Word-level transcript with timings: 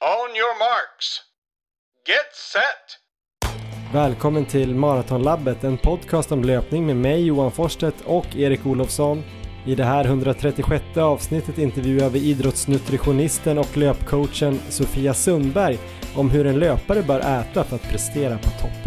On 0.00 0.36
your 0.36 0.58
marks. 0.58 1.20
Get 2.06 2.34
set! 2.52 2.98
Välkommen 3.92 4.46
till 4.46 4.74
Maratonlabbet, 4.74 5.64
en 5.64 5.78
podcast 5.78 6.32
om 6.32 6.44
löpning 6.44 6.86
med 6.86 6.96
mig 6.96 7.26
Johan 7.26 7.52
Forsstedt 7.52 8.00
och 8.04 8.36
Erik 8.36 8.66
Olofsson. 8.66 9.22
I 9.66 9.74
det 9.74 9.84
här 9.84 10.04
136 10.04 10.96
avsnittet 10.96 11.58
intervjuar 11.58 12.10
vi 12.10 12.18
idrottsnutritionisten 12.18 13.58
och 13.58 13.76
löpcoachen 13.76 14.60
Sofia 14.68 15.14
Sundberg 15.14 15.78
om 16.16 16.30
hur 16.30 16.46
en 16.46 16.58
löpare 16.58 17.02
bör 17.02 17.20
äta 17.20 17.64
för 17.64 17.76
att 17.76 17.90
prestera 17.90 18.38
på 18.38 18.50
topp. 18.50 18.85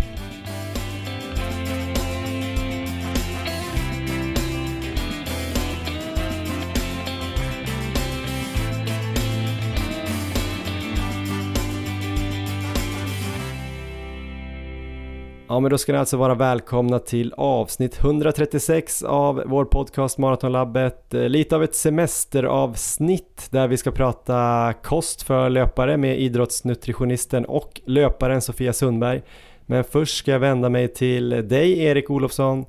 Ja 15.51 15.59
men 15.59 15.71
då 15.71 15.77
ska 15.77 15.91
ni 15.91 15.97
alltså 15.97 16.17
vara 16.17 16.35
välkomna 16.35 16.99
till 16.99 17.33
avsnitt 17.37 17.99
136 17.99 19.03
av 19.03 19.43
vår 19.45 19.65
podcast 19.65 20.17
Maratonlabbet. 20.17 21.13
Eh, 21.13 21.29
lite 21.29 21.55
av 21.55 21.63
ett 21.63 21.75
semesteravsnitt 21.75 23.47
där 23.51 23.67
vi 23.67 23.77
ska 23.77 23.91
prata 23.91 24.73
kost 24.83 25.21
för 25.21 25.49
löpare 25.49 25.97
med 25.97 26.19
idrottsnutritionisten 26.19 27.45
och 27.45 27.81
löparen 27.85 28.41
Sofia 28.41 28.73
Sundberg. 28.73 29.21
Men 29.65 29.83
först 29.83 30.17
ska 30.17 30.31
jag 30.31 30.39
vända 30.39 30.69
mig 30.69 30.87
till 30.87 31.29
dig 31.29 31.79
Erik 31.79 32.09
Olofsson. 32.09 32.65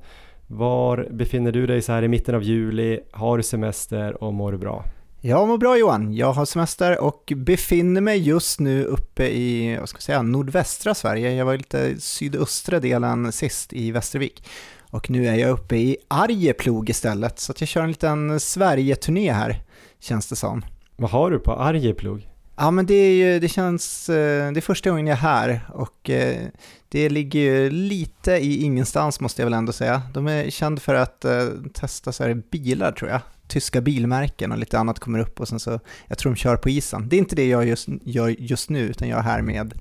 Var 0.47 1.07
befinner 1.11 1.51
du 1.51 1.67
dig 1.67 1.81
så 1.81 1.91
här 1.91 2.03
i 2.03 2.07
mitten 2.07 2.35
av 2.35 2.43
juli? 2.43 2.99
Har 3.11 3.37
du 3.37 3.43
semester 3.43 4.23
och 4.23 4.33
mår 4.33 4.51
du 4.51 4.57
bra? 4.57 4.83
Jag 5.23 5.47
mår 5.47 5.57
bra 5.57 5.77
Johan, 5.77 6.13
jag 6.13 6.33
har 6.33 6.45
semester 6.45 6.99
och 6.99 7.33
befinner 7.35 8.01
mig 8.01 8.17
just 8.17 8.59
nu 8.59 8.85
uppe 8.85 9.27
i, 9.27 9.77
vad 9.79 9.89
ska 9.89 9.95
jag 9.95 10.03
säga, 10.03 10.21
nordvästra 10.21 10.95
Sverige. 10.95 11.33
Jag 11.33 11.45
var 11.45 11.57
lite 11.57 12.01
sydöstra 12.01 12.79
delen 12.79 13.31
sist 13.31 13.73
i 13.73 13.91
Västervik. 13.91 14.43
Och 14.81 15.09
nu 15.09 15.27
är 15.27 15.35
jag 15.35 15.49
uppe 15.49 15.75
i 15.75 15.97
Arjeplog 16.07 16.89
istället, 16.89 17.39
så 17.39 17.51
att 17.51 17.61
jag 17.61 17.67
kör 17.67 17.81
en 17.81 17.87
liten 17.87 18.39
Sverige-turné 18.39 19.31
här, 19.31 19.63
känns 19.99 20.27
det 20.27 20.35
som. 20.35 20.65
Vad 20.95 21.11
har 21.11 21.31
du 21.31 21.39
på 21.39 21.51
Arjeplog? 21.51 22.27
Ja 22.55 22.71
men 22.71 22.85
det 22.85 22.93
är 22.93 23.13
ju, 23.13 23.39
det 23.39 23.47
känns, 23.47 24.09
eh, 24.09 24.51
det 24.51 24.59
är 24.59 24.61
första 24.61 24.89
gången 24.89 25.07
jag 25.07 25.17
är 25.17 25.21
här 25.21 25.61
och 25.73 26.09
eh, 26.09 26.47
det 26.89 27.09
ligger 27.09 27.39
ju 27.39 27.69
lite 27.69 28.31
i 28.31 28.63
ingenstans 28.63 29.19
måste 29.19 29.41
jag 29.41 29.45
väl 29.45 29.53
ändå 29.53 29.71
säga. 29.71 30.01
De 30.13 30.27
är 30.27 30.49
kända 30.49 30.81
för 30.81 30.95
att 30.95 31.25
eh, 31.25 31.47
testa 31.73 32.11
så 32.11 32.23
här 32.23 32.33
bilar 32.33 32.91
tror 32.91 33.09
jag 33.09 33.21
tyska 33.51 33.81
bilmärken 33.81 34.51
och 34.51 34.57
lite 34.57 34.79
annat 34.79 34.99
kommer 34.99 35.19
upp 35.19 35.39
och 35.39 35.47
sen 35.47 35.59
så, 35.59 35.79
jag 36.07 36.17
tror 36.17 36.31
de 36.31 36.35
kör 36.35 36.57
på 36.57 36.69
isen. 36.69 37.09
Det 37.09 37.15
är 37.15 37.17
inte 37.17 37.35
det 37.35 37.47
jag 37.47 37.67
just, 37.67 37.87
gör 38.01 38.27
just 38.27 38.69
nu, 38.69 38.79
utan 38.79 39.07
jag 39.07 39.19
är 39.19 39.23
här 39.23 39.41
med 39.41 39.73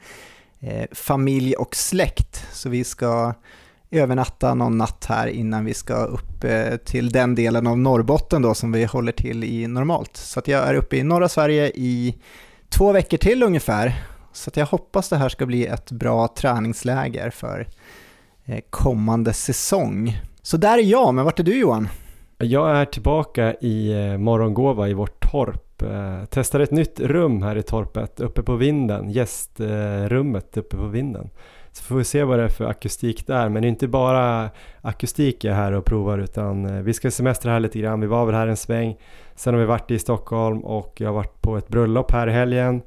eh, 0.61 0.87
familj 0.93 1.55
och 1.55 1.77
släkt. 1.77 2.47
Så 2.53 2.69
vi 2.69 2.85
ska 2.85 3.35
övernatta 3.91 4.55
någon 4.55 4.79
natt 4.79 5.07
här 5.09 5.27
innan 5.27 5.65
vi 5.65 5.75
ska 5.75 5.95
upp 5.95 6.45
eh, 6.45 6.77
till 6.77 7.11
den 7.11 7.35
delen 7.35 7.67
av 7.67 7.79
Norrbotten 7.79 8.43
då 8.43 8.55
som 8.55 8.73
vi 8.73 8.85
håller 8.85 9.13
till 9.13 9.45
i 9.45 9.67
normalt. 9.67 10.17
Så 10.17 10.39
att 10.39 10.49
jag 10.49 10.69
är 10.69 10.75
uppe 10.75 10.97
i 10.97 11.03
norra 11.03 11.29
Sverige 11.29 11.73
i 11.75 12.15
två 12.69 12.93
veckor 12.93 13.17
till 13.17 13.43
ungefär. 13.43 14.05
Så 14.33 14.51
att 14.51 14.57
jag 14.57 14.67
hoppas 14.67 15.09
det 15.09 15.17
här 15.17 15.29
ska 15.29 15.47
bli 15.47 15.67
ett 15.67 15.91
bra 15.91 16.29
träningsläger 16.29 17.31
för 17.31 17.67
eh, 18.45 18.61
kommande 18.71 19.33
säsong. 19.33 20.21
Så 20.43 20.57
där 20.57 20.79
är 20.79 20.83
jag, 20.83 21.15
men 21.15 21.25
vart 21.25 21.41
är 21.41 21.45
du 21.45 21.59
Johan? 21.59 21.89
Jag 22.43 22.77
är 22.77 22.85
tillbaka 22.85 23.55
i 23.55 23.93
eh, 23.93 24.19
Morgongåva 24.19 24.89
i 24.89 24.95
vårt 24.95 25.31
torp. 25.31 25.83
Eh, 25.83 26.25
testar 26.31 26.61
ett 26.61 26.71
nytt 26.71 27.01
rum 27.01 27.43
här 27.43 27.57
i 27.57 27.63
torpet 27.63 28.21
uppe 28.21 28.43
på 28.43 28.57
vinden, 28.57 29.11
gästrummet 29.11 30.57
uppe 30.57 30.77
på 30.77 30.87
vinden. 30.87 31.31
Så 31.73 31.85
får 31.85 31.97
vi 31.97 32.05
se 32.05 32.25
vad 32.25 32.39
det 32.39 32.45
är 32.45 32.49
för 32.49 32.65
akustik 32.65 33.27
där, 33.27 33.49
men 33.49 33.63
det 33.63 33.67
är 33.67 33.71
inte 33.71 33.89
bara 33.89 34.51
akustik 34.81 35.45
jag 35.45 35.53
är 35.53 35.57
här 35.57 35.73
och 35.73 35.85
provar 35.85 36.19
utan 36.19 36.67
eh, 36.67 36.83
vi 36.83 36.93
ska 36.93 37.11
semestra 37.11 37.53
här 37.53 37.61
lite 37.61 37.79
grann. 37.79 38.01
Vi 38.01 38.07
var 38.07 38.27
väl 38.27 38.35
här 38.35 38.47
en 38.47 38.57
sväng, 38.57 38.97
sen 39.35 39.55
har 39.55 39.61
vi 39.61 39.67
varit 39.67 39.91
i 39.91 39.99
Stockholm 39.99 40.65
och 40.65 41.01
jag 41.01 41.09
har 41.09 41.15
varit 41.15 41.43
på 41.43 41.57
ett 41.57 41.69
bröllop 41.69 42.13
här 42.13 42.27
i 42.27 42.33
helgen. 42.33 42.83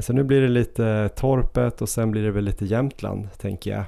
Så 0.00 0.12
nu 0.12 0.24
blir 0.24 0.40
det 0.40 0.48
lite 0.48 1.08
torpet 1.08 1.82
och 1.82 1.88
sen 1.88 2.10
blir 2.10 2.22
det 2.22 2.30
väl 2.30 2.44
lite 2.44 2.64
Jämtland 2.64 3.28
tänker 3.38 3.70
jag. 3.70 3.84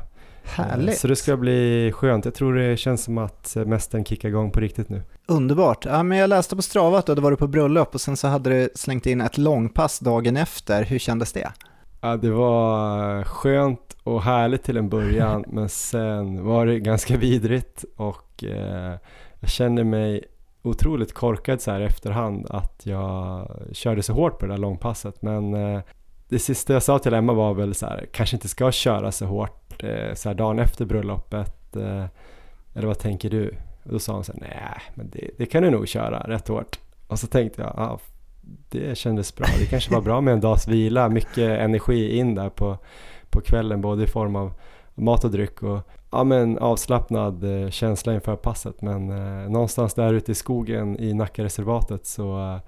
Härligt. 0.49 0.99
Så 0.99 1.09
det 1.09 1.17
ska 1.17 1.37
bli 1.37 1.93
skönt. 1.95 2.25
Jag 2.25 2.35
tror 2.35 2.55
det 2.55 2.77
känns 2.77 3.05
som 3.05 3.19
att 3.19 3.47
semestern 3.47 4.05
kickar 4.05 4.29
igång 4.29 4.51
på 4.51 4.61
riktigt 4.61 4.89
nu. 4.89 5.03
Underbart. 5.27 5.85
Ja, 5.85 6.03
men 6.03 6.19
jag 6.19 6.29
läste 6.29 6.57
på 6.57 6.63
Strava 6.63 6.99
att 6.99 7.07
du 7.07 7.13
hade 7.13 7.23
varit 7.23 7.39
på 7.39 7.47
bröllop 7.47 7.95
och 7.95 8.01
sen 8.01 8.17
så 8.17 8.29
hade 8.29 8.51
du 8.51 8.69
slängt 8.75 9.07
in 9.07 9.21
ett 9.21 9.39
långpass 9.39 9.99
dagen 9.99 10.37
efter. 10.37 10.85
Hur 10.85 10.99
kändes 10.99 11.33
det? 11.33 11.53
Ja, 12.01 12.17
det 12.17 12.31
var 12.31 13.25
skönt 13.25 13.97
och 14.03 14.23
härligt 14.23 14.63
till 14.63 14.77
en 14.77 14.89
början 14.89 15.45
men 15.49 15.69
sen 15.69 16.45
var 16.45 16.67
det 16.67 16.81
ganska 16.81 17.17
vidrigt 17.17 17.85
och 17.97 18.45
eh, 18.45 18.95
jag 19.41 19.51
kände 19.51 19.85
mig 19.85 20.25
otroligt 20.63 21.15
korkad 21.15 21.61
så 21.61 21.71
här 21.71 21.81
i 21.81 21.85
efterhand 21.85 22.47
att 22.51 22.81
jag 22.87 23.51
körde 23.73 24.03
så 24.03 24.13
hårt 24.13 24.39
på 24.39 24.47
det 24.47 24.53
där 24.53 24.59
långpasset 24.59 25.23
men 25.23 25.55
eh, 25.55 25.81
det 26.29 26.39
sista 26.39 26.73
jag 26.73 26.83
sa 26.83 26.99
till 26.99 27.15
Emma 27.15 27.33
var 27.33 27.55
väl 27.55 27.75
så 27.75 27.87
här, 27.87 28.07
kanske 28.13 28.37
inte 28.37 28.49
ska 28.49 28.73
köra 28.73 29.13
så 29.13 29.27
hårt 29.27 29.68
eh, 29.85 30.15
så 30.15 30.29
här 30.29 30.35
dagen 30.35 30.59
efter 30.59 30.85
bröllopet. 30.85 31.77
Eh, 31.77 32.05
eller 32.75 32.87
vad 32.87 32.99
tänker 32.99 33.31
du? 33.31 33.55
Och 33.83 33.93
då 33.93 33.99
sa 33.99 34.13
hon 34.13 34.25
så 34.25 34.33
här, 34.33 34.41
nej 34.41 34.83
men 34.95 35.11
det, 35.11 35.31
det, 35.39 35.47
kan 35.47 35.63
du 35.63 35.71
nog 35.71 35.89
köra 35.89 36.21
rätt 36.21 36.49
hårt. 36.49 36.79
Och 37.07 37.19
så 37.19 37.27
tänkte 37.27 37.63
jag, 37.63 37.73
ah, 37.77 37.99
det 38.69 38.99
kändes 38.99 39.37
bra. 39.37 39.47
Det 39.59 39.67
kanske 39.67 39.95
var 39.95 40.01
bra 40.01 40.21
med 40.21 40.35
en 40.35 40.41
dags 40.41 40.69
vila, 40.69 41.09
mycket 41.09 41.61
energi 41.61 42.17
in 42.17 42.35
där 42.35 42.49
på, 42.49 42.79
på 43.31 43.41
kvällen 43.41 43.81
både 43.81 44.05
i 44.05 44.07
form 44.07 44.37
av 44.37 44.53
mat 44.95 45.25
och 45.25 45.31
dryck 45.31 45.63
och 45.63 45.81
ja, 46.11 46.25
men 46.25 46.59
avslappnad 46.59 47.63
eh, 47.63 47.71
känsla 47.71 48.15
inför 48.15 48.37
passet. 48.37 48.83
Men 48.83 49.11
eh, 49.11 49.51
någonstans 49.51 49.95
där 49.95 50.13
ute 50.13 50.33
i 50.33 50.35
skogen 50.35 51.01
i 51.01 51.15
Nackareservatet 51.15 52.07
så 52.07 52.39
eh, 52.39 52.59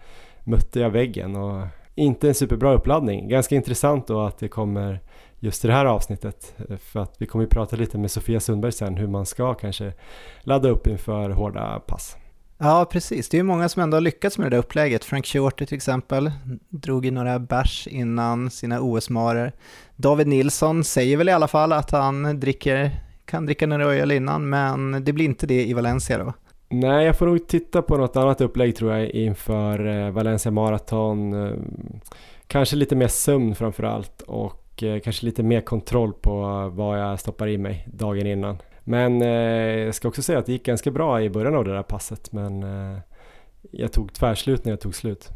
mötte 0.44 0.80
jag 0.80 0.90
väggen 0.90 1.36
och 1.36 1.66
inte 1.94 2.28
en 2.28 2.34
superbra 2.34 2.72
uppladdning. 2.72 3.28
Ganska 3.28 3.54
intressant 3.54 4.06
då 4.06 4.20
att 4.20 4.38
det 4.38 4.48
kommer 4.48 5.00
just 5.40 5.64
i 5.64 5.68
det 5.68 5.74
här 5.74 5.84
avsnittet 5.84 6.54
för 6.78 7.00
att 7.00 7.14
vi 7.18 7.26
kommer 7.26 7.44
ju 7.44 7.48
prata 7.48 7.76
lite 7.76 7.98
med 7.98 8.10
Sofia 8.10 8.40
Sundberg 8.40 8.72
sen 8.72 8.96
hur 8.96 9.06
man 9.06 9.26
ska 9.26 9.54
kanske 9.54 9.92
ladda 10.40 10.68
upp 10.68 10.86
inför 10.86 11.30
hårda 11.30 11.80
pass. 11.86 12.16
Ja, 12.62 12.86
precis. 12.90 13.28
Det 13.28 13.36
är 13.36 13.38
ju 13.38 13.44
många 13.44 13.68
som 13.68 13.82
ändå 13.82 13.96
har 13.96 14.00
lyckats 14.00 14.38
med 14.38 14.46
det 14.46 14.56
där 14.56 14.58
upplägget. 14.58 15.04
Frank 15.04 15.26
Shorter 15.26 15.66
till 15.66 15.76
exempel 15.76 16.30
drog 16.68 17.06
i 17.06 17.10
några 17.10 17.38
bärs 17.38 17.86
innan 17.86 18.50
sina 18.50 18.80
OS-marer. 18.80 19.52
David 19.96 20.26
Nilsson 20.26 20.84
säger 20.84 21.16
väl 21.16 21.28
i 21.28 21.32
alla 21.32 21.48
fall 21.48 21.72
att 21.72 21.90
han 21.90 22.40
dricker, 22.40 22.90
kan 23.24 23.46
dricka 23.46 23.66
några 23.66 23.94
öl 23.94 24.12
innan, 24.12 24.48
men 24.48 25.04
det 25.04 25.12
blir 25.12 25.24
inte 25.24 25.46
det 25.46 25.66
i 25.66 25.72
Valencia 25.72 26.18
då. 26.18 26.32
Nej, 26.68 27.06
jag 27.06 27.18
får 27.18 27.26
nog 27.26 27.48
titta 27.48 27.82
på 27.82 27.96
något 27.96 28.16
annat 28.16 28.40
upplägg 28.40 28.76
tror 28.76 28.92
jag 28.92 29.10
inför 29.10 29.86
eh, 29.86 30.10
Valencia 30.10 30.52
Marathon. 30.52 31.46
Eh, 31.46 31.54
kanske 32.46 32.76
lite 32.76 32.96
mer 32.96 33.08
sömn 33.08 33.54
framför 33.54 33.82
allt 33.82 34.22
och 34.22 34.69
eh, 34.82 35.00
kanske 35.00 35.26
lite 35.26 35.42
mer 35.42 35.60
kontroll 35.60 36.12
på 36.12 36.68
vad 36.74 37.00
jag 37.00 37.20
stoppar 37.20 37.48
i 37.48 37.58
mig 37.58 37.88
dagen 37.92 38.26
innan. 38.26 38.58
Men 38.84 39.20
jag 39.20 39.94
ska 39.94 40.08
också 40.08 40.22
säga 40.22 40.38
att 40.38 40.46
det 40.46 40.52
gick 40.52 40.64
ganska 40.64 40.90
bra 40.90 41.22
i 41.22 41.30
början 41.30 41.54
av 41.54 41.64
det 41.64 41.72
där 41.72 41.82
passet 41.82 42.32
men 42.32 42.64
jag 43.70 43.92
tog 43.92 44.12
tvärslut 44.12 44.64
när 44.64 44.72
jag 44.72 44.80
tog 44.80 44.94
slut. 44.94 45.30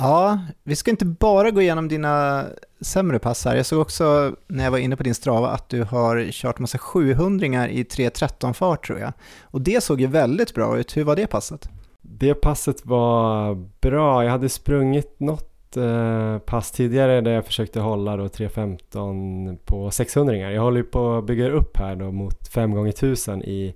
Ja, 0.00 0.38
vi 0.64 0.76
ska 0.76 0.90
inte 0.90 1.04
bara 1.04 1.50
gå 1.50 1.62
igenom 1.62 1.88
dina 1.88 2.44
sämre 2.80 3.18
pass 3.18 3.44
här. 3.44 3.56
Jag 3.56 3.66
såg 3.66 3.80
också 3.80 4.36
när 4.48 4.64
jag 4.64 4.70
var 4.70 4.78
inne 4.78 4.96
på 4.96 5.02
din 5.02 5.14
strava 5.14 5.48
att 5.48 5.68
du 5.68 5.82
har 5.82 6.30
kört 6.30 6.58
massa 6.58 6.78
700 6.78 7.68
i 7.68 7.82
3.13 7.82 8.52
fart 8.52 8.86
tror 8.86 8.98
jag. 8.98 9.12
Och 9.42 9.60
det 9.60 9.84
såg 9.84 10.00
ju 10.00 10.06
väldigt 10.06 10.54
bra 10.54 10.78
ut. 10.78 10.96
Hur 10.96 11.04
var 11.04 11.16
det 11.16 11.26
passet? 11.26 11.68
Det 12.00 12.34
passet 12.34 12.86
var 12.86 13.54
bra. 13.80 14.24
Jag 14.24 14.30
hade 14.30 14.48
sprungit 14.48 15.20
något 15.20 15.47
eh, 15.76 16.38
pass 16.38 16.70
tidigare 16.70 17.20
där 17.20 17.30
jag 17.30 17.44
försökte 17.44 17.80
hålla 17.80 18.16
då 18.16 18.24
3.15 18.24 19.56
på 19.64 19.90
600-ringar. 19.90 20.50
Jag 20.50 20.62
håller 20.62 20.76
ju 20.76 20.84
på 20.84 21.14
att 21.14 21.24
bygga 21.24 21.50
upp 21.50 21.76
här 21.76 21.96
då 21.96 22.10
mot 22.10 22.48
5 22.48 22.74
gånger 22.74 22.90
1000 22.90 23.42
i 23.42 23.74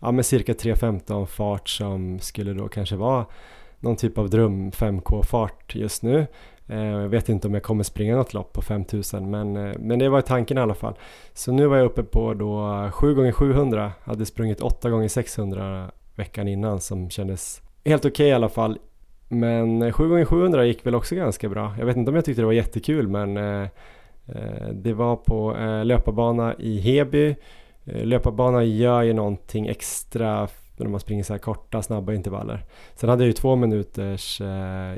ja, 0.00 0.12
med 0.12 0.26
cirka 0.26 0.52
3.15 0.52 1.26
fart 1.26 1.68
som 1.68 2.18
skulle 2.20 2.52
då 2.52 2.68
kanske 2.68 2.96
vara 2.96 3.26
någon 3.80 3.96
typ 3.96 4.18
av 4.18 4.30
dröm 4.30 4.70
5K-fart 4.70 5.74
just 5.74 6.02
nu. 6.02 6.26
Eh, 6.66 6.84
jag 6.84 7.08
vet 7.08 7.28
inte 7.28 7.48
om 7.48 7.54
jag 7.54 7.62
kommer 7.62 7.84
springa 7.84 8.16
något 8.16 8.34
lopp 8.34 8.52
på 8.52 8.62
5000 8.62 9.30
men, 9.30 9.56
eh, 9.56 9.74
men 9.78 9.98
det 9.98 10.08
var 10.08 10.20
tanken 10.20 10.58
i 10.58 10.60
alla 10.60 10.74
fall. 10.74 10.94
Så 11.34 11.52
nu 11.52 11.66
var 11.66 11.76
jag 11.76 11.86
uppe 11.86 12.02
på 12.02 12.34
då 12.34 12.90
7 12.92 13.26
x 13.26 13.36
700 13.36 13.92
hade 14.04 14.26
sprungit 14.26 14.60
8 14.60 15.04
x 15.04 15.14
600 15.14 15.90
veckan 16.14 16.48
innan 16.48 16.80
som 16.80 17.10
kändes 17.10 17.62
helt 17.84 18.04
okej 18.04 18.10
okay 18.10 18.26
i 18.26 18.32
alla 18.32 18.48
fall. 18.48 18.78
Men 19.28 19.92
7 19.92 20.20
x 20.20 20.28
700 20.30 20.64
gick 20.64 20.86
väl 20.86 20.94
också 20.94 21.14
ganska 21.14 21.48
bra. 21.48 21.74
Jag 21.78 21.86
vet 21.86 21.96
inte 21.96 22.10
om 22.10 22.14
jag 22.14 22.24
tyckte 22.24 22.42
det 22.42 22.46
var 22.46 22.52
jättekul 22.52 23.08
men 23.08 23.36
eh, 23.36 23.62
eh, 24.26 24.68
det 24.72 24.92
var 24.92 25.16
på 25.16 25.56
eh, 25.56 25.84
löparbana 25.84 26.54
i 26.58 26.80
Heby. 26.80 27.36
Löparbana 27.84 28.64
gör 28.64 29.02
ju 29.02 29.12
någonting 29.12 29.66
extra 29.66 30.48
när 30.76 30.88
man 30.88 31.00
springer 31.00 31.24
så 31.24 31.32
här 31.32 31.38
korta, 31.38 31.82
snabba 31.82 32.12
intervaller. 32.12 32.64
Sen 32.94 33.08
hade 33.08 33.22
jag 33.22 33.26
ju 33.26 33.32
två 33.32 33.56
minuters 33.56 34.40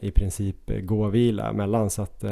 i 0.03 0.11
princip 0.11 0.71
gåvila 0.83 1.53
mellan 1.53 1.91
så 1.91 2.03
att 2.03 2.25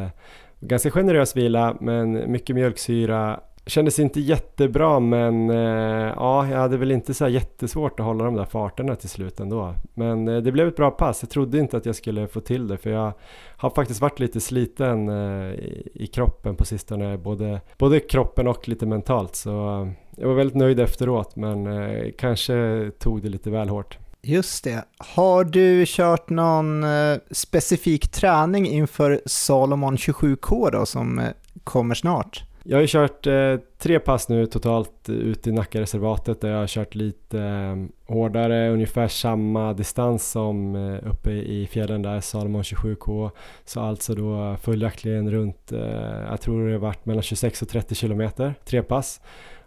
Ganska 0.67 0.91
generös 0.91 1.37
vila 1.37 1.77
men 1.81 2.33
mycket 2.33 2.57
mjölksyra. 2.57 3.41
Kändes 3.67 3.99
inte 3.99 4.21
jättebra 4.21 5.01
men 5.01 5.51
eh, 5.51 6.13
ja, 6.17 6.49
jag 6.49 6.59
hade 6.59 6.77
väl 6.77 6.93
inte 6.93 7.15
så 7.15 7.29
jättesvårt 7.29 8.01
att 8.01 8.07
hålla 8.07 8.25
de 8.25 8.35
där 8.35 8.45
farterna 8.45 8.97
till 8.97 9.09
slut 9.09 9.41
ändå. 9.41 9.75
Men 9.95 10.29
eh, 10.29 10.37
det 10.37 10.53
blev 10.53 10.69
ett 10.69 10.77
bra 10.77 10.91
pass. 10.91 11.23
Jag 11.23 11.31
trodde 11.31 11.59
inte 11.59 11.77
att 11.77 11.87
jag 11.87 11.97
skulle 11.97 12.29
få 12.29 12.41
till 12.41 12.69
det 12.69 12.77
för 12.77 12.91
jag 12.91 13.13
har 13.57 13.71
faktiskt 13.71 14.01
varit 14.01 14.21
lite 14.21 14.41
sliten 14.41 15.09
eh, 15.09 15.55
i, 15.55 15.89
i, 15.95 16.07
kroppen 16.07 16.57
på 16.57 16.65
sistone. 16.65 17.19
Både, 17.19 17.61
både 17.79 18.01
kroppen 18.01 18.47
och 18.47 18.69
lite 18.69 18.87
mentalt. 18.87 19.35
Så 19.35 19.51
eh, 19.51 19.89
jag 20.17 20.29
var 20.29 20.35
väldigt 20.35 20.57
nöjd 20.57 20.81
efteråt 20.81 21.37
men 21.37 21.67
eh, 21.67 22.11
kanske 22.19 22.91
tog 22.99 23.23
det 23.23 23.29
lite 23.29 23.51
väl 23.51 23.69
hårt. 23.69 23.99
Just 24.23 24.65
det. 24.65 24.85
Har 24.99 25.45
du 25.45 25.85
kört 25.87 26.31
någon 26.31 26.85
eh, 26.85 27.17
specifik 27.31 28.09
träning 28.09 28.67
inför 28.67 29.21
Salomon 29.27 29.97
27K 29.97 30.71
då 30.71 30.87
som 30.87 31.19
eh, 31.19 31.29
kommer 31.65 31.95
snart? 31.95 32.45
Jag 32.67 32.77
har 32.77 32.83
ju 32.83 32.89
kört 32.89 33.27
eh, 33.27 33.57
tre 33.79 33.99
pass 33.99 34.29
nu 34.29 34.47
totalt 34.47 35.09
ute 35.09 35.51
i 35.51 35.53
Nackareservatet 35.53 36.41
där 36.41 36.51
jag 36.51 36.59
har 36.59 36.67
kört 36.67 36.95
lite 36.95 37.41
eh, 37.41 37.77
hårdare, 38.15 38.71
ungefär 38.71 39.09
samma 39.09 39.73
distans 39.73 40.31
som 40.31 40.77
eh, 40.77 41.11
uppe 41.11 41.31
i 41.31 41.67
fjällen 41.67 42.03
där, 42.03 42.21
Salomon 42.21 42.63
27K. 42.63 43.31
Så 43.65 43.81
alltså 43.81 44.15
då 44.15 44.57
följaktligen 44.63 45.31
runt, 45.31 45.73
eh, 45.73 46.23
jag 46.31 46.41
tror 46.41 46.67
det 46.67 46.73
har 46.73 46.79
varit 46.79 47.07
mellan 47.07 47.23
26 47.23 47.63
och 47.63 47.69
30 47.69 47.95
kilometer, 47.95 48.55
tre 48.65 48.83
pass. 48.83 49.21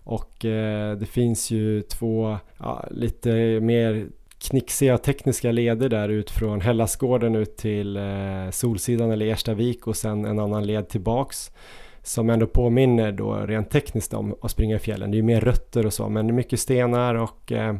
Och 0.04 0.46
eh, 0.46 0.98
det 0.98 1.06
finns 1.06 1.52
ju 1.52 1.82
två 1.82 2.38
ja, 2.60 2.86
lite 2.92 3.60
mer 3.60 4.08
knixiga 4.50 4.98
tekniska 4.98 5.52
leder 5.52 5.90
där 5.90 6.10
ut 6.10 6.30
från 6.30 6.62
Hellasgården 6.62 7.36
ut 7.36 7.58
till 7.58 7.98
eh, 7.98 8.50
Solsidan 8.52 9.12
eller 9.12 9.26
Erstavik 9.26 9.88
och 9.88 9.96
sen 9.96 10.26
en 10.26 10.40
annan 10.40 10.68
led 10.68 10.90
tillbaks 10.90 11.52
som 12.08 12.30
ändå 12.30 12.48
påminner 12.48 13.12
då 13.12 13.34
rent 13.34 13.70
tekniskt 13.70 14.14
om 14.14 14.36
att 14.42 14.52
springa 14.52 14.76
i 14.76 14.80
fjällen. 14.80 15.12
Det 15.12 15.16
är 15.16 15.20
ju 15.20 15.24
mer 15.24 15.42
rötter 15.42 15.86
och 15.86 15.94
så 15.94 16.10
men 16.10 16.28
det 16.28 16.32
är 16.32 16.36
mycket 16.36 16.60
stenar 16.60 17.16
och 17.16 17.52
eh, 17.52 17.76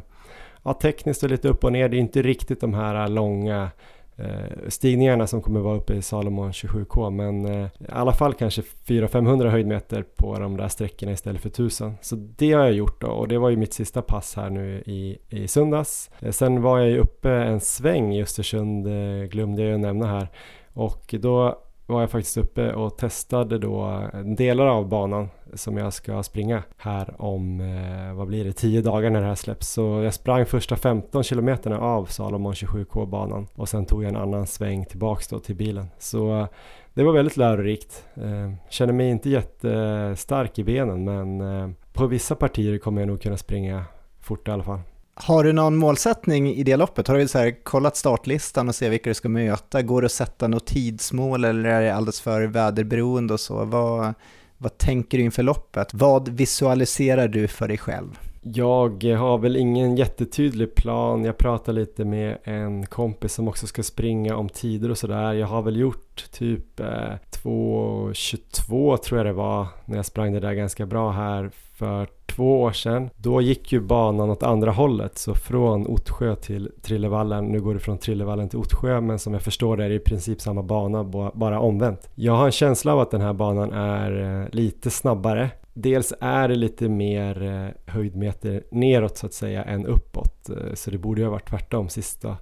ja, 0.62 0.74
tekniskt 0.74 1.22
och 1.22 1.30
lite 1.30 1.48
upp 1.48 1.64
och 1.64 1.72
ner. 1.72 1.88
Det 1.88 1.96
är 1.96 1.98
inte 1.98 2.22
riktigt 2.22 2.60
de 2.60 2.74
här 2.74 3.08
långa 3.08 3.70
eh, 4.16 4.68
stigningarna 4.68 5.26
som 5.26 5.42
kommer 5.42 5.60
vara 5.60 5.76
uppe 5.76 5.94
i 5.94 6.02
Salomon 6.02 6.52
27K 6.52 7.10
men 7.10 7.46
eh, 7.46 7.66
i 7.66 7.86
alla 7.88 8.12
fall 8.12 8.34
kanske 8.34 8.62
400-500 8.86 9.48
höjdmeter 9.48 10.04
på 10.16 10.38
de 10.38 10.56
där 10.56 10.68
sträckorna 10.68 11.12
istället 11.12 11.42
för 11.42 11.48
1000. 11.48 11.94
Så 12.00 12.16
det 12.16 12.52
har 12.52 12.64
jag 12.64 12.72
gjort 12.72 13.00
då 13.00 13.08
och 13.08 13.28
det 13.28 13.38
var 13.38 13.50
ju 13.50 13.56
mitt 13.56 13.74
sista 13.74 14.02
pass 14.02 14.36
här 14.36 14.50
nu 14.50 14.82
i, 14.86 15.18
i 15.28 15.48
söndags. 15.48 16.10
Eh, 16.20 16.30
sen 16.30 16.62
var 16.62 16.78
jag 16.78 16.88
ju 16.90 16.98
uppe 16.98 17.30
en 17.30 17.60
sväng 17.60 18.14
i 18.14 18.22
Östersund, 18.22 18.86
eh, 18.86 19.24
glömde 19.28 19.62
jag 19.62 19.70
ju 19.70 19.78
nämna 19.78 20.06
här 20.06 20.28
och 20.72 21.14
då 21.20 21.64
var 21.88 22.00
jag 22.00 22.10
faktiskt 22.10 22.36
uppe 22.36 22.72
och 22.72 22.96
testade 22.96 23.58
då 23.58 24.02
delar 24.24 24.66
av 24.66 24.88
banan 24.88 25.28
som 25.54 25.76
jag 25.76 25.92
ska 25.92 26.22
springa 26.22 26.62
här 26.76 27.14
om, 27.18 27.60
eh, 27.60 28.14
vad 28.14 28.26
blir 28.26 28.44
det, 28.44 28.52
10 28.52 28.82
dagar 28.82 29.10
när 29.10 29.20
det 29.20 29.26
här 29.26 29.34
släpps. 29.34 29.68
Så 29.68 29.82
jag 30.02 30.14
sprang 30.14 30.46
första 30.46 30.76
15 30.76 31.22
kilometerna 31.22 31.78
av 31.78 32.04
Salomon 32.04 32.52
27K-banan 32.52 33.46
och 33.54 33.68
sen 33.68 33.86
tog 33.86 34.04
jag 34.04 34.08
en 34.08 34.16
annan 34.16 34.46
sväng 34.46 34.84
tillbaks 34.84 35.28
då 35.28 35.38
till 35.38 35.56
bilen. 35.56 35.86
Så 35.98 36.40
eh, 36.40 36.46
det 36.94 37.02
var 37.02 37.12
väldigt 37.12 37.36
lärorikt. 37.36 38.06
Eh, 38.14 38.52
känner 38.70 38.92
mig 38.92 39.10
inte 39.10 39.30
jättestark 39.30 40.58
i 40.58 40.64
benen 40.64 41.04
men 41.04 41.74
på 41.92 42.06
vissa 42.06 42.34
partier 42.34 42.78
kommer 42.78 43.00
jag 43.00 43.08
nog 43.08 43.22
kunna 43.22 43.36
springa 43.36 43.84
fort 44.20 44.48
i 44.48 44.50
alla 44.50 44.62
fall. 44.62 44.80
Har 45.20 45.44
du 45.44 45.52
någon 45.52 45.76
målsättning 45.76 46.54
i 46.54 46.62
det 46.62 46.76
loppet? 46.76 47.08
Har 47.08 47.18
du 47.18 47.28
så 47.28 47.38
här 47.38 47.64
kollat 47.64 47.96
startlistan 47.96 48.68
och 48.68 48.74
se 48.74 48.88
vilka 48.88 49.10
du 49.10 49.14
ska 49.14 49.28
möta? 49.28 49.82
Går 49.82 50.02
det 50.02 50.06
att 50.06 50.12
sätta 50.12 50.48
något 50.48 50.66
tidsmål 50.66 51.44
eller 51.44 51.70
är 51.70 51.82
det 51.82 51.94
alldeles 51.94 52.20
för 52.20 52.42
väderberoende 52.42 53.34
och 53.34 53.40
så? 53.40 53.64
Vad, 53.64 54.14
vad 54.58 54.78
tänker 54.78 55.18
du 55.18 55.24
inför 55.24 55.42
loppet? 55.42 55.94
Vad 55.94 56.28
visualiserar 56.28 57.28
du 57.28 57.48
för 57.48 57.68
dig 57.68 57.78
själv? 57.78 58.18
Jag 58.42 59.04
har 59.04 59.38
väl 59.38 59.56
ingen 59.56 59.96
jättetydlig 59.96 60.74
plan. 60.74 61.24
Jag 61.24 61.38
pratar 61.38 61.72
lite 61.72 62.04
med 62.04 62.38
en 62.44 62.86
kompis 62.86 63.32
som 63.32 63.48
också 63.48 63.66
ska 63.66 63.82
springa 63.82 64.36
om 64.36 64.48
tider 64.48 64.90
och 64.90 64.98
sådär. 64.98 65.32
Jag 65.32 65.46
har 65.46 65.62
väl 65.62 65.76
gjort 65.76 66.30
typ 66.32 66.80
eh, 66.80 66.86
2.22 66.86 68.96
tror 68.96 69.18
jag 69.18 69.26
det 69.26 69.32
var 69.32 69.66
när 69.84 69.96
jag 69.96 70.06
sprang 70.06 70.32
det 70.32 70.40
där 70.40 70.52
ganska 70.52 70.86
bra 70.86 71.10
här 71.10 71.50
för 71.78 72.08
två 72.26 72.62
år 72.62 72.72
sedan. 72.72 73.10
Då 73.16 73.40
gick 73.40 73.72
ju 73.72 73.80
banan 73.80 74.30
åt 74.30 74.42
andra 74.42 74.70
hållet, 74.70 75.18
så 75.18 75.34
från 75.34 75.86
Ottsjö 75.86 76.36
till 76.36 76.70
Trillevallen. 76.82 77.44
Nu 77.44 77.60
går 77.60 77.74
det 77.74 77.80
från 77.80 77.98
Trillevallen 77.98 78.48
till 78.48 78.58
Ottsjö, 78.58 79.00
men 79.00 79.18
som 79.18 79.32
jag 79.32 79.42
förstår 79.42 79.76
det 79.76 79.84
är 79.84 79.88
det 79.88 79.94
i 79.94 79.98
princip 79.98 80.40
samma 80.40 80.62
bana, 80.62 81.04
bara 81.34 81.60
omvänt. 81.60 82.10
Jag 82.14 82.32
har 82.32 82.46
en 82.46 82.52
känsla 82.52 82.92
av 82.92 83.00
att 83.00 83.10
den 83.10 83.20
här 83.20 83.32
banan 83.32 83.72
är 83.72 84.42
eh, 84.42 84.48
lite 84.50 84.90
snabbare. 84.90 85.50
Dels 85.74 86.14
är 86.20 86.48
det 86.48 86.54
lite 86.54 86.88
mer 86.88 87.42
eh, 87.42 87.92
höjdmeter 87.94 88.62
neråt 88.70 89.16
så 89.16 89.26
att 89.26 89.34
säga 89.34 89.64
än 89.64 89.86
uppåt, 89.86 90.50
eh, 90.50 90.74
så 90.74 90.90
det 90.90 90.98
borde 90.98 91.20
ju 91.20 91.26
ha 91.26 91.32
varit 91.32 91.48
tvärtom 91.48 91.88
sista 91.88 92.36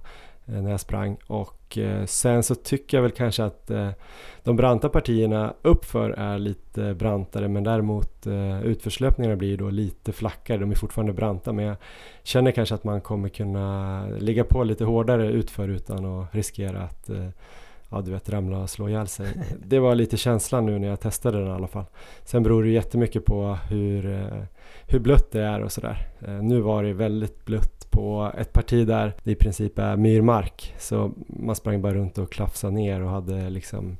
när 0.45 0.71
jag 0.71 0.79
sprang 0.79 1.17
och 1.27 1.56
eh, 1.75 2.05
sen 2.05 2.43
så 2.43 2.55
tycker 2.55 2.97
jag 2.97 3.01
väl 3.01 3.11
kanske 3.11 3.43
att 3.43 3.71
eh, 3.71 3.89
de 4.43 4.55
branta 4.55 4.89
partierna 4.89 5.53
uppför 5.61 6.09
är 6.09 6.39
lite 6.39 6.93
brantare 6.93 7.47
men 7.47 7.63
däremot 7.63 8.27
utförslöpningarna 8.63 9.35
blir 9.35 9.57
då 9.57 9.69
lite 9.69 10.11
flackare. 10.11 10.57
De 10.57 10.71
är 10.71 10.75
fortfarande 10.75 11.13
branta 11.13 11.53
men 11.53 11.65
jag 11.65 11.75
känner 12.23 12.51
kanske 12.51 12.75
att 12.75 12.83
man 12.83 13.01
kommer 13.01 13.29
kunna 13.29 14.07
ligga 14.19 14.43
på 14.43 14.63
lite 14.63 14.85
hårdare 14.85 15.31
utför 15.31 15.67
utan 15.67 16.05
att 16.05 16.35
riskera 16.35 16.81
att 16.81 17.09
ja, 17.89 18.01
du 18.01 18.11
vet, 18.11 18.29
ramla 18.29 18.57
och 18.57 18.69
slå 18.69 18.89
ihjäl 18.89 19.07
sig. 19.07 19.33
Det 19.65 19.79
var 19.79 19.95
lite 19.95 20.17
känslan 20.17 20.65
nu 20.65 20.79
när 20.79 20.87
jag 20.87 20.99
testade 20.99 21.39
den 21.39 21.47
i 21.47 21.51
alla 21.51 21.67
fall. 21.67 21.85
Sen 22.23 22.43
beror 22.43 22.63
det 22.63 22.69
jättemycket 22.69 23.25
på 23.25 23.57
hur, 23.69 24.31
hur 24.87 24.99
blött 24.99 25.31
det 25.31 25.41
är 25.41 25.61
och 25.61 25.71
sådär. 25.71 26.07
Eh, 26.27 26.43
nu 26.43 26.59
var 26.59 26.83
det 26.83 26.93
väldigt 26.93 27.45
blött 27.45 27.91
på 27.91 28.31
ett 28.37 28.53
parti 28.53 28.87
där 28.87 29.13
det 29.23 29.31
i 29.31 29.35
princip 29.35 29.79
är 29.79 29.95
myrmark. 29.95 30.73
Så 30.77 31.11
man 31.27 31.55
sprang 31.55 31.81
bara 31.81 31.93
runt 31.93 32.17
och 32.17 32.31
klafsade 32.31 32.73
ner 32.73 33.01
och 33.01 33.09
hade 33.09 33.49
liksom 33.49 33.97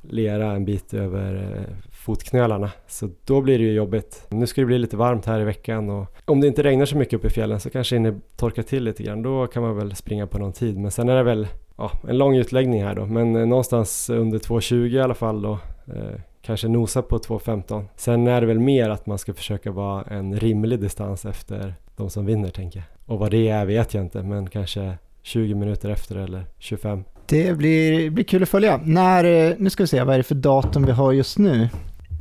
lera 0.00 0.52
en 0.52 0.64
bit 0.64 0.94
över 0.94 1.34
eh, 1.34 1.74
fotknölarna. 1.90 2.70
Så 2.86 3.10
då 3.24 3.40
blir 3.40 3.58
det 3.58 3.64
ju 3.64 3.72
jobbigt. 3.72 4.26
Nu 4.30 4.46
ska 4.46 4.60
det 4.60 4.66
bli 4.66 4.78
lite 4.78 4.96
varmt 4.96 5.26
här 5.26 5.40
i 5.40 5.44
veckan 5.44 5.90
och 5.90 6.06
om 6.24 6.40
det 6.40 6.46
inte 6.46 6.62
regnar 6.62 6.86
så 6.86 6.96
mycket 6.96 7.14
uppe 7.14 7.26
i 7.26 7.30
fjällen 7.30 7.60
så 7.60 7.70
kanske 7.70 7.98
det 7.98 8.14
torkar 8.36 8.62
till 8.62 8.84
lite 8.84 9.02
grann. 9.02 9.22
Då 9.22 9.46
kan 9.46 9.62
man 9.62 9.76
väl 9.76 9.94
springa 9.94 10.26
på 10.26 10.38
någon 10.38 10.52
tid. 10.52 10.78
Men 10.78 10.90
sen 10.90 11.08
är 11.08 11.16
det 11.16 11.22
väl 11.22 11.48
ja, 11.76 11.90
en 12.08 12.18
lång 12.18 12.36
utläggning 12.36 12.84
här 12.84 12.94
då. 12.94 13.06
Men 13.06 13.36
eh, 13.36 13.46
någonstans 13.46 14.10
under 14.10 14.38
2.20 14.38 14.86
i 14.86 15.00
alla 15.00 15.14
fall 15.14 15.42
då. 15.42 15.58
Eh, 15.86 16.20
kanske 16.46 16.68
nosa 16.68 17.02
på 17.02 17.18
2.15. 17.18 17.84
Sen 17.96 18.26
är 18.26 18.40
det 18.40 18.46
väl 18.46 18.58
mer 18.58 18.90
att 18.90 19.06
man 19.06 19.18
ska 19.18 19.34
försöka 19.34 19.70
vara 19.70 20.02
en 20.02 20.40
rimlig 20.40 20.80
distans 20.80 21.24
efter 21.24 21.74
de 21.96 22.10
som 22.10 22.26
vinner 22.26 22.50
tänker 22.50 22.78
jag. 22.78 23.14
Och 23.14 23.18
vad 23.18 23.30
det 23.30 23.48
är 23.48 23.66
vet 23.66 23.94
jag 23.94 24.04
inte, 24.04 24.22
men 24.22 24.50
kanske 24.50 24.98
20 25.22 25.54
minuter 25.54 25.90
efter 25.90 26.16
eller 26.16 26.44
25. 26.58 27.04
Det 27.26 27.56
blir, 27.58 28.10
blir 28.10 28.24
kul 28.24 28.42
att 28.42 28.48
följa. 28.48 28.80
När, 28.84 29.24
eh, 29.24 29.54
nu 29.58 29.70
ska 29.70 29.82
vi 29.82 29.86
se, 29.86 30.02
vad 30.02 30.14
är 30.14 30.18
det 30.18 30.24
för 30.24 30.34
datum 30.34 30.86
vi 30.86 30.92
har 30.92 31.12
just 31.12 31.38
nu? 31.38 31.68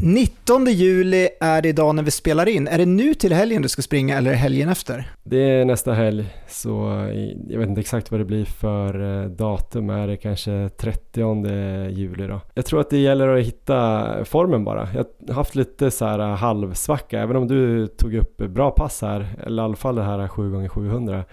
19 0.01 0.65
juli 0.65 1.29
är 1.39 1.61
det 1.61 1.69
idag 1.69 1.95
när 1.95 2.03
vi 2.03 2.11
spelar 2.11 2.49
in. 2.49 2.67
Är 2.67 2.77
det 2.77 2.85
nu 2.85 3.13
till 3.13 3.33
helgen 3.33 3.61
du 3.61 3.69
ska 3.69 3.81
springa 3.81 4.17
eller 4.17 4.29
är 4.29 4.33
det 4.33 4.39
helgen 4.39 4.69
efter? 4.69 5.11
Det 5.23 5.37
är 5.37 5.65
nästa 5.65 5.93
helg, 5.93 6.25
så 6.47 6.71
jag 7.49 7.59
vet 7.59 7.69
inte 7.69 7.81
exakt 7.81 8.11
vad 8.11 8.19
det 8.19 8.25
blir 8.25 8.45
för 8.45 9.23
eh, 9.23 9.29
datum. 9.29 9.89
Är 9.89 10.07
det 10.07 10.17
kanske 10.17 10.69
30 10.77 11.89
juli 11.89 12.27
då? 12.27 12.41
Jag 12.53 12.65
tror 12.65 12.79
att 12.79 12.89
det 12.89 12.97
gäller 12.97 13.27
att 13.27 13.45
hitta 13.45 14.25
formen 14.25 14.63
bara. 14.63 14.89
Jag 14.93 15.05
har 15.27 15.33
haft 15.35 15.55
lite 15.55 15.91
så 15.91 16.05
här 16.05 16.19
eh, 16.19 16.35
halvsvacka, 16.35 17.21
även 17.21 17.35
om 17.35 17.47
du 17.47 17.87
tog 17.87 18.15
upp 18.15 18.37
bra 18.37 18.71
pass 18.71 19.01
här, 19.01 19.27
eller 19.45 19.63
i 19.63 19.65
alla 19.65 19.75
fall 19.75 19.95
det 19.95 20.03
här 20.03 20.19
eh, 20.19 20.27
7x700 20.27 21.23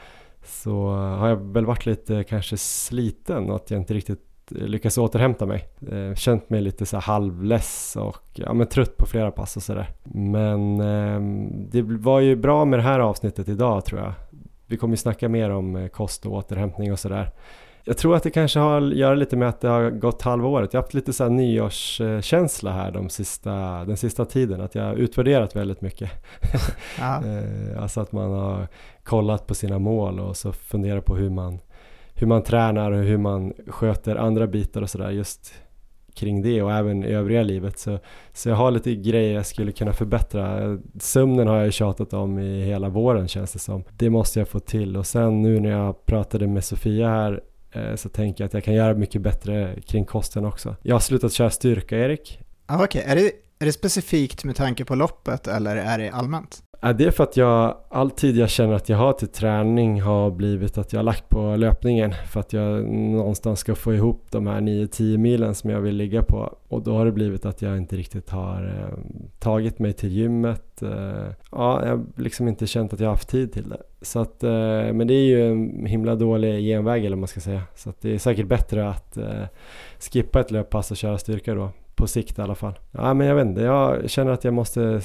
så 0.45 0.89
har 0.95 1.29
jag 1.29 1.53
väl 1.53 1.67
varit 1.67 1.87
lite 1.87 2.25
kanske 2.25 2.57
sliten 2.57 3.51
och 3.51 3.57
att 3.57 3.71
jag 3.71 3.81
inte 3.81 3.95
riktigt 3.95 4.32
lyckats 4.51 4.99
återhämta 4.99 5.47
mig. 5.47 5.69
Eh, 5.91 6.15
känt 6.15 6.51
mig 6.51 6.61
lite 6.61 6.87
så 6.87 6.99
halvless 6.99 7.97
och 7.97 8.23
ja, 8.35 8.53
men 8.53 8.67
trött 8.67 8.97
på 8.97 9.07
flera 9.07 9.31
pass 9.31 9.57
och 9.57 9.63
sådär. 9.63 9.89
Men 10.03 10.81
eh, 10.81 11.21
det 11.71 11.83
var 11.83 12.21
ju 12.21 12.37
bra 12.37 12.65
med 12.65 12.79
det 12.79 12.83
här 12.83 12.99
avsnittet 12.99 13.49
idag 13.49 13.85
tror 13.85 14.01
jag. 14.01 14.13
Vi 14.67 14.77
kommer 14.77 14.93
ju 14.93 14.97
snacka 14.97 15.29
mer 15.29 15.51
om 15.51 15.77
eh, 15.77 15.89
kost 15.89 16.27
och 16.27 16.33
återhämtning 16.33 16.93
och 16.93 16.99
sådär. 16.99 17.31
Jag 17.85 17.99
tror 17.99 18.17
att 18.17 18.23
det 18.23 18.31
kanske 18.31 18.59
har 18.59 18.83
att 18.83 18.97
göra 18.97 19.15
lite 19.15 19.37
med 19.37 19.49
att 19.49 19.61
det 19.61 19.69
har 19.69 19.91
gått 19.91 20.23
halva 20.23 20.49
året. 20.49 20.73
Jag 20.73 20.81
har 20.81 20.83
haft 20.83 20.95
lite 20.95 21.13
så 21.13 21.23
här 21.23 21.31
nyårskänsla 21.31 22.73
här 22.73 22.91
de 22.91 23.09
sista, 23.09 23.85
den 23.85 23.97
sista 23.97 24.25
tiden. 24.25 24.61
Att 24.61 24.75
jag 24.75 24.85
har 24.85 24.95
utvärderat 24.95 25.57
väldigt 25.57 25.81
mycket. 25.81 26.11
Eh, 26.99 27.83
alltså 27.83 28.01
att 28.01 28.13
man 28.13 28.31
har 28.31 28.69
kollat 29.03 29.47
på 29.47 29.55
sina 29.55 29.79
mål 29.79 30.21
och 30.21 30.37
så 30.37 30.53
funderat 30.53 31.05
på 31.05 31.17
hur 31.17 31.31
man 31.31 31.59
hur 32.23 32.27
man 32.27 32.43
tränar 32.43 32.93
och 32.93 33.03
hur 33.05 33.19
man 33.19 33.53
sköter 33.67 34.17
andra 34.17 34.47
bitar 34.47 34.83
och 34.83 34.91
sådär 34.91 35.11
just 35.11 35.55
kring 36.15 36.43
det 36.43 36.63
och 36.63 36.73
även 36.73 37.05
i 37.05 37.07
övriga 37.07 37.43
livet. 37.43 37.79
Så, 37.79 37.99
så 38.33 38.49
jag 38.49 38.57
har 38.57 38.71
lite 38.71 38.95
grejer 38.95 39.35
jag 39.35 39.47
skulle 39.47 39.73
kunna 39.73 39.93
förbättra. 39.93 40.79
Sömnen 41.01 41.49
har 41.49 41.57
jag 41.57 41.73
tjatat 41.73 42.13
om 42.13 42.39
i 42.39 42.63
hela 42.63 42.89
våren 42.89 43.29
känns 43.29 43.53
det 43.53 43.59
som. 43.59 43.85
Det 43.99 44.11
måste 44.11 44.39
jag 44.39 44.49
få 44.49 44.61
till 44.61 44.97
och 44.97 45.07
sen 45.07 45.43
nu 45.43 45.61
när 45.61 45.71
jag 45.71 46.07
pratade 46.07 46.47
med 46.47 46.65
Sofia 46.65 47.09
här 47.09 47.43
eh, 47.73 47.95
så 47.95 48.09
tänker 48.09 48.45
jag 48.45 48.47
att 48.47 48.55
jag 48.55 48.65
kan 48.65 48.75
göra 48.75 48.95
mycket 48.95 49.23
bättre 49.23 49.81
kring 49.87 50.05
kosten 50.05 50.45
också. 50.45 50.77
Jag 50.83 50.95
har 50.95 51.01
slutat 51.01 51.33
köra 51.33 51.51
styrka 51.51 51.99
Erik 51.99 52.39
Ah, 52.67 52.85
Okej, 52.85 53.05
är, 53.07 53.17
det, 53.17 53.33
är 53.59 53.67
det 53.67 53.73
specifikt 53.73 54.45
med 54.45 54.57
tanke 54.57 54.85
på 54.85 54.95
loppet 54.95 55.49
eller 55.49 55.77
är 55.77 55.99
det 55.99 56.11
allmänt? 56.11 56.63
Det 56.83 57.05
är 57.05 57.11
för 57.11 57.25
att 57.25 57.37
jag 57.37 57.77
alltid 57.89 58.37
jag 58.37 58.51
känner 58.51 58.75
att 58.75 58.89
jag 58.89 58.99
har 58.99 59.13
till 59.13 59.29
träning 59.29 60.03
har 60.03 60.31
blivit 60.31 60.79
att 60.79 60.93
jag 60.93 60.99
har 60.99 61.05
lagt 61.05 61.29
på 61.29 61.57
löpningen 61.57 62.15
för 62.33 62.41
att 62.41 62.53
jag 62.53 62.85
någonstans 62.89 63.61
ska 63.61 63.75
få 63.75 63.95
ihop 63.95 64.27
de 64.31 64.47
här 64.47 64.61
9-10 64.61 65.19
milen 65.19 65.55
som 65.55 65.71
jag 65.71 65.81
vill 65.81 65.97
ligga 65.97 66.23
på 66.23 66.57
och 66.69 66.83
då 66.83 66.97
har 66.97 67.05
det 67.05 67.13
blivit 67.13 67.47
att 67.47 67.63
jag 67.63 67.77
inte 67.77 67.97
riktigt 67.97 68.31
har 68.31 68.65
eh, 68.65 68.99
tagit 69.39 69.79
mig 69.79 69.93
till 69.93 70.13
gymmet. 70.13 70.83
Eh, 70.83 70.89
ja, 71.51 71.83
jag 71.83 71.91
har 71.91 72.05
liksom 72.17 72.49
inte 72.49 72.67
känt 72.67 72.93
att 72.93 73.01
jag 73.01 73.07
har 73.07 73.15
haft 73.15 73.29
tid 73.29 73.53
till 73.53 73.69
det. 73.69 73.83
Så 74.03 74.19
att, 74.19 74.43
eh, 74.43 74.93
men 74.93 75.07
det 75.07 75.15
är 75.15 75.25
ju 75.25 75.51
en 75.51 75.87
himla 75.87 76.15
dålig 76.15 76.63
genväg 76.63 77.05
eller 77.05 77.17
vad 77.17 77.21
man 77.21 77.29
ska 77.29 77.41
säga. 77.41 77.63
Så 77.75 77.91
att 77.91 78.01
det 78.01 78.15
är 78.15 78.19
säkert 78.19 78.47
bättre 78.47 78.89
att 78.89 79.17
eh, 79.17 79.45
skippa 80.13 80.41
ett 80.41 80.51
löppass 80.51 80.91
och 80.91 80.97
köra 80.97 81.19
styrka 81.19 81.55
då. 81.55 81.71
På 81.95 82.07
sikt 82.07 82.39
i 82.39 82.43
alla 82.43 82.55
fall. 82.55 82.79
Ja 82.91 83.15
men 83.15 83.27
jag 83.27 83.35
vet 83.35 83.47
inte, 83.47 83.61
jag 83.61 84.11
känner 84.11 84.33
att 84.33 84.45
jag 84.45 84.55
måste 84.55 85.01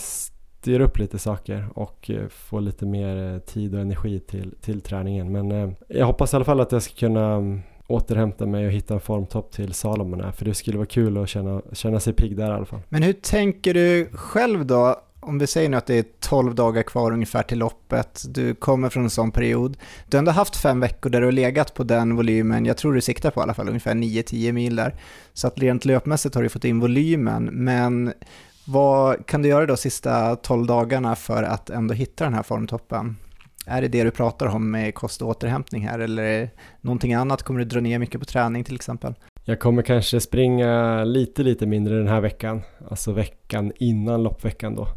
styra 0.68 0.84
upp 0.84 0.98
lite 0.98 1.20
saker 1.20 1.68
och 1.74 2.10
eh, 2.10 2.28
få 2.28 2.60
lite 2.60 2.86
mer 2.86 3.34
eh, 3.34 3.40
tid 3.40 3.76
och 3.76 3.82
energi 3.82 4.20
till, 4.20 4.56
till 4.62 4.82
träningen. 4.82 5.32
Men 5.32 5.52
eh, 5.52 5.70
jag 5.88 6.06
hoppas 6.06 6.34
i 6.34 6.36
alla 6.36 6.46
fall 6.46 6.60
att 6.60 6.72
jag 6.72 6.84
ska 6.84 6.94
kunna 6.96 7.34
mm, 7.34 7.62
återhämta 7.88 8.46
mig 8.46 8.66
och 8.66 8.72
hitta 8.72 8.94
en 8.94 9.00
formtopp 9.00 9.52
till 9.52 9.74
Salomon 9.74 10.22
här, 10.22 10.32
för 10.32 10.46
det 10.46 10.54
skulle 10.54 10.78
vara 10.78 10.88
kul 10.88 11.18
att 11.18 11.30
känna, 11.30 11.62
känna 11.74 12.00
sig 12.00 12.14
pigg 12.14 12.38
där 12.38 12.52
i 12.52 12.54
alla 12.54 12.66
fall. 12.66 12.80
Men 12.90 13.04
hur 13.04 13.14
tänker 13.14 13.74
du 13.74 14.10
själv 14.14 14.66
då? 14.66 15.02
Om 15.20 15.40
vi 15.40 15.48
säger 15.48 15.70
nu 15.70 15.78
att 15.78 15.86
det 15.86 15.98
är 15.98 16.06
12 16.20 16.56
dagar 16.56 16.84
kvar 16.84 17.12
ungefär 17.12 17.44
till 17.44 17.60
loppet, 17.60 18.24
du 18.30 18.56
kommer 18.56 18.90
från 18.90 19.04
en 19.04 19.10
sån 19.10 19.32
period. 19.32 19.78
Du 20.08 20.18
har 20.18 20.20
ändå 20.20 20.32
haft 20.32 20.56
fem 20.56 20.80
veckor 20.80 21.10
där 21.10 21.20
du 21.20 21.28
har 21.28 21.32
legat 21.32 21.74
på 21.74 21.84
den 21.84 22.16
volymen, 22.16 22.66
jag 22.66 22.78
tror 22.78 22.94
du 22.94 23.02
siktar 23.02 23.32
på 23.32 23.40
i 23.40 23.44
alla 23.44 23.54
fall 23.54 23.68
ungefär 23.68 23.94
9-10 23.94 24.52
mil 24.52 24.76
där. 24.76 24.96
Så 25.34 25.48
att 25.48 25.60
rent 25.60 25.86
löpmässigt 25.86 26.36
har 26.36 26.44
du 26.44 26.50
fått 26.50 26.66
in 26.66 26.80
volymen, 26.80 27.46
men 27.46 28.14
vad 28.68 29.26
kan 29.26 29.42
du 29.42 29.50
göra 29.50 29.66
då 29.66 29.76
sista 29.76 30.36
12 30.36 30.66
dagarna 30.66 31.16
för 31.16 31.44
att 31.44 31.70
ändå 31.70 31.94
hitta 31.94 32.24
den 32.24 32.34
här 32.34 32.44
formtoppen? 32.44 33.16
Är 33.66 33.82
det 33.82 33.88
det 33.88 34.04
du 34.04 34.12
pratar 34.12 34.48
om 34.48 34.72
med 34.72 34.96
kost 34.96 35.22
och 35.22 35.28
återhämtning 35.28 35.88
här 35.88 36.00
eller 36.00 36.50
någonting 36.82 37.14
annat? 37.14 37.44
Kommer 37.44 37.60
du 37.60 37.66
dra 37.66 37.80
ner 37.80 38.00
mycket 38.00 38.20
på 38.22 38.26
träning 38.26 38.64
till 38.64 38.76
exempel? 38.76 39.14
Jag 39.44 39.60
kommer 39.60 39.82
kanske 39.82 40.20
springa 40.20 41.04
lite, 41.04 41.44
lite 41.44 41.66
mindre 41.66 41.98
den 41.98 42.08
här 42.08 42.22
veckan, 42.22 42.62
alltså 42.90 43.12
veckan 43.12 43.72
innan 43.76 44.24
loppveckan 44.24 44.76
då. 44.76 44.88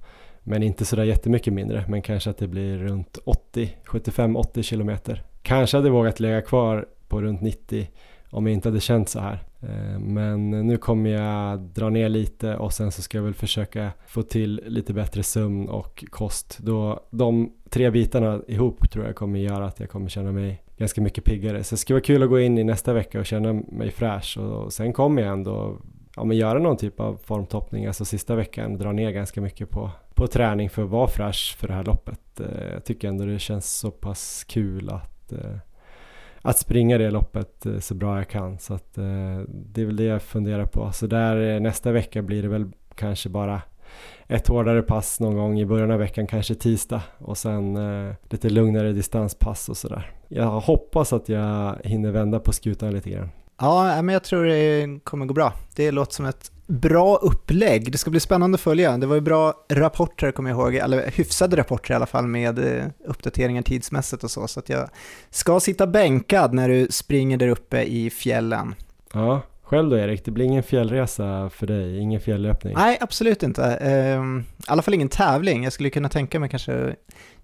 Men 0.43 0.63
inte 0.63 0.85
sådär 0.85 1.05
jättemycket 1.05 1.53
mindre, 1.53 1.85
men 1.89 2.03
kanske 2.03 2.31
att 2.31 2.39
det 2.39 2.49
blir 2.49 2.79
runt 2.79 3.19
80, 3.25 3.77
75-80 3.87 4.63
kilometer. 4.63 5.25
Kanske 5.43 5.77
hade 5.77 5.91
vågat 5.91 6.21
lägga 6.21 6.43
kvar 6.43 6.87
på 7.09 7.23
runt 7.23 7.41
90 7.41 7.91
om 8.31 8.47
jag 8.47 8.55
inte 8.55 8.69
hade 8.69 8.81
känt 8.81 9.09
så 9.09 9.21
här. 9.21 9.45
Eh, 9.63 9.99
men 9.99 10.51
nu 10.51 10.77
kommer 10.77 11.11
jag 11.11 11.61
dra 11.61 11.89
ner 11.89 12.09
lite 12.09 12.57
och 12.57 12.73
sen 12.73 12.93
så 12.93 13.03
ska 13.03 13.19
jag 13.19 13.23
väl 13.23 13.35
försöka 13.35 13.91
få 14.07 14.23
till 14.23 14.61
lite 14.67 14.93
bättre 14.93 15.23
sömn 15.23 15.69
och 15.69 16.05
kost. 16.11 16.59
Då 16.61 17.07
de 17.11 17.53
tre 17.71 17.91
bitarna 17.91 18.41
ihop 18.49 18.91
tror 18.91 19.07
jag 19.07 19.17
kommer 19.17 19.39
göra 19.39 19.67
att 19.67 19.81
jag 19.81 19.91
kommer 19.91 20.09
känna 20.09 20.33
mig 20.33 20.63
ganska 20.77 21.01
mycket 21.01 21.25
piggare. 21.25 21.65
Så 21.65 21.75
det 21.75 21.79
ska 21.79 21.95
vara 21.95 22.03
kul 22.03 22.23
att 22.23 22.29
gå 22.29 22.41
in 22.41 22.59
i 22.59 22.65
nästa 22.65 22.93
vecka 22.93 23.21
och 23.21 23.27
känna 23.27 23.53
mig 23.53 23.91
fräsch 23.91 24.39
och 24.39 24.73
sen 24.73 24.93
kommer 24.93 25.23
jag 25.23 25.33
ändå 25.33 25.79
ja, 26.17 26.25
men 26.25 26.37
göra 26.37 26.59
någon 26.59 26.77
typ 26.77 27.01
av 27.01 27.17
formtoppning, 27.25 27.87
alltså 27.87 28.05
sista 28.05 28.35
veckan 28.35 28.79
dra 28.79 28.93
ner 28.93 29.11
ganska 29.11 29.41
mycket 29.41 29.71
på, 29.71 29.91
på 30.15 30.27
träning 30.27 30.71
för 30.71 30.83
att 30.83 30.91
vara 30.91 31.09
fräsch 31.09 31.57
för 31.59 31.69
det 31.69 31.75
här 31.75 31.85
loppet. 31.85 32.41
Eh, 32.41 32.73
jag 32.73 32.85
tycker 32.85 33.09
ändå 33.09 33.25
det 33.25 33.39
känns 33.39 33.79
så 33.79 33.91
pass 33.91 34.45
kul 34.49 34.91
att 34.91 35.33
eh, 35.33 35.57
att 36.43 36.59
springa 36.59 36.99
det 36.99 37.11
loppet 37.11 37.67
eh, 37.67 37.79
så 37.79 37.95
bra 37.95 38.17
jag 38.17 38.29
kan. 38.29 38.59
Så 38.59 38.75
att, 38.75 38.99
eh, 38.99 39.39
det 39.49 39.83
är 39.83 39.87
väl 39.87 39.97
det 39.97 40.05
jag 40.05 40.23
funderar 40.23 40.67
på. 40.67 40.93
Så 40.93 41.07
där 41.07 41.55
eh, 41.55 41.61
nästa 41.61 41.93
vecka 41.93 42.23
blir 42.23 42.43
det 42.43 42.49
väl 42.49 42.67
kanske 42.95 43.29
bara 43.29 43.63
ett 44.27 44.49
hårdare 44.49 44.83
pass 44.83 45.21
någon 45.21 45.37
gång 45.37 45.61
i 45.61 45.67
början 45.67 45.91
av 45.91 45.99
veckan, 45.99 46.27
kanske 46.27 46.55
tisdag 46.55 47.03
och 47.19 47.39
sen 47.39 47.77
eh, 47.77 48.15
lite 48.31 48.51
lugnare 48.51 48.93
distanspass 48.93 49.69
och 49.69 49.77
sådär. 49.77 50.11
Jag 50.29 50.61
hoppas 50.61 51.13
att 51.13 51.29
jag 51.29 51.77
hinner 51.85 52.11
vända 52.11 52.41
på 52.41 52.53
skutan 52.53 52.93
lite 52.93 53.11
grann. 53.11 53.29
Ja, 53.61 54.03
men 54.03 54.13
jag 54.13 54.25
tror 54.25 54.45
det 54.45 55.01
kommer 55.05 55.27
gå 55.27 55.35
bra. 55.35 55.53
Det 55.75 55.91
låter 55.91 56.15
som 56.15 56.27
ett 56.27 56.51
bra 56.67 57.17
upplägg. 57.17 57.93
Det 57.93 57.99
ska 57.99 58.11
bli 58.11 58.21
spännande 58.21 58.55
att 58.55 58.61
följa. 58.61 58.97
Det 58.97 59.07
var 59.07 59.15
ju 59.15 59.21
bra 59.21 59.55
rapporter, 59.69 60.33
kommer 60.33 60.51
jag 60.51 60.59
ihåg, 60.59 60.75
eller 60.75 61.11
hyfsade 61.11 61.57
rapporter 61.57 61.95
i 61.95 61.97
alla 61.97 62.07
fall 62.07 62.27
med 62.27 62.59
eh, 62.59 62.85
uppdateringar 63.07 63.63
tidsmässigt 63.63 64.25
och 64.25 64.31
så. 64.31 64.49
Så 64.49 64.61
att 64.61 64.69
jag 64.69 64.89
ska 65.31 65.61
sitta 65.61 65.87
bänkad 65.87 66.55
när 66.55 66.69
du 66.69 66.87
springer 66.91 67.37
där 67.37 67.49
uppe 67.49 67.83
i 67.83 68.11
fjällen. 68.11 68.75
Ja, 69.13 69.43
själv 69.63 69.91
då 69.91 69.99
Erik, 69.99 70.25
det 70.25 70.31
blir 70.31 70.45
ingen 70.45 70.63
fjällresa 70.63 71.51
för 71.51 71.67
dig, 71.67 71.99
ingen 71.99 72.21
fjällöppning? 72.21 72.75
Nej, 72.77 72.99
absolut 73.01 73.43
inte. 73.43 73.65
Ehm, 73.65 74.45
I 74.59 74.63
alla 74.67 74.83
fall 74.83 74.95
ingen 74.95 75.09
tävling. 75.09 75.65
Jag 75.65 75.73
skulle 75.73 75.91
kunna 75.91 76.09
tänka 76.09 76.41
mig 76.41 76.49
kanske 76.49 76.95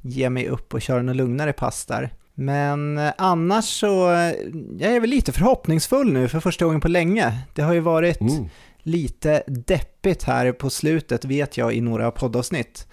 ge 0.00 0.30
mig 0.30 0.49
upp 0.49 0.75
och 0.75 0.82
köra 0.82 1.02
något 1.02 1.16
lugnare 1.16 1.52
pass 1.52 1.87
där. 1.87 2.12
Men 2.38 2.99
eh, 2.99 3.12
annars 3.19 3.64
så, 3.64 4.11
eh, 4.12 4.33
jag 4.78 4.93
är 4.97 5.00
väl 5.00 5.11
lite 5.11 5.33
förhoppningsfull 5.33 6.12
nu 6.12 6.28
för 6.28 6.40
första 6.40 6.64
gången 6.64 6.81
på 6.81 6.88
länge. 6.88 7.38
Det 7.55 7.62
har 7.62 7.73
ju 7.75 7.81
varit 7.81 8.21
Mm. 8.21 8.49
lite 8.83 9.43
deppigt 9.47 10.23
här 10.23 10.52
på 10.52 10.71
slutet 10.71 11.25
vet 11.25 11.57
jag 11.57 11.75
i 11.75 11.81
några 11.81 12.11
poddavsnitt. 12.11 12.87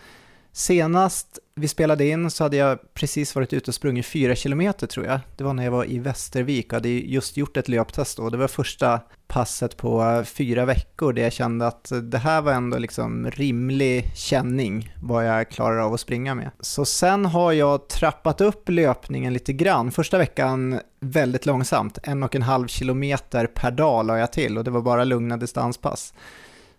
Senast 0.55 1.39
vi 1.55 1.67
spelade 1.67 2.07
in 2.07 2.31
så 2.31 2.43
hade 2.43 2.57
jag 2.57 2.93
precis 2.93 3.35
varit 3.35 3.53
ute 3.53 3.71
och 3.71 3.75
sprungit 3.75 4.05
fyra 4.05 4.35
kilometer 4.35 4.87
tror 4.87 5.05
jag. 5.05 5.19
Det 5.37 5.43
var 5.43 5.53
när 5.53 5.63
jag 5.63 5.71
var 5.71 5.85
i 5.91 5.99
Västervik 5.99 6.67
och 6.67 6.73
hade 6.73 6.89
just 6.89 7.37
gjort 7.37 7.57
ett 7.57 7.67
löptest 7.67 8.17
då. 8.17 8.29
Det 8.29 8.37
var 8.37 8.47
första 8.47 8.99
passet 9.27 9.77
på 9.77 10.03
eh, 10.03 10.23
fyra 10.23 10.65
veckor 10.65 11.13
där 11.13 11.23
jag 11.23 11.33
kände 11.33 11.67
att 11.67 11.91
det 12.03 12.17
här 12.17 12.41
var 12.41 12.51
ändå 12.51 12.77
liksom 12.77 13.31
rimlig 13.31 14.11
känning 14.15 14.93
vad 15.01 15.27
jag 15.27 15.49
klarar 15.49 15.77
av 15.77 15.93
att 15.93 15.99
springa 15.99 16.35
med. 16.35 16.51
Så 16.59 16.85
sen 16.85 17.25
har 17.25 17.51
jag 17.51 17.87
trappat 17.87 18.41
upp 18.41 18.69
löpningen 18.69 19.33
lite 19.33 19.53
grann. 19.53 19.91
Första 19.91 20.17
veckan 20.17 20.79
väldigt 20.99 21.45
långsamt, 21.45 21.97
en 22.03 22.23
och 22.23 22.35
en 22.35 22.41
halv 22.41 22.67
kilometer 22.67 23.47
per 23.47 23.71
dag 23.71 24.05
la 24.05 24.17
jag 24.17 24.33
till 24.33 24.57
och 24.57 24.63
det 24.63 24.71
var 24.71 24.81
bara 24.81 25.03
lugna 25.03 25.37
distanspass. 25.37 26.13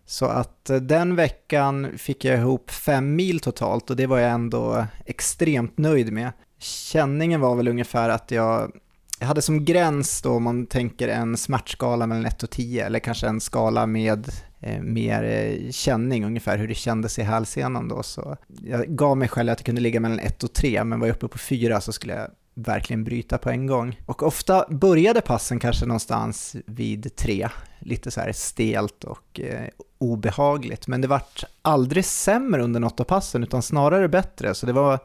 Så 0.06 0.26
att 0.26 0.70
eh, 0.70 0.76
den 0.76 1.16
veckan 1.16 1.99
fick 1.99 2.25
jag 2.25 2.38
ihop 2.38 2.70
fem 2.70 3.16
mil 3.16 3.40
totalt 3.40 3.90
och 3.90 3.96
det 3.96 4.06
var 4.06 4.18
jag 4.18 4.30
ändå 4.30 4.87
extremt 5.06 5.78
nöjd 5.78 6.12
med. 6.12 6.32
Känningen 6.58 7.40
var 7.40 7.54
väl 7.54 7.68
ungefär 7.68 8.08
att 8.08 8.30
jag, 8.30 8.73
jag 9.18 9.26
hade 9.26 9.42
som 9.42 9.64
gräns 9.64 10.23
då 10.23 10.30
om 10.30 10.42
man 10.42 10.66
tänker 10.66 11.08
en 11.08 11.37
smärtskala 11.37 12.06
mellan 12.06 12.26
1 12.26 12.42
och 12.42 12.50
10 12.50 12.87
eller 12.87 12.99
kanske 12.99 13.26
en 13.26 13.40
skala 13.40 13.87
med 13.87 14.28
eh, 14.61 14.82
mer 14.82 15.23
eh, 15.23 15.70
känning, 15.70 16.25
ungefär 16.25 16.58
hur 16.58 16.68
det 16.68 16.75
kändes 16.75 17.18
i 17.18 17.23
hälsenan 17.23 17.88
då. 17.88 18.02
Så 18.02 18.37
jag 18.62 18.87
gav 18.87 19.16
mig 19.16 19.28
själv 19.28 19.52
att 19.52 19.61
jag 19.61 19.66
kunde 19.66 19.80
ligga 19.80 20.00
mellan 20.00 20.18
1 20.18 20.44
och 20.44 20.52
3 20.52 20.84
men 20.84 21.00
var 21.00 21.06
jag 21.06 21.16
uppe 21.16 21.28
på 21.28 21.38
4 21.38 21.80
så 21.80 21.92
skulle 21.92 22.14
jag 22.14 22.30
verkligen 22.54 23.04
bryta 23.04 23.38
på 23.38 23.50
en 23.50 23.66
gång. 23.66 24.00
Och 24.06 24.23
ofta 24.23 24.66
började 24.68 25.20
passen 25.20 25.58
kanske 25.58 25.87
någonstans 25.87 26.56
vid 26.66 27.16
tre, 27.16 27.49
lite 27.78 28.11
så 28.11 28.20
här 28.20 28.32
stelt 28.32 29.04
och 29.04 29.40
eh, 29.40 29.68
obehagligt, 29.99 30.87
men 30.87 31.00
det 31.00 31.08
vart 31.08 31.44
aldrig 31.62 32.04
sämre 32.04 32.62
under 32.62 32.80
något 32.80 33.00
av 33.00 33.04
passen 33.04 33.42
utan 33.42 33.62
snarare 33.62 34.08
bättre. 34.08 34.54
Så 34.54 34.66
det 34.66 34.73
var 34.73 34.99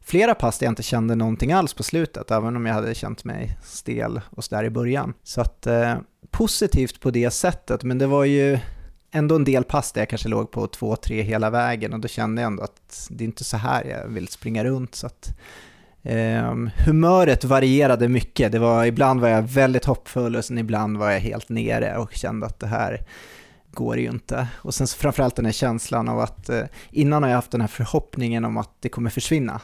flera 0.00 0.34
pass 0.34 0.58
där 0.58 0.66
jag 0.66 0.72
inte 0.72 0.82
kände 0.82 1.14
någonting 1.14 1.52
alls 1.52 1.74
på 1.74 1.82
slutet, 1.82 2.30
även 2.30 2.56
om 2.56 2.66
jag 2.66 2.74
hade 2.74 2.94
känt 2.94 3.24
mig 3.24 3.58
stel 3.62 4.20
och 4.30 4.44
sådär 4.44 4.64
i 4.64 4.70
början. 4.70 5.14
Så 5.22 5.40
att 5.40 5.66
eh, 5.66 5.94
positivt 6.30 7.00
på 7.00 7.10
det 7.10 7.30
sättet, 7.30 7.82
men 7.84 7.98
det 7.98 8.06
var 8.06 8.24
ju 8.24 8.58
ändå 9.10 9.34
en 9.34 9.44
del 9.44 9.64
pass 9.64 9.92
där 9.92 10.00
jag 10.00 10.08
kanske 10.08 10.28
låg 10.28 10.50
på 10.50 10.66
2-3 10.66 11.22
hela 11.22 11.50
vägen 11.50 11.92
och 11.92 12.00
då 12.00 12.08
kände 12.08 12.42
jag 12.42 12.46
ändå 12.46 12.62
att 12.62 13.08
det 13.10 13.24
är 13.24 13.26
inte 13.26 13.44
så 13.44 13.56
här 13.56 13.84
jag 13.84 14.08
vill 14.08 14.28
springa 14.28 14.64
runt. 14.64 14.94
Så 14.94 15.06
att, 15.06 15.36
eh, 16.02 16.54
humöret 16.86 17.44
varierade 17.44 18.08
mycket. 18.08 18.52
Det 18.52 18.58
var, 18.58 18.84
ibland 18.84 19.20
var 19.20 19.28
jag 19.28 19.42
väldigt 19.42 19.84
hoppfull 19.84 20.36
och 20.36 20.44
sen 20.44 20.58
ibland 20.58 20.96
var 20.96 21.10
jag 21.10 21.20
helt 21.20 21.48
nere 21.48 21.96
och 21.96 22.12
kände 22.12 22.46
att 22.46 22.60
det 22.60 22.66
här 22.66 23.00
går 23.72 23.98
ju 23.98 24.08
inte. 24.08 24.48
Och 24.54 24.74
sen 24.74 24.86
framförallt 24.86 25.36
den 25.36 25.44
här 25.44 25.52
känslan 25.52 26.08
av 26.08 26.20
att 26.20 26.48
eh, 26.48 26.62
innan 26.90 27.22
har 27.22 27.30
jag 27.30 27.36
haft 27.36 27.50
den 27.50 27.60
här 27.60 27.68
förhoppningen 27.68 28.44
om 28.44 28.56
att 28.56 28.70
det 28.80 28.88
kommer 28.88 29.10
försvinna. 29.10 29.60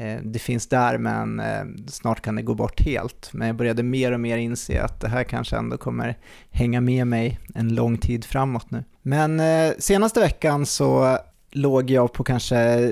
Eh, 0.00 0.18
det 0.22 0.38
finns 0.38 0.66
där 0.66 0.98
men 0.98 1.40
eh, 1.40 1.64
snart 1.86 2.20
kan 2.20 2.34
det 2.34 2.42
gå 2.42 2.54
bort 2.54 2.80
helt. 2.80 3.30
Men 3.32 3.46
jag 3.46 3.56
började 3.56 3.82
mer 3.82 4.12
och 4.12 4.20
mer 4.20 4.36
inse 4.36 4.82
att 4.82 5.00
det 5.00 5.08
här 5.08 5.24
kanske 5.24 5.56
ändå 5.56 5.76
kommer 5.76 6.18
hänga 6.50 6.80
med 6.80 7.06
mig 7.06 7.38
en 7.54 7.74
lång 7.74 7.98
tid 7.98 8.24
framåt 8.24 8.70
nu. 8.70 8.84
Men 9.02 9.40
eh, 9.40 9.72
senaste 9.78 10.20
veckan 10.20 10.66
så 10.66 11.18
låg 11.50 11.90
jag 11.90 12.12
på 12.12 12.24
kanske 12.24 12.90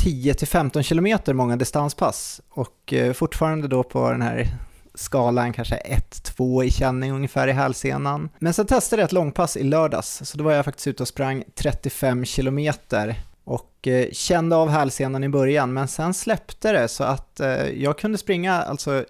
10-15 0.00 0.82
kilometer 0.82 1.34
många 1.34 1.56
distanspass 1.56 2.40
och 2.48 2.92
eh, 2.92 3.12
fortfarande 3.12 3.68
då 3.68 3.82
på 3.82 4.10
den 4.10 4.22
här 4.22 4.48
skalan 4.94 5.52
kanske 5.52 5.76
1-2 5.76 6.64
i 6.64 6.70
känning 6.70 7.12
ungefär 7.12 7.48
i 7.48 7.52
hälsenan. 7.52 8.28
Men 8.38 8.54
sen 8.54 8.66
testade 8.66 9.02
jag 9.02 9.06
ett 9.06 9.12
långpass 9.12 9.56
i 9.56 9.62
lördags, 9.62 10.22
så 10.24 10.38
då 10.38 10.44
var 10.44 10.52
jag 10.52 10.64
faktiskt 10.64 10.86
ute 10.86 11.02
och 11.02 11.08
sprang 11.08 11.44
35 11.54 12.24
kilometer 12.24 13.20
och 13.44 13.88
eh, 13.88 14.10
kände 14.12 14.56
av 14.56 14.68
hälsenan 14.68 15.24
i 15.24 15.28
början, 15.28 15.72
men 15.72 15.88
sen 15.88 16.14
släppte 16.14 16.72
det 16.72 16.88
så 16.88 17.04
att 17.04 17.40
eh, 17.40 17.68
jag 17.68 17.98
kunde 17.98 18.18
springa 18.18 18.52
alltså 18.54 19.04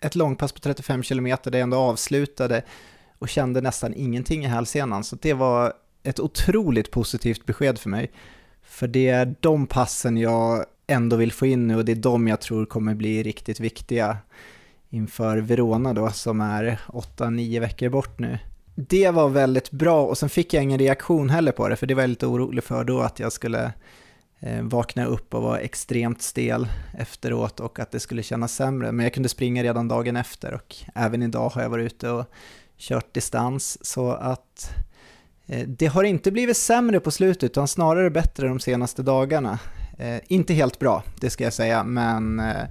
ett 0.00 0.14
långpass 0.14 0.52
på 0.52 0.60
35 0.60 1.02
kilometer 1.02 1.50
där 1.50 1.58
jag 1.58 1.62
ändå 1.62 1.76
avslutade 1.76 2.62
och 3.18 3.28
kände 3.28 3.60
nästan 3.60 3.94
ingenting 3.94 4.44
i 4.44 4.48
hälsenan, 4.48 5.04
så 5.04 5.16
det 5.16 5.32
var 5.32 5.72
ett 6.02 6.20
otroligt 6.20 6.90
positivt 6.90 7.46
besked 7.46 7.78
för 7.78 7.90
mig. 7.90 8.10
För 8.68 8.86
det 8.86 9.08
är 9.08 9.34
de 9.40 9.66
passen 9.66 10.16
jag 10.16 10.64
ändå 10.86 11.16
vill 11.16 11.32
få 11.32 11.46
in 11.46 11.68
nu 11.68 11.76
och 11.76 11.84
det 11.84 11.92
är 11.92 11.96
de 11.96 12.28
jag 12.28 12.40
tror 12.40 12.66
kommer 12.66 12.94
bli 12.94 13.22
riktigt 13.22 13.60
viktiga 13.60 14.16
inför 14.90 15.38
Verona 15.38 15.92
då 15.92 16.10
som 16.10 16.40
är 16.40 16.80
8-9 16.86 17.60
veckor 17.60 17.88
bort 17.88 18.18
nu. 18.18 18.38
Det 18.74 19.10
var 19.10 19.28
väldigt 19.28 19.70
bra 19.70 20.04
och 20.04 20.18
sen 20.18 20.28
fick 20.28 20.54
jag 20.54 20.62
ingen 20.62 20.78
reaktion 20.78 21.30
heller 21.30 21.52
på 21.52 21.68
det 21.68 21.76
för 21.76 21.86
det 21.86 21.94
var 21.94 22.02
jag 22.02 22.10
lite 22.10 22.26
orolig 22.26 22.64
för 22.64 22.84
då 22.84 23.00
att 23.00 23.18
jag 23.18 23.32
skulle 23.32 23.72
eh, 24.40 24.62
vakna 24.62 25.04
upp 25.04 25.34
och 25.34 25.42
vara 25.42 25.60
extremt 25.60 26.22
stel 26.22 26.68
efteråt 26.98 27.60
och 27.60 27.78
att 27.78 27.90
det 27.90 28.00
skulle 28.00 28.22
kännas 28.22 28.54
sämre. 28.54 28.92
Men 28.92 29.04
jag 29.04 29.14
kunde 29.14 29.28
springa 29.28 29.62
redan 29.62 29.88
dagen 29.88 30.16
efter 30.16 30.54
och 30.54 30.76
även 30.94 31.22
idag 31.22 31.48
har 31.48 31.62
jag 31.62 31.70
varit 31.70 31.92
ute 31.92 32.10
och 32.10 32.24
kört 32.76 33.14
distans 33.14 33.86
så 33.86 34.10
att 34.10 34.70
eh, 34.70 34.87
Eh, 35.48 35.66
det 35.68 35.86
har 35.86 36.04
inte 36.04 36.30
blivit 36.30 36.56
sämre 36.56 37.00
på 37.00 37.10
slutet 37.10 37.50
utan 37.50 37.68
snarare 37.68 38.10
bättre 38.10 38.48
de 38.48 38.60
senaste 38.60 39.02
dagarna. 39.02 39.58
Eh, 39.98 40.20
inte 40.26 40.54
helt 40.54 40.78
bra, 40.78 41.02
det 41.20 41.30
ska 41.30 41.44
jag 41.44 41.52
säga, 41.52 41.84
men 41.84 42.40
eh, 42.40 42.64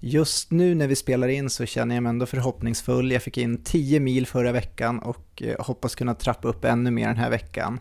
just 0.00 0.50
nu 0.50 0.74
när 0.74 0.86
vi 0.86 0.96
spelar 0.96 1.28
in 1.28 1.50
så 1.50 1.66
känner 1.66 1.94
jag 1.94 2.02
mig 2.02 2.10
ändå 2.10 2.26
förhoppningsfull. 2.26 3.12
Jag 3.12 3.22
fick 3.22 3.38
in 3.38 3.64
10 3.64 4.00
mil 4.00 4.26
förra 4.26 4.52
veckan 4.52 4.98
och 4.98 5.42
hoppas 5.58 5.94
kunna 5.94 6.14
trappa 6.14 6.48
upp 6.48 6.64
ännu 6.64 6.90
mer 6.90 7.08
den 7.08 7.16
här 7.16 7.30
veckan. 7.30 7.80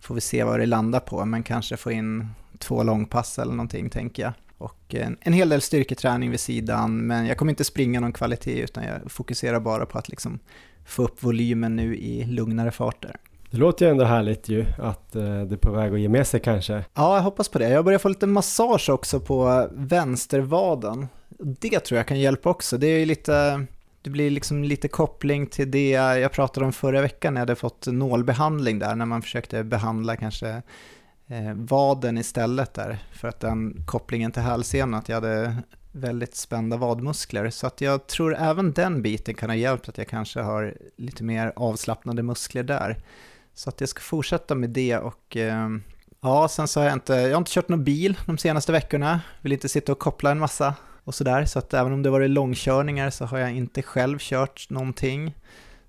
Får 0.00 0.14
vi 0.14 0.20
se 0.20 0.44
vad 0.44 0.60
det 0.60 0.66
landar 0.66 1.00
på, 1.00 1.24
men 1.24 1.42
kanske 1.42 1.76
få 1.76 1.92
in 1.92 2.28
två 2.58 2.82
långpass 2.82 3.38
eller 3.38 3.52
någonting 3.52 3.90
tänker 3.90 4.22
jag. 4.22 4.32
Och 4.58 4.94
en, 4.94 5.16
en 5.20 5.32
hel 5.32 5.48
del 5.48 5.60
styrketräning 5.60 6.30
vid 6.30 6.40
sidan, 6.40 7.06
men 7.06 7.26
jag 7.26 7.36
kommer 7.36 7.52
inte 7.52 7.64
springa 7.64 8.00
någon 8.00 8.12
kvalitet 8.12 8.60
utan 8.62 8.84
jag 8.84 9.12
fokuserar 9.12 9.60
bara 9.60 9.86
på 9.86 9.98
att 9.98 10.08
liksom 10.08 10.38
få 10.86 11.04
upp 11.04 11.22
volymen 11.22 11.76
nu 11.76 11.96
i 11.96 12.24
lugnare 12.24 12.70
farter. 12.70 13.16
Det 13.50 13.56
låter 13.56 13.86
ju 13.86 13.90
ändå 13.90 14.04
härligt 14.04 14.48
ju 14.48 14.66
att 14.78 15.16
eh, 15.16 15.22
det 15.22 15.54
är 15.54 15.56
på 15.56 15.72
väg 15.72 15.94
att 15.94 16.00
ge 16.00 16.08
med 16.08 16.26
sig 16.26 16.40
kanske. 16.40 16.84
Ja, 16.94 17.16
jag 17.16 17.22
hoppas 17.22 17.48
på 17.48 17.58
det. 17.58 17.68
Jag 17.68 17.84
börjar 17.84 17.98
få 17.98 18.08
lite 18.08 18.26
massage 18.26 18.90
också 18.90 19.20
på 19.20 19.68
vänstervaden. 19.72 21.08
Det 21.38 21.80
tror 21.80 21.96
jag 21.96 22.06
kan 22.06 22.20
hjälpa 22.20 22.50
också. 22.50 22.78
Det 22.78 22.86
är 22.86 23.06
lite, 23.06 23.66
det 24.02 24.10
blir 24.10 24.30
liksom 24.30 24.64
lite 24.64 24.88
koppling 24.88 25.46
till 25.46 25.70
det 25.70 25.90
jag 25.90 26.32
pratade 26.32 26.66
om 26.66 26.72
förra 26.72 27.00
veckan 27.00 27.34
när 27.34 27.40
jag 27.40 27.46
hade 27.46 27.56
fått 27.56 27.86
nålbehandling 27.86 28.78
där, 28.78 28.94
när 28.94 29.06
man 29.06 29.22
försökte 29.22 29.64
behandla 29.64 30.16
kanske 30.16 30.48
eh, 31.28 31.54
vaden 31.54 32.18
istället 32.18 32.74
där, 32.74 32.98
för 33.12 33.28
att 33.28 33.40
den 33.40 33.84
kopplingen 33.86 34.32
till 34.32 34.42
hälsenan, 34.42 34.94
att 34.94 35.08
jag 35.08 35.16
hade 35.16 35.56
väldigt 35.92 36.34
spända 36.34 36.76
vadmuskler. 36.76 37.50
Så 37.50 37.66
att 37.66 37.80
jag 37.80 38.06
tror 38.06 38.36
även 38.36 38.72
den 38.72 39.02
biten 39.02 39.34
kan 39.34 39.50
ha 39.50 39.56
hjälpt 39.56 39.88
att 39.88 39.98
jag 39.98 40.08
kanske 40.08 40.40
har 40.40 40.74
lite 40.96 41.24
mer 41.24 41.52
avslappnade 41.56 42.22
muskler 42.22 42.62
där. 42.62 42.96
Så 43.58 43.68
att 43.68 43.80
jag 43.80 43.88
ska 43.88 44.00
fortsätta 44.00 44.54
med 44.54 44.70
det 44.70 44.98
och 44.98 45.36
eh, 45.36 45.68
ja, 46.20 46.48
sen 46.48 46.68
så 46.68 46.80
har 46.80 46.84
jag 46.84 46.92
inte, 46.92 47.14
jag 47.14 47.30
har 47.30 47.38
inte 47.38 47.50
kört 47.50 47.68
någon 47.68 47.84
bil 47.84 48.18
de 48.26 48.38
senaste 48.38 48.72
veckorna. 48.72 49.20
Vill 49.40 49.52
inte 49.52 49.68
sitta 49.68 49.92
och 49.92 49.98
koppla 49.98 50.30
en 50.30 50.38
massa 50.38 50.74
och 51.04 51.14
sådär. 51.14 51.44
Så 51.44 51.58
att 51.58 51.74
även 51.74 51.92
om 51.92 52.02
det 52.02 52.10
varit 52.10 52.30
långkörningar 52.30 53.10
så 53.10 53.24
har 53.24 53.38
jag 53.38 53.52
inte 53.52 53.82
själv 53.82 54.18
kört 54.20 54.70
någonting. 54.70 55.36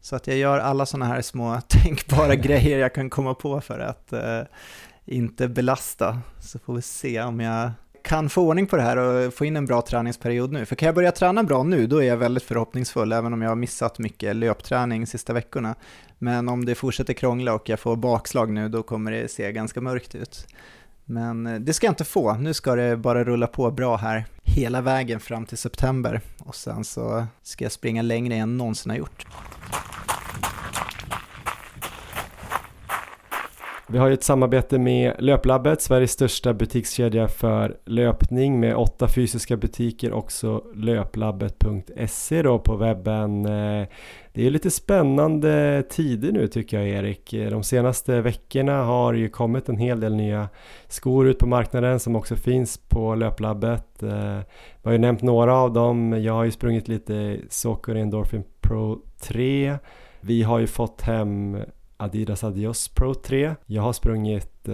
Så 0.02 0.16
att 0.16 0.28
jag 0.28 0.38
gör 0.38 0.60
alla 0.60 0.86
sådana 0.86 1.06
här 1.06 1.22
små 1.22 1.62
tänkbara 1.68 2.36
grejer 2.46 2.80
jag 2.80 2.94
kan 2.94 3.10
komma 3.10 3.34
på 3.34 3.62
för 3.62 3.80
att 3.80 4.14
eh, 4.14 4.42
inte 5.06 5.48
belasta. 5.48 6.22
Så 6.40 6.60
får 6.60 6.74
vi 6.74 6.82
se 6.82 7.22
om 7.22 7.40
jag 7.40 7.72
kan 8.10 8.30
få 8.30 8.42
ordning 8.42 8.68
på 8.68 8.76
det 8.76 8.82
här 8.82 8.98
och 8.98 9.34
få 9.34 9.46
in 9.46 9.56
en 9.56 9.66
bra 9.66 9.82
träningsperiod 9.82 10.52
nu. 10.52 10.66
För 10.66 10.76
kan 10.76 10.86
jag 10.86 10.96
börja 10.96 11.12
träna 11.12 11.44
bra 11.44 11.64
nu, 11.64 11.88
då 11.88 12.04
är 12.04 12.08
jag 12.08 12.18
väldigt 12.18 12.44
förhoppningsfull, 12.44 13.12
även 13.12 13.34
om 13.34 13.42
jag 13.42 13.50
har 13.50 13.56
missat 13.56 14.00
mycket 14.00 14.36
löpträning 14.36 15.08
sista 15.08 15.34
veckorna. 15.34 15.76
Men 16.18 16.50
om 16.50 16.66
det 16.66 16.76
fortsätter 16.76 17.14
krångla 17.14 17.54
och 17.54 17.70
jag 17.70 17.80
får 17.80 17.96
bakslag 17.96 18.50
nu, 18.50 18.70
då 18.70 18.84
kommer 18.84 19.12
det 19.12 19.32
se 19.32 19.52
ganska 19.52 19.82
mörkt 19.82 20.16
ut. 20.16 20.48
Men 21.06 21.48
eh, 21.48 21.56
det 21.60 21.74
ska 21.74 21.88
jag 21.88 21.92
inte 21.92 22.06
få, 22.06 22.34
nu 22.34 22.54
ska 22.54 22.76
det 22.76 22.98
bara 22.98 23.24
rulla 23.24 23.48
på 23.48 23.72
bra 23.72 23.98
här 23.98 24.26
hela 24.44 24.82
vägen 24.82 25.20
fram 25.20 25.46
till 25.46 25.58
september 25.58 26.22
och 26.40 26.56
sen 26.56 26.84
så 26.84 27.26
ska 27.44 27.66
jag 27.66 27.72
springa 27.72 28.02
längre 28.02 28.34
än 28.34 28.40
jag 28.40 28.50
någonsin 28.50 28.90
har 28.90 28.98
gjort. 28.98 29.26
Vi 33.92 33.98
har 33.98 34.08
ju 34.08 34.14
ett 34.14 34.24
samarbete 34.24 34.80
med 34.80 35.14
Löplabbet, 35.20 35.82
Sveriges 35.82 36.12
största 36.12 36.54
butikskedja 36.54 37.28
för 37.28 37.78
löpning 37.86 38.60
med 38.60 38.76
åtta 38.76 39.08
fysiska 39.08 39.58
butiker, 39.58 40.14
också 40.14 40.64
löplabbet.se 40.76 42.42
då 42.42 42.60
på 42.60 42.76
webben. 42.76 43.46
Eh, 43.46 43.88
det 44.34 44.48
är 44.48 44.50
lite 44.50 44.72
spännande 44.72 45.84
tider 45.90 46.32
nu 46.32 46.48
tycker 46.48 46.80
jag 46.80 46.90
Erik. 46.90 47.32
De 47.32 47.64
senaste 47.64 48.22
veckorna 48.22 48.84
har 48.84 49.14
ju 49.14 49.30
kommit 49.30 49.70
en 49.70 49.78
hel 49.78 50.00
del 50.00 50.16
nya 50.16 50.50
skor 50.88 51.28
ut 51.28 51.40
på 51.40 51.48
marknaden 51.48 52.00
som 52.00 52.16
också 52.16 52.36
finns 52.36 52.78
på 52.78 53.16
Löplabbet. 53.16 54.04
Eh, 54.04 54.40
vi 54.82 54.84
har 54.84 54.92
ju 54.92 54.98
nämnt 54.98 55.22
några 55.22 55.56
av 55.56 55.74
dem. 55.74 56.24
Jag 56.24 56.34
har 56.34 56.44
ju 56.44 56.52
sprungit 56.52 56.88
lite 56.88 57.38
Socker 57.50 57.96
Endorphin 57.96 58.44
Pro 58.62 59.02
3. 59.22 59.78
Vi 60.22 60.44
har 60.44 60.60
ju 60.60 60.68
fått 60.68 61.02
hem 61.02 61.58
Adidas 62.00 62.44
Adios 62.44 62.88
Pro 62.88 63.14
3. 63.14 63.56
Jag 63.66 63.82
har 63.82 63.94
sprungit, 63.94 64.68
eh, 64.68 64.74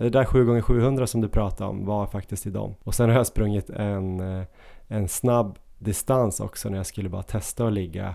det 0.00 0.10
där 0.10 0.24
7x700 0.24 1.06
som 1.06 1.20
du 1.20 1.28
pratade 1.28 1.70
om 1.70 1.86
var 1.86 2.06
faktiskt 2.06 2.46
i 2.46 2.50
dem. 2.50 2.74
Och 2.82 2.94
sen 2.94 3.08
har 3.08 3.16
jag 3.16 3.26
sprungit 3.26 3.70
en, 3.70 4.20
eh, 4.20 4.44
en 4.88 5.08
snabb 5.08 5.58
distans 5.78 6.40
också 6.40 6.68
när 6.68 6.76
jag 6.76 6.86
skulle 6.86 7.08
bara 7.08 7.22
testa 7.22 7.66
att 7.66 7.72
ligga 7.72 8.14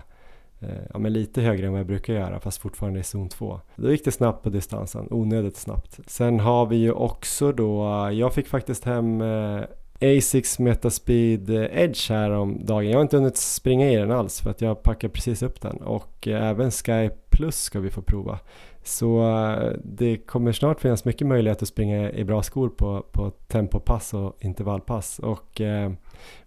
eh, 0.60 0.82
ja, 0.92 0.98
men 0.98 1.12
lite 1.12 1.42
högre 1.42 1.66
än 1.66 1.72
vad 1.72 1.80
jag 1.80 1.86
brukar 1.86 2.14
göra 2.14 2.40
fast 2.40 2.58
fortfarande 2.58 3.00
i 3.00 3.02
zon 3.02 3.28
2. 3.28 3.60
Då 3.76 3.90
gick 3.90 4.04
det 4.04 4.12
snabbt 4.12 4.42
på 4.42 4.50
distansen, 4.50 5.08
onödigt 5.10 5.56
snabbt. 5.56 6.00
Sen 6.06 6.40
har 6.40 6.66
vi 6.66 6.76
ju 6.76 6.92
också 6.92 7.52
då, 7.52 7.84
jag 8.12 8.34
fick 8.34 8.48
faktiskt 8.48 8.84
hem 8.84 9.20
eh, 9.20 9.62
Asics 10.02 10.58
Metaspeed 10.58 11.50
eh, 11.50 11.82
Edge 11.82 12.10
här 12.10 12.30
om 12.30 12.66
dagen. 12.66 12.90
Jag 12.90 12.96
har 12.96 13.02
inte 13.02 13.16
hunnit 13.16 13.36
springa 13.36 13.90
i 13.90 13.96
den 13.96 14.10
alls 14.10 14.40
för 14.40 14.50
att 14.50 14.60
jag 14.60 14.82
packade 14.82 15.12
precis 15.12 15.42
upp 15.42 15.60
den 15.60 15.76
och 15.76 16.28
eh, 16.28 16.48
även 16.48 16.70
Skype 16.70 17.16
Plus 17.32 17.62
ska 17.62 17.80
vi 17.80 17.90
få 17.90 18.02
prova. 18.02 18.38
Så 18.82 19.28
eh, 19.28 19.72
det 19.84 20.16
kommer 20.16 20.52
snart 20.52 20.80
finnas 20.80 21.04
mycket 21.04 21.26
möjlighet 21.26 21.62
att 21.62 21.68
springa 21.68 22.12
i 22.12 22.24
bra 22.24 22.42
skor 22.42 22.68
på, 22.68 23.06
på 23.12 23.30
tempopass 23.30 24.14
och 24.14 24.36
intervallpass 24.40 25.18
och 25.18 25.60
eh, 25.60 25.92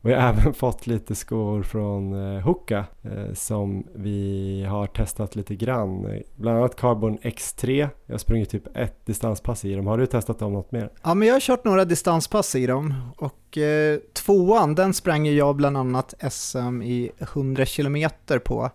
vi 0.01 0.13
har 0.13 0.19
även 0.29 0.53
fått 0.53 0.87
lite 0.87 1.15
skor 1.15 1.63
från 1.63 2.13
eh, 2.13 2.41
Hoka 2.41 2.85
eh, 3.01 3.33
som 3.33 3.87
vi 3.95 4.65
har 4.69 4.87
testat 4.87 5.35
lite 5.35 5.55
grann. 5.55 6.21
Bland 6.35 6.57
annat 6.57 6.75
Carbon 6.75 7.17
X3. 7.17 7.89
Jag 8.05 8.13
har 8.13 8.17
sprungit 8.17 8.49
typ 8.49 8.77
ett 8.77 9.05
distanspass 9.05 9.65
i 9.65 9.75
dem. 9.75 9.87
Har 9.87 9.97
du 9.97 10.05
testat 10.05 10.39
dem 10.39 10.53
något 10.53 10.71
mer? 10.71 10.89
Ja, 11.03 11.13
men 11.13 11.27
jag 11.27 11.35
har 11.35 11.39
kört 11.39 11.65
några 11.65 11.85
distanspass 11.85 12.55
i 12.55 12.67
dem 12.67 12.93
och 13.17 13.57
eh, 13.57 13.99
tvåan 14.13 14.75
den 14.75 14.93
sprang 14.93 15.27
jag 15.27 15.55
bland 15.55 15.77
annat 15.77 16.13
SM 16.31 16.81
i 16.81 17.11
100 17.19 17.65
km 17.65 18.09
på 18.43 18.71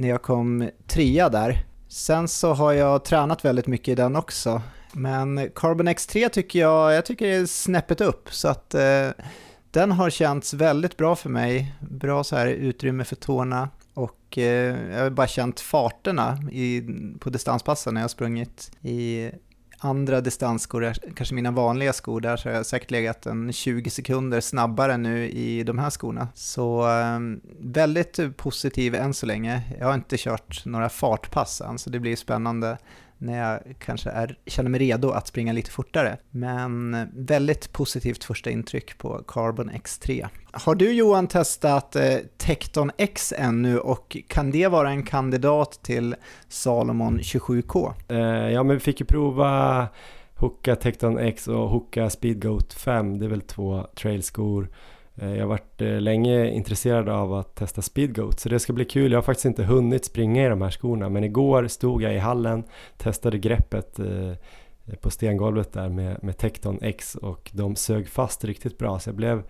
när 0.00 0.08
jag 0.08 0.22
kom 0.22 0.70
trea 0.86 1.28
där. 1.28 1.64
Sen 1.88 2.28
så 2.28 2.52
har 2.52 2.72
jag 2.72 3.04
tränat 3.04 3.44
väldigt 3.44 3.66
mycket 3.66 3.88
i 3.88 3.94
den 3.94 4.16
också. 4.16 4.62
Men 4.92 5.50
Carbon 5.54 5.88
X3 5.88 6.28
tycker 6.28 6.58
jag, 6.58 6.92
jag 6.92 7.06
tycker 7.06 7.26
är 7.26 7.46
snäppet 7.46 8.00
upp 8.00 8.34
så 8.34 8.48
att 8.48 8.74
eh, 8.74 9.08
den 9.70 9.92
har 9.92 10.10
känts 10.10 10.54
väldigt 10.54 10.96
bra 10.96 11.16
för 11.16 11.30
mig. 11.30 11.74
Bra 11.80 12.24
så 12.24 12.36
här 12.36 12.46
utrymme 12.46 13.04
för 13.04 13.16
tårna 13.16 13.68
och 13.94 14.38
eh, 14.38 14.92
jag 14.92 15.02
har 15.02 15.10
bara 15.10 15.26
känt 15.26 15.60
farterna 15.60 16.38
i, 16.52 16.82
på 17.18 17.30
distanspassen 17.30 17.94
när 17.94 18.00
jag 18.00 18.04
har 18.04 18.08
sprungit 18.08 18.72
i 18.82 19.30
andra 19.80 20.20
distansskor, 20.20 20.92
kanske 21.16 21.34
mina 21.34 21.50
vanliga 21.50 21.92
skor, 21.92 22.20
där 22.20 22.36
så 22.36 22.48
har 22.48 22.56
jag 22.56 22.66
säkert 22.66 22.90
legat 22.90 23.26
en 23.26 23.52
20 23.52 23.90
sekunder 23.90 24.40
snabbare 24.40 24.96
nu 24.96 25.30
i 25.30 25.62
de 25.62 25.78
här 25.78 25.90
skorna. 25.90 26.28
Så 26.34 26.88
eh, 26.88 27.18
väldigt 27.60 28.36
positiv 28.36 28.94
än 28.94 29.14
så 29.14 29.26
länge. 29.26 29.62
Jag 29.78 29.86
har 29.86 29.94
inte 29.94 30.16
kört 30.18 30.64
några 30.64 30.88
fartpass 30.88 31.60
än, 31.60 31.78
så 31.78 31.90
det 31.90 32.00
blir 32.00 32.16
spännande 32.16 32.78
när 33.20 33.38
jag 33.38 33.60
kanske 33.78 34.10
är, 34.10 34.38
känner 34.46 34.70
mig 34.70 34.80
redo 34.80 35.10
att 35.10 35.28
springa 35.28 35.52
lite 35.52 35.70
fortare. 35.70 36.16
Men 36.30 36.96
väldigt 37.12 37.72
positivt 37.72 38.24
första 38.24 38.50
intryck 38.50 38.98
på 38.98 39.24
Carbon 39.28 39.70
X3. 39.70 40.28
Har 40.52 40.74
du 40.74 40.92
Johan 40.92 41.26
testat 41.26 41.96
eh, 41.96 42.16
Tecton 42.36 42.90
X 42.98 43.34
ännu 43.36 43.78
och 43.78 44.16
kan 44.28 44.50
det 44.50 44.68
vara 44.68 44.90
en 44.90 45.02
kandidat 45.02 45.80
till 45.82 46.14
Salomon 46.48 47.18
27K? 47.18 47.92
Eh, 48.08 48.52
ja, 48.52 48.62
men 48.62 48.76
vi 48.76 48.80
fick 48.80 49.00
ju 49.00 49.06
prova 49.06 49.88
Hoka 50.34 50.76
Tecton 50.76 51.18
X 51.18 51.48
och 51.48 51.68
Hoka 51.68 52.10
Speedgoat 52.10 52.72
5. 52.72 53.18
Det 53.18 53.24
är 53.24 53.30
väl 53.30 53.40
två 53.40 53.86
trailskor 53.94 54.70
Eh, 55.20 55.34
jag 55.34 55.40
har 55.40 55.48
varit 55.48 55.80
eh, 55.82 56.00
länge 56.00 56.50
intresserad 56.50 57.08
av 57.08 57.34
att 57.34 57.54
testa 57.54 57.82
Speedgoat 57.82 58.40
så 58.40 58.48
det 58.48 58.58
ska 58.58 58.72
bli 58.72 58.84
kul. 58.84 59.12
Jag 59.12 59.18
har 59.18 59.22
faktiskt 59.22 59.44
inte 59.44 59.64
hunnit 59.64 60.04
springa 60.04 60.46
i 60.46 60.48
de 60.48 60.62
här 60.62 60.70
skorna 60.70 61.08
men 61.08 61.24
igår 61.24 61.68
stod 61.68 62.02
jag 62.02 62.14
i 62.14 62.18
hallen, 62.18 62.64
testade 62.96 63.38
greppet 63.38 63.98
eh, 63.98 64.32
på 65.00 65.10
stengolvet 65.10 65.72
där 65.72 65.88
med, 65.88 66.24
med 66.24 66.38
Tecton 66.38 66.78
X 66.82 67.14
och 67.14 67.50
de 67.54 67.76
sög 67.76 68.08
fast 68.08 68.44
riktigt 68.44 68.78
bra 68.78 68.98
så 68.98 69.08
jag 69.08 69.16
blev 69.16 69.42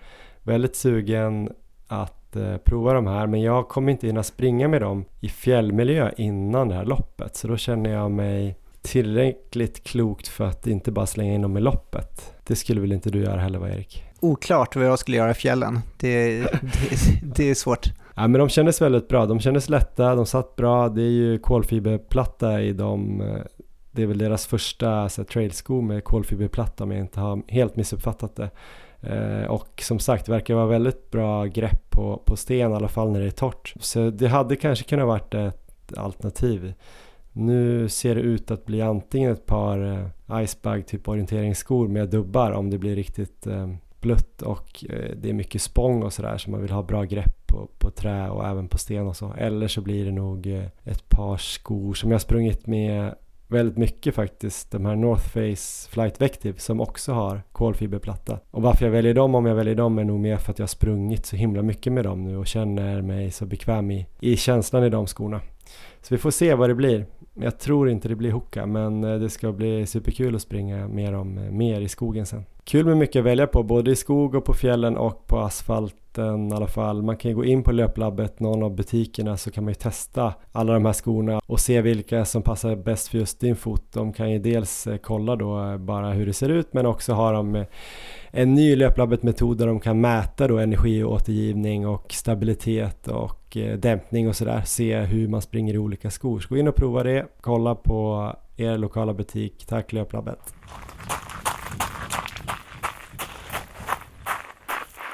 väldigt 0.42 0.76
sugen 0.76 1.52
att 1.86 2.36
prova 2.64 2.92
de 2.92 3.06
här 3.06 3.26
men 3.26 3.40
jag 3.40 3.68
kommer 3.68 3.92
inte 3.92 4.06
hinna 4.06 4.22
springa 4.22 4.68
med 4.68 4.82
dem 4.82 5.04
i 5.20 5.28
fjällmiljö 5.28 6.10
innan 6.16 6.68
det 6.68 6.74
här 6.74 6.84
loppet 6.84 7.36
så 7.36 7.48
då 7.48 7.56
känner 7.56 7.90
jag 7.90 8.10
mig 8.10 8.56
tillräckligt 8.82 9.84
klokt 9.84 10.28
för 10.28 10.44
att 10.44 10.66
inte 10.66 10.92
bara 10.92 11.06
slänga 11.06 11.34
in 11.34 11.42
dem 11.42 11.56
i 11.56 11.60
loppet. 11.60 12.34
Det 12.46 12.56
skulle 12.56 12.80
väl 12.80 12.92
inte 12.92 13.10
du 13.10 13.22
göra 13.22 13.40
heller 13.40 13.58
va 13.58 13.68
Erik? 13.68 14.09
Oklart 14.20 14.76
vad 14.76 14.84
jag 14.84 14.98
skulle 14.98 15.16
göra 15.16 15.30
i 15.30 15.34
fjällen. 15.34 15.80
Det, 15.96 16.40
det, 16.40 16.48
det 17.22 17.50
är 17.50 17.54
svårt. 17.54 17.86
Ja, 18.14 18.28
men 18.28 18.38
de 18.38 18.48
kändes 18.48 18.82
väldigt 18.82 19.08
bra. 19.08 19.26
De 19.26 19.40
kändes 19.40 19.68
lätta, 19.68 20.14
de 20.14 20.26
satt 20.26 20.56
bra. 20.56 20.88
Det 20.88 21.02
är 21.02 21.10
ju 21.10 21.38
kolfiberplatta 21.38 22.62
i 22.62 22.72
dem. 22.72 23.22
Det 23.90 24.02
är 24.02 24.06
väl 24.06 24.18
deras 24.18 24.46
första 24.46 25.00
alltså, 25.00 25.24
trailsko 25.24 25.80
med 25.80 26.04
kolfiberplatta 26.04 26.84
om 26.84 26.90
jag 26.90 27.00
inte 27.00 27.20
har 27.20 27.42
helt 27.48 27.76
missuppfattat 27.76 28.36
det. 28.36 28.50
Eh, 29.02 29.50
och 29.50 29.82
som 29.82 29.98
sagt, 29.98 30.26
det 30.26 30.32
verkar 30.32 30.54
vara 30.54 30.66
väldigt 30.66 31.10
bra 31.10 31.44
grepp 31.44 31.90
på, 31.90 32.22
på 32.24 32.36
sten 32.36 32.70
i 32.70 32.74
alla 32.74 32.88
fall 32.88 33.10
när 33.10 33.20
det 33.20 33.26
är 33.26 33.30
torrt. 33.30 33.74
Så 33.80 34.10
det 34.10 34.28
hade 34.28 34.56
kanske 34.56 34.84
kunnat 34.84 35.06
varit 35.06 35.34
ett 35.34 35.98
alternativ. 35.98 36.74
Nu 37.32 37.88
ser 37.88 38.14
det 38.14 38.20
ut 38.20 38.50
att 38.50 38.66
bli 38.66 38.82
antingen 38.82 39.32
ett 39.32 39.46
par 39.46 40.08
eh, 40.28 40.42
Icebag 40.42 40.86
typ 40.86 41.08
orienteringsskor 41.08 41.88
med 41.88 42.08
dubbar 42.08 42.52
om 42.52 42.70
det 42.70 42.78
blir 42.78 42.96
riktigt 42.96 43.46
eh, 43.46 43.68
blött 44.00 44.42
och 44.42 44.84
eh, 44.88 45.16
det 45.16 45.28
är 45.28 45.32
mycket 45.32 45.62
spång 45.62 46.02
och 46.02 46.12
sådär 46.12 46.38
så 46.38 46.50
man 46.50 46.62
vill 46.62 46.70
ha 46.70 46.82
bra 46.82 47.04
grepp 47.04 47.46
på, 47.46 47.68
på 47.78 47.90
trä 47.90 48.30
och 48.30 48.46
även 48.48 48.68
på 48.68 48.78
sten 48.78 49.06
och 49.06 49.16
så. 49.16 49.34
Eller 49.38 49.68
så 49.68 49.80
blir 49.80 50.04
det 50.04 50.12
nog 50.12 50.46
eh, 50.46 50.64
ett 50.84 51.08
par 51.08 51.36
skor 51.36 51.94
som 51.94 52.10
jag 52.10 52.20
sprungit 52.20 52.66
med 52.66 53.14
väldigt 53.50 53.76
mycket 53.76 54.14
faktiskt. 54.14 54.70
De 54.70 54.86
här 54.86 54.96
North 54.96 55.28
Face 55.28 55.90
Flight 55.90 56.20
Vective 56.20 56.58
som 56.58 56.80
också 56.80 57.12
har 57.12 57.42
kolfiberplatta. 57.52 58.38
Och 58.50 58.62
varför 58.62 58.84
jag 58.84 58.92
väljer 58.92 59.14
dem 59.14 59.34
om 59.34 59.46
jag 59.46 59.54
väljer 59.54 59.74
dem 59.74 59.98
är 59.98 60.04
nog 60.04 60.20
mer 60.20 60.36
för 60.36 60.52
att 60.52 60.58
jag 60.58 60.62
har 60.62 60.68
sprungit 60.68 61.26
så 61.26 61.36
himla 61.36 61.62
mycket 61.62 61.92
med 61.92 62.04
dem 62.04 62.24
nu 62.24 62.36
och 62.36 62.46
känner 62.46 63.02
mig 63.02 63.30
så 63.30 63.46
bekväm 63.46 63.90
i, 63.90 64.06
i 64.20 64.36
känslan 64.36 64.84
i 64.84 64.90
de 64.90 65.06
skorna. 65.06 65.40
Så 66.02 66.14
vi 66.14 66.18
får 66.18 66.30
se 66.30 66.54
vad 66.54 66.70
det 66.70 66.74
blir. 66.74 67.06
Jag 67.42 67.58
tror 67.58 67.90
inte 67.90 68.08
det 68.08 68.16
blir 68.16 68.32
Hoka 68.32 68.66
men 68.66 69.04
eh, 69.04 69.18
det 69.18 69.30
ska 69.30 69.52
bli 69.52 69.86
superkul 69.86 70.34
att 70.34 70.42
springa 70.42 70.88
med 70.88 71.12
dem 71.12 71.38
eh, 71.38 71.50
mer 71.50 71.80
i 71.80 71.88
skogen 71.88 72.26
sen. 72.26 72.44
Kul 72.64 72.86
med 72.86 72.96
mycket 72.96 73.20
att 73.20 73.26
välja 73.26 73.46
på 73.46 73.62
både 73.62 73.90
i 73.90 73.96
skog 73.96 74.34
och 74.34 74.44
på 74.44 74.54
fjällen 74.54 74.96
och 74.96 75.26
på 75.26 75.38
asfalten 75.38 76.48
i 76.48 76.54
alla 76.54 76.66
fall. 76.66 77.02
Man 77.02 77.16
kan 77.16 77.30
ju 77.30 77.34
gå 77.34 77.44
in 77.44 77.62
på 77.62 77.72
löplabbet, 77.72 78.40
någon 78.40 78.62
av 78.62 78.74
butikerna 78.74 79.36
så 79.36 79.50
kan 79.50 79.64
man 79.64 79.70
ju 79.70 79.74
testa 79.74 80.34
alla 80.52 80.72
de 80.72 80.84
här 80.84 80.92
skorna 80.92 81.40
och 81.46 81.60
se 81.60 81.80
vilka 81.80 82.24
som 82.24 82.42
passar 82.42 82.76
bäst 82.76 83.08
för 83.08 83.18
just 83.18 83.40
din 83.40 83.56
fot. 83.56 83.92
De 83.92 84.12
kan 84.12 84.30
ju 84.30 84.38
dels 84.38 84.86
eh, 84.86 84.96
kolla 84.96 85.36
då 85.36 85.78
bara 85.78 86.10
hur 86.10 86.26
det 86.26 86.32
ser 86.32 86.48
ut 86.48 86.72
men 86.72 86.86
också 86.86 87.12
ha 87.12 87.32
dem 87.32 87.64
en 88.32 88.54
ny 88.54 88.76
löplabbet-metod 88.76 89.58
där 89.58 89.66
de 89.66 89.80
kan 89.80 90.00
mäta 90.00 90.48
då 90.48 90.58
energiåtergivning 90.58 91.86
och 91.86 92.12
stabilitet 92.12 93.08
och 93.08 93.56
eh, 93.56 93.78
dämpning 93.78 94.28
och 94.28 94.36
sådär. 94.36 94.62
Se 94.66 95.00
hur 95.00 95.28
man 95.28 95.42
springer 95.42 95.74
i 95.74 95.78
olika 95.78 96.10
skor. 96.10 96.40
Så 96.40 96.48
gå 96.48 96.56
in 96.56 96.68
och 96.68 96.74
prova 96.74 97.02
det. 97.02 97.26
Kolla 97.40 97.74
på 97.74 98.32
er 98.56 98.78
lokala 98.78 99.14
butik. 99.14 99.64
Tack 99.66 99.92
Löplabbet! 99.92 100.54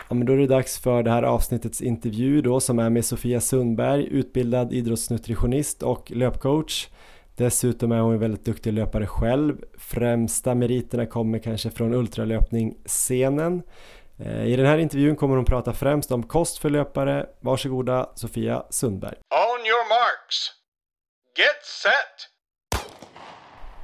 Ja, 0.09 0.14
men 0.14 0.26
då 0.26 0.33
är 0.33 0.37
det 0.37 0.46
dags 0.46 0.79
för 0.79 1.02
det 1.02 1.11
här 1.11 1.22
avsnittets 1.22 1.81
intervju 1.81 2.42
då 2.42 2.61
som 2.61 2.79
är 2.79 2.90
med 2.90 3.05
Sofia 3.05 3.40
Sundberg, 3.40 4.07
utbildad 4.11 4.72
idrottsnutritionist 4.72 5.83
och 5.83 6.12
löpcoach. 6.14 6.88
Dessutom 7.37 7.92
är 7.92 8.01
hon 8.01 8.18
väldigt 8.18 8.44
duktig 8.44 8.72
löpare 8.72 9.07
själv. 9.07 9.57
Främsta 9.79 10.55
meriterna 10.55 11.07
kommer 11.07 11.38
kanske 11.38 11.70
från 11.70 11.94
ultralöpning-scenen. 11.94 13.62
Eh, 14.18 14.46
I 14.46 14.57
den 14.57 14.66
här 14.66 14.79
intervjun 14.79 15.16
kommer 15.16 15.37
hon 15.37 15.44
prata 15.44 15.72
främst 15.72 16.12
om 16.12 16.22
kost 16.22 16.59
för 16.59 16.70
löpare. 16.70 17.27
Varsågoda 17.40 18.11
Sofia 18.14 18.62
Sundberg. 18.70 19.14
On 19.14 19.66
your 19.66 19.88
marks. 19.88 20.53
Get 21.38 21.64
set! 21.83 22.31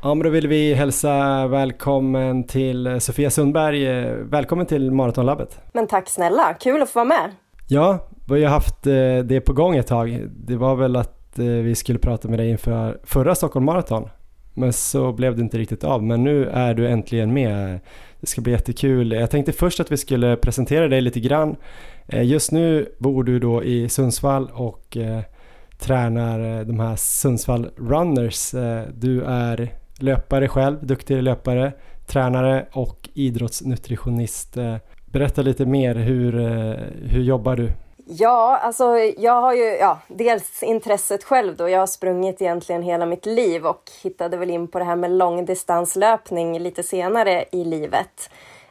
Ja, 0.02 0.14
men 0.14 0.24
då 0.24 0.30
vill 0.30 0.48
vi 0.48 0.74
hälsa 0.74 1.46
välkommen 1.46 2.46
till 2.46 3.00
Sofia 3.00 3.30
Sundberg. 3.30 3.86
Eh, 3.86 4.14
välkommen 4.14 4.66
till 4.66 4.90
Maratonlabbet. 4.90 5.60
Men 5.72 5.86
tack 5.86 6.08
snälla, 6.08 6.54
kul 6.54 6.82
att 6.82 6.90
få 6.90 6.98
vara 6.98 7.04
med. 7.04 7.30
Ja, 7.68 8.08
vi 8.28 8.44
har 8.44 8.50
haft 8.50 8.86
eh, 8.86 9.18
det 9.24 9.40
på 9.40 9.52
gång 9.52 9.76
ett 9.76 9.86
tag. 9.86 10.28
Det 10.30 10.56
var 10.56 10.76
väl 10.76 10.96
att 10.96 11.21
Eh, 11.38 11.44
vi 11.44 11.74
skulle 11.74 11.98
prata 11.98 12.28
med 12.28 12.38
dig 12.38 12.50
inför 12.50 13.00
förra 13.04 13.34
Stockholm 13.34 13.66
Marathon. 13.66 14.08
Men 14.54 14.72
så 14.72 15.12
blev 15.12 15.36
det 15.36 15.42
inte 15.42 15.58
riktigt 15.58 15.84
av. 15.84 16.02
Men 16.02 16.24
nu 16.24 16.48
är 16.48 16.74
du 16.74 16.88
äntligen 16.88 17.32
med. 17.32 17.80
Det 18.20 18.26
ska 18.26 18.40
bli 18.40 18.52
jättekul. 18.52 19.12
Jag 19.12 19.30
tänkte 19.30 19.52
först 19.52 19.80
att 19.80 19.92
vi 19.92 19.96
skulle 19.96 20.36
presentera 20.36 20.88
dig 20.88 21.00
lite 21.00 21.20
grann. 21.20 21.56
Eh, 22.06 22.22
just 22.22 22.52
nu 22.52 22.92
bor 22.98 23.24
du 23.24 23.38
då 23.38 23.64
i 23.64 23.88
Sundsvall 23.88 24.50
och 24.54 24.96
eh, 24.96 25.20
tränar 25.78 26.64
de 26.64 26.80
här 26.80 26.96
Sundsvall 26.96 27.70
Runners. 27.76 28.50
Du 28.94 29.22
är 29.22 29.72
löpare 29.98 30.48
själv, 30.48 30.86
duktig 30.86 31.22
löpare, 31.22 31.72
tränare 32.06 32.66
och 32.72 33.08
idrottsnutritionist. 33.14 34.56
Berätta 35.06 35.42
lite 35.42 35.66
mer, 35.66 35.94
hur, 35.94 36.32
hur 37.08 37.22
jobbar 37.22 37.56
du? 37.56 37.70
Ja, 38.04 38.58
alltså 38.62 38.98
jag 38.98 39.40
har 39.40 39.54
ju 39.54 39.64
ja, 39.64 39.98
dels 40.08 40.62
intresset 40.62 41.24
själv 41.24 41.56
då. 41.56 41.68
Jag 41.68 41.78
har 41.78 41.86
sprungit 41.86 42.42
egentligen 42.42 42.82
hela 42.82 43.06
mitt 43.06 43.26
liv 43.26 43.66
och 43.66 43.90
hittade 44.02 44.36
väl 44.36 44.50
in 44.50 44.68
på 44.68 44.78
det 44.78 44.84
här 44.84 44.96
med 44.96 45.10
långdistanslöpning 45.10 46.58
lite 46.58 46.82
senare 46.82 47.44
i 47.52 47.64
livet. 47.64 48.30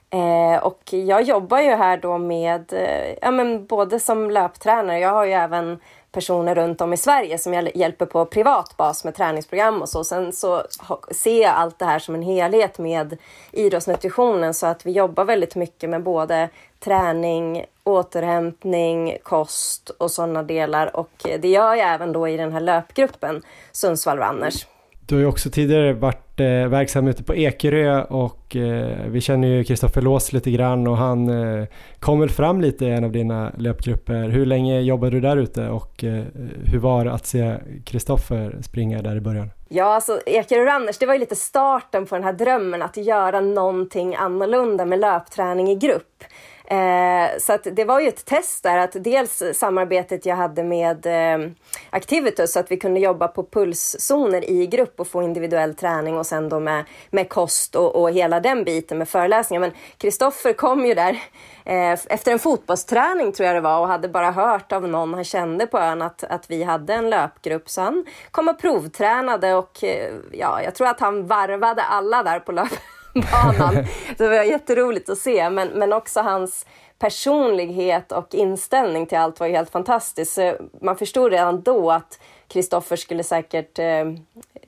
Eh, 0.10 0.63
och 0.63 0.94
jag 0.94 1.22
jobbar 1.22 1.60
ju 1.60 1.72
här 1.72 1.98
då 1.98 2.17
med, 2.17 2.74
eh, 2.74 3.15
ja 3.22 3.32
men 3.32 3.65
både 3.65 4.00
som 4.00 4.32
löptränare, 4.32 5.00
jag 5.00 5.10
har 5.10 5.26
ju 5.26 5.32
även 5.32 5.80
personer 6.12 6.56
runt 6.56 6.82
om 6.82 6.94
i 6.94 6.98
Sverige 6.98 7.38
som 7.38 7.54
jag 7.54 7.76
hjälper 7.76 8.06
på 8.06 8.26
privat 8.26 8.78
bas 8.78 9.04
med 9.04 9.15
träningsprogram 9.15 9.82
och 9.82 9.89
så. 9.89 10.04
Sen 10.04 10.34
så 10.34 10.63
ser 11.12 11.41
jag 11.41 11.52
allt 11.52 11.80
det 11.80 11.86
här 11.86 12.00
som 12.00 12.15
en 12.15 12.22
helhet 12.22 12.78
med 12.78 13.17
idrottsnutritionen 13.52 14.54
så 14.54 14.67
att 14.67 14.86
vi 14.86 14.91
jobbar 14.91 15.26
väldigt 15.26 15.56
mycket 15.56 15.89
med 15.89 16.04
både 16.04 16.50
träning, 16.80 17.65
återhämtning, 17.84 19.17
kost 19.24 19.89
och 19.89 20.12
sådana 20.12 20.44
delar 20.44 20.96
och 20.96 21.12
det 21.39 21.48
gör 21.48 21.76
jag 21.76 21.94
även 21.94 22.12
då 22.12 22.28
i 22.28 22.38
den 22.38 22.52
här 22.52 22.60
löpgruppen 22.60 23.41
Sundsvall 23.72 24.17
Runners. 24.17 24.65
Du 25.12 25.15
har 25.15 25.22
ju 25.22 25.28
också 25.28 25.50
tidigare 25.50 25.94
varit 25.94 26.39
eh, 26.39 26.46
verksam 26.46 27.08
ute 27.08 27.24
på 27.24 27.36
Ekerö 27.36 28.04
och 28.04 28.56
eh, 28.56 29.06
vi 29.08 29.22
känner 29.22 29.48
ju 29.48 29.63
Kristoffer 29.63 30.02
Lås 30.02 30.34
lite 30.34 30.52
grann 30.52 30.88
och 30.88 30.98
han 30.98 31.30
eh, 31.30 31.67
kom 32.00 32.20
väl 32.20 32.30
fram 32.30 32.62
lite 32.62 32.86
i 32.86 32.89
en 32.89 33.04
av 33.04 33.12
dina 33.12 33.52
löpgrupper. 33.58 34.30
Hur 34.30 34.46
länge 34.46 34.80
jobbade 34.80 35.12
du 35.12 35.22
där 35.22 35.38
ute 35.38 35.70
och 35.70 36.04
eh, 36.04 36.24
hur 36.65 36.80
var 36.80 37.06
det 37.06 37.12
att 37.12 37.26
se 37.26 37.56
Kristoffer 37.86 38.58
springa 38.62 39.02
där 39.02 39.15
i 39.15 39.22
början? 39.22 39.50
Ja, 39.70 39.86
alltså 39.86 40.20
Ekerö 40.26 40.76
Runners, 40.76 40.98
det 40.98 41.06
var 41.06 41.13
ju 41.13 41.20
lite 41.20 41.36
starten 41.36 42.06
på 42.06 42.15
den 42.15 42.24
här 42.24 42.34
drömmen 42.34 42.82
att 42.82 42.98
göra 42.98 43.41
någonting 43.41 44.15
annorlunda 44.15 44.86
med 44.86 45.00
löpträning 45.00 45.70
i 45.70 45.76
grupp. 45.76 46.24
Eh, 46.65 47.39
så 47.39 47.54
att 47.54 47.67
det 47.71 47.86
var 47.86 48.00
ju 48.00 48.08
ett 48.08 48.26
test 48.26 48.63
där 48.63 48.78
att 48.78 48.95
dels 49.04 49.43
samarbetet 49.54 50.26
jag 50.26 50.36
hade 50.36 50.63
med 50.63 51.06
eh, 51.06 51.50
Activitus 51.89 52.54
så 52.54 52.60
att 52.60 52.71
vi 52.71 52.78
kunde 52.78 53.00
jobba 53.00 53.28
på 53.28 53.43
pulszoner 53.43 54.50
i 54.50 54.67
grupp 54.67 55.00
och 55.00 55.08
få 55.08 55.24
individuell 55.24 55.76
träning 55.76 56.17
och 56.17 56.26
sen 56.26 56.50
då 56.50 56.60
med, 56.60 56.84
med 57.10 57.30
kost 57.30 57.76
och, 57.76 57.95
och 57.95 58.12
hela 58.12 58.39
den 58.39 58.63
biten 58.63 58.97
med 58.97 59.10
föreläsningar. 59.10 59.62
Men 59.62 59.71
Kristoffer 59.97 60.54
kom 60.54 60.86
ju 60.86 60.93
där 60.93 61.21
eh, 61.65 61.91
efter 61.91 62.32
en 62.32 62.39
fotbollsträning 62.39 63.32
tror 63.32 63.47
jag 63.47 63.56
det 63.56 63.62
var 63.62 63.80
och 63.80 63.88
hade 63.88 64.08
bara 64.10 64.32
hört 64.32 64.71
av 64.71 64.88
någon 64.88 65.13
han 65.13 65.24
kände 65.24 65.67
på 65.67 65.80
ön 65.80 66.02
att, 66.02 66.24
att 66.24 66.52
vi 66.52 66.63
hade 66.63 66.93
en 66.93 67.10
löpgrupp 67.10 67.69
så 67.69 67.82
han 67.82 68.06
kom 68.32 68.47
och 68.47 68.60
provtränade 68.60 69.54
och 69.54 69.84
eh, 69.84 70.13
ja, 70.32 70.62
jag 70.63 70.76
tror 70.76 70.88
att 70.88 71.00
han 71.00 71.28
varvade 71.28 71.84
alla 71.84 72.24
där 72.24 72.39
på 72.39 72.52
löp 72.52 72.69
banan. 73.13 73.86
det 74.17 74.28
var 74.28 74.43
jätteroligt 74.43 75.10
att 75.10 75.17
se, 75.17 75.50
men, 75.50 75.67
men 75.67 75.93
också 75.93 76.21
hans 76.21 76.65
personlighet 77.02 78.12
och 78.12 78.36
inställning 78.36 79.06
till 79.06 79.17
allt 79.17 79.39
var 79.39 79.47
ju 79.47 79.54
helt 79.54 79.69
fantastiskt. 79.69 80.34
Så 80.34 80.56
man 80.82 80.97
förstod 80.97 81.32
redan 81.32 81.62
då 81.62 81.91
att 81.91 82.19
Kristoffer 82.47 82.95
skulle 82.95 83.24
säkert 83.24 83.80
eh, 83.80 84.00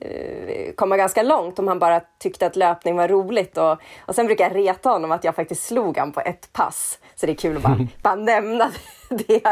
eh, 0.00 0.72
komma 0.74 0.96
ganska 0.96 1.22
långt 1.22 1.58
om 1.58 1.68
han 1.68 1.78
bara 1.78 2.00
tyckte 2.18 2.46
att 2.46 2.56
löpning 2.56 2.96
var 2.96 3.08
roligt. 3.08 3.58
Och, 3.58 3.78
och 4.06 4.14
sen 4.14 4.26
brukar 4.26 4.44
jag 4.44 4.56
reta 4.56 4.88
honom 4.88 5.12
att 5.12 5.24
jag 5.24 5.34
faktiskt 5.34 5.66
slog 5.66 5.96
honom 5.96 6.12
på 6.12 6.20
ett 6.20 6.52
pass. 6.52 6.98
Så 7.14 7.26
det 7.26 7.32
är 7.32 7.36
kul 7.36 7.56
att 7.56 7.62
bara, 7.62 7.78
bara 8.02 8.14
nämna 8.14 8.70
det. 9.08 9.46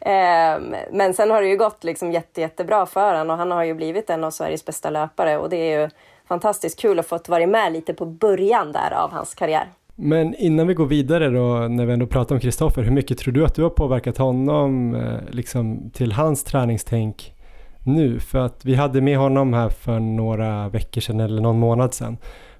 Eh, 0.00 0.80
men 0.92 1.14
sen 1.14 1.30
har 1.30 1.42
det 1.42 1.48
ju 1.48 1.56
gått 1.56 1.84
liksom 1.84 2.12
jätte, 2.12 2.40
jättebra 2.40 2.86
för 2.86 3.14
honom 3.14 3.30
och 3.30 3.36
han 3.36 3.50
har 3.50 3.64
ju 3.64 3.74
blivit 3.74 4.10
en 4.10 4.24
av 4.24 4.30
Sveriges 4.30 4.64
bästa 4.64 4.90
löpare 4.90 5.38
och 5.38 5.50
det 5.50 5.56
är 5.56 5.80
ju 5.80 5.90
fantastiskt 6.28 6.80
kul 6.80 6.98
att 6.98 7.06
fått 7.06 7.28
vara 7.28 7.46
med 7.46 7.72
lite 7.72 7.94
på 7.94 8.06
början 8.06 8.72
där 8.72 8.92
av 8.92 9.12
hans 9.12 9.34
karriär. 9.34 9.68
Men 9.94 10.34
innan 10.34 10.66
vi 10.66 10.74
går 10.74 10.86
vidare 10.86 11.28
då, 11.30 11.68
när 11.68 11.86
vi 11.86 11.92
ändå 11.92 12.06
pratar 12.06 12.34
om 12.34 12.40
Kristoffer, 12.40 12.82
hur 12.82 12.90
mycket 12.90 13.18
tror 13.18 13.34
du 13.34 13.44
att 13.44 13.54
du 13.54 13.62
har 13.62 13.70
påverkat 13.70 14.18
honom 14.18 14.94
eh, 14.94 15.18
liksom, 15.30 15.90
till 15.90 16.12
hans 16.12 16.44
träningstänk 16.44 17.34
nu? 17.82 18.20
För 18.20 18.38
att 18.38 18.64
vi 18.64 18.74
hade 18.74 19.00
med 19.00 19.18
honom 19.18 19.52
här 19.52 19.68
för 19.68 19.98
några 19.98 20.68
veckor 20.68 21.00
sedan 21.00 21.20
eller 21.20 21.42
någon 21.42 21.58
månad 21.58 21.94
sedan. 21.94 22.16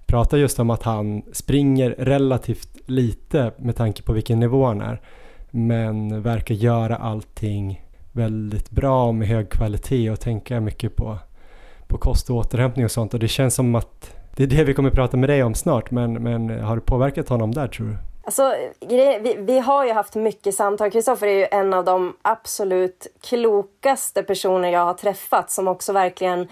Pratade 0.07 0.43
just 0.43 0.59
om 0.59 0.71
att 0.71 0.83
han 0.83 1.23
springer 1.33 1.91
relativt 1.99 2.79
lite 2.87 3.53
med 3.59 3.77
tanke 3.77 4.03
på 4.03 4.13
vilken 4.13 4.41
nivå 4.41 4.67
han 4.67 4.81
är. 4.81 5.01
Men 5.51 6.23
verkar 6.23 6.55
göra 6.55 6.97
allting 6.97 7.83
väldigt 8.13 8.71
bra 8.71 9.13
med 9.13 9.29
hög 9.29 9.51
kvalitet 9.51 10.11
och 10.11 10.21
tänka 10.21 10.61
mycket 10.61 10.97
på 10.97 11.19
på 11.89 11.99
kost 11.99 12.31
och 12.31 12.37
återhämtning 12.37 12.85
och 12.85 12.91
sånt 12.91 13.15
och 13.15 13.21
det 13.21 13.29
känns 13.29 13.55
som 13.55 13.75
att 13.75 14.15
det 14.37 14.43
är 14.43 14.47
det 14.47 14.65
vi 14.65 14.75
kommer 14.75 14.91
prata 14.91 15.17
med 15.17 15.29
dig 15.29 15.43
om 15.43 15.55
snart 15.55 15.91
men, 15.91 16.23
men 16.23 16.63
har 16.63 16.77
det 16.77 16.83
påverkat 16.83 17.29
honom 17.29 17.55
där 17.55 17.69
tror 17.69 17.87
du? 17.87 17.97
Alltså, 18.25 18.55
vi, 18.81 19.37
vi 19.39 19.59
har 19.59 19.87
ju 19.87 19.93
haft 19.93 20.15
mycket 20.15 20.55
samtal. 20.55 20.91
Kristoffer 20.91 21.27
är 21.27 21.39
ju 21.39 21.47
en 21.51 21.75
av 21.75 21.85
de 21.85 22.17
absolut 22.23 23.07
klokaste 23.21 24.23
personer 24.23 24.69
jag 24.69 24.85
har 24.85 24.95
träffat 24.95 25.51
som 25.51 25.69
också 25.69 25.93
verkligen 25.93 26.49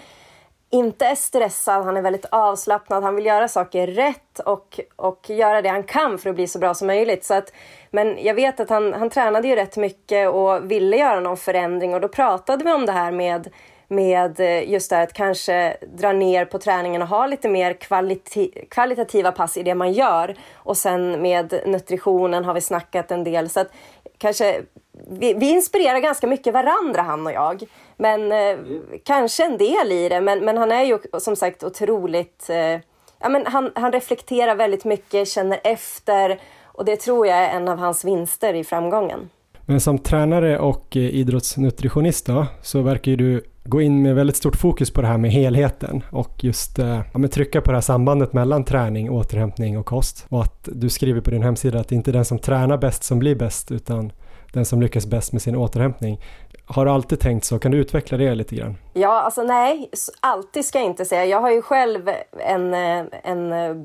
inte 0.69 1.05
är 1.05 1.15
stressad, 1.15 1.85
han 1.85 1.97
är 1.97 2.01
väldigt 2.01 2.25
avslappnad, 2.31 3.03
han 3.03 3.15
vill 3.15 3.25
göra 3.25 3.47
saker 3.47 3.87
rätt 3.87 4.39
och, 4.39 4.79
och 4.95 5.29
göra 5.29 5.61
det 5.61 5.69
han 5.69 5.83
kan 5.83 6.17
för 6.17 6.29
att 6.29 6.35
bli 6.35 6.47
så 6.47 6.59
bra 6.59 6.73
som 6.73 6.87
möjligt. 6.87 7.25
Så 7.25 7.33
att, 7.33 7.53
men 7.91 8.17
jag 8.23 8.33
vet 8.33 8.59
att 8.59 8.69
han, 8.69 8.93
han 8.93 9.09
tränade 9.09 9.47
ju 9.47 9.55
rätt 9.55 9.77
mycket 9.77 10.29
och 10.29 10.71
ville 10.71 10.97
göra 10.97 11.19
någon 11.19 11.37
förändring 11.37 11.93
och 11.93 12.01
då 12.01 12.07
pratade 12.07 12.63
vi 12.63 12.71
om 12.71 12.85
det 12.85 12.91
här 12.91 13.11
med 13.11 13.49
med 13.87 14.39
eh, 14.39 14.71
just 14.71 14.89
det 14.89 15.01
att 15.01 15.13
kanske 15.13 15.77
dra 15.97 16.11
ner 16.11 16.45
på 16.45 16.59
träningen 16.59 17.01
och 17.01 17.07
ha 17.07 17.27
lite 17.27 17.49
mer 17.49 17.73
kvaliti 17.73 18.65
kvalitativa 18.69 19.31
pass 19.31 19.57
i 19.57 19.63
det 19.63 19.75
man 19.75 19.93
gör. 19.93 20.35
Och 20.53 20.77
sen 20.77 21.21
med 21.21 21.61
nutritionen 21.65 22.45
har 22.45 22.53
vi 22.53 22.61
snackat 22.61 23.11
en 23.11 23.23
del. 23.23 23.49
Så 23.49 23.59
att 23.59 23.71
kanske, 24.17 24.61
vi, 25.09 25.33
vi 25.33 25.49
inspirerar 25.49 25.99
ganska 25.99 26.27
mycket 26.27 26.53
varandra 26.53 27.01
han 27.01 27.27
och 27.27 27.33
jag. 27.33 27.63
Men 27.97 28.31
mm. 28.31 28.81
kanske 29.03 29.45
en 29.45 29.57
del 29.57 29.91
i 29.91 30.09
det. 30.09 30.21
Men, 30.21 30.45
men 30.45 30.57
han 30.57 30.71
är 30.71 30.83
ju 30.83 30.97
som 31.19 31.35
sagt 31.35 31.63
otroligt... 31.63 32.49
Eh, 32.49 32.79
ja, 33.19 33.29
men 33.29 33.45
han, 33.45 33.71
han 33.75 33.91
reflekterar 33.91 34.55
väldigt 34.55 34.85
mycket, 34.85 35.27
känner 35.27 35.59
efter. 35.63 36.39
Och 36.63 36.85
det 36.85 36.95
tror 36.95 37.27
jag 37.27 37.37
är 37.37 37.49
en 37.49 37.67
av 37.67 37.77
hans 37.77 38.05
vinster 38.05 38.53
i 38.53 38.63
framgången. 38.63 39.29
Men 39.69 39.81
som 39.81 39.99
tränare 39.99 40.59
och 40.59 40.97
eh, 40.97 41.03
idrottsnutritionist 41.03 42.25
då, 42.25 42.45
så 42.61 42.81
verkar 42.81 43.11
ju 43.11 43.15
du 43.17 43.43
gå 43.67 43.81
in 43.81 44.01
med 44.01 44.15
väldigt 44.15 44.35
stort 44.35 44.55
fokus 44.55 44.91
på 44.91 45.01
det 45.01 45.07
här 45.07 45.17
med 45.17 45.31
helheten 45.31 46.03
och 46.11 46.43
just 46.43 46.79
eh, 46.79 47.01
ja, 47.13 47.27
trycka 47.27 47.61
på 47.61 47.71
det 47.71 47.77
här 47.77 47.81
sambandet 47.81 48.33
mellan 48.33 48.63
träning, 48.63 49.09
återhämtning 49.09 49.77
och 49.77 49.85
kost. 49.85 50.25
Och 50.29 50.41
att 50.41 50.69
du 50.71 50.89
skriver 50.89 51.21
på 51.21 51.31
din 51.31 51.43
hemsida 51.43 51.79
att 51.79 51.87
det 51.87 51.95
inte 51.95 52.11
är 52.11 52.13
den 52.13 52.25
som 52.25 52.39
tränar 52.39 52.77
bäst 52.77 53.03
som 53.03 53.19
blir 53.19 53.35
bäst 53.35 53.71
utan 53.71 54.11
den 54.53 54.65
som 54.65 54.81
lyckas 54.81 55.05
bäst 55.05 55.33
med 55.33 55.41
sin 55.41 55.55
återhämtning. 55.55 56.19
Har 56.65 56.85
du 56.85 56.91
alltid 56.91 57.19
tänkt 57.19 57.45
så? 57.45 57.59
Kan 57.59 57.71
du 57.71 57.77
utveckla 57.77 58.17
det 58.17 58.35
lite 58.35 58.55
grann? 58.55 58.77
Ja, 58.93 59.21
alltså 59.21 59.43
nej, 59.43 59.89
alltid 60.19 60.65
ska 60.65 60.77
jag 60.77 60.85
inte 60.85 61.05
säga. 61.05 61.25
Jag 61.25 61.41
har 61.41 61.51
ju 61.51 61.61
själv 61.61 62.09
en, 62.39 62.73
eh, 62.73 63.05
en 63.23 63.51
eh, 63.53 63.75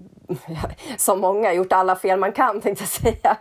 som 0.96 1.20
många, 1.20 1.52
gjort 1.52 1.72
alla 1.72 1.96
fel 1.96 2.18
man 2.18 2.32
kan 2.32 2.60
tänkte 2.60 2.84
jag 2.84 2.88
säga. 2.88 3.36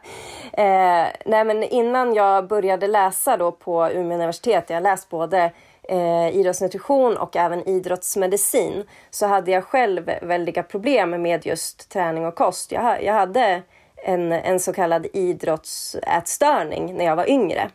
Eh, 0.53 1.07
nej, 1.25 1.43
men 1.45 1.63
innan 1.63 2.13
jag 2.13 2.47
började 2.47 2.87
läsa 2.87 3.37
då 3.37 3.51
på 3.51 3.89
Umeå 3.89 4.15
universitet, 4.15 4.65
jag 4.67 4.75
har 4.75 4.81
läst 4.81 5.09
både 5.09 5.51
eh, 5.91 6.35
idrottsnutrition 6.35 7.17
och 7.17 7.35
även 7.35 7.69
idrottsmedicin, 7.69 8.83
så 9.09 9.25
hade 9.25 9.51
jag 9.51 9.63
själv 9.63 10.11
väldiga 10.21 10.63
problem 10.63 11.21
med 11.21 11.45
just 11.45 11.89
träning 11.89 12.25
och 12.25 12.35
kost. 12.35 12.71
Jag, 12.71 13.03
jag 13.03 13.13
hade 13.13 13.61
en, 13.95 14.31
en 14.31 14.59
så 14.59 14.73
kallad 14.73 15.07
idrottsätstörning 15.13 16.97
när 16.97 17.05
jag 17.05 17.15
var 17.15 17.29
yngre. 17.29 17.69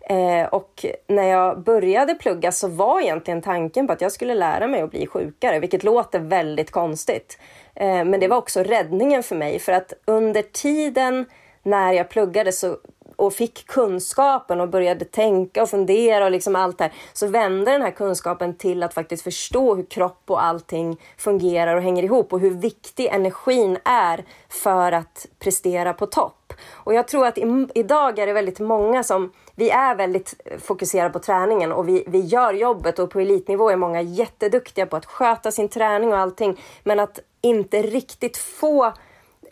Eh, 0.00 0.46
och 0.48 0.86
när 1.06 1.24
jag 1.24 1.62
började 1.62 2.14
plugga 2.14 2.52
så 2.52 2.68
var 2.68 3.00
egentligen 3.00 3.42
tanken 3.42 3.86
på 3.86 3.92
att 3.92 4.00
jag 4.00 4.12
skulle 4.12 4.34
lära 4.34 4.66
mig 4.66 4.80
att 4.80 4.90
bli 4.90 5.06
sjukare, 5.06 5.58
vilket 5.58 5.84
låter 5.84 6.18
väldigt 6.18 6.70
konstigt. 6.70 7.38
Eh, 7.74 8.04
men 8.04 8.20
det 8.20 8.28
var 8.28 8.36
också 8.36 8.62
räddningen 8.62 9.22
för 9.22 9.36
mig, 9.36 9.58
för 9.58 9.72
att 9.72 9.92
under 10.04 10.42
tiden 10.42 11.26
när 11.62 11.92
jag 11.92 12.08
pluggade 12.08 12.52
så 12.52 12.76
och 13.16 13.32
fick 13.32 13.66
kunskapen 13.66 14.60
och 14.60 14.68
började 14.68 15.04
tänka 15.04 15.62
och 15.62 15.70
fundera 15.70 16.24
och 16.24 16.30
liksom 16.30 16.56
allt 16.56 16.78
det 16.78 16.84
här, 16.84 16.92
så 17.12 17.26
vände 17.26 17.70
den 17.70 17.82
här 17.82 17.90
kunskapen 17.90 18.56
till 18.56 18.82
att 18.82 18.94
faktiskt 18.94 19.24
förstå 19.24 19.74
hur 19.74 19.84
kropp 19.84 20.22
och 20.26 20.44
allting 20.44 21.00
fungerar 21.18 21.76
och 21.76 21.82
hänger 21.82 22.02
ihop 22.02 22.32
och 22.32 22.40
hur 22.40 22.50
viktig 22.50 23.06
energin 23.06 23.78
är 23.84 24.24
för 24.48 24.92
att 24.92 25.26
prestera 25.38 25.92
på 25.92 26.06
topp. 26.06 26.52
Och 26.72 26.94
jag 26.94 27.08
tror 27.08 27.26
att 27.26 27.38
i, 27.38 27.66
idag 27.74 28.18
är 28.18 28.26
det 28.26 28.32
väldigt 28.32 28.60
många 28.60 29.02
som, 29.02 29.32
vi 29.54 29.70
är 29.70 29.94
väldigt 29.94 30.34
fokuserade 30.58 31.10
på 31.10 31.18
träningen 31.18 31.72
och 31.72 31.88
vi, 31.88 32.04
vi 32.06 32.20
gör 32.20 32.52
jobbet 32.52 32.98
och 32.98 33.10
på 33.10 33.20
elitnivå 33.20 33.70
är 33.70 33.76
många 33.76 34.02
jätteduktiga 34.02 34.86
på 34.86 34.96
att 34.96 35.06
sköta 35.06 35.50
sin 35.50 35.68
träning 35.68 36.12
och 36.12 36.18
allting, 36.18 36.60
men 36.82 37.00
att 37.00 37.20
inte 37.40 37.82
riktigt 37.82 38.36
få 38.36 38.92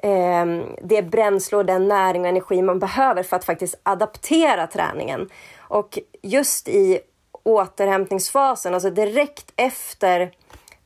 eh, 0.02 0.46
det 0.82 1.02
bränsle 1.02 1.58
och 1.58 1.66
den 1.66 1.88
näring 1.88 2.22
och 2.22 2.28
energi 2.28 2.62
man 2.62 2.78
behöver 2.78 3.22
för 3.22 3.36
att 3.36 3.44
faktiskt 3.44 3.80
adaptera 3.82 4.66
träningen. 4.66 5.28
Och 5.58 5.98
just 6.22 6.68
i 6.68 7.00
återhämtningsfasen, 7.42 8.74
alltså 8.74 8.90
direkt 8.90 9.52
efter 9.56 10.30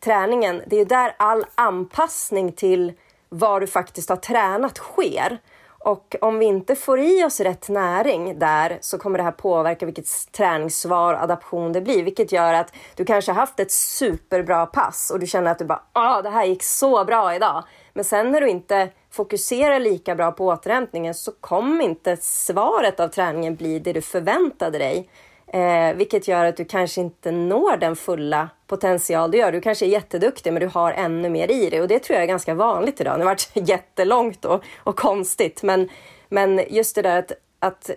träningen, 0.00 0.62
det 0.66 0.80
är 0.80 0.84
där 0.84 1.14
all 1.18 1.44
anpassning 1.54 2.52
till 2.52 2.92
vad 3.28 3.62
du 3.62 3.66
faktiskt 3.66 4.08
har 4.08 4.16
tränat 4.16 4.76
sker. 4.76 5.38
Och 5.86 6.16
om 6.20 6.38
vi 6.38 6.46
inte 6.46 6.76
får 6.76 7.00
i 7.00 7.24
oss 7.24 7.40
rätt 7.40 7.68
näring 7.68 8.38
där 8.38 8.78
så 8.80 8.98
kommer 8.98 9.18
det 9.18 9.24
här 9.24 9.32
påverka 9.32 9.86
vilket 9.86 10.32
träningssvar 10.32 11.14
och 11.14 11.22
adaption 11.22 11.72
det 11.72 11.80
blir. 11.80 12.04
Vilket 12.04 12.32
gör 12.32 12.54
att 12.54 12.72
du 12.96 13.04
kanske 13.04 13.32
har 13.32 13.36
haft 13.40 13.60
ett 13.60 13.72
superbra 13.72 14.66
pass 14.66 15.10
och 15.10 15.18
du 15.18 15.26
känner 15.26 15.50
att 15.50 15.58
du 15.58 15.64
bara 15.64 15.82
ah, 15.92 16.22
det 16.22 16.30
här 16.30 16.44
gick 16.44 16.62
så 16.62 17.04
bra 17.04 17.34
idag. 17.34 17.64
Men 17.92 18.04
sen 18.04 18.32
när 18.32 18.40
du 18.40 18.48
inte 18.48 18.88
fokuserar 19.16 19.80
lika 19.80 20.14
bra 20.14 20.32
på 20.32 20.46
återhämtningen 20.46 21.14
så 21.14 21.32
kommer 21.32 21.84
inte 21.84 22.16
svaret 22.20 23.00
av 23.00 23.08
träningen 23.08 23.56
bli 23.56 23.78
det 23.78 23.92
du 23.92 24.00
förväntade 24.00 24.78
dig. 24.78 25.08
Eh, 25.46 25.96
vilket 25.96 26.28
gör 26.28 26.44
att 26.44 26.56
du 26.56 26.64
kanske 26.64 27.00
inte 27.00 27.30
når 27.30 27.76
den 27.76 27.96
fulla 27.96 28.48
potential 28.66 29.30
du 29.30 29.38
gör. 29.38 29.52
Du 29.52 29.60
kanske 29.60 29.86
är 29.86 29.88
jätteduktig 29.88 30.52
men 30.52 30.60
du 30.60 30.66
har 30.66 30.92
ännu 30.92 31.30
mer 31.30 31.50
i 31.50 31.70
dig 31.70 31.80
och 31.80 31.88
det 31.88 31.98
tror 31.98 32.14
jag 32.14 32.22
är 32.22 32.26
ganska 32.26 32.54
vanligt 32.54 33.00
idag. 33.00 33.18
Det 33.18 33.24
har 33.24 33.30
varit 33.30 33.50
jättelångt 33.68 34.44
och, 34.44 34.64
och 34.78 34.96
konstigt 34.96 35.62
men, 35.62 35.88
men 36.28 36.60
just 36.68 36.94
det 36.94 37.02
där 37.02 37.18
att, 37.18 37.32
att 37.58 37.90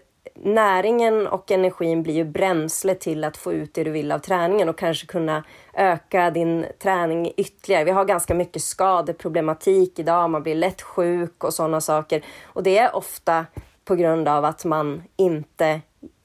näringen 0.44 1.28
och 1.28 1.52
energin 1.52 2.04
blir 2.04 2.14
ju 2.14 2.26
bränsle 2.26 2.96
till 2.96 3.24
att 3.24 3.38
få 3.38 3.54
ut 3.54 3.74
det 3.74 3.84
du 3.84 3.92
vill 3.92 4.12
av 4.12 4.20
träningen 4.20 4.70
och 4.70 4.78
kanske 4.78 5.08
kunna 5.08 5.44
öka 5.74 6.32
din 6.32 6.66
träning 6.84 7.32
ytterligare. 7.38 7.84
Vi 7.84 7.92
har 7.92 8.06
ganska 8.06 8.34
mycket 8.34 8.62
skadeproblematik 8.62 10.00
idag, 10.00 10.30
man 10.30 10.44
blir 10.44 10.56
lätt 10.56 10.82
sjuk 10.82 11.44
och 11.44 11.54
sådana 11.54 11.82
saker. 11.82 12.22
Och 12.46 12.64
det 12.64 12.78
är 12.78 12.96
ofta 12.96 13.46
på 13.86 13.96
grund 13.96 14.28
av 14.28 14.46
att 14.46 14.66
man 14.66 15.04
inte 15.16 15.82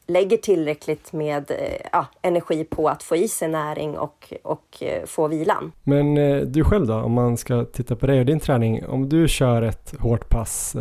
lägger 0.07 0.37
tillräckligt 0.37 1.13
med 1.13 1.51
eh, 1.51 1.87
ja, 1.93 2.07
energi 2.23 2.65
på 2.65 2.89
att 2.89 3.03
få 3.03 3.17
i 3.17 3.29
sig 3.29 3.49
näring 3.49 3.99
och, 3.99 4.33
och 4.43 4.83
eh, 4.83 5.05
få 5.07 5.29
vilan. 5.29 5.73
Men 5.83 6.19
eh, 6.19 6.41
du 6.41 6.65
själv 6.65 6.87
då, 6.87 6.95
om 6.95 7.13
man 7.13 7.37
ska 7.37 7.65
titta 7.65 7.97
på 7.97 8.07
dig 8.07 8.21
och 8.21 8.27
din 8.27 8.41
träning, 8.41 8.87
om 8.87 9.09
du 9.09 9.29
kör 9.29 9.63
ett 9.63 9.95
hårt 10.01 10.29
pass 10.29 10.77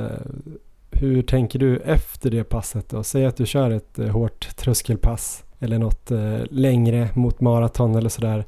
hur 0.95 1.21
tänker 1.21 1.59
du 1.59 1.77
efter 1.77 2.29
det 2.29 2.43
passet 2.43 2.89
då? 2.89 3.03
Säg 3.03 3.25
att 3.25 3.37
du 3.37 3.45
kör 3.45 3.71
ett 3.71 3.99
eh, 3.99 4.07
hårt 4.07 4.55
tröskelpass 4.55 5.43
eller 5.59 5.79
något 5.79 6.11
eh, 6.11 6.39
längre 6.49 7.09
mot 7.15 7.41
maraton 7.41 7.95
eller 7.95 8.09
sådär. 8.09 8.45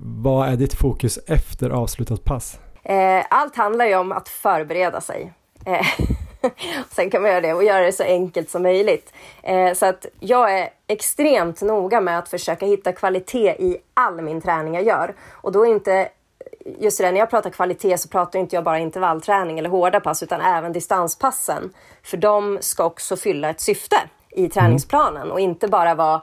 Vad 0.00 0.48
är 0.48 0.56
ditt 0.56 0.74
fokus 0.74 1.18
efter 1.26 1.70
avslutat 1.70 2.24
pass? 2.24 2.60
Eh, 2.82 3.24
allt 3.30 3.56
handlar 3.56 3.86
ju 3.86 3.96
om 3.96 4.12
att 4.12 4.28
förbereda 4.28 5.00
sig. 5.00 5.32
Sen 6.90 7.10
kan 7.10 7.22
man 7.22 7.30
göra 7.30 7.40
det 7.40 7.54
och 7.54 7.64
göra 7.64 7.84
det 7.84 7.92
så 7.92 8.02
enkelt 8.02 8.50
som 8.50 8.62
möjligt. 8.62 9.12
Så 9.74 9.86
att 9.86 10.06
jag 10.20 10.58
är 10.58 10.68
extremt 10.86 11.62
noga 11.62 12.00
med 12.00 12.18
att 12.18 12.28
försöka 12.28 12.66
hitta 12.66 12.92
kvalitet 12.92 13.56
i 13.58 13.76
all 13.94 14.22
min 14.22 14.40
träning 14.40 14.74
jag 14.74 14.84
gör. 14.84 15.14
Och 15.30 15.52
då 15.52 15.66
är 15.66 15.70
inte 15.70 16.08
just 16.64 16.98
det, 16.98 17.12
när 17.12 17.18
jag 17.18 17.30
pratar 17.30 17.50
kvalitet 17.50 17.98
så 17.98 18.08
pratar 18.08 18.38
inte 18.38 18.56
jag 18.56 18.64
bara 18.64 18.78
intervallträning 18.78 19.58
eller 19.58 19.70
hårda 19.70 20.00
pass 20.00 20.22
utan 20.22 20.40
även 20.40 20.72
distanspassen. 20.72 21.74
För 22.02 22.16
de 22.16 22.58
ska 22.60 22.84
också 22.84 23.16
fylla 23.16 23.50
ett 23.50 23.60
syfte 23.60 23.96
i 24.30 24.48
träningsplanen 24.48 25.30
och 25.30 25.40
inte 25.40 25.68
bara 25.68 25.94
vara 25.94 26.22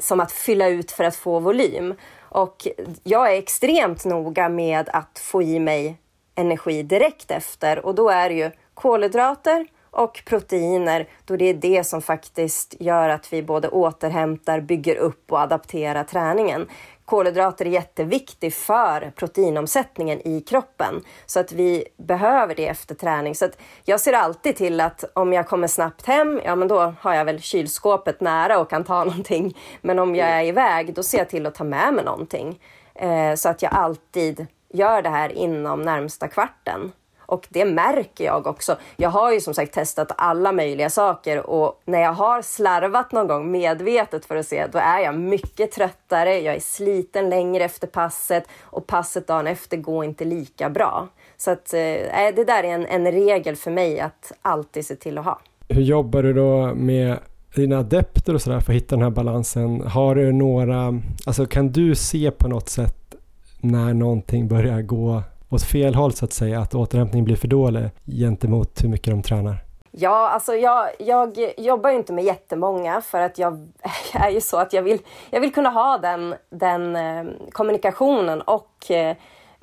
som 0.00 0.20
att 0.20 0.32
fylla 0.32 0.68
ut 0.68 0.90
för 0.90 1.04
att 1.04 1.16
få 1.16 1.38
volym. 1.38 1.94
Och 2.20 2.68
jag 3.02 3.32
är 3.32 3.38
extremt 3.38 4.04
noga 4.04 4.48
med 4.48 4.88
att 4.92 5.18
få 5.18 5.42
i 5.42 5.58
mig 5.58 5.98
energi 6.34 6.82
direkt 6.82 7.30
efter 7.30 7.86
och 7.86 7.94
då 7.94 8.08
är 8.08 8.28
det 8.28 8.34
ju 8.34 8.50
kolhydrater 8.74 9.66
och 9.90 10.22
proteiner 10.26 11.08
då 11.24 11.36
det 11.36 11.44
är 11.44 11.54
det 11.54 11.84
som 11.84 12.02
faktiskt 12.02 12.74
gör 12.80 13.08
att 13.08 13.32
vi 13.32 13.42
både 13.42 13.68
återhämtar, 13.68 14.60
bygger 14.60 14.96
upp 14.96 15.32
och 15.32 15.40
adapterar 15.40 16.04
träningen 16.04 16.66
kolhydrater 17.04 17.66
är 17.66 17.70
jätteviktigt 17.70 18.54
för 18.54 19.12
proteinomsättningen 19.16 20.28
i 20.28 20.40
kroppen. 20.40 21.04
Så 21.26 21.40
att 21.40 21.52
vi 21.52 21.84
behöver 21.96 22.54
det 22.54 22.68
efter 22.68 22.94
träning. 22.94 23.34
Så 23.34 23.44
att 23.44 23.58
jag 23.84 24.00
ser 24.00 24.12
alltid 24.12 24.56
till 24.56 24.80
att 24.80 25.04
om 25.14 25.32
jag 25.32 25.48
kommer 25.48 25.68
snabbt 25.68 26.06
hem, 26.06 26.40
ja 26.44 26.56
men 26.56 26.68
då 26.68 26.94
har 27.00 27.14
jag 27.14 27.24
väl 27.24 27.40
kylskåpet 27.40 28.20
nära 28.20 28.58
och 28.58 28.70
kan 28.70 28.84
ta 28.84 29.04
någonting. 29.04 29.56
Men 29.80 29.98
om 29.98 30.14
jag 30.14 30.28
är 30.28 30.44
iväg, 30.44 30.94
då 30.94 31.02
ser 31.02 31.18
jag 31.18 31.28
till 31.28 31.46
att 31.46 31.54
ta 31.54 31.64
med 31.64 31.94
mig 31.94 32.04
någonting. 32.04 32.60
Eh, 32.94 33.34
så 33.34 33.48
att 33.48 33.62
jag 33.62 33.74
alltid 33.74 34.46
gör 34.72 35.02
det 35.02 35.08
här 35.08 35.32
inom 35.32 35.82
närmsta 35.82 36.28
kvarten. 36.28 36.92
Och 37.26 37.46
det 37.50 37.64
märker 37.64 38.24
jag 38.24 38.46
också. 38.46 38.76
Jag 38.96 39.10
har 39.10 39.32
ju 39.32 39.40
som 39.40 39.54
sagt 39.54 39.72
testat 39.72 40.12
alla 40.18 40.52
möjliga 40.52 40.90
saker 40.90 41.46
och 41.46 41.80
när 41.84 42.00
jag 42.00 42.12
har 42.12 42.42
slarvat 42.42 43.12
någon 43.12 43.26
gång 43.26 43.50
medvetet 43.50 44.24
för 44.24 44.36
att 44.36 44.46
se, 44.46 44.66
då 44.72 44.78
är 44.78 45.00
jag 45.00 45.18
mycket 45.18 45.72
tröttare, 45.72 46.40
jag 46.40 46.54
är 46.54 46.60
sliten 46.60 47.30
längre 47.30 47.64
efter 47.64 47.86
passet 47.86 48.44
och 48.62 48.86
passet 48.86 49.26
dagen 49.26 49.46
efter 49.46 49.76
går 49.76 50.04
inte 50.04 50.24
lika 50.24 50.70
bra. 50.70 51.08
Så 51.36 51.50
att, 51.50 51.74
eh, 51.74 51.80
eh 51.80 52.34
det 52.36 52.44
där 52.44 52.64
är 52.64 52.68
en, 52.68 52.86
en 52.86 53.12
regel 53.12 53.56
för 53.56 53.70
mig 53.70 54.00
att 54.00 54.32
alltid 54.42 54.86
se 54.86 54.96
till 54.96 55.18
att 55.18 55.24
ha. 55.24 55.40
Hur 55.68 55.82
jobbar 55.82 56.22
du 56.22 56.32
då 56.32 56.74
med 56.74 57.18
dina 57.54 57.78
adepter 57.78 58.34
och 58.34 58.42
sådär 58.42 58.60
för 58.60 58.72
att 58.72 58.76
hitta 58.76 58.96
den 58.96 59.02
här 59.02 59.10
balansen? 59.10 59.80
Har 59.80 60.14
du 60.14 60.32
några, 60.32 61.00
alltså 61.26 61.46
kan 61.46 61.72
du 61.72 61.94
se 61.94 62.30
på 62.30 62.48
något 62.48 62.68
sätt 62.68 63.14
när 63.60 63.94
någonting 63.94 64.48
börjar 64.48 64.82
gå 64.82 65.22
åt 65.54 65.62
fel 65.62 65.94
håll 65.94 66.12
så 66.12 66.24
att 66.24 66.32
säga, 66.32 66.60
att 66.60 66.74
återhämtningen 66.74 67.24
blir 67.24 67.36
för 67.36 67.48
dålig 67.48 67.90
gentemot 68.06 68.84
hur 68.84 68.88
mycket 68.88 69.10
de 69.10 69.22
tränar? 69.22 69.56
Ja, 69.90 70.28
alltså 70.28 70.54
jag, 70.54 70.88
jag 70.98 71.38
jobbar 71.56 71.90
ju 71.90 71.96
inte 71.96 72.12
med 72.12 72.24
jättemånga 72.24 73.00
för 73.00 73.20
att 73.20 73.38
jag 73.38 73.68
är 74.14 74.30
ju 74.30 74.40
så 74.40 74.56
att 74.56 74.72
jag 74.72 74.82
vill, 74.82 74.98
jag 75.30 75.40
vill 75.40 75.52
kunna 75.52 75.70
ha 75.70 75.98
den, 75.98 76.34
den 76.50 76.96
eh, 76.96 77.24
kommunikationen 77.52 78.40
och 78.40 78.90
eh, 78.90 79.16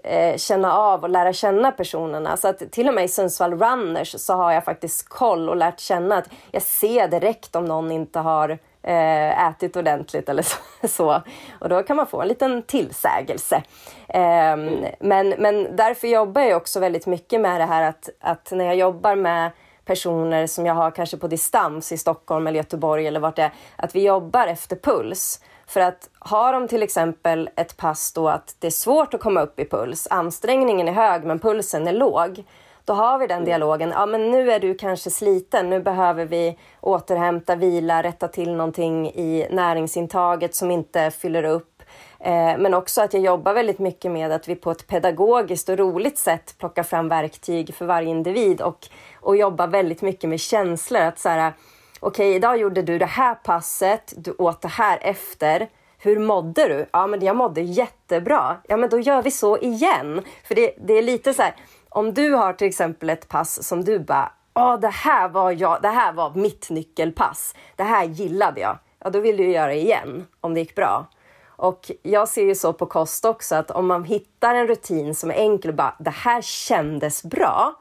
eh, 0.04 0.38
känna 0.38 0.74
av 0.74 1.04
och 1.04 1.10
lära 1.10 1.34
känna 1.34 1.72
personerna. 1.72 2.38
Så 2.38 2.48
att 2.48 2.72
till 2.72 2.88
och 2.88 2.94
med 2.94 3.04
i 3.04 3.08
Sundsvall 3.08 3.60
Runners 3.60 4.16
så 4.18 4.34
har 4.34 4.52
jag 4.52 4.66
faktiskt 4.66 5.10
koll 5.10 5.50
och 5.50 5.56
lärt 5.56 5.80
känna 5.80 6.18
att 6.18 6.30
jag 6.52 6.62
ser 6.62 7.08
direkt 7.08 7.56
om 7.56 7.66
någon 7.66 7.92
inte 7.92 8.20
har 8.20 8.50
eh, 8.50 8.58
ätit 8.84 9.76
ordentligt 9.76 10.30
eller 10.30 10.46
så. 10.88 11.22
Och 11.60 11.70
då 11.70 11.84
kan 11.84 11.96
man 11.96 12.08
få 12.08 12.22
en 12.22 12.28
liten 12.28 12.64
tillsägelse. 12.64 13.64
Eh, 14.08 14.58
men, 15.00 15.30
men 15.30 15.76
därför 15.76 16.08
jobbar 16.08 16.42
jag 16.42 16.58
också 16.58 16.80
väldigt 16.80 17.06
mycket 17.06 17.42
med 17.42 17.62
det 17.62 17.66
här 17.66 17.90
att, 17.90 18.10
att 18.20 18.52
när 18.52 18.66
jag 18.66 18.76
jobbar 18.76 19.16
med 19.16 19.52
personer 19.86 20.48
som 20.48 20.66
jag 20.66 20.74
har 20.74 20.92
kanske 20.92 21.18
på 21.18 21.28
distans 21.28 21.92
i 21.92 21.98
Stockholm 21.98 22.48
eller 22.48 22.58
Göteborg 22.58 23.08
eller 23.08 23.20
vart 23.20 23.36
det 23.36 23.44
är, 23.44 23.52
att 23.76 23.96
vi 23.96 24.04
jobbar 24.04 24.48
efter 24.48 24.76
puls. 24.76 25.42
För 25.68 25.80
att 25.80 26.10
har 26.20 26.54
de 26.54 26.68
till 26.68 26.84
exempel 26.84 27.50
ett 27.56 27.78
pass 27.78 28.14
då 28.14 28.30
att 28.30 28.56
det 28.60 28.68
är 28.68 28.72
svårt 28.72 29.14
att 29.14 29.22
komma 29.22 29.42
upp 29.42 29.60
i 29.60 29.66
puls, 29.66 30.08
ansträngningen 30.10 30.88
är 30.88 30.94
hög 30.94 31.24
men 31.24 31.40
pulsen 31.40 31.88
är 31.88 31.94
låg, 31.94 32.44
då 32.86 32.94
har 32.94 33.20
vi 33.20 33.28
den 33.28 33.46
dialogen. 33.46 33.90
Ja, 33.90 34.06
men 34.06 34.32
nu 34.32 34.52
är 34.52 34.60
du 34.60 34.74
kanske 34.74 35.10
sliten. 35.10 35.70
Nu 35.70 35.80
behöver 35.80 36.26
vi 36.26 36.58
återhämta, 36.82 37.56
vila, 37.56 38.04
rätta 38.04 38.28
till 38.28 38.56
någonting 38.56 39.08
i 39.08 39.48
näringsintaget 39.52 40.56
som 40.56 40.72
inte 40.72 41.12
fyller 41.12 41.44
upp. 41.44 41.84
Eh, 42.20 42.58
men 42.58 42.74
också 42.74 43.02
att 43.02 43.14
jag 43.14 43.24
jobbar 43.24 43.54
väldigt 43.54 43.80
mycket 43.80 44.12
med 44.12 44.32
att 44.32 44.48
vi 44.48 44.56
på 44.56 44.72
ett 44.72 44.88
pedagogiskt 44.88 45.70
och 45.70 45.78
roligt 45.78 46.18
sätt 46.18 46.56
plockar 46.58 46.84
fram 46.84 47.10
verktyg 47.10 47.76
för 47.76 47.86
varje 47.86 48.10
individ 48.10 48.62
och, 48.62 48.88
och 49.22 49.36
jobbar 49.38 49.68
väldigt 49.68 50.02
mycket 50.02 50.30
med 50.30 50.40
känslor. 50.40 51.02
Att 51.02 51.20
så 51.20 51.30
här, 51.30 51.54
okej, 52.00 52.28
okay, 52.30 52.36
idag 52.36 52.58
gjorde 52.58 52.82
du 52.82 52.98
det 52.98 53.06
här 53.06 53.36
passet, 53.36 54.14
du 54.18 54.32
åt 54.32 54.62
det 54.62 54.68
här 54.68 55.00
efter. 55.02 55.70
Hur 55.98 56.20
mådde 56.20 56.68
du? 56.68 56.86
Ja, 56.94 57.08
men 57.08 57.26
jag 57.26 57.36
mådde 57.36 57.62
jättebra. 57.62 58.58
Ja, 58.68 58.78
men 58.78 58.90
då 58.90 59.00
gör 59.00 59.22
vi 59.22 59.32
så 59.32 59.58
igen. 59.58 60.22
För 60.44 60.56
det, 60.56 60.74
det 60.78 60.94
är 60.94 61.02
lite 61.02 61.34
så 61.34 61.42
här, 61.42 61.56
om 61.94 62.14
du 62.14 62.34
har 62.34 62.54
till 62.54 62.68
exempel 62.68 63.10
ett 63.10 63.28
pass 63.28 63.68
som 63.68 63.84
du 63.84 64.00
bara, 64.00 64.32
ja, 64.54 64.78
det 64.78 64.88
här 64.88 65.30
var 65.30 65.52
jag, 65.52 65.82
det 65.82 65.88
här 65.88 66.14
var 66.14 66.34
mitt 66.36 66.70
nyckelpass. 66.70 67.56
Det 67.76 67.84
här 67.84 68.06
gillade 68.06 68.62
jag. 68.62 68.78
Ja, 69.00 69.10
då 69.10 69.20
vill 69.20 69.38
du 69.38 69.52
göra 69.52 69.68
det 69.68 69.80
igen 69.80 70.28
om 70.42 70.54
det 70.54 70.60
gick 70.60 70.76
bra. 70.76 71.06
Och 71.46 71.92
jag 72.02 72.28
ser 72.28 72.44
ju 72.44 72.56
så 72.56 72.74
på 72.74 72.86
kost 72.86 73.26
också 73.26 73.56
att 73.56 73.72
om 73.72 73.88
man 73.88 74.04
hittar 74.04 74.56
en 74.56 74.68
rutin 74.68 75.16
som 75.16 75.32
är 75.32 75.36
enkel 75.36 75.72
och 75.72 75.78
bara, 75.78 75.96
det 76.00 76.10
här 76.10 76.42
kändes 76.42 77.24
bra 77.24 77.76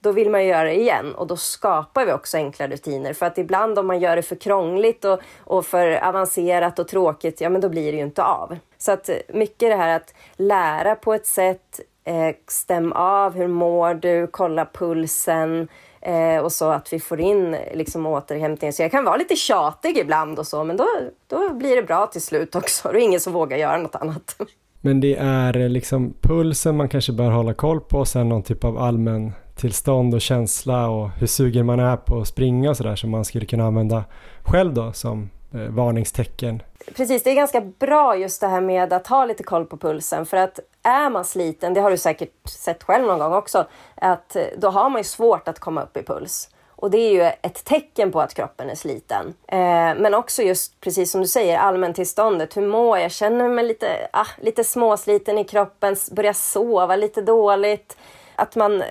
då 0.00 0.12
vill 0.12 0.30
man 0.30 0.46
göra 0.46 0.64
det 0.64 0.80
igen 0.80 1.14
och 1.14 1.26
då 1.26 1.36
skapar 1.36 2.06
vi 2.06 2.12
också 2.12 2.36
enkla 2.36 2.68
rutiner. 2.68 3.12
För 3.12 3.26
att 3.26 3.38
ibland 3.38 3.78
om 3.78 3.86
man 3.86 4.00
gör 4.00 4.16
det 4.16 4.22
för 4.22 4.36
krångligt 4.36 5.04
och, 5.04 5.20
och 5.38 5.66
för 5.66 6.04
avancerat 6.08 6.78
och 6.78 6.88
tråkigt, 6.88 7.40
ja 7.40 7.48
men 7.48 7.60
då 7.60 7.68
blir 7.68 7.92
det 7.92 7.98
ju 7.98 8.04
inte 8.04 8.22
av. 8.22 8.56
Så 8.78 8.92
att 8.92 9.10
mycket 9.28 9.70
det 9.70 9.76
här 9.76 9.96
att 9.96 10.14
lära 10.36 10.94
på 10.94 11.14
ett 11.14 11.26
sätt, 11.26 11.80
eh, 12.04 12.36
stäm 12.46 12.92
av, 12.92 13.34
hur 13.34 13.48
mår 13.48 13.94
du, 13.94 14.26
kolla 14.26 14.66
pulsen 14.72 15.68
eh, 16.00 16.38
och 16.38 16.52
så 16.52 16.70
att 16.70 16.92
vi 16.92 17.00
får 17.00 17.20
in 17.20 17.56
liksom 17.74 18.06
återhämtning. 18.06 18.72
Så 18.72 18.82
jag 18.82 18.90
kan 18.90 19.04
vara 19.04 19.16
lite 19.16 19.36
tjatig 19.36 19.98
ibland 19.98 20.38
och 20.38 20.46
så, 20.46 20.64
men 20.64 20.76
då, 20.76 20.86
då 21.26 21.54
blir 21.54 21.76
det 21.76 21.82
bra 21.82 22.06
till 22.06 22.22
slut 22.22 22.54
också. 22.54 22.88
Då 22.88 22.88
är 22.88 22.94
det 22.94 23.00
ingen 23.00 23.20
som 23.20 23.32
vågar 23.32 23.56
göra 23.56 23.78
något 23.78 23.94
annat. 23.94 24.36
Men 24.82 25.00
det 25.00 25.16
är 25.16 25.68
liksom 25.68 26.14
pulsen 26.20 26.76
man 26.76 26.88
kanske 26.88 27.12
bör 27.12 27.30
hålla 27.30 27.54
koll 27.54 27.80
på 27.80 27.98
och 27.98 28.08
sen 28.08 28.28
någon 28.28 28.42
typ 28.42 28.64
av 28.64 28.78
allmän 28.78 29.32
tillstånd 29.56 30.14
och 30.14 30.20
känsla 30.20 30.88
och 30.88 31.10
hur 31.10 31.26
sugen 31.26 31.66
man 31.66 31.80
är 31.80 31.96
på 31.96 32.20
att 32.20 32.28
springa 32.28 32.70
och 32.70 32.76
sådär 32.76 32.96
som 32.96 33.10
man 33.10 33.24
skulle 33.24 33.46
kunna 33.46 33.64
använda 33.64 34.04
själv 34.42 34.74
då 34.74 34.92
som 34.92 35.30
eh, 35.54 35.60
varningstecken. 35.60 36.62
Precis, 36.96 37.22
det 37.22 37.30
är 37.30 37.34
ganska 37.34 37.60
bra 37.60 38.16
just 38.16 38.40
det 38.40 38.46
här 38.46 38.60
med 38.60 38.92
att 38.92 39.06
ha 39.06 39.24
lite 39.24 39.42
koll 39.42 39.66
på 39.66 39.76
pulsen 39.76 40.26
för 40.26 40.36
att 40.36 40.60
är 40.82 41.10
man 41.10 41.24
sliten, 41.24 41.74
det 41.74 41.80
har 41.80 41.90
du 41.90 41.96
säkert 41.96 42.48
sett 42.48 42.82
själv 42.82 43.06
någon 43.06 43.18
gång 43.18 43.32
också, 43.32 43.66
att 43.94 44.36
eh, 44.36 44.44
då 44.56 44.68
har 44.68 44.90
man 44.90 45.00
ju 45.00 45.04
svårt 45.04 45.48
att 45.48 45.58
komma 45.58 45.82
upp 45.82 45.96
i 45.96 46.02
puls. 46.02 46.50
Och 46.80 46.90
det 46.90 46.98
är 46.98 47.12
ju 47.12 47.22
ett 47.42 47.64
tecken 47.64 48.12
på 48.12 48.20
att 48.20 48.34
kroppen 48.34 48.70
är 48.70 48.74
sliten. 48.74 49.34
Eh, 49.48 49.58
men 49.96 50.14
också 50.14 50.42
just 50.42 50.80
precis 50.80 51.10
som 51.10 51.20
du 51.20 51.26
säger, 51.26 51.58
allmäntillståndet. 51.58 52.56
Hur 52.56 52.66
mår 52.66 52.98
jag? 52.98 53.10
Känner 53.10 53.48
mig 53.48 53.64
lite, 53.64 54.08
ah, 54.12 54.26
lite 54.40 54.64
småsliten 54.64 55.38
i 55.38 55.44
kroppen, 55.44 55.96
börjar 56.12 56.32
sova 56.32 56.96
lite 56.96 57.22
dåligt 57.22 57.96
att 58.36 58.56
man 58.56 58.82
eh, 58.82 58.88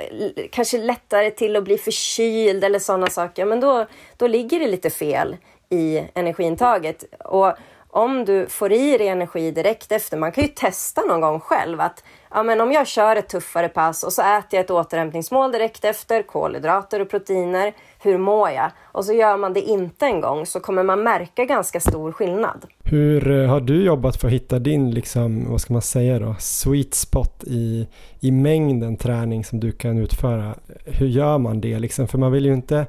kanske 0.51 0.77
lättare 0.77 1.31
till 1.31 1.55
att 1.55 1.63
bli 1.63 1.77
förkyld 1.77 2.63
eller 2.63 2.79
sådana 2.79 3.07
saker, 3.07 3.45
men 3.45 3.59
då, 3.59 3.85
då 4.17 4.27
ligger 4.27 4.59
det 4.59 4.67
lite 4.67 4.89
fel 4.89 5.37
i 5.69 6.03
energiintaget. 6.13 7.03
Och 7.19 7.53
om 7.91 8.25
du 8.25 8.47
får 8.49 8.71
i 8.71 8.97
dig 8.97 9.07
energi 9.07 9.51
direkt 9.51 9.91
efter, 9.91 10.17
man 10.17 10.31
kan 10.31 10.43
ju 10.43 10.49
testa 10.49 11.01
någon 11.01 11.21
gång 11.21 11.39
själv 11.39 11.81
att 11.81 12.03
ja, 12.31 12.43
men 12.43 12.61
om 12.61 12.71
jag 12.71 12.87
kör 12.87 13.15
ett 13.15 13.29
tuffare 13.29 13.69
pass 13.69 14.03
och 14.03 14.13
så 14.13 14.21
äter 14.21 14.47
jag 14.51 14.59
ett 14.59 14.71
återhämtningsmål 14.71 15.51
direkt 15.51 15.85
efter, 15.85 16.23
kolhydrater 16.23 16.99
och 16.99 17.09
proteiner, 17.09 17.73
hur 18.01 18.17
mår 18.17 18.49
jag? 18.49 18.71
Och 18.83 19.05
så 19.05 19.13
gör 19.13 19.37
man 19.37 19.53
det 19.53 19.61
inte 19.61 20.05
en 20.05 20.21
gång 20.21 20.45
så 20.45 20.59
kommer 20.59 20.83
man 20.83 21.03
märka 21.03 21.45
ganska 21.45 21.79
stor 21.79 22.11
skillnad. 22.11 22.65
Hur 22.83 23.31
eh, 23.31 23.49
har 23.49 23.59
du 23.59 23.83
jobbat 23.83 24.17
för 24.17 24.27
att 24.27 24.33
hitta 24.33 24.59
din, 24.59 24.91
liksom, 24.91 25.51
vad 25.51 25.61
ska 25.61 25.73
man 25.73 25.81
säga 25.81 26.19
då, 26.19 26.35
sweet 26.39 26.93
spot 26.93 27.43
i, 27.43 27.87
i 28.19 28.31
mängden 28.31 28.97
träning 28.97 29.43
som 29.45 29.59
du 29.59 29.71
kan 29.71 29.97
utföra? 29.97 30.55
Hur 30.85 31.07
gör 31.07 31.37
man 31.37 31.61
det 31.61 31.79
liksom? 31.79 32.07
För 32.07 32.17
man 32.17 32.31
vill 32.31 32.45
ju 32.45 32.53
inte 32.53 32.85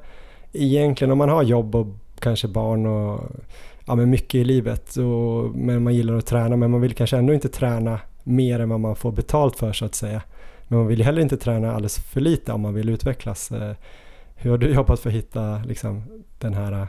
egentligen, 0.53 1.11
om 1.11 1.17
man 1.17 1.29
har 1.29 1.43
jobb 1.43 1.75
och 1.75 1.87
kanske 2.19 2.47
barn 2.47 2.85
och 2.85 3.19
ja, 3.85 3.95
men 3.95 4.09
mycket 4.09 4.35
i 4.35 4.43
livet, 4.43 4.95
och, 4.95 5.55
men 5.55 5.83
man 5.83 5.95
gillar 5.95 6.15
att 6.15 6.25
träna, 6.25 6.55
men 6.55 6.71
man 6.71 6.81
vill 6.81 6.93
kanske 6.93 7.17
ändå 7.17 7.33
inte 7.33 7.49
träna 7.49 7.99
mer 8.23 8.59
än 8.59 8.69
vad 8.69 8.79
man 8.79 8.95
får 8.95 9.11
betalt 9.11 9.55
för 9.55 9.73
så 9.73 9.85
att 9.85 9.95
säga. 9.95 10.21
Men 10.67 10.79
man 10.79 10.87
vill 10.87 10.99
ju 10.99 11.05
heller 11.05 11.21
inte 11.21 11.37
träna 11.37 11.71
alldeles 11.71 11.97
för 11.97 12.21
lite 12.21 12.53
om 12.53 12.61
man 12.61 12.73
vill 12.73 12.89
utvecklas. 12.89 13.51
Eh, 13.51 13.75
hur 14.35 14.51
har 14.51 14.57
du 14.57 14.73
jobbat 14.73 14.99
för 14.99 15.09
att 15.09 15.15
hitta 15.15 15.61
liksom, 15.65 16.03
den 16.39 16.53
här 16.53 16.87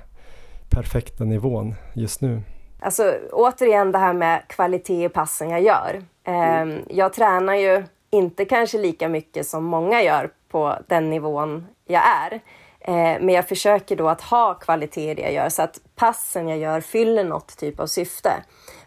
perfekta 0.71 1.25
nivån 1.25 1.75
just 1.95 2.21
nu? 2.21 2.43
Alltså 2.81 3.15
återigen 3.33 3.93
det 3.93 3.99
här 3.99 4.13
med 4.13 4.43
kvalitet 4.49 5.05
i 5.05 5.09
passen 5.09 5.51
jag 5.51 5.63
gör. 5.63 6.03
Mm. 6.25 6.79
Jag 6.89 7.13
tränar 7.13 7.55
ju 7.55 7.85
inte 8.11 8.45
kanske 8.45 8.79
lika 8.79 9.09
mycket 9.09 9.47
som 9.47 9.65
många 9.65 10.03
gör 10.03 10.31
på 10.49 10.79
den 10.89 11.11
nivån 11.11 11.67
jag 11.87 12.03
är. 12.03 12.41
Eh, 12.85 12.95
men 12.95 13.29
jag 13.29 13.49
försöker 13.49 13.97
då 13.97 14.09
att 14.09 14.21
ha 14.21 14.55
kvalitet 14.55 15.11
i 15.11 15.15
det 15.15 15.23
jag 15.23 15.33
gör 15.33 15.49
så 15.49 15.63
att 15.63 15.81
passen 15.97 16.49
jag 16.49 16.59
gör 16.59 16.81
fyller 16.81 17.25
något 17.25 17.57
typ 17.57 17.81
av 17.81 17.87
syfte. 17.87 18.33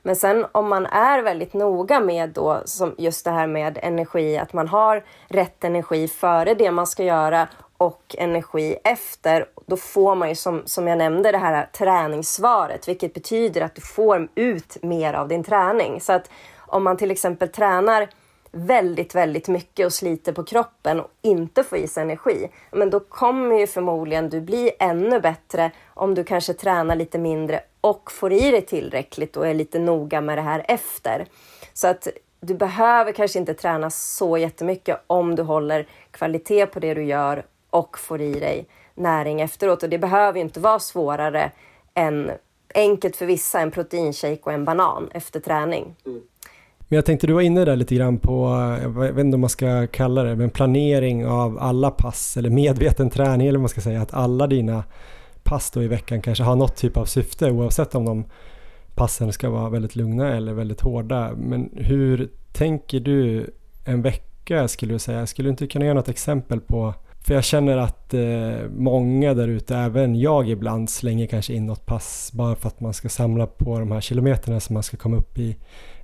Men 0.04 0.16
sen 0.16 0.46
om 0.52 0.70
man 0.70 0.86
är 0.86 1.22
väldigt 1.22 1.54
noga 1.54 2.00
med 2.00 2.30
då 2.30 2.62
som 2.66 2.96
just 2.98 3.26
det 3.26 3.32
här 3.32 3.48
med 3.48 3.80
energi, 3.82 4.38
att 4.38 4.54
man 4.54 4.68
har 4.68 5.04
rätt 5.28 5.64
energi 5.64 6.08
före 6.08 6.54
det 6.54 6.72
man 6.72 6.88
ska 6.88 7.04
göra 7.04 7.48
och 7.78 8.16
energi 8.18 8.78
efter, 8.84 9.46
då 9.66 9.78
får 9.78 10.16
man 10.16 10.30
ju 10.30 10.36
som, 10.36 10.62
som 10.66 10.88
jag 10.88 10.98
nämnde 10.98 11.32
det 11.32 11.38
här 11.38 11.70
träningssvaret, 11.74 12.88
vilket 12.88 13.14
betyder 13.14 13.62
att 13.62 13.76
du 13.76 13.82
får 13.82 14.28
ut 14.36 14.84
mer 14.84 15.14
av 15.14 15.28
din 15.28 15.44
träning. 15.44 16.02
Så 16.02 16.14
att 16.14 16.30
om 16.58 16.84
man 16.84 16.98
till 16.98 17.12
exempel 17.12 17.50
tränar 17.50 18.08
väldigt, 18.56 19.16
väldigt 19.16 19.48
mycket 19.48 19.86
och 19.86 19.94
sliter 19.94 20.34
på 20.34 20.44
kroppen 20.44 21.00
och 21.00 21.12
inte 21.22 21.64
får 21.64 21.78
i 21.78 21.88
sig 21.88 22.04
energi, 22.04 22.50
men 22.72 22.90
då 22.90 23.00
kommer 23.00 23.60
ju 23.60 23.68
förmodligen 23.68 24.30
du 24.30 24.42
bli 24.42 24.72
ännu 24.80 25.20
bättre 25.20 25.72
om 25.94 26.16
du 26.16 26.24
kanske 26.24 26.54
tränar 26.54 26.96
lite 26.96 27.18
mindre 27.18 27.62
och 27.82 28.12
får 28.12 28.34
i 28.34 28.52
dig 28.52 28.62
tillräckligt 28.62 29.38
och 29.38 29.48
är 29.48 29.54
lite 29.54 29.80
noga 29.80 30.22
med 30.22 30.38
det 30.38 30.42
här 30.42 30.66
efter. 30.68 31.26
Så 31.74 31.88
att 31.88 32.08
du 32.40 32.54
behöver 32.56 33.12
kanske 33.12 33.40
inte 33.40 33.54
träna 33.54 33.90
så 33.90 34.38
jättemycket 34.38 35.02
om 35.08 35.36
du 35.36 35.44
håller 35.44 35.88
kvalitet 36.12 36.66
på 36.66 36.80
det 36.80 36.94
du 36.94 37.04
gör 37.04 37.46
och 37.70 38.00
får 38.00 38.22
i 38.22 38.40
dig 38.40 38.66
näring 38.94 39.42
efteråt. 39.42 39.84
Och 39.84 39.90
det 39.90 39.98
behöver 39.98 40.40
inte 40.40 40.60
vara 40.60 40.80
svårare 40.80 41.52
än 41.94 42.32
enkelt 42.76 43.16
för 43.16 43.26
vissa, 43.26 43.60
en 43.60 43.72
proteinshake 43.72 44.42
och 44.44 44.54
en 44.54 44.66
banan 44.66 45.10
efter 45.14 45.40
träning. 45.40 45.96
Mm. 46.06 46.22
Men 46.88 46.96
jag 46.96 47.06
tänkte 47.06 47.28
du 47.28 47.34
var 47.34 47.42
inne 47.42 47.66
där 47.66 47.76
lite 47.76 47.96
grann 47.96 48.18
på, 48.18 48.48
jag 48.82 48.90
vet 48.90 49.18
inte 49.18 49.36
om 49.36 49.42
man 49.42 49.50
ska 49.50 49.88
kalla 49.88 50.24
det, 50.24 50.36
men 50.36 50.50
planering 50.50 51.26
av 51.26 51.58
alla 51.60 51.92
pass 51.92 52.38
eller 52.38 52.50
medveten 52.50 53.10
träning 53.10 53.48
eller 53.48 53.58
vad 53.58 53.62
man 53.62 53.70
ska 53.70 53.82
säga, 53.82 54.02
att 54.02 54.14
alla 54.14 54.48
dina 54.48 54.84
pass 55.44 55.72
då 55.72 55.84
i 55.84 55.88
veckan 55.88 56.22
kanske 56.22 56.44
har 56.44 56.56
något 56.56 56.76
typ 56.76 56.98
av 56.98 57.06
syfte 57.06 57.52
oavsett 57.52 57.96
om 57.96 58.06
de 58.06 58.26
passen 58.96 59.34
ska 59.34 59.50
vara 59.50 59.70
väldigt 59.70 59.96
lugna 59.96 60.36
eller 60.36 60.54
väldigt 60.54 60.82
hårda. 60.82 61.32
Men 61.38 61.70
hur 61.76 62.30
tänker 62.54 63.00
du 63.00 63.50
en 63.86 64.02
vecka 64.02 64.68
skulle 64.68 64.94
du 64.94 65.00
säga? 65.00 65.28
Skulle 65.28 65.48
du 65.48 65.52
inte 65.52 65.68
kunna 65.68 65.86
ge 65.86 65.94
något 65.94 66.10
exempel 66.10 66.60
på 66.60 66.94
för 67.26 67.34
jag 67.34 67.44
känner 67.44 67.78
att 67.78 68.14
eh, 68.14 68.70
många 68.70 69.34
där 69.34 69.48
ute, 69.48 69.76
även 69.76 70.16
jag 70.20 70.50
ibland, 70.50 70.90
slänger 70.90 71.28
kanske 71.28 71.54
in 71.54 71.66
något 71.66 71.86
pass 71.86 72.32
bara 72.34 72.56
för 72.56 72.68
att 72.68 72.80
man 72.80 72.94
ska 72.94 73.10
samla 73.10 73.48
på 73.48 73.80
de 73.80 73.92
här 73.92 74.02
kilometerna 74.02 74.60
som 74.60 74.74
man 74.74 74.84
ska 74.84 74.98
komma 74.98 75.18
upp 75.18 75.40
i 75.40 75.58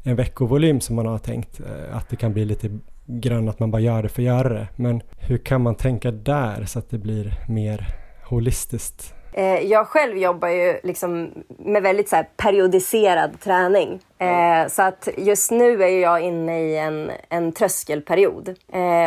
en 0.04 0.16
veckovolym 0.16 0.82
som 0.82 0.96
man 0.96 1.06
har 1.06 1.18
tänkt. 1.18 1.60
Eh, 1.60 1.98
att 1.98 2.10
det 2.10 2.16
kan 2.16 2.34
bli 2.34 2.46
lite 2.46 2.70
grann 3.06 3.50
att 3.50 3.60
man 3.60 3.72
bara 3.72 3.82
gör 3.82 4.04
det 4.04 4.10
för 4.10 4.22
att 4.22 4.26
göra 4.26 4.50
det. 4.50 4.68
Men 4.76 5.02
hur 5.20 5.38
kan 5.38 5.62
man 5.62 5.76
tänka 5.76 6.12
där 6.12 6.66
så 6.66 6.80
att 6.80 6.90
det 6.90 6.98
blir 6.98 7.34
mer 7.50 7.88
holistiskt? 8.30 9.14
Eh, 9.34 9.60
jag 9.60 9.88
själv 9.88 10.18
jobbar 10.18 10.48
ju 10.48 10.80
liksom 10.84 11.32
med 11.48 11.84
väldigt 11.84 12.10
så 12.10 12.24
periodiserad 12.38 13.40
träning. 13.40 14.00
Eh, 14.18 14.68
så 14.68 14.82
att 14.82 15.08
just 15.18 15.52
nu 15.52 15.84
är 15.84 16.02
jag 16.02 16.22
inne 16.22 16.62
i 16.62 16.78
en, 16.78 17.12
en 17.30 17.52
tröskelperiod. 17.52 18.56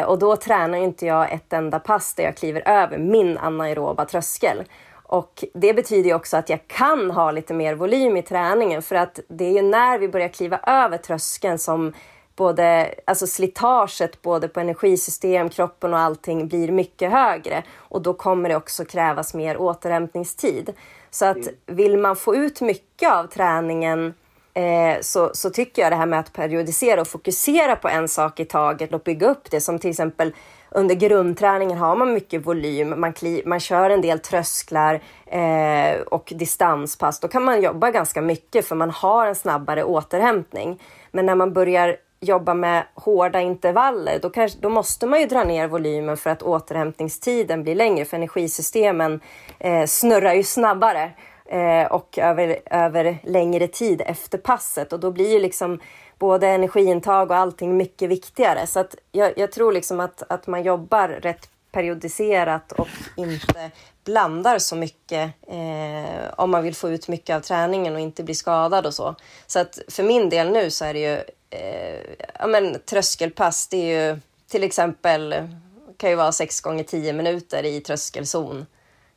Och 0.07 0.19
då 0.19 0.37
tränar 0.37 0.79
inte 0.79 1.07
jag 1.07 1.33
ett 1.33 1.53
enda 1.53 1.79
pass 1.79 2.15
där 2.15 2.25
jag 2.25 2.37
kliver 2.37 2.69
över 2.69 2.99
min 2.99 3.39
anaeroba 3.39 4.05
tröskel. 4.05 4.65
Och 5.07 5.45
det 5.55 5.75
betyder 5.75 6.09
ju 6.09 6.15
också 6.15 6.37
att 6.37 6.49
jag 6.49 6.69
kan 6.69 7.11
ha 7.11 7.31
lite 7.31 7.55
mer 7.55 7.75
volym 7.75 8.17
i 8.17 8.23
träningen 8.23 8.83
för 8.83 8.97
att 8.97 9.21
det 9.29 9.45
är 9.45 9.53
ju 9.53 9.63
när 9.63 9.99
vi 9.99 10.09
börjar 10.09 10.29
kliva 10.29 10.59
över 10.59 10.99
tröskeln 10.99 11.59
som 11.59 11.93
både, 12.37 12.95
alltså 13.05 13.27
slitaget 13.27 14.23
både 14.23 14.49
på 14.49 14.61
energisystem, 14.61 15.49
kroppen 15.49 15.95
och 15.95 16.01
allting 16.01 16.49
blir 16.49 16.73
mycket 16.73 17.11
högre 17.11 17.63
och 17.77 18.03
då 18.03 18.15
kommer 18.15 18.49
det 18.49 18.57
också 18.57 18.85
krävas 18.85 19.35
mer 19.35 19.57
återhämtningstid. 19.57 20.73
Så 21.11 21.27
att 21.27 21.49
vill 21.67 21.99
man 21.99 22.17
få 22.17 22.37
ut 22.37 22.61
mycket 22.61 23.13
av 23.13 23.27
träningen 23.27 24.15
eh, 24.55 25.01
så, 25.01 25.31
så 25.35 25.51
tycker 25.51 25.83
jag 25.83 25.93
det 25.93 25.97
här 25.97 26.07
med 26.07 26.21
att 26.21 26.33
periodisera 26.33 27.01
och 27.01 27.09
fokusera 27.09 27.77
på 27.77 27.89
en 27.89 28.09
sak 28.09 28.41
i 28.41 28.45
taget 28.45 28.95
och 28.95 29.01
bygga 29.01 29.31
upp 29.31 29.51
det 29.51 29.61
som 29.61 29.79
till 29.79 29.91
exempel 29.91 30.33
under 30.71 30.95
grundträningen 30.95 31.79
har 31.79 31.97
man 31.97 32.13
mycket 32.13 32.47
volym, 32.47 33.01
man, 33.01 33.13
kli, 33.13 33.43
man 33.47 33.61
kör 33.61 33.91
en 33.91 34.01
del 34.01 34.19
trösklar 34.19 35.01
eh, 35.27 36.01
och 36.01 36.33
distanspass. 36.37 37.21
Då 37.21 37.29
kan 37.29 37.45
man 37.45 37.63
jobba 37.63 37.91
ganska 37.91 38.23
mycket 38.23 38.67
för 38.67 38.77
man 38.77 38.91
har 38.91 39.27
en 39.27 39.35
snabbare 39.35 39.85
återhämtning. 39.85 40.83
Men 41.11 41.27
när 41.27 41.35
man 41.35 41.53
börjar 41.53 41.97
jobba 42.21 42.55
med 42.55 42.85
hårda 42.95 43.41
intervaller, 43.41 44.19
då, 44.23 44.31
kanske, 44.31 44.59
då 44.61 44.69
måste 44.69 45.07
man 45.07 45.21
ju 45.21 45.27
dra 45.27 45.45
ner 45.45 45.69
volymen 45.69 46.17
för 46.17 46.31
att 46.31 46.43
återhämtningstiden 46.43 47.63
blir 47.63 47.75
längre, 47.75 48.05
för 48.05 48.17
energisystemen 48.17 49.21
eh, 49.59 49.87
snurrar 49.87 50.35
ju 50.35 50.43
snabbare 50.43 51.11
Eh, 51.49 51.87
och 51.87 52.19
över, 52.19 52.61
över 52.71 53.19
längre 53.23 53.69
tid 53.69 54.03
efter 54.07 54.39
passet 54.39 54.93
och 54.93 55.01
då 55.01 55.11
blir 55.11 55.33
ju 55.33 55.39
liksom 55.39 55.81
både 56.19 56.49
energiintag 56.49 57.31
och 57.31 57.37
allting 57.37 57.77
mycket 57.77 58.11
viktigare. 58.11 58.67
Så 58.67 58.81
att 58.81 58.95
jag, 59.13 59.33
jag 59.39 59.53
tror 59.53 59.73
liksom 59.73 60.01
att, 60.01 60.23
att 60.29 60.47
man 60.47 60.63
jobbar 60.63 61.09
rätt 61.09 61.49
periodiserat 61.73 62.73
och 62.73 62.89
inte 63.17 63.71
blandar 64.05 64.59
så 64.59 64.77
mycket 64.77 65.33
eh, 65.47 66.31
om 66.37 66.51
man 66.51 66.63
vill 66.63 66.75
få 66.75 66.91
ut 66.91 67.09
mycket 67.09 67.37
av 67.37 67.41
träningen 67.41 67.95
och 67.95 68.01
inte 68.01 68.23
bli 68.23 68.35
skadad 68.35 68.87
och 68.87 68.95
så. 68.95 69.15
Så 69.47 69.59
att 69.59 69.79
för 69.89 70.03
min 70.03 70.29
del 70.29 70.51
nu 70.51 70.71
så 70.71 70.85
är 70.85 70.95
det 70.95 71.01
ju 71.01 71.15
eh, 71.51 72.01
ja, 72.39 72.47
men, 72.47 72.81
tröskelpass. 72.81 73.67
Det 73.69 73.77
är 73.77 74.11
ju 74.11 74.21
till 74.49 74.65
exempel 74.65 75.49
kan 75.97 76.11
ju 76.11 76.17
vara 76.17 76.33
6 76.33 76.61
gånger 76.61 76.85
10 76.85 77.13
minuter 77.13 77.65
i 77.65 77.81
tröskelzon. 77.81 78.67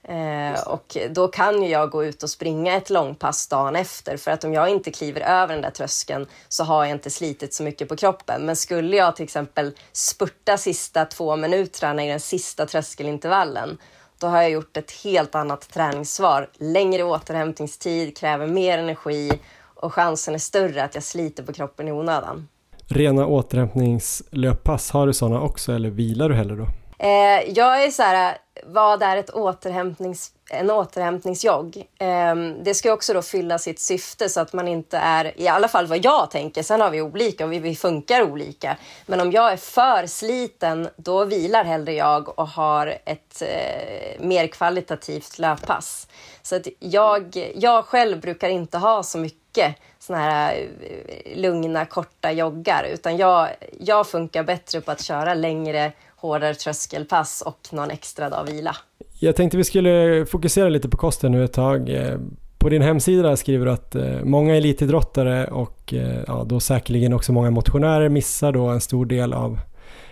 Eh, 0.08 0.68
och 0.68 0.97
då 1.10 1.28
kan 1.28 1.64
ju 1.64 1.70
jag 1.70 1.89
gå 1.89 2.05
ut 2.05 2.24
och 2.24 2.30
springa 2.30 2.78
ett 2.78 2.89
långpass 2.89 3.47
dagen 3.47 3.76
efter 3.76 4.18
för 4.18 4.32
att 4.32 4.43
om 4.43 4.53
jag 4.53 4.70
inte 4.70 4.91
kliver 4.91 5.22
över 5.22 5.53
den 5.53 5.62
där 5.62 5.70
tröskeln 5.70 6.26
så 6.47 6.64
har 6.64 6.86
jag 6.86 6.91
inte 6.91 7.10
slitit 7.10 7.53
så 7.53 7.64
mycket 7.64 7.89
på 7.89 7.95
kroppen. 7.95 8.45
Men 8.45 8.55
skulle 8.55 8.97
jag 8.97 9.16
till 9.16 9.24
exempel 9.24 9.72
spurta 9.91 10.58
sista 10.58 11.05
två 11.05 11.36
minuterna 11.36 12.05
i 12.05 12.10
den 12.10 12.20
sista 12.20 12.66
tröskelintervallen 12.66 13.78
då 14.20 14.28
har 14.28 14.41
jag 14.41 14.51
gjort 14.51 14.78
ett 14.78 14.91
helt 14.91 15.36
annat 15.36 15.70
träningssvar. 15.70 16.49
Längre 16.58 17.03
återhämtningstid, 17.03 18.18
kräver 18.18 18.47
mer 18.47 18.78
energi 18.78 19.32
och 19.76 19.93
chansen 19.93 20.34
är 20.34 20.39
större 20.39 20.84
att 20.84 20.95
jag 20.95 21.03
sliter 21.03 21.43
på 21.43 21.53
kroppen 21.53 21.88
i 21.88 21.91
onödan. 21.91 22.47
Rena 22.88 23.26
återhämtningslöppass, 23.26 24.91
har 24.91 25.08
du 25.08 25.14
sådana 25.14 25.41
också 25.41 25.74
eller 25.74 25.89
vilar 25.89 26.30
du 26.30 26.36
hellre 26.36 26.55
då? 26.55 26.68
Eh, 26.99 27.51
jag 27.55 27.84
är 27.84 27.91
så 27.91 28.03
här, 28.03 28.38
vad 28.66 29.03
är 29.03 29.18
ett 29.18 29.30
återhämtnings, 29.30 30.32
en 30.49 30.72
återhämtningsjogg? 30.72 31.78
Eh, 31.99 32.36
det 32.64 32.74
ska 32.74 32.93
också 32.93 33.14
då 33.14 33.22
fylla 33.22 33.58
sitt 33.58 33.80
syfte 33.80 34.30
så 34.30 34.39
att 34.39 34.53
man 34.53 34.68
inte 34.68 34.97
är, 34.97 35.41
i 35.41 35.47
alla 35.47 35.68
fall 35.68 35.88
vad 35.88 36.05
jag 36.05 36.32
tänker, 36.32 36.64
sen 36.64 36.82
har 36.82 36.89
vi 36.89 37.01
olika 37.01 37.45
och 37.45 37.53
vi, 37.53 37.60
vi 37.60 37.76
funkar 37.76 38.24
olika. 38.32 38.78
Men 39.05 39.22
om 39.22 39.32
jag 39.32 39.51
är 39.51 39.58
för 39.58 40.08
sliten, 40.08 40.89
då 40.95 41.26
vilar 41.26 41.64
hellre 41.64 41.93
jag 41.93 42.39
och 42.39 42.47
har 42.47 42.97
ett 43.05 43.41
eh, 43.41 44.26
mer 44.26 44.47
kvalitativt 44.47 45.39
löppass. 45.39 46.08
Så 46.41 46.55
att 46.55 46.68
jag, 46.80 47.51
jag 47.55 47.86
själv 47.86 48.22
brukar 48.22 48.49
inte 48.49 48.78
ha 48.78 49.03
så 49.03 49.18
mycket 49.18 49.76
såna 49.99 50.20
här 50.20 50.68
eh, 50.82 51.38
lugna, 51.38 51.86
korta 51.86 52.32
joggar, 52.32 52.84
utan 52.84 53.18
jag, 53.18 53.49
jag 53.80 54.08
funkar 54.08 54.43
bättre 54.43 54.82
på 54.82 54.91
att 54.91 55.01
köra 55.01 55.34
längre 55.34 55.91
hårdare 56.18 56.53
tröskelpass 56.53 57.43
och 57.45 57.59
någon 57.72 57.91
extra 57.91 58.30
dag 58.30 58.43
vila. 58.45 58.76
Jag 59.20 59.36
tänkte 59.36 59.57
vi 59.57 59.63
skulle 59.63 60.26
fokusera 60.26 60.70
lite 60.70 60.89
på 60.89 60.97
kosten 60.97 61.32
nu 61.32 61.43
ett 61.43 61.53
tag. 61.53 61.89
Eh, 61.89 62.18
på 62.57 62.70
din 62.70 62.82
hemsida 62.82 63.38
skriver 63.38 63.65
du 63.65 63.72
att 63.72 63.95
eh, 63.95 64.24
många 64.24 64.55
elitidrottare 64.55 65.45
och 65.45 65.93
eh, 65.93 66.24
ja, 66.28 66.43
då 66.47 66.59
säkerligen 66.59 67.13
också 67.13 67.34
många 67.34 67.51
motionärer 67.51 68.09
missar 68.09 68.51
då 68.51 68.68
en 68.68 68.82
stor 68.82 69.05
del 69.05 69.34
av 69.34 69.59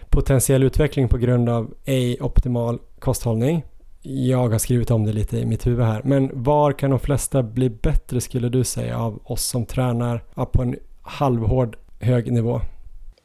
potentiell 0.09 0.63
utveckling 0.63 1.07
på 1.07 1.17
grund 1.17 1.49
av 1.49 1.73
ej 1.85 2.21
optimal 2.21 2.79
kosthållning. 2.99 3.63
Jag 4.01 4.49
har 4.49 4.57
skrivit 4.57 4.91
om 4.91 5.05
det 5.05 5.13
lite 5.13 5.37
i 5.37 5.45
mitt 5.45 5.67
huvud 5.67 5.85
här, 5.85 6.01
men 6.03 6.29
var 6.33 6.71
kan 6.71 6.89
de 6.89 6.99
flesta 6.99 7.43
bli 7.43 7.69
bättre 7.69 8.21
skulle 8.21 8.49
du 8.49 8.63
säga 8.63 8.99
av 8.99 9.19
oss 9.23 9.45
som 9.45 9.65
tränar 9.65 10.23
på 10.51 10.61
en 10.61 10.75
halvhård 11.01 11.77
hög 11.99 12.31
nivå? 12.31 12.61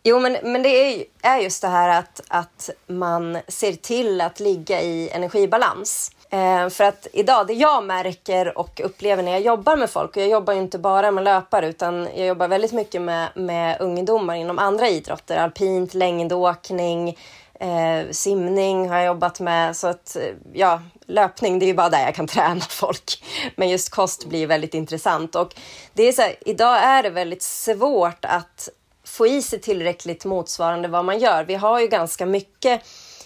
Jo, 0.03 0.21
men, 0.21 0.37
men 0.43 0.63
det 0.63 0.69
är, 0.69 1.05
är 1.23 1.39
just 1.39 1.63
det 1.63 1.69
här 1.69 1.99
att, 1.99 2.21
att 2.29 2.71
man 2.87 3.39
ser 3.49 3.73
till 3.73 4.21
att 4.21 4.41
ligga 4.41 4.83
i 4.83 5.09
energibalans. 5.09 6.13
Eh, 6.31 6.69
för 6.69 6.85
att 6.85 7.07
idag, 7.13 7.47
det 7.47 7.53
jag 7.53 7.85
märker 7.85 8.59
och 8.59 8.81
upplever 8.85 9.23
när 9.23 9.33
jag 9.33 9.41
jobbar 9.41 9.77
med 9.77 9.91
folk, 9.91 10.17
och 10.17 10.23
jag 10.23 10.29
jobbar 10.29 10.53
ju 10.53 10.61
inte 10.61 10.79
bara 10.79 11.11
med 11.11 11.25
löpare 11.25 11.69
utan 11.69 12.09
jag 12.17 12.27
jobbar 12.27 12.49
väldigt 12.49 12.73
mycket 12.73 13.03
med, 13.03 13.29
med 13.35 13.81
ungdomar 13.81 14.35
inom 14.35 14.59
andra 14.59 14.89
idrotter, 14.89 15.37
alpint, 15.37 15.95
längdåkning, 15.95 17.19
eh, 17.61 18.11
simning 18.11 18.89
har 18.89 18.97
jag 18.97 19.07
jobbat 19.07 19.41
med. 19.41 19.77
Så 19.77 19.87
att 19.87 20.17
ja, 20.53 20.83
löpning, 21.07 21.59
det 21.59 21.65
är 21.65 21.69
ju 21.69 21.75
bara 21.75 21.89
där 21.89 22.05
jag 22.05 22.15
kan 22.15 22.27
träna 22.37 22.61
folk. 22.61 23.25
Men 23.57 23.69
just 23.69 23.91
kost 23.91 24.29
blir 24.29 24.47
väldigt 24.47 24.75
intressant 24.75 25.35
och 25.35 25.55
det 25.93 26.03
är 26.03 26.13
så 26.13 26.23
här, 26.23 26.35
idag 26.41 26.79
är 26.85 27.03
det 27.03 27.11
väldigt 27.11 27.43
svårt 27.43 28.25
att 28.25 28.69
få 29.11 29.27
i 29.27 29.43
sig 29.43 29.61
tillräckligt 29.61 30.25
motsvarande 30.25 30.89
vad 30.89 31.05
man 31.05 31.19
gör. 31.19 31.45
Vi 31.45 31.55
har 31.55 31.81
ju 31.81 31.87
ganska 31.87 32.27
mycket 32.27 32.83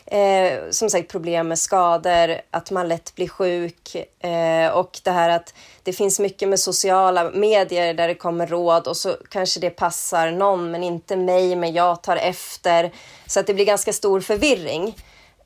eh, 0.07 0.71
som 0.71 0.91
sagt 0.91 1.11
problem 1.11 1.49
med 1.49 1.59
skador, 1.59 2.41
att 2.51 2.71
man 2.71 2.89
lätt 2.89 3.15
blir 3.15 3.29
sjuk 3.29 3.97
eh, 4.25 4.69
och 4.69 5.01
det 5.03 5.11
här 5.11 5.31
att 5.31 5.55
det 5.83 5.93
finns 5.93 6.21
mycket 6.21 6.49
med 6.49 6.61
sociala 6.61 7.31
medier 7.31 7.95
där 7.95 8.09
det 8.09 8.15
kommer 8.15 8.47
råd 8.47 8.87
och 8.87 8.97
så 8.97 9.17
kanske 9.31 9.61
det 9.61 9.71
passar 9.71 10.31
någon 10.31 10.71
men 10.71 10.83
inte 10.83 11.17
mig, 11.17 11.57
men 11.57 11.73
jag 11.73 12.03
tar 12.03 12.17
efter. 12.17 12.93
Så 13.27 13.41
att 13.41 13.47
det 13.47 13.55
blir 13.55 13.65
ganska 13.65 13.93
stor 13.93 14.21
förvirring. 14.21 14.97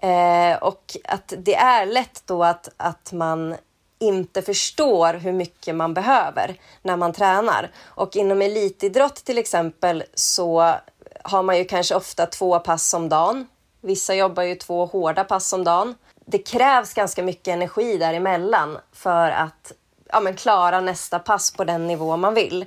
Eh, 0.00 0.56
och 0.62 0.96
att 1.04 1.32
det 1.38 1.54
är 1.54 1.86
lätt 1.86 2.22
då 2.26 2.44
att, 2.44 2.68
att 2.76 3.12
man 3.12 3.56
inte 3.98 4.42
förstår 4.42 5.14
hur 5.14 5.32
mycket 5.32 5.74
man 5.74 5.94
behöver 5.94 6.56
när 6.82 6.96
man 6.96 7.12
tränar. 7.12 7.70
Och 7.84 8.16
inom 8.16 8.42
elitidrott 8.42 9.14
till 9.14 9.38
exempel 9.38 10.04
så 10.14 10.74
har 11.22 11.42
man 11.42 11.58
ju 11.58 11.64
kanske 11.64 11.94
ofta 11.94 12.26
två 12.26 12.58
pass 12.58 12.94
om 12.94 13.08
dagen. 13.08 13.46
Vissa 13.80 14.14
jobbar 14.14 14.42
ju 14.42 14.54
två 14.54 14.86
hårda 14.86 15.24
pass 15.24 15.52
om 15.52 15.64
dagen. 15.64 15.94
Det 16.26 16.38
krävs 16.38 16.94
ganska 16.94 17.22
mycket 17.22 17.48
energi 17.48 17.98
däremellan 17.98 18.78
för 18.92 19.30
att 19.30 19.72
ja, 20.08 20.20
men 20.20 20.36
klara 20.36 20.80
nästa 20.80 21.18
pass 21.18 21.52
på 21.52 21.64
den 21.64 21.86
nivå 21.86 22.16
man 22.16 22.34
vill. 22.34 22.64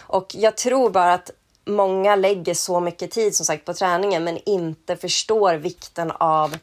Och 0.00 0.34
jag 0.34 0.56
tror 0.56 0.90
bara 0.90 1.14
att 1.14 1.30
många 1.64 2.16
lägger 2.16 2.54
så 2.54 2.80
mycket 2.80 3.10
tid 3.10 3.36
som 3.36 3.46
sagt 3.46 3.64
på 3.64 3.74
träningen 3.74 4.24
men 4.24 4.38
inte 4.46 4.96
förstår 4.96 5.54
vikten 5.54 6.10
av 6.10 6.56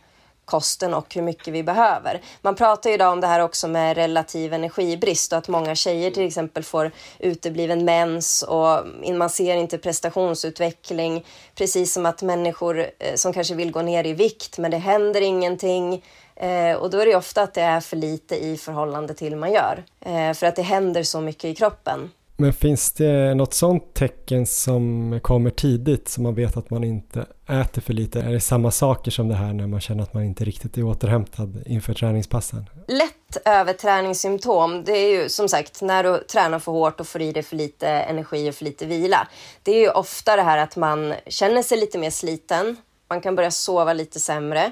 kosten 0.46 0.94
och 0.94 1.16
hur 1.16 1.22
mycket 1.22 1.54
vi 1.54 1.64
behöver. 1.64 2.22
Man 2.42 2.56
pratar 2.56 2.90
ju 2.90 2.94
idag 2.94 3.12
om 3.12 3.22
det 3.22 3.28
här 3.28 3.40
också 3.40 3.68
med 3.68 3.98
relativ 3.98 4.54
energibrist 4.54 5.32
och 5.32 5.38
att 5.38 5.48
många 5.48 5.76
tjejer 5.76 6.12
till 6.12 6.28
exempel 6.28 6.64
får 6.64 6.92
utebliven 7.20 7.86
mens 7.86 8.44
och 8.44 8.80
man 9.14 9.30
ser 9.30 9.56
inte 9.56 9.78
prestationsutveckling. 9.78 11.26
Precis 11.56 11.94
som 11.94 12.06
att 12.06 12.22
människor 12.22 12.80
eh, 12.80 13.16
som 13.16 13.34
kanske 13.34 13.56
vill 13.56 13.72
gå 13.72 13.82
ner 13.82 14.06
i 14.06 14.14
vikt 14.14 14.58
men 14.58 14.72
det 14.72 14.78
händer 14.78 15.22
ingenting. 15.22 16.04
Eh, 16.36 16.76
och 16.76 16.90
då 16.90 17.00
är 17.00 17.06
det 17.06 17.16
ofta 17.16 17.42
att 17.42 17.54
det 17.54 17.62
är 17.62 17.80
för 17.80 17.98
lite 17.98 18.36
i 18.36 18.58
förhållande 18.58 19.14
till 19.14 19.36
man 19.36 19.52
gör. 19.52 19.84
Eh, 20.02 20.34
för 20.34 20.48
att 20.48 20.56
det 20.56 20.62
händer 20.62 21.04
så 21.04 21.22
mycket 21.22 21.46
i 21.46 21.56
kroppen. 21.56 22.12
Men 22.38 22.54
finns 22.54 22.92
det 22.92 23.36
något 23.36 23.54
sånt 23.54 23.94
tecken 23.94 24.46
som 24.46 25.20
kommer 25.24 25.50
tidigt 25.50 26.08
som 26.08 26.24
man 26.24 26.36
vet 26.36 26.58
att 26.58 26.70
man 26.70 26.84
inte 26.84 27.26
äter 27.50 27.82
för 27.82 27.94
lite? 27.94 28.22
Är 28.22 28.32
det 28.32 28.40
samma 28.40 28.72
saker 28.72 29.12
som 29.12 29.28
det 29.28 29.36
här 29.36 29.54
när 29.54 29.68
man 29.68 29.82
känner 29.82 30.04
att 30.04 30.14
man 30.14 30.24
inte 30.24 30.46
riktigt 30.46 30.78
är 30.78 30.84
återhämtad 30.84 31.64
inför 31.66 31.94
träningspassen? 31.94 32.70
Lätt 32.88 33.38
överträningssymptom, 33.46 34.84
det 34.84 34.92
är 34.92 35.22
ju 35.22 35.30
som 35.30 35.50
sagt 35.50 35.82
när 35.82 36.04
du 36.04 36.18
tränar 36.18 36.60
för 36.60 36.72
hårt 36.72 37.00
och 37.00 37.08
får 37.08 37.22
i 37.22 37.32
dig 37.32 37.44
för 37.44 37.56
lite 37.56 37.88
energi 37.88 38.50
och 38.50 38.56
för 38.56 38.66
lite 38.66 38.86
vila. 38.86 39.28
Det 39.64 39.72
är 39.72 39.80
ju 39.80 39.90
ofta 39.90 40.36
det 40.36 40.42
här 40.42 40.58
att 40.58 40.76
man 40.76 41.14
känner 41.28 41.64
sig 41.64 41.78
lite 41.78 41.98
mer 41.98 42.10
sliten, 42.10 42.78
man 43.10 43.22
kan 43.22 43.36
börja 43.36 43.52
sova 43.52 43.94
lite 43.94 44.20
sämre. 44.20 44.72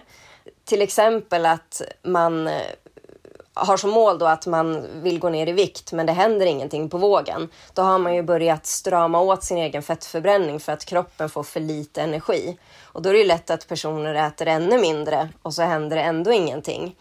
Till 0.65 0.81
exempel 0.81 1.45
att 1.45 1.81
man 2.03 2.49
har 3.53 3.77
som 3.77 3.89
mål 3.89 4.17
då 4.17 4.25
att 4.25 4.47
man 4.47 4.87
vill 5.01 5.19
gå 5.19 5.29
ner 5.29 5.49
i 5.49 5.51
vikt 5.51 5.91
men 5.91 6.05
det 6.05 6.13
händer 6.13 6.45
ingenting 6.45 6.89
på 6.89 6.97
vågen. 6.97 7.49
Då 7.73 7.81
har 7.81 7.99
man 7.99 8.15
ju 8.15 8.23
börjat 8.23 8.65
strama 8.65 9.19
åt 9.19 9.43
sin 9.43 9.57
egen 9.57 9.83
fettförbränning 9.83 10.59
för 10.59 10.71
att 10.71 10.85
kroppen 10.85 11.29
får 11.29 11.43
för 11.43 11.59
lite 11.59 12.01
energi. 12.01 12.57
Och 12.83 13.01
då 13.01 13.09
är 13.09 13.13
det 13.13 13.19
ju 13.19 13.27
lätt 13.27 13.49
att 13.49 13.67
personer 13.67 14.27
äter 14.27 14.47
ännu 14.47 14.77
mindre 14.77 15.29
och 15.41 15.53
så 15.53 15.61
händer 15.61 15.97
det 15.97 16.03
ändå 16.03 16.31
ingenting. 16.31 16.95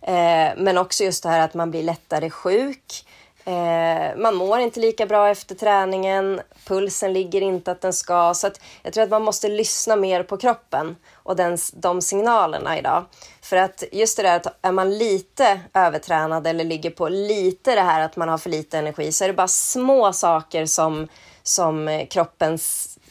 Eh, 0.00 0.50
men 0.56 0.78
också 0.78 1.04
just 1.04 1.22
det 1.22 1.28
här 1.28 1.44
att 1.44 1.54
man 1.54 1.70
blir 1.70 1.82
lättare 1.82 2.30
sjuk. 2.30 3.04
Eh, 3.48 4.16
man 4.16 4.34
mår 4.34 4.58
inte 4.58 4.80
lika 4.80 5.06
bra 5.06 5.28
efter 5.28 5.54
träningen, 5.54 6.40
pulsen 6.66 7.12
ligger 7.12 7.40
inte 7.40 7.70
att 7.70 7.80
den 7.80 7.92
ska. 7.92 8.34
Så 8.34 8.46
att 8.46 8.60
jag 8.82 8.92
tror 8.92 9.04
att 9.04 9.10
man 9.10 9.22
måste 9.22 9.48
lyssna 9.48 9.96
mer 9.96 10.22
på 10.22 10.36
kroppen 10.36 10.96
och 11.14 11.36
den, 11.36 11.58
de 11.72 12.02
signalerna 12.02 12.78
idag. 12.78 13.04
För 13.42 13.56
att 13.56 13.84
just 13.92 14.16
det 14.16 14.22
där 14.22 14.36
att 14.36 14.58
är 14.62 14.72
man 14.72 14.98
lite 14.98 15.60
övertränad 15.74 16.46
eller 16.46 16.64
ligger 16.64 16.90
på 16.90 17.08
lite 17.08 17.74
det 17.74 17.80
här 17.80 18.00
att 18.00 18.16
man 18.16 18.28
har 18.28 18.38
för 18.38 18.50
lite 18.50 18.78
energi 18.78 19.12
så 19.12 19.24
är 19.24 19.28
det 19.28 19.34
bara 19.34 19.48
små 19.48 20.12
saker 20.12 20.66
som, 20.66 21.08
som 21.42 22.06
kroppen 22.10 22.58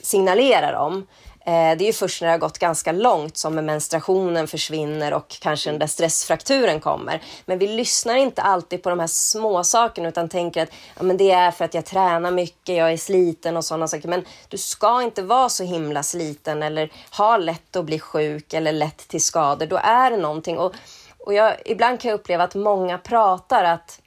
signalerar 0.01 0.73
om. 0.73 1.07
Eh, 1.47 1.77
det 1.77 1.83
är 1.83 1.87
ju 1.87 1.93
först 1.93 2.21
när 2.21 2.27
det 2.27 2.33
har 2.33 2.39
gått 2.39 2.59
ganska 2.59 2.91
långt 2.91 3.37
som 3.37 3.55
menstruationen 3.55 4.47
försvinner 4.47 5.13
och 5.13 5.27
kanske 5.41 5.69
den 5.69 5.79
där 5.79 5.87
stressfrakturen 5.87 6.79
kommer. 6.79 7.21
Men 7.45 7.59
vi 7.59 7.67
lyssnar 7.67 8.15
inte 8.15 8.41
alltid 8.41 8.83
på 8.83 8.89
de 8.89 8.99
här 8.99 9.07
små 9.07 9.63
sakerna 9.63 10.09
utan 10.09 10.29
tänker 10.29 10.63
att 10.63 10.69
ja, 10.97 11.03
men 11.03 11.17
det 11.17 11.31
är 11.31 11.51
för 11.51 11.65
att 11.65 11.73
jag 11.73 11.85
tränar 11.85 12.31
mycket, 12.31 12.75
jag 12.75 12.93
är 12.93 12.97
sliten 12.97 13.57
och 13.57 13.65
sådana 13.65 13.87
saker. 13.87 14.07
Men 14.07 14.25
du 14.47 14.57
ska 14.57 15.01
inte 15.01 15.23
vara 15.23 15.49
så 15.49 15.63
himla 15.63 16.03
sliten 16.03 16.63
eller 16.63 16.91
ha 17.17 17.37
lätt 17.37 17.75
att 17.75 17.85
bli 17.85 17.99
sjuk 17.99 18.53
eller 18.53 18.71
lätt 18.71 19.07
till 19.07 19.21
skador. 19.21 19.65
Då 19.65 19.79
är 19.83 20.11
det 20.11 20.17
någonting. 20.17 20.57
Och, 20.57 20.73
och 21.19 21.33
jag, 21.33 21.55
ibland 21.65 21.99
kan 21.99 22.09
jag 22.09 22.19
uppleva 22.19 22.43
att 22.43 22.55
många 22.55 22.97
pratar 22.97 23.63
att 23.63 24.01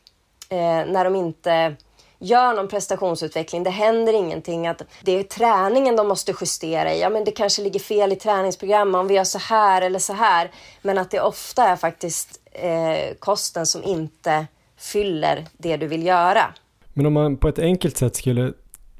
eh, 0.49 0.59
när 0.93 1.05
de 1.05 1.17
inte 1.17 1.77
gör 2.21 2.55
någon 2.55 2.69
prestationsutveckling, 2.69 3.63
det 3.63 3.71
händer 3.71 4.13
ingenting, 4.13 4.67
att 4.67 4.83
det 5.03 5.13
är 5.13 5.23
träningen 5.23 5.97
de 5.97 6.09
måste 6.09 6.35
justera 6.41 6.95
i. 6.95 7.01
Ja, 7.01 7.11
men 7.11 7.25
det 7.25 7.31
kanske 7.31 7.63
ligger 7.63 7.81
fel 7.81 8.13
i 8.13 8.17
träningsprogrammet 8.17 8.99
om 8.99 9.09
vi 9.09 9.15
gör 9.15 9.25
så 9.25 9.39
här 9.39 9.83
eller 9.83 9.99
så 9.99 10.13
här. 10.13 10.51
Men 10.83 10.99
att 10.99 11.11
det 11.11 11.21
ofta 11.21 11.65
är 11.65 11.77
faktiskt 11.77 12.41
eh, 12.53 13.15
kosten 13.19 13.67
som 13.67 13.85
inte 13.85 14.47
fyller 14.79 15.47
det 15.53 15.77
du 15.77 15.87
vill 15.87 16.07
göra. 16.07 16.55
Men 16.93 17.07
om 17.07 17.13
man 17.13 17.37
på 17.37 17.49
ett 17.49 17.59
enkelt 17.59 17.97
sätt 17.97 18.17
skulle 18.17 18.53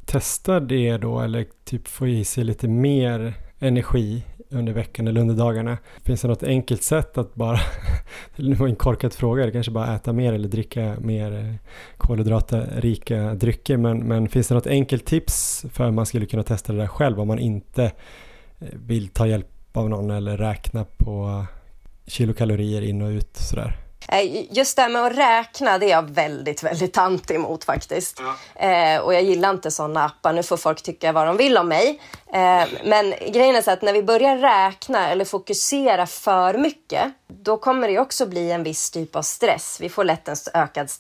testa 0.07 0.61
det 0.61 0.97
då 0.97 1.21
eller 1.21 1.47
typ 1.65 1.89
få 1.89 2.07
i 2.07 2.25
sig 2.25 2.45
lite 2.45 2.69
mer 2.69 3.35
energi 3.59 4.23
under 4.51 4.73
veckan 4.73 5.09
eller 5.09 5.21
under 5.21 5.35
dagarna. 5.35 5.79
Finns 6.05 6.23
det 6.23 6.29
något 6.29 6.43
enkelt 6.43 6.83
sätt 6.83 7.19
att 7.19 7.35
bara, 7.35 7.61
det 8.37 8.55
var 8.55 8.69
en 8.69 8.77
korkad 8.77 9.13
fråga, 9.13 9.47
det 9.47 9.53
kanske 9.53 9.73
bara 9.73 9.95
äta 9.95 10.13
mer 10.13 10.33
eller 10.33 10.49
dricka 10.49 10.97
mer 11.01 11.33
eh, 11.33 11.55
kolhydratrika 11.97 13.35
drycker, 13.35 13.77
men, 13.77 13.99
men 13.99 14.29
finns 14.29 14.49
det 14.49 14.55
något 14.55 14.67
enkelt 14.67 15.05
tips 15.05 15.65
för 15.73 15.85
att 15.85 15.95
man 15.95 16.07
skulle 16.07 16.27
kunna 16.27 16.43
testa 16.43 16.73
det 16.73 16.79
där 16.79 16.87
själv 16.87 17.21
om 17.21 17.29
man 17.29 17.39
inte 17.39 17.85
eh, 18.59 18.69
vill 18.73 19.09
ta 19.09 19.27
hjälp 19.27 19.47
av 19.73 19.89
någon 19.89 20.11
eller 20.11 20.37
räkna 20.37 20.85
på 20.85 21.27
eh, 21.27 21.57
kilokalorier 22.07 22.83
in 22.83 23.03
och 23.03 23.09
ut 23.09 23.37
sådär? 23.37 23.90
Eh, 24.13 24.53
just 24.57 24.77
det 24.77 24.83
här 24.83 24.89
med 24.89 25.03
att 25.03 25.17
räkna, 25.17 25.79
det 25.79 25.87
är 25.87 25.91
jag 25.91 26.11
väldigt, 26.11 26.63
väldigt 26.63 26.99
anti 26.99 27.35
emot 27.35 27.65
faktiskt. 27.65 28.21
Ja. 28.57 28.67
Eh, 28.67 29.01
och 29.01 29.15
jag 29.15 29.23
gillar 29.23 29.51
inte 29.51 29.71
sådana 29.71 30.05
appar. 30.05 30.33
Nu 30.33 30.43
får 30.43 30.57
folk 30.57 30.83
tycka 30.83 31.13
vad 31.13 31.27
de 31.27 31.37
vill 31.37 31.59
om 31.59 31.69
mig. 31.69 32.01
Eh, 32.33 32.69
men 32.85 33.15
grejen 33.29 33.57
är 33.57 33.63
så 33.63 33.71
att 33.71 33.83
när 33.83 33.93
vi 33.93 34.03
börjar 34.03 34.37
räkna 34.37 35.09
eller 35.09 35.25
fokusera 35.25 36.07
för 36.07 36.59
mycket, 36.59 37.13
då 37.29 37.57
kommer 37.57 37.89
det 37.89 37.99
också 37.99 38.27
bli 38.27 38.51
en 38.51 38.63
viss 38.63 38.91
typ 38.91 39.17
av 39.17 39.23
stress. 39.23 39.79
Vi 39.81 39.89
får 39.89 40.05
lätt 40.05 40.29
en 40.29 40.37
ökad 40.55 40.91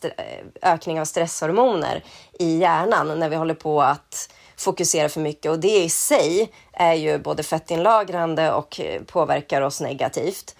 ökning 0.63 1.01
av 1.01 1.05
stresshormoner 1.05 2.05
i 2.39 2.59
hjärnan 2.59 3.19
när 3.19 3.29
vi 3.29 3.37
håller 3.37 3.55
på 3.55 3.83
att 3.83 4.31
fokusera 4.57 5.09
för 5.09 5.21
mycket 5.21 5.51
och 5.51 5.59
det 5.59 5.85
i 5.85 5.89
sig 5.89 6.53
är 6.73 6.95
ju 6.95 7.19
både 7.19 7.43
fettinlagrande 7.43 8.53
och 8.53 8.81
påverkar 9.07 9.63
oss 9.63 9.81
negativt. 9.81 10.57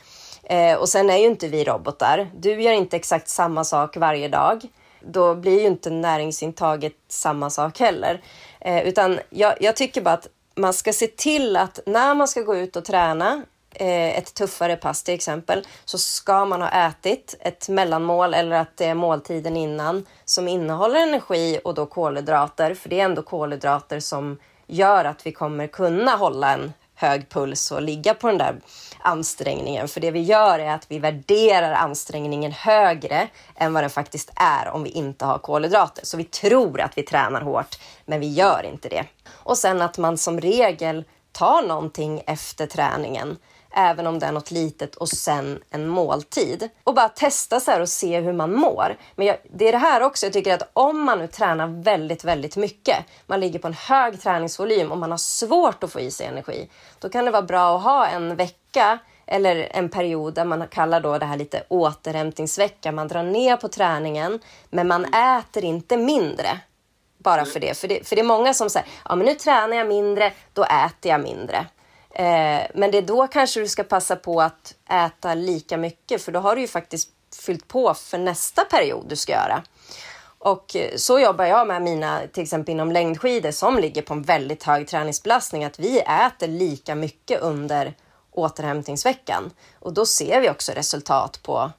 Eh, 0.51 0.77
och 0.77 0.89
sen 0.89 1.11
är 1.11 1.17
ju 1.17 1.27
inte 1.27 1.49
vi 1.49 1.65
robotar. 1.65 2.31
Du 2.35 2.63
gör 2.63 2.73
inte 2.73 2.97
exakt 2.97 3.29
samma 3.29 3.65
sak 3.65 3.97
varje 3.97 4.29
dag. 4.29 4.63
Då 5.01 5.35
blir 5.35 5.61
ju 5.61 5.67
inte 5.67 5.91
näringsintaget 5.91 6.93
samma 7.09 7.51
sak 7.51 7.81
heller. 7.81 8.21
Eh, 8.61 8.89
utan 8.89 9.21
jag, 9.31 9.55
jag, 9.61 9.77
tycker 9.77 10.01
bara 10.03 10.15
att 10.15 10.29
man 10.55 10.73
ska 10.73 10.93
se 10.93 11.07
till 11.07 11.57
att 11.57 11.79
när 11.87 12.15
man 12.15 12.29
ska 12.29 12.41
gå 12.41 12.57
ut 12.57 12.77
och 12.77 12.85
träna 12.85 13.43
eh, 13.75 14.19
ett 14.19 14.35
tuffare 14.35 14.77
pass 14.77 15.03
till 15.03 15.15
exempel, 15.15 15.67
så 15.85 15.99
ska 15.99 16.45
man 16.45 16.63
ha 16.63 16.89
ätit 16.89 17.37
ett 17.41 17.69
mellanmål 17.69 18.35
eller 18.35 18.57
att 18.57 18.77
det 18.77 18.85
är 18.85 18.95
måltiden 18.95 19.57
innan 19.57 20.07
som 20.25 20.49
innehåller 20.49 21.01
energi 21.01 21.61
och 21.65 21.75
då 21.75 21.87
kolhydrater, 21.87 22.75
för 22.75 22.89
det 22.89 23.01
är 23.01 23.05
ändå 23.05 23.23
kolhydrater 23.23 24.01
som 24.01 24.39
gör 24.67 25.05
att 25.05 25.27
vi 25.27 25.33
kommer 25.33 25.67
kunna 25.67 26.17
hålla 26.17 26.53
en 26.53 26.73
hög 27.01 27.29
puls 27.29 27.71
och 27.71 27.83
ligga 27.83 28.15
på 28.15 28.27
den 28.27 28.39
där 28.39 28.61
ansträngningen. 28.99 29.89
För 29.89 30.01
det 30.01 30.11
vi 30.11 30.21
gör 30.21 30.59
är 30.59 30.75
att 30.75 30.87
vi 30.89 30.99
värderar 30.99 31.73
ansträngningen 31.73 32.53
högre 32.53 33.29
än 33.57 33.73
vad 33.73 33.83
den 33.83 33.91
faktiskt 33.91 34.31
är 34.37 34.69
om 34.69 34.83
vi 34.83 34.91
inte 34.91 35.25
har 35.25 35.39
kolhydrater. 35.39 36.07
Så 36.07 36.17
vi 36.17 36.25
tror 36.25 36.81
att 36.81 36.99
vi 36.99 37.03
tränar 37.03 37.41
hårt, 37.41 37.79
men 38.05 38.21
vi 38.21 38.29
gör 38.29 38.67
inte 38.73 38.89
det. 38.89 39.05
Och 39.31 39.59
sen 39.59 39.83
att 39.83 39.99
man 39.99 40.19
som 40.19 40.41
regel 40.41 41.05
tar 41.33 41.63
någonting 41.63 42.23
efter 42.27 42.67
träningen 42.67 43.37
även 43.71 44.07
om 44.07 44.19
det 44.19 44.27
är 44.27 44.33
något 44.33 44.51
litet 44.51 44.95
och 44.95 45.09
sen 45.09 45.63
en 45.71 45.89
måltid. 45.89 46.69
Och 46.85 46.95
bara 46.95 47.09
testa 47.09 47.61
så 47.61 47.71
här 47.71 47.81
och 47.81 47.89
se 47.89 48.21
hur 48.21 48.33
man 48.33 48.55
mår. 48.55 48.97
Men 49.17 49.27
jag, 49.27 49.37
det 49.53 49.69
är 49.69 49.73
det 49.73 49.79
här 49.79 50.03
också, 50.03 50.27
jag 50.27 50.33
tycker 50.33 50.55
att 50.55 50.71
om 50.73 51.05
man 51.05 51.19
nu 51.19 51.27
tränar 51.27 51.83
väldigt, 51.83 52.25
väldigt 52.25 52.57
mycket, 52.57 52.97
man 53.27 53.41
ligger 53.41 53.59
på 53.59 53.67
en 53.67 53.75
hög 53.75 54.21
träningsvolym 54.21 54.93
och 54.93 54.99
man 54.99 55.11
har 55.11 55.19
svårt 55.19 55.85
att 55.85 55.93
få 55.93 56.01
i 56.01 56.11
sig 56.11 56.27
energi, 56.27 56.69
då 56.99 57.09
kan 57.09 57.25
det 57.25 57.31
vara 57.31 57.43
bra 57.43 57.77
att 57.77 57.83
ha 57.83 58.07
en 58.07 58.37
vecka 58.37 58.99
eller 59.27 59.69
en 59.71 59.89
period 59.89 60.35
där 60.35 60.45
man 60.45 60.69
kallar 60.69 61.01
då 61.01 61.19
det 61.19 61.27
här 61.27 61.37
lite 61.37 61.63
återhämtningsvecka. 61.69 62.93
Man 62.93 63.09
drar 63.09 63.23
ner 63.23 63.57
på 63.57 63.69
träningen, 63.69 64.41
men 64.71 64.89
man 64.89 65.05
äter 65.15 65.65
inte 65.65 65.97
mindre 65.97 66.61
bara 67.19 67.45
för 67.45 67.61
det. 67.61 67.79
För 67.79 67.89
det, 67.89 68.09
för 68.09 68.17
det 68.17 68.23
är 68.23 68.27
många 68.27 68.55
som 68.55 68.71
säger, 68.71 68.89
ja 69.09 69.17
men 69.17 69.27
nu 69.27 69.35
tränar 69.35 69.77
jag 69.77 69.87
mindre, 69.87 70.33
då 70.53 70.65
äter 70.65 71.13
jag 71.13 71.21
mindre. 71.21 71.67
Eh, 72.15 72.63
men 72.75 72.91
det 72.91 72.99
är 72.99 73.03
då 73.03 73.27
kanske 73.27 73.61
du 73.61 73.69
ska 73.69 73.85
passa 73.85 74.17
på 74.17 74.41
att 74.41 74.75
äta 74.91 75.35
lika 75.35 75.77
mycket 75.77 76.23
för 76.23 76.33
då 76.33 76.41
har 76.41 76.55
du 76.55 76.61
ju 76.61 76.69
faktiskt 76.69 77.09
fyllt 77.43 77.69
på 77.69 77.95
för 77.95 78.19
nästa 78.19 78.65
period 78.65 79.07
du 79.09 79.17
ska 79.17 79.33
göra. 79.33 79.63
Och 80.39 80.77
eh, 80.77 80.97
så 80.97 81.21
jobbar 81.21 81.45
jag 81.45 81.67
med 81.67 81.83
mina, 81.83 82.21
till 82.33 82.43
exempel 82.43 82.73
inom 82.73 82.93
längdskidor 82.93 83.51
som 83.51 83.79
ligger 83.79 84.03
på 84.03 84.15
en 84.15 84.23
väldigt 84.23 84.63
hög 84.63 84.89
träningsbelastning, 84.89 85.65
att 85.65 85.79
vi 85.79 86.01
äter 86.01 86.49
lika 86.49 86.95
mycket 86.95 87.41
under 87.41 87.95
återhämtningsveckan. 88.31 89.51
Och 89.79 89.93
då 89.93 90.07
ser 90.07 90.41
vi 90.41 90.51
också 90.51 90.73
resultat 90.73 91.43
på, 91.43 91.71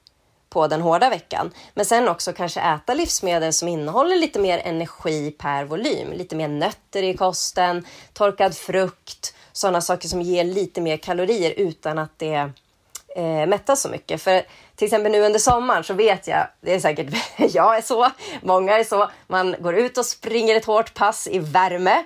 på 0.50 0.68
den 0.68 0.82
hårda 0.82 1.10
veckan. 1.10 1.52
Men 1.74 1.86
sen 1.86 2.08
också 2.08 2.34
kanske 2.34 2.62
äta 2.62 2.94
livsmedel 2.94 3.54
som 3.54 3.68
innehåller 3.68 4.16
lite 4.16 4.40
mer 4.40 4.58
energi 4.58 5.32
per 5.32 5.64
volym. 5.66 6.12
Lite 6.12 6.36
mer 6.36 6.48
nötter 6.48 7.04
i 7.04 7.18
kosten, 7.18 7.86
torkad 8.14 8.56
frukt, 8.56 9.36
sådana 9.62 9.82
saker 9.82 10.08
som 10.08 10.22
ger 10.22 10.44
lite 10.44 10.82
mer 10.82 10.98
kalorier 10.98 11.54
utan 11.58 11.98
att 11.98 12.20
det 12.20 12.52
eh, 13.16 13.48
mättar 13.48 13.76
så 13.76 13.90
mycket. 13.90 14.22
För 14.22 14.44
till 14.76 14.86
exempel 14.86 15.12
nu 15.12 15.22
under 15.22 15.40
sommaren 15.40 15.84
så 15.84 15.94
vet 15.94 16.28
jag, 16.28 16.48
det 16.62 16.74
är 16.74 16.80
säkert 16.80 17.14
jag 17.54 17.78
är 17.78 17.82
så, 17.82 18.10
många 18.42 18.78
är 18.78 18.84
så, 18.84 19.10
man 19.28 19.56
går 19.60 19.76
ut 19.76 19.98
och 19.98 20.06
springer 20.06 20.56
ett 20.56 20.66
hårt 20.66 20.94
pass 20.94 21.28
i 21.28 21.40
värme. 21.40 22.06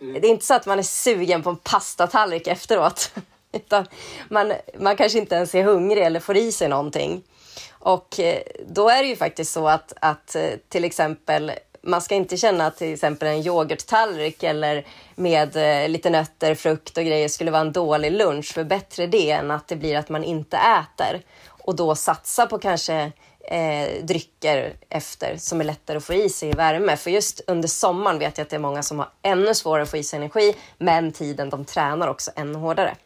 Mm. 0.00 0.20
Det 0.20 0.26
är 0.28 0.30
inte 0.30 0.46
så 0.46 0.54
att 0.54 0.66
man 0.66 0.78
är 0.78 0.82
sugen 0.82 1.42
på 1.42 1.50
en 1.50 1.56
pastatallrik 1.56 2.46
efteråt. 2.46 3.12
Utan 3.52 3.86
man, 4.28 4.52
man 4.78 4.96
kanske 4.96 5.18
inte 5.18 5.34
ens 5.34 5.54
är 5.54 5.64
hungrig 5.64 6.02
eller 6.02 6.20
får 6.20 6.36
i 6.36 6.52
sig 6.52 6.68
någonting. 6.68 7.22
Och 7.70 8.20
eh, 8.20 8.42
då 8.66 8.88
är 8.88 9.02
det 9.02 9.08
ju 9.08 9.16
faktiskt 9.16 9.52
så 9.52 9.68
att, 9.68 9.92
att 10.00 10.34
eh, 10.34 10.50
till 10.68 10.84
exempel 10.84 11.52
man 11.82 12.02
ska 12.02 12.14
inte 12.14 12.36
känna 12.36 12.66
att 12.66 12.76
till 12.76 12.92
exempel 12.92 13.28
en 13.28 13.46
yoghurttallrik 13.46 14.42
eller 14.42 14.86
med 15.14 15.56
eh, 15.56 15.88
lite 15.88 16.10
nötter, 16.10 16.54
frukt 16.54 16.98
och 16.98 17.04
grejer 17.04 17.28
skulle 17.28 17.50
vara 17.50 17.60
en 17.60 17.72
dålig 17.72 18.12
lunch. 18.12 18.52
För 18.54 18.64
bättre 18.64 19.06
det 19.06 19.30
än 19.30 19.50
att 19.50 19.68
det 19.68 19.76
blir 19.76 19.96
att 19.96 20.08
man 20.08 20.24
inte 20.24 20.56
äter. 20.56 21.22
Och 21.48 21.76
då 21.76 21.94
satsa 21.94 22.46
på 22.46 22.58
kanske 22.58 23.12
eh, 23.40 24.04
drycker 24.04 24.72
efter 24.88 25.36
som 25.36 25.60
är 25.60 25.64
lättare 25.64 25.96
att 25.96 26.04
få 26.04 26.14
i 26.14 26.28
sig 26.28 26.48
i 26.48 26.52
värme. 26.52 26.96
För 26.96 27.10
just 27.10 27.40
under 27.46 27.68
sommaren 27.68 28.18
vet 28.18 28.38
jag 28.38 28.44
att 28.44 28.50
det 28.50 28.56
är 28.56 28.60
många 28.60 28.82
som 28.82 28.98
har 28.98 29.08
ännu 29.22 29.54
svårare 29.54 29.82
att 29.82 29.90
få 29.90 29.96
i 29.96 30.02
sig 30.02 30.16
energi, 30.16 30.54
men 30.78 31.12
tiden 31.12 31.50
de 31.50 31.64
tränar 31.64 32.08
också 32.08 32.30
ännu 32.36 32.58
hårdare. 32.58 32.96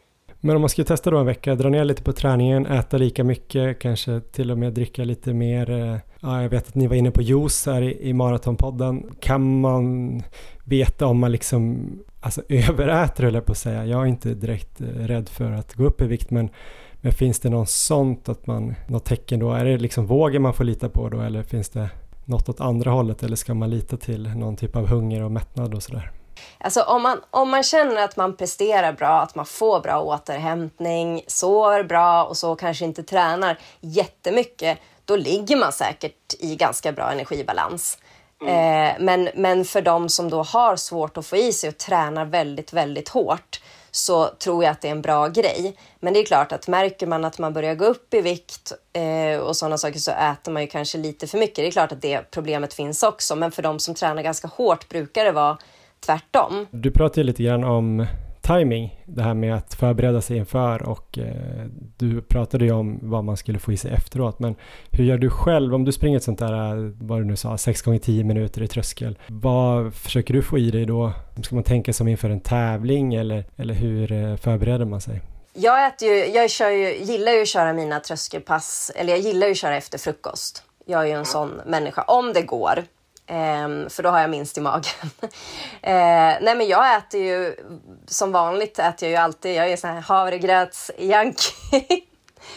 Men 0.45 0.55
om 0.55 0.61
man 0.61 0.69
skulle 0.69 0.85
testa 0.85 1.11
då 1.11 1.17
en 1.17 1.25
vecka, 1.25 1.55
dra 1.55 1.69
ner 1.69 1.85
lite 1.85 2.03
på 2.03 2.13
träningen, 2.13 2.65
äta 2.65 2.97
lika 2.97 3.23
mycket, 3.23 3.79
kanske 3.79 4.19
till 4.19 4.51
och 4.51 4.57
med 4.57 4.73
dricka 4.73 5.03
lite 5.03 5.33
mer. 5.33 5.69
Eh, 5.69 5.97
ja, 6.19 6.41
jag 6.41 6.49
vet 6.49 6.67
att 6.67 6.75
ni 6.75 6.87
var 6.87 6.95
inne 6.95 7.11
på 7.11 7.21
juice 7.21 7.65
här 7.65 7.81
i, 7.81 8.09
i 8.09 8.13
Maratonpodden. 8.13 9.15
Kan 9.19 9.59
man 9.61 10.23
veta 10.63 11.05
om 11.05 11.19
man 11.19 11.31
liksom 11.31 11.89
alltså, 12.19 12.41
överäter, 12.49 13.23
höll 13.23 13.33
jag 13.33 13.45
på 13.45 13.51
att 13.51 13.57
säga. 13.57 13.85
Jag 13.85 14.01
är 14.01 14.05
inte 14.05 14.33
direkt 14.33 14.81
eh, 14.81 14.85
rädd 14.85 15.29
för 15.29 15.51
att 15.51 15.73
gå 15.73 15.83
upp 15.83 16.01
i 16.01 16.07
vikt, 16.07 16.31
men 16.31 16.49
men 17.01 17.11
finns 17.11 17.39
det 17.39 17.49
något 17.49 17.69
sånt 17.69 18.29
att 18.29 18.47
man, 18.47 18.75
något 18.87 19.05
tecken 19.05 19.39
då? 19.39 19.51
Är 19.51 19.65
det 19.65 19.77
liksom 19.77 20.05
vågen 20.05 20.41
man 20.41 20.53
får 20.53 20.63
lita 20.63 20.89
på 20.89 21.09
då 21.09 21.21
eller 21.21 21.43
finns 21.43 21.69
det 21.69 21.89
något 22.25 22.49
åt 22.49 22.61
andra 22.61 22.91
hållet 22.91 23.23
eller 23.23 23.35
ska 23.35 23.53
man 23.53 23.69
lita 23.69 23.97
till 23.97 24.29
någon 24.35 24.55
typ 24.55 24.75
av 24.75 24.87
hunger 24.87 25.23
och 25.23 25.31
mättnad 25.31 25.73
och 25.73 25.83
sådär? 25.83 26.11
Alltså 26.57 26.81
om 26.81 27.01
man, 27.01 27.21
om 27.31 27.49
man 27.49 27.63
känner 27.63 28.03
att 28.03 28.17
man 28.17 28.37
presterar 28.37 28.93
bra, 28.93 29.21
att 29.21 29.35
man 29.35 29.45
får 29.45 29.79
bra 29.79 30.01
återhämtning, 30.01 31.23
sover 31.27 31.83
bra 31.83 32.23
och 32.23 32.37
så 32.37 32.55
kanske 32.55 32.85
inte 32.85 33.03
tränar 33.03 33.59
jättemycket, 33.79 34.79
då 35.05 35.15
ligger 35.15 35.55
man 35.55 35.71
säkert 35.71 36.33
i 36.39 36.55
ganska 36.55 36.91
bra 36.91 37.11
energibalans. 37.11 37.97
Mm. 38.41 38.53
Eh, 38.53 38.95
men, 38.99 39.29
men 39.35 39.65
för 39.65 39.81
de 39.81 40.09
som 40.09 40.29
då 40.29 40.43
har 40.43 40.75
svårt 40.75 41.17
att 41.17 41.25
få 41.25 41.37
i 41.37 41.53
sig 41.53 41.69
och 41.69 41.77
tränar 41.77 42.25
väldigt, 42.25 42.73
väldigt 42.73 43.09
hårt, 43.09 43.61
så 43.91 44.27
tror 44.27 44.63
jag 44.63 44.71
att 44.71 44.81
det 44.81 44.87
är 44.87 44.91
en 44.91 45.01
bra 45.01 45.27
grej. 45.27 45.77
Men 45.99 46.13
det 46.13 46.19
är 46.19 46.25
klart 46.25 46.51
att 46.51 46.67
märker 46.67 47.07
man 47.07 47.25
att 47.25 47.39
man 47.39 47.53
börjar 47.53 47.75
gå 47.75 47.85
upp 47.85 48.13
i 48.13 48.21
vikt 48.21 48.71
eh, 48.93 49.39
och 49.39 49.57
sådana 49.57 49.77
saker 49.77 49.99
så 49.99 50.11
äter 50.11 50.51
man 50.51 50.61
ju 50.61 50.67
kanske 50.67 50.97
lite 50.97 51.27
för 51.27 51.37
mycket. 51.37 51.55
Det 51.55 51.67
är 51.67 51.71
klart 51.71 51.91
att 51.91 52.01
det 52.01 52.31
problemet 52.31 52.73
finns 52.73 53.03
också, 53.03 53.35
men 53.35 53.51
för 53.51 53.61
de 53.61 53.79
som 53.79 53.95
tränar 53.95 54.23
ganska 54.23 54.47
hårt 54.47 54.89
brukar 54.89 55.25
det 55.25 55.31
vara 55.31 55.57
tvärtom. 56.05 56.67
Du 56.71 56.91
pratade 56.91 57.23
lite 57.23 57.43
grann 57.43 57.63
om 57.63 58.05
timing, 58.45 59.01
det 59.05 59.23
här 59.23 59.33
med 59.33 59.55
att 59.55 59.73
förbereda 59.73 60.21
sig 60.21 60.37
inför 60.37 60.83
och 60.83 61.17
eh, 61.17 61.65
du 61.97 62.21
pratade 62.21 62.65
ju 62.65 62.71
om 62.71 62.99
vad 63.01 63.23
man 63.23 63.37
skulle 63.37 63.59
få 63.59 63.71
i 63.71 63.77
sig 63.77 63.91
efteråt. 63.91 64.39
Men 64.39 64.55
hur 64.91 65.03
gör 65.03 65.17
du 65.17 65.29
själv 65.29 65.75
om 65.75 65.85
du 65.85 65.91
springer 65.91 66.17
ett 66.17 66.23
sånt 66.23 66.39
där, 66.39 66.93
vad 67.05 67.19
du 67.19 67.25
nu 67.25 67.35
sa, 67.35 67.57
6 67.57 67.81
gånger 67.81 67.99
10 67.99 68.23
minuter 68.23 68.61
i 68.61 68.67
tröskel? 68.67 69.17
Vad 69.27 69.93
försöker 69.93 70.33
du 70.33 70.41
få 70.41 70.57
i 70.57 70.71
dig 70.71 70.85
då? 70.85 71.11
Ska 71.43 71.55
man 71.55 71.63
tänka 71.63 71.93
som 71.93 72.07
inför 72.07 72.29
en 72.29 72.39
tävling 72.39 73.15
eller, 73.15 73.43
eller 73.55 73.73
hur 73.73 74.11
eh, 74.11 74.35
förbereder 74.35 74.85
man 74.85 75.01
sig? 75.01 75.21
Jag, 75.53 75.87
äter 75.87 76.07
ju, 76.07 76.25
jag 76.25 76.49
kör 76.49 76.69
ju, 76.69 76.95
gillar 76.95 77.31
ju 77.31 77.41
att 77.41 77.47
köra 77.47 77.73
mina 77.73 77.99
tröskelpass, 77.99 78.91
eller 78.95 79.13
jag 79.13 79.19
gillar 79.19 79.47
ju 79.47 79.51
att 79.51 79.57
köra 79.57 79.77
efter 79.77 79.97
frukost. 79.97 80.63
Jag 80.85 81.01
är 81.01 81.05
ju 81.05 81.11
en 81.13 81.25
sån 81.25 81.61
människa, 81.65 82.01
om 82.01 82.33
det 82.33 82.41
går. 82.41 82.83
Um, 83.27 83.89
för 83.89 84.03
då 84.03 84.09
har 84.09 84.19
jag 84.19 84.29
minst 84.29 84.57
i 84.57 84.61
magen. 84.61 85.09
uh, 85.21 85.29
nej 86.41 86.55
men 86.55 86.67
jag 86.67 86.97
äter 86.97 87.21
ju 87.21 87.55
som 88.07 88.31
vanligt 88.31 88.79
äter 88.79 89.09
jag 89.09 89.09
ju 89.09 89.15
alltid, 89.15 89.55
jag 89.55 89.71
är 89.71 89.77
sån 89.77 89.89
här 89.89 90.01
havregröts-yankee. 90.01 92.01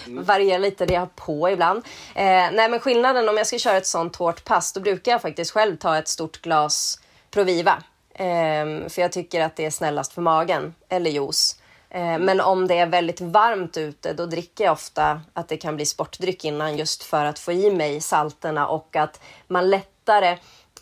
Mm. 0.06 0.24
Varierar 0.24 0.58
lite 0.58 0.86
det 0.86 0.94
jag 0.94 1.00
har 1.00 1.06
på 1.06 1.50
ibland. 1.50 1.78
Uh, 1.78 1.82
nej 2.16 2.68
men 2.68 2.80
skillnaden 2.80 3.28
om 3.28 3.36
jag 3.36 3.46
ska 3.46 3.58
köra 3.58 3.76
ett 3.76 3.86
sånt 3.86 4.16
hårt 4.16 4.44
pass 4.44 4.72
då 4.72 4.80
brukar 4.80 5.12
jag 5.12 5.22
faktiskt 5.22 5.50
själv 5.50 5.76
ta 5.76 5.98
ett 5.98 6.08
stort 6.08 6.42
glas 6.42 6.98
Proviva. 7.30 7.82
Um, 8.18 8.90
för 8.90 9.02
jag 9.02 9.12
tycker 9.12 9.40
att 9.40 9.56
det 9.56 9.66
är 9.66 9.70
snällast 9.70 10.12
för 10.12 10.22
magen. 10.22 10.74
Eller 10.88 11.10
juice. 11.10 11.56
Uh, 11.94 12.18
men 12.18 12.40
om 12.40 12.66
det 12.66 12.78
är 12.78 12.86
väldigt 12.86 13.20
varmt 13.20 13.76
ute 13.76 14.12
då 14.12 14.26
dricker 14.26 14.64
jag 14.64 14.72
ofta 14.72 15.20
att 15.32 15.48
det 15.48 15.56
kan 15.56 15.76
bli 15.76 15.86
sportdryck 15.86 16.44
innan 16.44 16.76
just 16.76 17.02
för 17.02 17.24
att 17.24 17.38
få 17.38 17.52
i 17.52 17.70
mig 17.70 18.00
salterna 18.00 18.68
och 18.68 18.96
att 18.96 19.20
man 19.46 19.70
lättare 19.70 20.38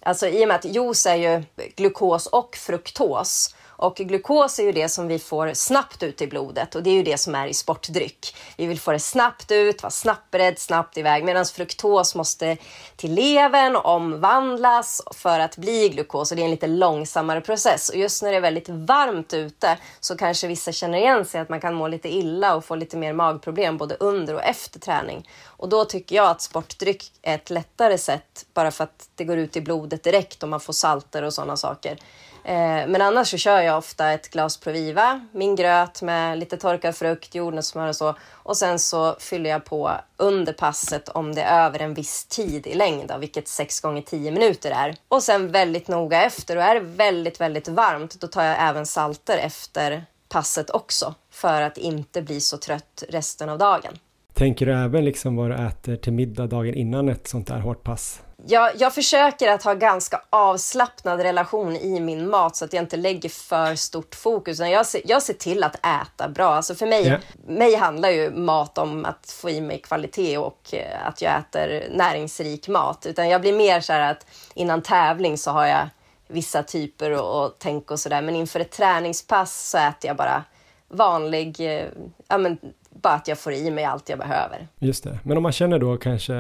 Alltså 0.07 0.29
i 0.29 0.45
och 0.45 0.49
med 0.49 0.57
att 0.57 0.65
juice 0.65 1.07
är 1.07 1.15
ju 1.15 1.43
glukos 1.77 2.27
och 2.27 2.57
fruktos 2.57 3.55
och 3.79 3.97
glukos 3.97 4.59
är 4.59 4.63
ju 4.63 4.73
det 4.73 4.89
som 4.89 5.09
vi 5.09 5.19
får 5.19 5.55
snabbt 5.55 6.03
ut 6.03 6.23
i 6.23 6.27
blodet 6.27 6.75
och 6.75 6.83
det 6.83 6.91
är 6.91 6.95
ju 6.95 7.03
det 7.03 7.19
som 7.19 7.35
är 7.35 7.47
i 7.47 7.55
sportdryck. 7.55 8.37
Vi 8.57 8.67
vill 8.67 8.81
få 8.81 8.93
det 8.93 8.99
snabbt 8.99 9.51
ut, 9.51 9.83
vara 9.83 9.91
snabbt 9.91 10.31
beredd, 10.31 10.59
snabbt 10.59 10.99
iväg 10.99 11.25
medan 11.25 11.45
fruktos 11.45 12.15
måste 12.15 12.57
till 12.97 13.15
levern 13.15 13.77
omvandlas 13.77 15.03
för 15.15 15.41
att 15.41 15.57
bli 15.57 15.89
glukos 15.89 16.31
och 16.31 16.37
det 16.37 16.43
är 16.43 16.45
en 16.45 16.51
lite 16.51 16.67
långsammare 16.67 17.41
process. 17.41 17.89
Och 17.89 17.97
just 17.97 18.23
när 18.23 18.31
det 18.31 18.37
är 18.37 18.41
väldigt 18.41 18.69
varmt 18.69 19.35
ute 19.35 19.79
så 20.01 20.17
kanske 20.17 20.47
vissa 20.47 20.73
känner 20.73 20.99
igen 20.99 21.25
sig 21.25 21.41
att 21.41 21.49
man 21.49 21.61
kan 21.61 21.75
må 21.75 21.89
lite 21.89 22.09
illa 22.09 22.55
och 22.55 22.65
få 22.65 22.75
lite 22.75 22.97
mer 22.97 23.13
magproblem 23.13 23.77
både 23.77 23.95
under 23.95 24.35
och 24.35 24.43
efter 24.43 24.81
träning. 24.81 25.29
Och 25.57 25.69
då 25.69 25.85
tycker 25.85 26.17
jag 26.17 26.31
att 26.31 26.43
sportdryck 26.43 27.13
är 27.23 27.35
ett 27.35 27.51
lättare 27.51 27.99
sätt 27.99 28.47
bara 28.55 28.71
för 28.71 28.85
att 28.85 29.09
det 29.15 29.25
går 29.25 29.37
ut 29.37 29.57
i 29.57 29.61
blodet 29.61 30.03
direkt 30.03 30.43
och 30.43 30.49
man 30.49 30.61
får 30.61 30.73
salter 30.73 31.23
och 31.23 31.35
sådana 31.35 31.57
saker. 31.57 31.99
Eh, 32.47 32.87
men 32.87 33.03
annars 33.03 33.31
så 33.31 33.37
kör 33.37 33.61
jag 33.61 33.79
ofta 33.79 34.13
ett 34.13 34.31
glas 34.31 34.57
Proviva, 34.57 35.27
min 35.33 35.57
gröt 35.57 36.03
med 36.03 36.39
lite 36.39 36.57
torkad 36.57 36.97
frukt, 36.97 37.35
jordnötssmör 37.35 37.89
och 37.89 37.97
så. 37.97 38.15
Och 38.33 38.57
sen 38.57 38.79
så 38.79 39.17
fyller 39.19 39.51
jag 39.51 39.65
på 39.65 39.93
under 40.17 40.53
passet 40.53 41.09
om 41.09 41.35
det 41.35 41.43
är 41.43 41.67
över 41.67 41.79
en 41.79 41.95
viss 41.95 42.25
tid 42.25 42.67
i 42.67 42.75
längd, 42.75 43.13
vilket 43.19 43.49
6 43.49 43.81
gånger 43.81 44.03
10 44.03 44.31
minuter 44.31 44.71
är. 44.71 44.97
Och 45.09 45.23
sen 45.23 45.53
väldigt 45.53 45.89
noga 45.89 46.23
efter 46.23 46.57
och 46.57 46.63
är 46.63 46.75
det 46.75 46.81
väldigt, 46.81 47.41
väldigt 47.41 47.69
varmt, 47.69 48.21
då 48.21 48.27
tar 48.27 48.45
jag 48.45 48.57
även 48.61 48.87
salter 48.87 49.39
efter 49.39 50.07
passet 50.29 50.71
också 50.71 51.15
för 51.31 51.63
att 51.63 51.79
inte 51.79 52.23
bli 52.23 52.41
så 52.41 52.57
trött 52.59 53.05
resten 53.09 53.49
av 53.49 53.59
dagen. 53.59 53.99
Tänker 54.37 54.67
du 54.67 54.73
även 54.73 55.05
liksom 55.05 55.37
vad 55.37 55.51
du 55.51 55.55
äter 55.55 55.97
till 55.97 56.13
middag 56.13 56.47
dagen 56.47 56.75
innan 56.75 57.09
ett 57.09 57.29
sånt 57.29 57.47
där 57.47 57.59
hårt 57.59 57.83
pass? 57.83 58.23
jag, 58.47 58.71
jag 58.77 58.95
försöker 58.95 59.53
att 59.53 59.63
ha 59.63 59.75
ganska 59.75 60.21
avslappnad 60.31 61.21
relation 61.21 61.77
i 61.77 62.01
min 62.01 62.31
mat 62.31 62.57
så 62.57 62.65
att 62.65 62.73
jag 62.73 62.83
inte 62.83 62.97
lägger 62.97 63.29
för 63.29 63.75
stort 63.75 64.15
fokus. 64.15 64.59
Jag 64.59 64.87
ser, 64.87 65.01
jag 65.05 65.23
ser 65.23 65.35
till 65.35 65.65
att 65.65 65.87
äta 65.87 66.29
bra. 66.29 66.55
Alltså 66.55 66.75
för 66.75 66.87
mig, 66.87 67.07
yeah. 67.07 67.21
mig 67.47 67.75
handlar 67.75 68.11
ju 68.11 68.31
mat 68.31 68.79
om 68.79 69.05
att 69.05 69.31
få 69.31 69.51
i 69.51 69.61
mig 69.61 69.79
kvalitet 69.79 70.39
och 70.39 70.75
eh, 70.75 71.07
att 71.07 71.23
jag 71.23 71.39
äter 71.39 71.89
näringsrik 71.91 72.69
mat. 72.69 73.07
Utan 73.07 73.29
jag 73.29 73.41
blir 73.41 73.53
mer 73.53 73.81
så 73.81 73.93
här 73.93 74.11
att 74.11 74.27
innan 74.55 74.83
tävling 74.83 75.39
så 75.39 75.51
har 75.51 75.67
jag 75.67 75.89
vissa 76.29 76.63
typer 76.63 77.11
och, 77.11 77.45
och 77.45 77.57
tänk 77.59 77.91
och 77.91 78.01
sådär. 78.01 78.23
Men 78.23 78.37
inför 78.37 78.61
ett 78.61 78.71
träningspass 78.71 79.71
så 79.71 79.79
äter 79.79 80.09
jag 80.09 80.17
bara 80.17 80.45
vanlig, 80.89 81.61
eh, 81.61 81.87
ja 82.29 82.39
men 82.39 82.59
bara 83.03 83.15
att 83.15 83.29
jag 83.29 83.39
får 83.39 83.53
i 83.53 83.71
mig 83.71 83.85
allt 83.85 84.09
jag 84.09 84.19
behöver. 84.19 84.69
Just 84.79 85.05
det. 85.05 85.19
Men 85.23 85.37
om 85.37 85.43
man 85.43 85.53
känner 85.53 85.79
då 85.79 85.97
kanske, 85.97 86.35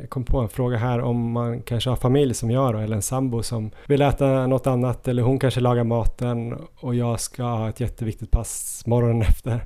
jag 0.00 0.10
kom 0.10 0.24
på 0.24 0.40
en 0.40 0.48
fråga 0.48 0.76
här, 0.76 1.00
om 1.00 1.32
man 1.32 1.62
kanske 1.62 1.90
har 1.90 1.96
familj 1.96 2.34
som 2.34 2.50
jag 2.50 2.74
då, 2.74 2.78
eller 2.78 2.96
en 2.96 3.02
sambo 3.02 3.42
som 3.42 3.70
vill 3.86 4.02
äta 4.02 4.46
något 4.46 4.66
annat 4.66 5.08
eller 5.08 5.22
hon 5.22 5.38
kanske 5.38 5.60
lagar 5.60 5.84
maten 5.84 6.58
och 6.80 6.94
jag 6.94 7.20
ska 7.20 7.42
ha 7.42 7.68
ett 7.68 7.80
jätteviktigt 7.80 8.30
pass 8.30 8.82
morgonen 8.86 9.22
efter 9.28 9.64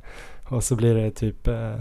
och 0.50 0.64
så 0.64 0.76
blir 0.76 0.94
det 0.94 1.10
typ 1.10 1.48
eh, 1.48 1.80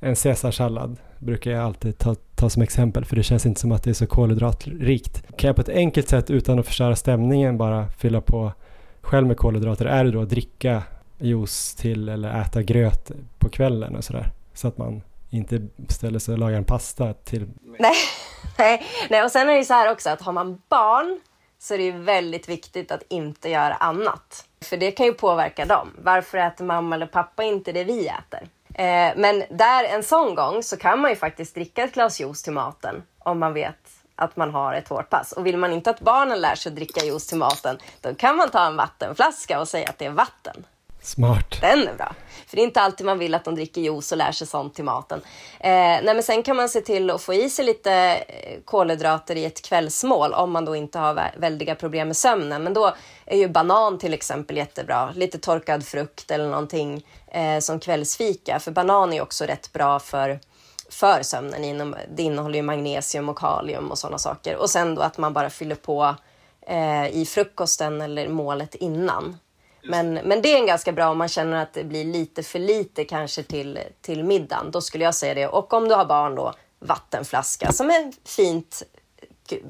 en 0.00 0.14
caesarsallad 0.14 0.96
brukar 1.18 1.50
jag 1.50 1.64
alltid 1.64 1.98
ta, 1.98 2.14
ta 2.14 2.50
som 2.50 2.62
exempel 2.62 3.04
för 3.04 3.16
det 3.16 3.22
känns 3.22 3.46
inte 3.46 3.60
som 3.60 3.72
att 3.72 3.82
det 3.82 3.90
är 3.90 3.94
så 3.94 4.06
kolhydratrikt. 4.06 5.22
Kan 5.36 5.48
jag 5.48 5.56
på 5.56 5.62
ett 5.62 5.68
enkelt 5.68 6.08
sätt 6.08 6.30
utan 6.30 6.58
att 6.58 6.66
förstöra 6.66 6.96
stämningen 6.96 7.58
bara 7.58 7.88
fylla 7.88 8.20
på 8.20 8.52
själv 9.00 9.26
med 9.26 9.36
kolhydrater? 9.36 9.86
Är 9.86 10.04
det 10.04 10.10
då 10.10 10.22
att 10.22 10.30
dricka 10.30 10.82
juice 11.18 11.74
till 11.74 12.08
eller 12.08 12.40
äta 12.40 12.62
gröt 12.62 13.10
på 13.38 13.48
kvällen 13.48 13.96
och 13.96 14.04
sådär. 14.04 14.30
Så 14.54 14.68
att 14.68 14.78
man 14.78 15.02
inte 15.30 15.62
ställer 15.88 16.18
sig 16.18 16.32
och 16.32 16.38
lagar 16.38 16.58
en 16.58 16.64
pasta 16.64 17.12
till... 17.12 17.48
Nej, 17.78 17.96
nej, 18.58 18.86
nej. 19.10 19.24
och 19.24 19.30
sen 19.30 19.48
är 19.48 19.54
det 19.54 19.64
så 19.64 19.74
här 19.74 19.92
också 19.92 20.10
att 20.10 20.22
har 20.22 20.32
man 20.32 20.62
barn 20.68 21.20
så 21.58 21.74
är 21.74 21.78
det 21.78 21.84
ju 21.84 21.98
väldigt 21.98 22.48
viktigt 22.48 22.92
att 22.92 23.02
inte 23.08 23.48
göra 23.48 23.74
annat. 23.74 24.44
För 24.60 24.76
det 24.76 24.90
kan 24.90 25.06
ju 25.06 25.12
påverka 25.12 25.64
dem. 25.64 25.88
Varför 26.02 26.38
äter 26.38 26.64
mamma 26.64 26.94
eller 26.94 27.06
pappa 27.06 27.42
inte 27.42 27.72
det 27.72 27.84
vi 27.84 28.08
äter? 28.08 28.48
Eh, 28.74 29.12
men 29.16 29.44
där 29.50 29.84
en 29.84 30.02
sån 30.02 30.34
gång 30.34 30.62
så 30.62 30.76
kan 30.76 31.00
man 31.00 31.10
ju 31.10 31.16
faktiskt 31.16 31.54
dricka 31.54 31.84
ett 31.84 31.94
glas 31.94 32.20
juice 32.20 32.42
till 32.42 32.52
maten 32.52 33.02
om 33.18 33.38
man 33.38 33.54
vet 33.54 33.98
att 34.16 34.36
man 34.36 34.50
har 34.50 34.74
ett 34.74 34.88
hårt 34.88 35.10
pass. 35.10 35.32
Och 35.32 35.46
vill 35.46 35.56
man 35.56 35.72
inte 35.72 35.90
att 35.90 36.00
barnen 36.00 36.40
lär 36.40 36.54
sig 36.54 36.70
att 36.70 36.76
dricka 36.76 37.04
juice 37.04 37.26
till 37.26 37.38
maten, 37.38 37.78
då 38.00 38.14
kan 38.14 38.36
man 38.36 38.50
ta 38.50 38.66
en 38.66 38.76
vattenflaska 38.76 39.60
och 39.60 39.68
säga 39.68 39.88
att 39.88 39.98
det 39.98 40.06
är 40.06 40.10
vatten. 40.10 40.64
Smart. 41.02 41.60
Den 41.60 41.88
är 41.88 41.94
bra. 41.94 42.14
För 42.46 42.56
det 42.56 42.62
är 42.62 42.64
inte 42.64 42.80
alltid 42.80 43.06
man 43.06 43.18
vill 43.18 43.34
att 43.34 43.44
de 43.44 43.54
dricker 43.54 43.80
juice 43.80 44.12
och 44.12 44.18
lär 44.18 44.32
sig 44.32 44.46
sånt 44.46 44.74
till 44.74 44.84
maten. 44.84 45.20
Eh, 45.60 45.70
nej 45.70 46.14
men 46.14 46.22
sen 46.22 46.42
kan 46.42 46.56
man 46.56 46.68
se 46.68 46.80
till 46.80 47.10
att 47.10 47.22
få 47.22 47.34
i 47.34 47.50
sig 47.50 47.64
lite 47.64 47.92
eh, 47.92 48.60
kolhydrater 48.64 49.36
i 49.36 49.44
ett 49.44 49.62
kvällsmål 49.62 50.32
om 50.32 50.50
man 50.52 50.64
då 50.64 50.76
inte 50.76 50.98
har 50.98 51.32
väldiga 51.36 51.74
problem 51.74 52.08
med 52.08 52.16
sömnen. 52.16 52.64
Men 52.64 52.74
då 52.74 52.94
är 53.26 53.36
ju 53.36 53.48
banan 53.48 53.98
till 53.98 54.14
exempel 54.14 54.56
jättebra. 54.56 55.10
Lite 55.14 55.38
torkad 55.38 55.86
frukt 55.86 56.30
eller 56.30 56.48
någonting 56.48 57.06
eh, 57.26 57.58
som 57.58 57.80
kvällsfika. 57.80 58.58
För 58.60 58.70
banan 58.70 59.12
är 59.12 59.22
också 59.22 59.44
rätt 59.44 59.72
bra 59.72 59.98
för 59.98 60.40
för 60.90 61.22
sömnen. 61.22 61.94
Det 62.14 62.22
innehåller 62.22 62.56
ju 62.56 62.62
magnesium 62.62 63.28
och 63.28 63.38
kalium 63.38 63.90
och 63.90 63.98
sådana 63.98 64.18
saker. 64.18 64.56
Och 64.56 64.70
sen 64.70 64.94
då 64.94 65.02
att 65.02 65.18
man 65.18 65.32
bara 65.32 65.50
fyller 65.50 65.74
på 65.74 66.14
eh, 66.66 67.06
i 67.08 67.26
frukosten 67.26 68.00
eller 68.00 68.28
målet 68.28 68.74
innan. 68.74 69.36
Men, 69.82 70.14
men 70.14 70.42
det 70.42 70.52
är 70.52 70.58
en 70.60 70.66
ganska 70.66 70.92
bra 70.92 71.08
om 71.08 71.18
man 71.18 71.28
känner 71.28 71.62
att 71.62 71.74
det 71.74 71.84
blir 71.84 72.04
lite 72.04 72.42
för 72.42 72.58
lite 72.58 73.04
kanske 73.04 73.42
till, 73.42 73.78
till 74.00 74.24
middagen. 74.24 74.70
Då 74.70 74.80
skulle 74.80 75.04
jag 75.04 75.14
säga 75.14 75.34
det. 75.34 75.46
Och 75.46 75.72
om 75.72 75.88
du 75.88 75.94
har 75.94 76.04
barn 76.04 76.34
då, 76.34 76.52
vattenflaska 76.78 77.72
som 77.72 77.90
är 77.90 78.12
fint 78.28 78.82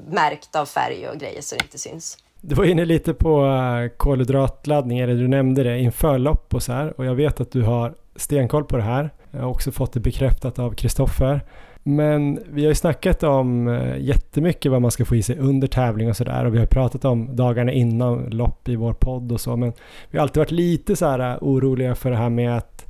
märkt 0.07 0.55
av 0.55 0.65
färg 0.65 1.07
och 1.07 1.17
grejer 1.17 1.41
så 1.41 1.55
det 1.55 1.63
inte 1.63 1.77
syns. 1.77 2.17
Du 2.41 2.55
var 2.55 2.65
inne 2.65 2.85
lite 2.85 3.13
på 3.13 3.45
eh, 3.45 3.97
kolhydratladdning, 3.97 4.99
eller 4.99 5.13
du 5.13 5.27
nämnde 5.27 5.63
det 5.63 5.79
inför 5.79 6.17
lopp 6.17 6.53
och 6.53 6.63
så 6.63 6.71
här. 6.71 6.99
Och 6.99 7.05
jag 7.05 7.15
vet 7.15 7.39
att 7.41 7.51
du 7.51 7.61
har 7.61 7.93
stenkoll 8.15 8.63
på 8.63 8.77
det 8.77 8.83
här. 8.83 9.09
Jag 9.31 9.39
har 9.39 9.49
också 9.49 9.71
fått 9.71 9.93
det 9.93 9.99
bekräftat 9.99 10.59
av 10.59 10.73
Kristoffer. 10.73 11.41
Men 11.83 12.39
vi 12.49 12.61
har 12.61 12.69
ju 12.69 12.75
snackat 12.75 13.23
om 13.23 13.67
eh, 13.67 13.97
jättemycket 13.97 14.71
vad 14.71 14.81
man 14.81 14.91
ska 14.91 15.05
få 15.05 15.15
i 15.15 15.23
sig 15.23 15.37
under 15.37 15.67
tävling 15.67 16.09
och 16.09 16.17
sådär 16.17 16.45
och 16.45 16.53
vi 16.53 16.59
har 16.59 16.65
pratat 16.65 17.05
om 17.05 17.35
dagarna 17.35 17.71
innan 17.71 18.29
lopp 18.29 18.69
i 18.69 18.75
vår 18.75 18.93
podd 18.93 19.31
och 19.31 19.41
så 19.41 19.55
men 19.55 19.73
vi 20.09 20.17
har 20.17 20.23
alltid 20.23 20.37
varit 20.41 20.51
lite 20.51 20.95
så 20.95 21.05
här 21.05 21.19
eh, 21.19 21.37
oroliga 21.41 21.95
för 21.95 22.11
det 22.11 22.17
här 22.17 22.29
med 22.29 22.57
att 22.57 22.85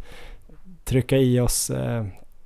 trycka 0.84 1.18
i 1.18 1.40
oss 1.40 1.70
eh, 1.70 2.06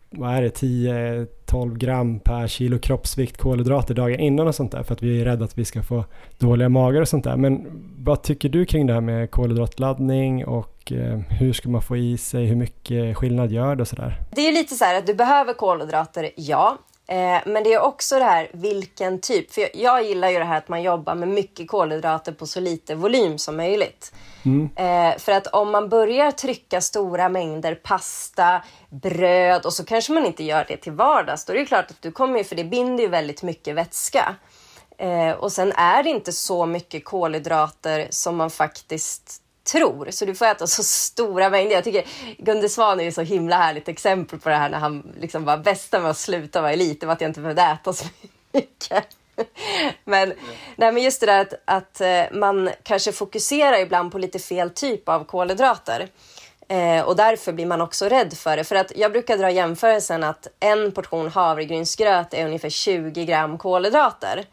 vad 0.10 0.34
är 0.36 0.42
det, 0.42 0.62
10-12 0.62 1.78
gram 1.78 2.20
per 2.20 2.48
kilo 2.48 2.80
kroppsvikt 2.80 3.38
kolhydrater 3.38 3.94
dagen 3.94 4.20
innan 4.20 4.48
och 4.48 4.56
sånt 4.56 4.72
där 4.72 4.84
för 4.84 4.94
att 4.94 5.04
vi 5.04 5.22
är 5.22 5.26
rädda 5.26 5.46
att 5.46 5.58
vi 5.58 5.66
ska 5.66 5.84
få 5.84 6.06
dåliga 6.38 6.70
magar 6.70 7.02
och 7.02 7.08
sånt 7.08 7.24
där. 7.24 7.38
Men 7.38 7.68
vad 7.98 8.24
tycker 8.24 8.50
du 8.50 8.66
kring 8.66 8.88
det 8.88 8.94
här 8.94 9.02
med 9.02 9.32
kolhydratladdning 9.32 10.46
och 10.46 10.73
hur 11.30 11.54
ska 11.54 11.70
man 11.70 11.82
få 11.82 11.98
i 11.98 12.18
sig, 12.18 12.46
hur 12.46 12.56
mycket 12.56 13.18
skillnad 13.18 13.52
gör 13.52 13.76
det 13.76 13.82
och 13.82 13.88
sådär? 13.88 14.22
Det 14.32 14.48
är 14.48 14.52
lite 14.52 14.76
så 14.76 14.86
här 14.86 14.98
att 14.98 15.08
du 15.08 15.14
behöver 15.14 15.54
kolhydrater, 15.54 16.32
ja. 16.36 16.78
Eh, 17.08 17.40
men 17.46 17.64
det 17.64 17.74
är 17.74 17.82
också 17.82 18.20
det 18.20 18.26
här 18.26 18.50
vilken 18.54 19.22
typ. 19.22 19.54
För 19.54 19.70
jag 19.74 20.04
gillar 20.04 20.30
ju 20.30 20.40
det 20.40 20.46
här 20.46 20.58
att 20.58 20.70
man 20.70 20.82
jobbar 20.82 21.16
med 21.16 21.28
mycket 21.28 21.68
kolhydrater 21.68 22.32
på 22.32 22.48
så 22.48 22.60
lite 22.60 22.96
volym 22.96 23.38
som 23.38 23.58
möjligt. 23.58 24.14
Mm. 24.46 24.70
Eh, 24.76 25.18
för 25.20 25.32
att 25.32 25.48
om 25.48 25.72
man 25.72 25.90
börjar 25.90 26.32
trycka 26.32 26.82
stora 26.82 27.30
mängder 27.30 27.76
pasta, 27.76 28.64
bröd 28.90 29.66
och 29.66 29.74
så 29.74 29.86
kanske 29.86 30.14
man 30.14 30.26
inte 30.26 30.44
gör 30.44 30.66
det 30.68 30.78
till 30.78 30.92
vardags. 30.92 31.46
Då 31.46 31.54
är 31.54 31.58
det 31.58 31.66
klart 31.66 31.92
att 31.92 32.02
du 32.02 32.12
kommer 32.12 32.38
ju, 32.38 32.44
för 32.44 32.56
det 32.56 32.64
binder 32.64 33.04
ju 33.04 33.10
väldigt 33.10 33.44
mycket 33.44 33.76
vätska. 33.76 34.36
Eh, 34.98 35.32
och 35.32 35.52
sen 35.52 35.72
är 35.72 36.04
det 36.04 36.10
inte 36.10 36.32
så 36.32 36.66
mycket 36.66 37.06
kolhydrater 37.06 38.08
som 38.10 38.36
man 38.36 38.50
faktiskt 38.50 39.43
tror. 39.64 40.12
Så 40.12 40.26
du 40.26 40.36
får 40.36 40.46
äta 40.46 40.68
så 40.68 40.84
stora 40.84 41.50
mängder. 41.50 41.76
Jag 41.76 41.84
tycker 41.84 42.06
Gunde 42.38 42.70
Svan 42.70 43.00
är 43.00 43.04
ju 43.04 43.12
så 43.12 43.22
himla 43.22 43.58
härligt 43.58 43.88
exempel 43.88 44.40
på 44.40 44.50
det 44.50 44.56
här 44.56 44.70
när 44.70 44.80
han 44.80 45.14
liksom 45.20 45.46
var 45.46 45.58
bästa 45.58 46.00
med 46.00 46.12
att 46.12 46.18
sluta 46.18 46.62
vara 46.62 46.72
elit. 46.74 47.00
Det 47.00 47.06
var 47.06 47.14
att 47.14 47.22
jag 47.22 47.30
inte 47.30 47.40
behövde 47.40 47.62
äta 47.62 47.94
så 47.94 48.06
mycket. 48.52 49.06
men, 50.04 50.32
mm. 50.32 50.38
nej, 50.76 50.92
men 50.92 51.04
just 51.04 51.20
det 51.20 51.26
där 51.26 51.42
att, 51.42 51.54
att 51.66 52.02
eh, 52.02 52.40
man 52.40 52.70
kanske 52.84 53.12
fokuserar 53.12 53.80
ibland 53.80 54.12
på 54.12 54.18
lite 54.18 54.40
fel 54.40 54.70
typ 54.70 55.10
av 55.10 55.24
kolhydrater. 55.24 56.10
Eh, 56.68 57.02
och 57.02 57.16
därför 57.16 57.54
blir 57.54 57.66
man 57.66 57.82
också 57.82 58.10
rädd 58.10 58.34
för 58.38 58.58
det. 58.58 58.64
För 58.64 58.76
att 58.76 58.92
jag 58.96 59.12
brukar 59.12 59.38
dra 59.38 59.52
jämförelsen 59.52 60.24
att 60.24 60.48
en 60.60 60.92
portion 60.92 61.28
havregrynsgröt 61.28 62.34
är 62.34 62.46
ungefär 62.46 62.70
20 62.70 63.26
gram 63.26 63.58
kolhydrater. 63.58 64.46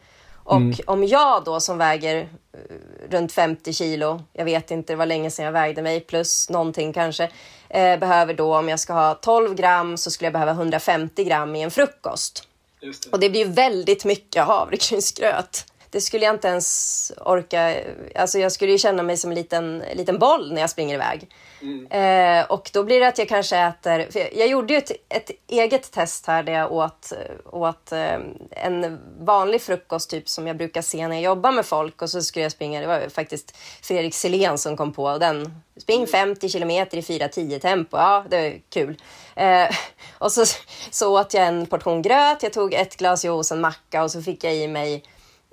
Och 0.43 0.55
mm. 0.55 0.75
om 0.87 1.03
jag 1.03 1.43
då 1.43 1.59
som 1.59 1.77
väger 1.77 2.29
eh, 2.53 3.09
runt 3.09 3.31
50 3.31 3.73
kilo, 3.73 4.21
jag 4.33 4.45
vet 4.45 4.71
inte, 4.71 4.93
det 4.93 4.97
var 4.97 5.05
länge 5.05 5.31
sedan 5.31 5.45
jag 5.45 5.51
vägde 5.51 5.81
mig, 5.81 5.99
plus 5.99 6.49
någonting 6.49 6.93
kanske, 6.93 7.29
eh, 7.69 7.99
behöver 7.99 8.33
då 8.33 8.57
om 8.57 8.69
jag 8.69 8.79
ska 8.79 8.93
ha 8.93 9.13
12 9.13 9.55
gram 9.55 9.97
så 9.97 10.11
skulle 10.11 10.25
jag 10.25 10.33
behöva 10.33 10.51
150 10.51 11.23
gram 11.23 11.55
i 11.55 11.61
en 11.61 11.71
frukost. 11.71 12.47
Det. 12.81 13.11
Och 13.11 13.19
det 13.19 13.29
blir 13.29 13.45
väldigt 13.45 14.05
mycket 14.05 14.43
havregrynsgröt. 14.43 15.70
Det 15.91 16.01
skulle 16.01 16.25
jag 16.25 16.35
inte 16.35 16.47
ens 16.47 17.11
orka. 17.17 17.75
Alltså 18.15 18.39
jag 18.39 18.51
skulle 18.51 18.71
ju 18.71 18.77
känna 18.77 19.03
mig 19.03 19.17
som 19.17 19.31
en 19.31 19.35
liten, 19.35 19.83
liten 19.93 20.19
boll 20.19 20.53
när 20.53 20.61
jag 20.61 20.69
springer 20.69 20.95
iväg. 20.95 21.29
Mm. 21.61 21.87
Eh, 21.91 22.45
och 22.51 22.69
då 22.73 22.83
blir 22.83 22.99
det 22.99 23.07
att 23.07 23.17
jag 23.17 23.29
kanske 23.29 23.57
äter... 23.57 24.07
jag 24.37 24.47
gjorde 24.47 24.73
ju 24.73 24.77
ett, 24.77 24.91
ett, 25.09 25.31
eget 25.47 25.91
test 25.91 26.27
här 26.27 26.43
där 26.43 26.53
jag 26.53 26.71
åt, 26.71 27.13
åt 27.45 27.91
eh, 27.91 28.19
en 28.51 28.99
vanlig 29.19 29.61
frukost 29.61 30.09
typ 30.09 30.29
som 30.29 30.47
jag 30.47 30.57
brukar 30.57 30.81
se 30.81 31.07
när 31.07 31.15
jag 31.15 31.23
jobbar 31.23 31.51
med 31.51 31.65
folk 31.65 32.01
och 32.01 32.09
så 32.09 32.21
skulle 32.21 32.43
jag 32.43 32.51
springa. 32.51 32.81
Det 32.81 32.87
var 32.87 33.09
faktiskt 33.09 33.57
Fredrik 33.81 34.13
Selén 34.13 34.57
som 34.57 34.77
kom 34.77 34.93
på 34.93 35.17
den. 35.17 35.61
Spring 35.77 36.07
50 36.07 36.49
kilometer 36.49 36.97
i 36.97 37.01
4.10 37.01 37.59
tempo. 37.59 37.97
Ja, 37.97 38.25
det 38.29 38.37
är 38.37 38.61
kul. 38.69 39.01
Eh, 39.35 39.69
och 40.17 40.31
så, 40.31 40.45
så 40.91 41.19
åt 41.19 41.33
jag 41.33 41.47
en 41.47 41.65
portion 41.65 42.01
gröt, 42.01 42.43
jag 42.43 42.53
tog 42.53 42.73
ett 42.73 42.97
glas 42.97 43.25
juice, 43.25 43.51
en 43.51 43.61
macka 43.61 44.03
och 44.03 44.11
så 44.11 44.21
fick 44.21 44.43
jag 44.43 44.55
i 44.55 44.67
mig 44.67 45.03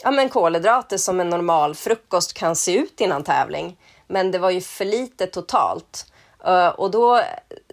ja, 0.02 0.10
men 0.10 0.28
kolhydrater 0.28 0.96
som 0.96 1.20
en 1.20 1.30
normal 1.30 1.74
frukost 1.74 2.32
kan 2.32 2.56
se 2.56 2.76
ut 2.76 3.00
innan 3.00 3.24
tävling. 3.24 3.76
Men 4.06 4.30
det 4.30 4.38
var 4.38 4.50
ju 4.50 4.60
för 4.60 4.84
lite 4.84 5.26
totalt. 5.26 6.12
Eh, 6.44 6.68
och 6.68 6.90
då 6.90 7.22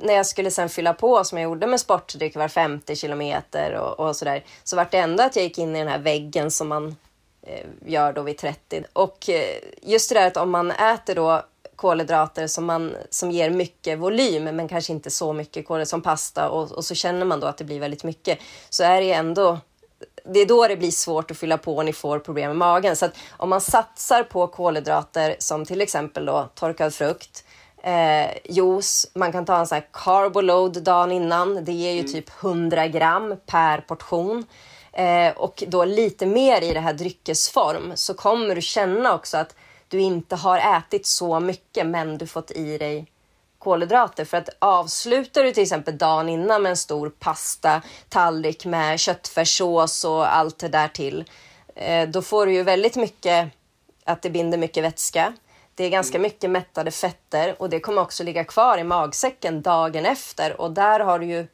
när 0.01 0.13
jag 0.13 0.25
skulle 0.25 0.51
sen 0.51 0.69
fylla 0.69 0.93
på 0.93 1.23
som 1.23 1.37
jag 1.37 1.43
gjorde 1.43 1.67
med 1.67 1.79
sportdryck 1.79 2.35
var 2.35 2.47
50 2.47 2.95
kilometer 2.95 3.73
och, 3.73 3.99
och 3.99 4.15
sådär 4.15 4.43
så 4.63 4.75
var 4.75 4.87
det 4.91 4.97
ändå 4.97 5.23
att 5.23 5.35
jag 5.35 5.43
gick 5.43 5.57
in 5.57 5.75
i 5.75 5.79
den 5.79 5.87
här 5.87 5.99
väggen 5.99 6.51
som 6.51 6.67
man 6.67 6.95
eh, 7.41 7.65
gör 7.85 8.13
då 8.13 8.21
vid 8.21 8.37
30. 8.37 8.83
Och 8.93 9.29
eh, 9.29 9.57
just 9.81 10.09
det 10.09 10.15
där 10.19 10.27
att 10.27 10.37
om 10.37 10.51
man 10.51 10.71
äter 10.71 11.15
då 11.15 11.45
kolhydrater 11.75 12.47
som, 12.47 12.65
man, 12.65 12.95
som 13.09 13.31
ger 13.31 13.49
mycket 13.49 13.99
volym 13.99 14.43
men 14.43 14.67
kanske 14.67 14.93
inte 14.93 15.09
så 15.09 15.33
mycket 15.33 15.67
kolhydrater 15.67 15.89
som 15.89 16.01
pasta 16.01 16.49
och, 16.49 16.71
och 16.71 16.85
så 16.85 16.95
känner 16.95 17.25
man 17.25 17.39
då 17.39 17.47
att 17.47 17.57
det 17.57 17.63
blir 17.63 17.79
väldigt 17.79 18.03
mycket 18.03 18.39
så 18.69 18.83
är 18.83 19.01
det 19.01 19.11
ändå 19.11 19.59
det 20.25 20.39
är 20.39 20.45
då 20.45 20.67
det 20.67 20.77
blir 20.77 20.91
svårt 20.91 21.31
att 21.31 21.37
fylla 21.37 21.57
på 21.57 21.75
och 21.77 21.85
ni 21.85 21.93
får 21.93 22.19
problem 22.19 22.47
med 22.47 22.57
magen. 22.57 22.95
Så 22.95 23.09
om 23.37 23.49
man 23.49 23.61
satsar 23.61 24.23
på 24.23 24.47
kolhydrater 24.47 25.35
som 25.39 25.65
till 25.65 25.81
exempel 25.81 26.25
då 26.25 26.49
torkad 26.55 26.93
frukt, 26.93 27.43
eh, 27.83 28.27
juice, 28.43 29.07
man 29.13 29.31
kan 29.31 29.45
ta 29.45 29.57
en 29.57 29.67
sån 29.67 29.75
här 29.75 29.87
carboload 29.91 30.83
dagen 30.83 31.11
innan. 31.11 31.65
Det 31.65 31.73
ger 31.73 31.91
ju 31.91 31.99
mm. 31.99 32.11
typ 32.11 32.43
100 32.43 32.87
gram 32.87 33.35
per 33.45 33.81
portion. 33.81 34.45
Eh, 34.93 35.37
och 35.37 35.63
då 35.67 35.85
lite 35.85 36.25
mer 36.25 36.61
i 36.61 36.73
det 36.73 36.79
här 36.79 36.93
dryckesform 36.93 37.91
så 37.95 38.13
kommer 38.13 38.55
du 38.55 38.61
känna 38.61 39.15
också 39.15 39.37
att 39.37 39.55
du 39.87 39.99
inte 39.99 40.35
har 40.35 40.77
ätit 40.77 41.05
så 41.05 41.39
mycket 41.39 41.85
men 41.85 42.17
du 42.17 42.27
fått 42.27 42.51
i 42.51 42.77
dig 42.77 43.05
kolhydrater. 43.65 44.25
För 44.25 44.37
att 44.37 44.49
avslutar 44.59 45.43
du 45.43 45.51
till 45.51 45.63
exempel 45.63 45.97
dagen 45.97 46.29
innan 46.29 46.61
med 46.61 46.69
en 46.69 46.77
stor 46.77 47.09
pasta 47.09 47.81
tallrik 48.09 48.65
med 48.65 48.99
köttfärssås 48.99 50.03
och 50.03 50.35
allt 50.35 50.59
det 50.59 50.67
där 50.67 50.87
till, 50.87 51.25
eh, 51.75 52.09
då 52.09 52.21
får 52.21 52.45
du 52.45 52.53
ju 52.53 52.63
väldigt 52.63 52.95
mycket 52.95 53.49
att 54.05 54.21
det 54.21 54.29
binder 54.29 54.57
mycket 54.57 54.83
vätska. 54.83 55.33
Det 55.75 55.83
är 55.83 55.89
ganska 55.89 56.17
mm. 56.17 56.21
mycket 56.21 56.49
mättade 56.49 56.91
fetter 56.91 57.55
och 57.61 57.69
det 57.69 57.79
kommer 57.79 58.01
också 58.01 58.23
ligga 58.23 58.43
kvar 58.43 58.77
i 58.77 58.83
magsäcken 58.83 59.61
dagen 59.61 60.05
efter 60.05 60.61
och 60.61 60.71
där 60.71 60.99
har 60.99 61.19
du 61.19 61.25
ju 61.25 61.47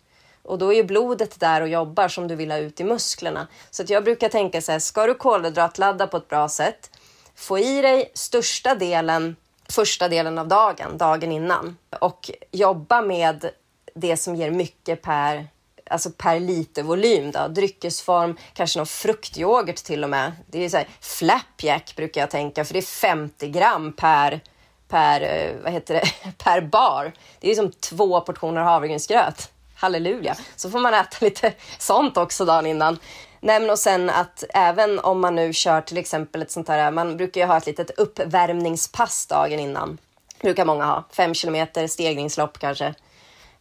och 0.44 0.58
då 0.58 0.74
är 0.74 0.76
ju 0.76 0.84
blodet 0.84 1.40
där 1.40 1.62
och 1.62 1.68
jobbar 1.68 2.08
som 2.08 2.28
du 2.28 2.36
vill 2.36 2.52
ha 2.52 2.58
ut 2.58 2.80
i 2.80 2.84
musklerna. 2.84 3.48
Så 3.72 3.84
att 3.84 3.90
jag 3.90 4.04
brukar 4.04 4.30
tänka 4.30 4.62
så 4.62 4.72
här, 4.72 4.80
ska 4.80 5.08
du 5.08 5.14
kolhydratladda 5.14 6.08
på 6.08 6.18
ett 6.18 6.28
bra 6.28 6.50
sätt, 6.50 6.90
få 7.36 7.60
i 7.60 7.82
dig 7.82 8.12
största 8.14 8.76
delen 8.76 9.36
första 9.72 10.10
delen 10.10 10.38
av 10.38 10.48
dagen, 10.48 10.98
dagen 10.98 11.32
innan. 11.32 11.78
Och 12.00 12.32
jobba 12.52 13.02
med 13.02 13.50
det 13.96 14.18
som 14.18 14.36
ger 14.36 14.52
mycket 14.52 15.02
per, 15.02 15.48
alltså 15.90 16.10
per 16.18 16.40
liter 16.40 16.84
volym. 16.84 17.32
Då. 17.32 17.48
Dryckesform, 17.48 18.38
kanske 18.54 18.80
någon 18.80 18.88
fruktyoghurt 18.88 19.76
till 19.76 20.04
och 20.04 20.10
med. 20.10 20.32
Det 20.48 20.66
är 20.66 20.70
så 20.70 20.78
här, 20.78 20.88
flapjack 21.02 21.94
brukar 21.96 22.22
jag 22.22 22.30
tänka, 22.30 22.66
för 22.66 22.74
det 22.74 22.80
är 22.80 22.82
50 22.82 23.48
gram 23.48 23.94
per, 23.94 24.40
per, 24.88 25.22
eh, 25.22 25.56
vad 25.64 25.74
heter 25.74 25.94
det, 25.94 26.34
per 26.44 26.62
bar. 26.62 27.14
Det 27.40 27.52
är 27.52 27.56
som 27.56 27.72
två 27.72 28.22
portioner 28.22 28.62
havregrynsgröt. 28.62 29.52
Halleluja! 29.76 30.36
Så 30.56 30.70
får 30.70 30.80
man 30.80 30.94
äta 30.94 31.18
lite 31.26 31.54
sånt 31.80 32.18
också 32.18 32.46
dagen 32.46 32.66
innan. 32.66 33.00
Nej, 33.44 33.60
men 33.60 33.70
och 33.70 33.80
sen 33.80 34.10
att 34.10 34.44
även 34.54 35.00
om 35.00 35.22
man 35.22 35.36
nu 35.36 35.54
kör 35.54 35.82
till 35.82 35.98
exempel 35.98 36.42
ett 36.42 36.52
sånt 36.52 36.68
här, 36.68 36.92
man 36.92 37.18
brukar 37.18 37.42
ju 37.42 37.48
ha 37.48 37.58
ett 37.58 37.66
litet 37.66 37.92
uppvärmningspass 37.92 39.26
dagen 39.28 39.60
innan. 39.60 39.98
Brukar 40.42 40.66
många 40.66 40.86
ha, 40.86 41.04
fem 41.12 41.34
kilometer 41.34 41.88
stegringslopp 41.88 42.60
kanske. 42.60 42.94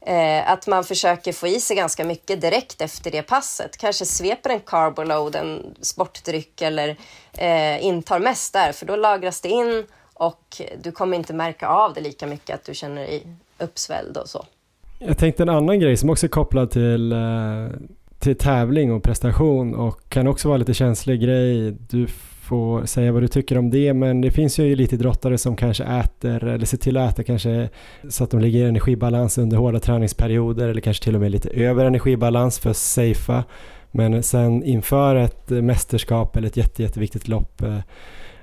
Eh, 0.01 0.51
att 0.51 0.66
man 0.66 0.85
försöker 0.85 1.33
få 1.33 1.47
i 1.47 1.61
sig 1.61 1.76
ganska 1.76 2.05
mycket 2.05 2.41
direkt 2.41 2.81
efter 2.81 3.11
det 3.11 3.22
passet. 3.22 3.76
Kanske 3.76 4.05
sveper 4.05 4.51
en 4.51 4.61
carboload, 4.61 5.37
en 5.37 5.74
sportdryck 5.81 6.62
eller 6.62 6.97
eh, 7.33 7.85
intar 7.85 8.18
mest 8.18 8.53
där, 8.53 8.72
för 8.72 8.87
då 8.87 8.97
lagras 8.97 9.41
det 9.41 9.49
in 9.49 9.85
och 10.14 10.62
du 10.83 10.93
kommer 10.93 11.16
inte 11.16 11.35
märka 11.35 11.68
av 11.68 11.95
det 11.95 12.01
lika 12.01 12.26
mycket 12.26 12.55
att 12.55 12.64
du 12.64 12.74
känner 12.74 13.03
dig 13.03 13.26
uppsvälld 13.59 14.16
och 14.16 14.28
så. 14.28 14.47
Jag 14.99 15.18
tänkte 15.18 15.43
en 15.43 15.49
annan 15.49 15.81
grej 15.81 15.97
som 15.97 16.11
också 16.11 16.26
är 16.26 16.31
kopplad 16.31 16.70
till, 16.70 17.12
eh, 17.12 17.18
till 18.20 18.36
tävling 18.36 18.92
och 18.92 19.02
prestation 19.02 19.74
och 19.74 20.08
kan 20.08 20.26
också 20.26 20.48
vara 20.48 20.58
lite 20.58 20.74
känslig 20.74 21.20
grej. 21.20 21.76
Du 21.88 22.06
får 22.40 22.86
säga 22.86 23.12
vad 23.12 23.22
du 23.22 23.28
tycker 23.28 23.58
om 23.58 23.70
det 23.70 23.94
men 23.94 24.20
det 24.20 24.30
finns 24.30 24.58
ju 24.58 24.72
elitidrottare 24.72 25.38
som 25.38 25.56
kanske 25.56 25.84
äter 25.84 26.44
eller 26.44 26.66
ser 26.66 26.76
till 26.76 26.96
att 26.96 27.12
äta 27.12 27.22
kanske 27.22 27.68
så 28.08 28.24
att 28.24 28.30
de 28.30 28.40
ligger 28.40 28.64
i 28.64 28.68
energibalans 28.68 29.38
under 29.38 29.56
hårda 29.56 29.80
träningsperioder 29.80 30.68
eller 30.68 30.80
kanske 30.80 31.04
till 31.04 31.14
och 31.14 31.20
med 31.20 31.30
lite 31.30 31.48
över 31.48 31.84
energibalans 31.84 32.58
för 32.58 32.70
att 32.70 32.76
safea. 32.76 33.44
Men 33.90 34.22
sen 34.22 34.64
inför 34.64 35.16
ett 35.16 35.50
mästerskap 35.50 36.36
eller 36.36 36.48
ett 36.48 36.56
jätte, 36.56 36.82
jätteviktigt 36.82 37.28
lopp 37.28 37.62
eh, 37.62 37.78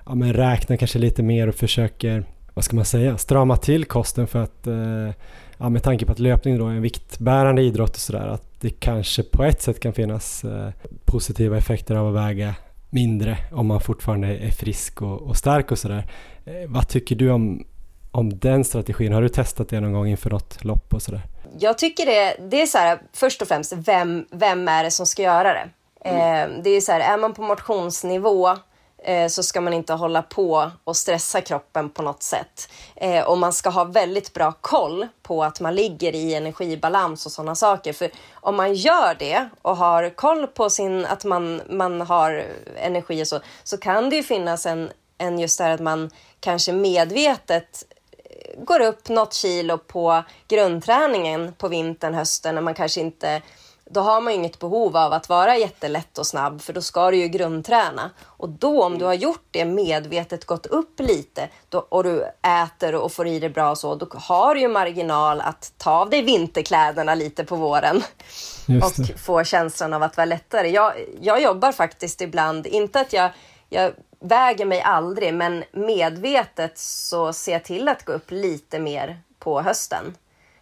ja, 0.05 0.15
men 0.15 0.33
räknar 0.33 0.77
kanske 0.77 0.99
lite 0.99 1.23
mer 1.23 1.47
och 1.47 1.55
försöker, 1.55 2.25
vad 2.53 2.65
ska 2.65 2.75
man 2.75 2.85
säga, 2.85 3.17
strama 3.17 3.57
till 3.57 3.85
kosten 3.85 4.27
för 4.27 4.43
att 4.43 4.67
eh, 4.67 5.09
ja, 5.57 5.69
med 5.69 5.83
tanke 5.83 6.05
på 6.05 6.11
att 6.11 6.19
löpning 6.19 6.57
då 6.57 6.67
är 6.67 6.71
en 6.71 6.81
viktbärande 6.81 7.61
idrott 7.61 7.89
och 7.89 7.99
sådär 8.01 8.27
att 8.27 8.61
det 8.61 8.69
kanske 8.69 9.23
på 9.23 9.43
ett 9.43 9.61
sätt 9.61 9.79
kan 9.79 9.93
finnas 9.93 10.43
eh, 10.43 10.69
positiva 11.05 11.57
effekter 11.57 11.95
av 11.95 12.07
att 12.07 12.23
väga 12.23 12.55
mindre 12.89 13.37
om 13.51 13.67
man 13.67 13.81
fortfarande 13.81 14.27
är 14.27 14.51
frisk 14.51 15.01
och, 15.01 15.21
och 15.21 15.37
stark 15.37 15.71
och 15.71 15.79
sådär. 15.79 16.11
Eh, 16.45 16.53
vad 16.67 16.87
tycker 16.87 17.15
du 17.15 17.31
om, 17.31 17.65
om 18.11 18.39
den 18.39 18.63
strategin? 18.63 19.13
Har 19.13 19.21
du 19.21 19.29
testat 19.29 19.69
det 19.69 19.79
någon 19.79 19.93
gång 19.93 20.07
inför 20.07 20.29
något 20.29 20.63
lopp 20.63 20.93
och 20.93 21.01
sådär? 21.01 21.21
Jag 21.59 21.77
tycker 21.77 22.05
det, 22.05 22.49
det 22.49 22.61
är 22.61 22.65
så 22.65 22.77
här, 22.77 22.99
först 23.13 23.41
och 23.41 23.47
främst, 23.47 23.73
vem, 23.73 24.25
vem 24.31 24.67
är 24.67 24.83
det 24.83 24.91
som 24.91 25.05
ska 25.05 25.21
göra 25.21 25.53
det? 25.53 25.69
Mm. 26.05 26.51
Eh, 26.51 26.63
det 26.63 26.69
är 26.69 26.81
så 26.81 26.91
här, 26.91 26.99
är 26.99 27.17
man 27.17 27.33
på 27.33 27.41
motionsnivå 27.41 28.57
Eh, 29.03 29.27
så 29.27 29.43
ska 29.43 29.61
man 29.61 29.73
inte 29.73 29.93
hålla 29.93 30.21
på 30.21 30.71
och 30.83 30.97
stressa 30.97 31.41
kroppen 31.41 31.89
på 31.89 32.01
något 32.01 32.23
sätt. 32.23 32.69
Eh, 32.95 33.23
och 33.23 33.37
man 33.37 33.53
ska 33.53 33.69
ha 33.69 33.83
väldigt 33.83 34.33
bra 34.33 34.51
koll 34.61 35.07
på 35.23 35.43
att 35.43 35.59
man 35.59 35.75
ligger 35.75 36.15
i 36.15 36.35
energibalans 36.35 37.25
och 37.25 37.31
sådana 37.31 37.55
saker. 37.55 37.93
För 37.93 38.11
om 38.33 38.55
man 38.55 38.73
gör 38.73 39.15
det 39.19 39.49
och 39.61 39.77
har 39.77 40.09
koll 40.09 40.47
på 40.47 40.69
sin, 40.69 41.05
att 41.05 41.23
man, 41.23 41.61
man 41.69 42.01
har 42.01 42.45
energi 42.75 43.23
och 43.23 43.27
så, 43.27 43.39
så 43.63 43.77
kan 43.77 44.09
det 44.09 44.15
ju 44.15 44.23
finnas 44.23 44.65
en, 44.65 44.91
en 45.17 45.39
just 45.39 45.57
där 45.57 45.69
att 45.69 45.81
man 45.81 46.09
kanske 46.39 46.73
medvetet 46.73 47.83
eh, 48.11 48.63
går 48.63 48.79
upp 48.79 49.09
något 49.09 49.33
kilo 49.33 49.77
på 49.77 50.23
grundträningen 50.47 51.53
på 51.53 51.67
vintern, 51.67 52.13
hösten 52.13 52.55
när 52.55 52.61
man 52.61 52.73
kanske 52.73 53.01
inte 53.01 53.41
då 53.89 54.01
har 54.01 54.21
man 54.21 54.33
inget 54.33 54.59
behov 54.59 54.97
av 54.97 55.13
att 55.13 55.29
vara 55.29 55.57
jättelätt 55.57 56.17
och 56.17 56.27
snabb 56.27 56.61
för 56.61 56.73
då 56.73 56.81
ska 56.81 57.11
du 57.11 57.17
ju 57.17 57.27
grundträna. 57.27 58.11
Och 58.23 58.49
då 58.49 58.83
om 58.83 58.97
du 58.97 59.05
har 59.05 59.13
gjort 59.13 59.47
det 59.51 59.65
medvetet, 59.65 60.45
gått 60.45 60.65
upp 60.65 60.99
lite 60.99 61.49
då, 61.69 61.79
och 61.79 62.03
du 62.03 62.25
äter 62.63 62.95
och 62.95 63.11
får 63.11 63.27
i 63.27 63.39
dig 63.39 63.49
bra 63.49 63.71
och 63.71 63.77
så, 63.77 63.95
då 63.95 64.07
har 64.13 64.55
du 64.55 64.61
ju 64.61 64.67
marginal 64.67 65.41
att 65.41 65.73
ta 65.77 65.91
av 65.91 66.09
dig 66.09 66.21
vinterkläderna 66.21 67.15
lite 67.15 67.43
på 67.45 67.55
våren 67.55 68.03
och 68.83 69.19
få 69.19 69.43
känslan 69.43 69.93
av 69.93 70.03
att 70.03 70.17
vara 70.17 70.25
lättare. 70.25 70.69
Jag, 70.69 70.93
jag 71.21 71.41
jobbar 71.41 71.71
faktiskt 71.71 72.21
ibland, 72.21 72.67
inte 72.67 72.99
att 72.99 73.13
jag, 73.13 73.31
jag 73.69 73.91
väger 74.19 74.65
mig 74.65 74.81
aldrig, 74.81 75.33
men 75.33 75.63
medvetet 75.71 76.77
så 76.77 77.33
ser 77.33 77.51
jag 77.51 77.63
till 77.63 77.87
att 77.87 78.05
gå 78.05 78.11
upp 78.11 78.31
lite 78.31 78.79
mer 78.79 79.21
på 79.39 79.61
hösten. 79.61 80.15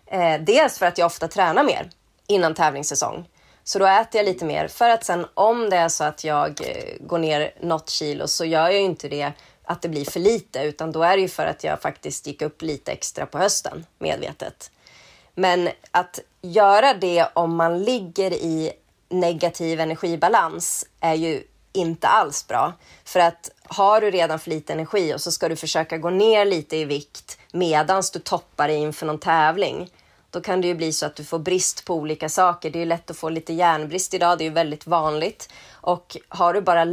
Eh, 0.05 0.41
dels 0.41 0.79
för 0.79 0.85
att 0.85 0.97
jag 0.97 1.05
ofta 1.05 1.27
tränar 1.27 1.63
mer 1.63 1.89
innan 2.27 2.55
tävlingssäsong. 2.55 3.25
Så 3.63 3.79
då 3.79 3.85
äter 3.85 4.19
jag 4.19 4.25
lite 4.25 4.45
mer 4.45 4.67
för 4.67 4.89
att 4.89 5.03
sen 5.03 5.25
om 5.33 5.69
det 5.69 5.77
är 5.77 5.89
så 5.89 6.03
att 6.03 6.23
jag 6.23 6.61
eh, 6.61 6.97
går 6.99 7.17
ner 7.17 7.53
något 7.61 7.89
kilo 7.89 8.27
så 8.27 8.45
gör 8.45 8.63
jag 8.63 8.73
ju 8.73 8.79
inte 8.85 9.07
det 9.07 9.31
att 9.63 9.81
det 9.81 9.89
blir 9.89 10.05
för 10.05 10.19
lite 10.19 10.63
utan 10.63 10.91
då 10.91 11.03
är 11.03 11.17
det 11.17 11.21
ju 11.21 11.27
för 11.27 11.45
att 11.45 11.63
jag 11.63 11.81
faktiskt 11.81 12.27
gick 12.27 12.41
upp 12.41 12.61
lite 12.61 12.91
extra 12.91 13.25
på 13.25 13.37
hösten 13.37 13.85
medvetet. 13.99 14.71
Men 15.35 15.69
att 15.91 16.19
göra 16.41 16.93
det 16.93 17.27
om 17.33 17.55
man 17.55 17.83
ligger 17.83 18.33
i 18.33 18.71
negativ 19.09 19.79
energibalans 19.79 20.85
är 20.99 21.13
ju 21.13 21.43
inte 21.73 22.07
alls 22.07 22.47
bra. 22.47 22.73
För 23.05 23.19
att 23.19 23.49
har 23.63 24.01
du 24.01 24.11
redan 24.11 24.39
för 24.39 24.49
lite 24.49 24.73
energi 24.73 25.13
och 25.13 25.21
så 25.21 25.31
ska 25.31 25.49
du 25.49 25.55
försöka 25.55 25.97
gå 25.97 26.09
ner 26.09 26.45
lite 26.45 26.77
i 26.77 26.85
vikt 26.85 27.37
medans 27.51 28.11
du 28.11 28.19
toppar 28.19 28.67
dig 28.67 28.77
inför 28.77 29.05
någon 29.05 29.19
tävling 29.19 29.89
då 30.35 30.41
kan 30.41 30.61
det 30.61 30.67
ju 30.67 30.75
bli 30.75 30.93
så 30.93 31.05
att 31.05 31.15
du 31.15 31.23
får 31.23 31.39
brist 31.39 31.85
på 31.85 31.93
olika 31.93 32.29
saker. 32.29 32.69
Det 32.69 32.77
är 32.77 32.79
ju 32.79 32.85
lätt 32.85 33.11
att 33.11 33.17
få 33.17 33.29
lite 33.29 33.53
järnbrist 33.53 34.13
idag, 34.13 34.37
det 34.37 34.43
är 34.43 34.45
ju 34.45 34.53
väldigt 34.53 34.87
vanligt. 34.87 35.49
Och 35.73 36.17
har 36.29 36.53
du 36.53 36.61
bara 36.61 36.83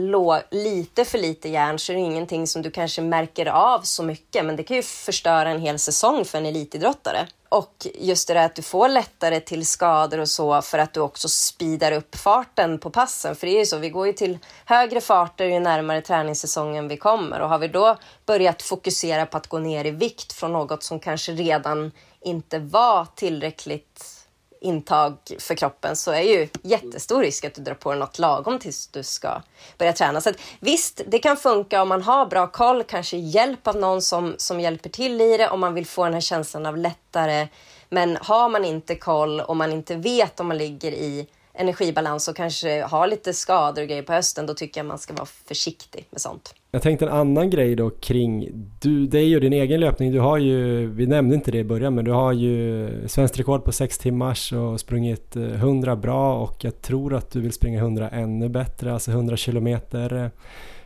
lite 0.51 1.05
för 1.05 1.19
lite 1.19 1.49
järn 1.49 1.79
så 1.79 1.93
är 1.93 1.97
det 1.97 2.03
ingenting 2.03 2.47
som 2.47 2.63
du 2.63 2.71
kanske 2.71 3.03
märker 3.03 3.47
av 3.47 3.81
så 3.83 4.03
mycket, 4.03 4.45
men 4.45 4.57
det 4.57 4.63
kan 4.63 4.77
ju 4.77 4.83
förstöra 4.83 5.51
en 5.51 5.61
hel 5.61 5.79
säsong 5.79 6.25
för 6.25 6.39
en 6.39 6.47
elitidrottare. 6.47 7.27
Och 7.49 7.87
just 7.95 8.29
det 8.29 8.35
där 8.35 8.45
att 8.45 8.55
du 8.55 8.63
får 8.63 8.89
lättare 8.89 9.41
till 9.41 9.67
skador 9.67 10.19
och 10.19 10.29
så 10.29 10.63
för 10.63 10.79
att 10.79 10.93
du 10.93 11.01
också 11.01 11.29
speedar 11.29 11.93
upp 11.93 12.17
farten 12.17 12.79
på 12.79 12.91
passen. 12.91 13.37
För 13.37 13.47
det 13.47 13.53
är 13.53 13.59
ju 13.59 13.67
så, 13.67 13.79
vi 13.79 13.91
går 13.91 14.07
ju 14.07 14.13
till 14.13 14.39
högre 14.65 15.01
farter 15.01 15.45
ju 15.45 15.61
närmare 15.61 16.01
träningssäsongen 16.01 16.89
vi 16.89 16.97
kommer. 16.97 17.41
Och 17.41 17.49
har 17.49 17.59
vi 17.59 17.69
då 17.69 17.99
börjat 18.27 18.63
fokusera 18.63 19.27
på 19.27 19.37
att 19.37 19.47
gå 19.47 19.59
ner 19.59 19.85
i 19.85 19.91
vikt 19.91 20.33
från 20.33 20.53
något 20.53 20.83
som 20.83 21.01
kanske 21.01 21.33
redan 21.33 21.93
inte 22.25 22.59
var 22.59 23.07
tillräckligt 23.15 24.23
intag 24.61 25.17
för 25.39 25.55
kroppen 25.55 25.97
så 25.97 26.13
är 26.13 26.21
ju 26.21 26.49
jättestor 26.63 27.23
risk 27.23 27.45
att 27.45 27.55
du 27.55 27.63
drar 27.63 27.75
på 27.75 27.91
dig 27.91 27.99
något 28.01 28.19
lagom 28.19 28.59
tills 28.59 28.87
du 28.87 29.03
ska 29.03 29.43
börja 29.79 29.93
träna. 29.93 30.21
Så 30.21 30.31
att, 30.31 30.37
visst, 30.61 31.01
det 31.07 31.19
kan 31.19 31.37
funka 31.37 31.83
om 31.83 31.89
man 31.89 32.03
har 32.03 32.27
bra 32.27 32.47
koll, 32.47 32.85
kanske 32.85 33.17
hjälp 33.17 33.67
av 33.67 33.77
någon 33.77 34.03
som, 34.03 34.35
som 34.39 34.61
hjälper 34.61 34.91
till 34.91 35.21
i 35.21 35.37
det 35.37 35.49
om 35.49 35.61
man 35.61 35.75
vill 35.75 35.87
få 35.87 36.05
den 36.05 36.15
här 36.15 36.21
känslan 36.21 36.67
av 36.67 36.77
lättare. 36.77 37.49
Men 37.89 38.19
har 38.21 38.49
man 38.49 38.65
inte 38.65 38.95
koll 38.95 39.41
och 39.41 39.57
man 39.57 39.73
inte 39.73 39.97
vet 39.97 40.41
om 40.41 40.49
man 40.49 40.59
ligger 40.59 40.93
i 40.93 41.27
energibalans 41.55 42.29
och 42.29 42.37
kanske 42.37 42.83
har 42.83 43.07
lite 43.07 43.33
skador 43.33 43.83
och 43.83 43.89
grejer 43.89 44.03
på 44.03 44.13
hösten, 44.13 44.47
då 44.47 44.55
tycker 44.55 44.81
jag 44.81 44.87
man 44.87 44.99
ska 44.99 45.15
vara 45.15 45.27
försiktig 45.47 46.07
med 46.11 46.21
sånt. 46.21 46.55
Jag 46.71 46.83
tänkte 46.83 47.07
en 47.07 47.13
annan 47.13 47.51
grej 47.51 47.77
då 47.77 47.91
kring 47.91 48.49
du, 48.81 49.07
det 49.07 49.19
är 49.19 49.25
ju 49.25 49.41
din 49.41 49.53
egen 49.53 49.81
löpning. 49.81 50.13
Du 50.13 50.21
har 50.21 50.39
ju, 50.39 50.87
vi 50.87 51.07
nämnde 51.07 51.35
inte 51.35 51.51
det 51.51 51.59
i 51.59 51.65
början, 51.65 51.95
men 51.95 52.05
du 52.05 52.11
har 52.11 52.33
ju 52.33 52.89
svenskt 53.09 53.39
rekord 53.39 53.65
på 53.65 53.73
sex 53.73 53.99
timmars 53.99 54.53
och 54.53 54.81
sprungit 54.81 55.37
100 55.37 55.93
eh, 55.93 55.99
bra 55.99 56.39
och 56.39 56.65
jag 56.65 56.83
tror 56.83 57.15
att 57.15 57.31
du 57.31 57.41
vill 57.41 57.53
springa 57.53 57.79
100 57.79 58.09
ännu 58.09 58.49
bättre, 58.49 58.93
alltså 58.93 59.11
100 59.11 59.37
kilometer. 59.37 60.31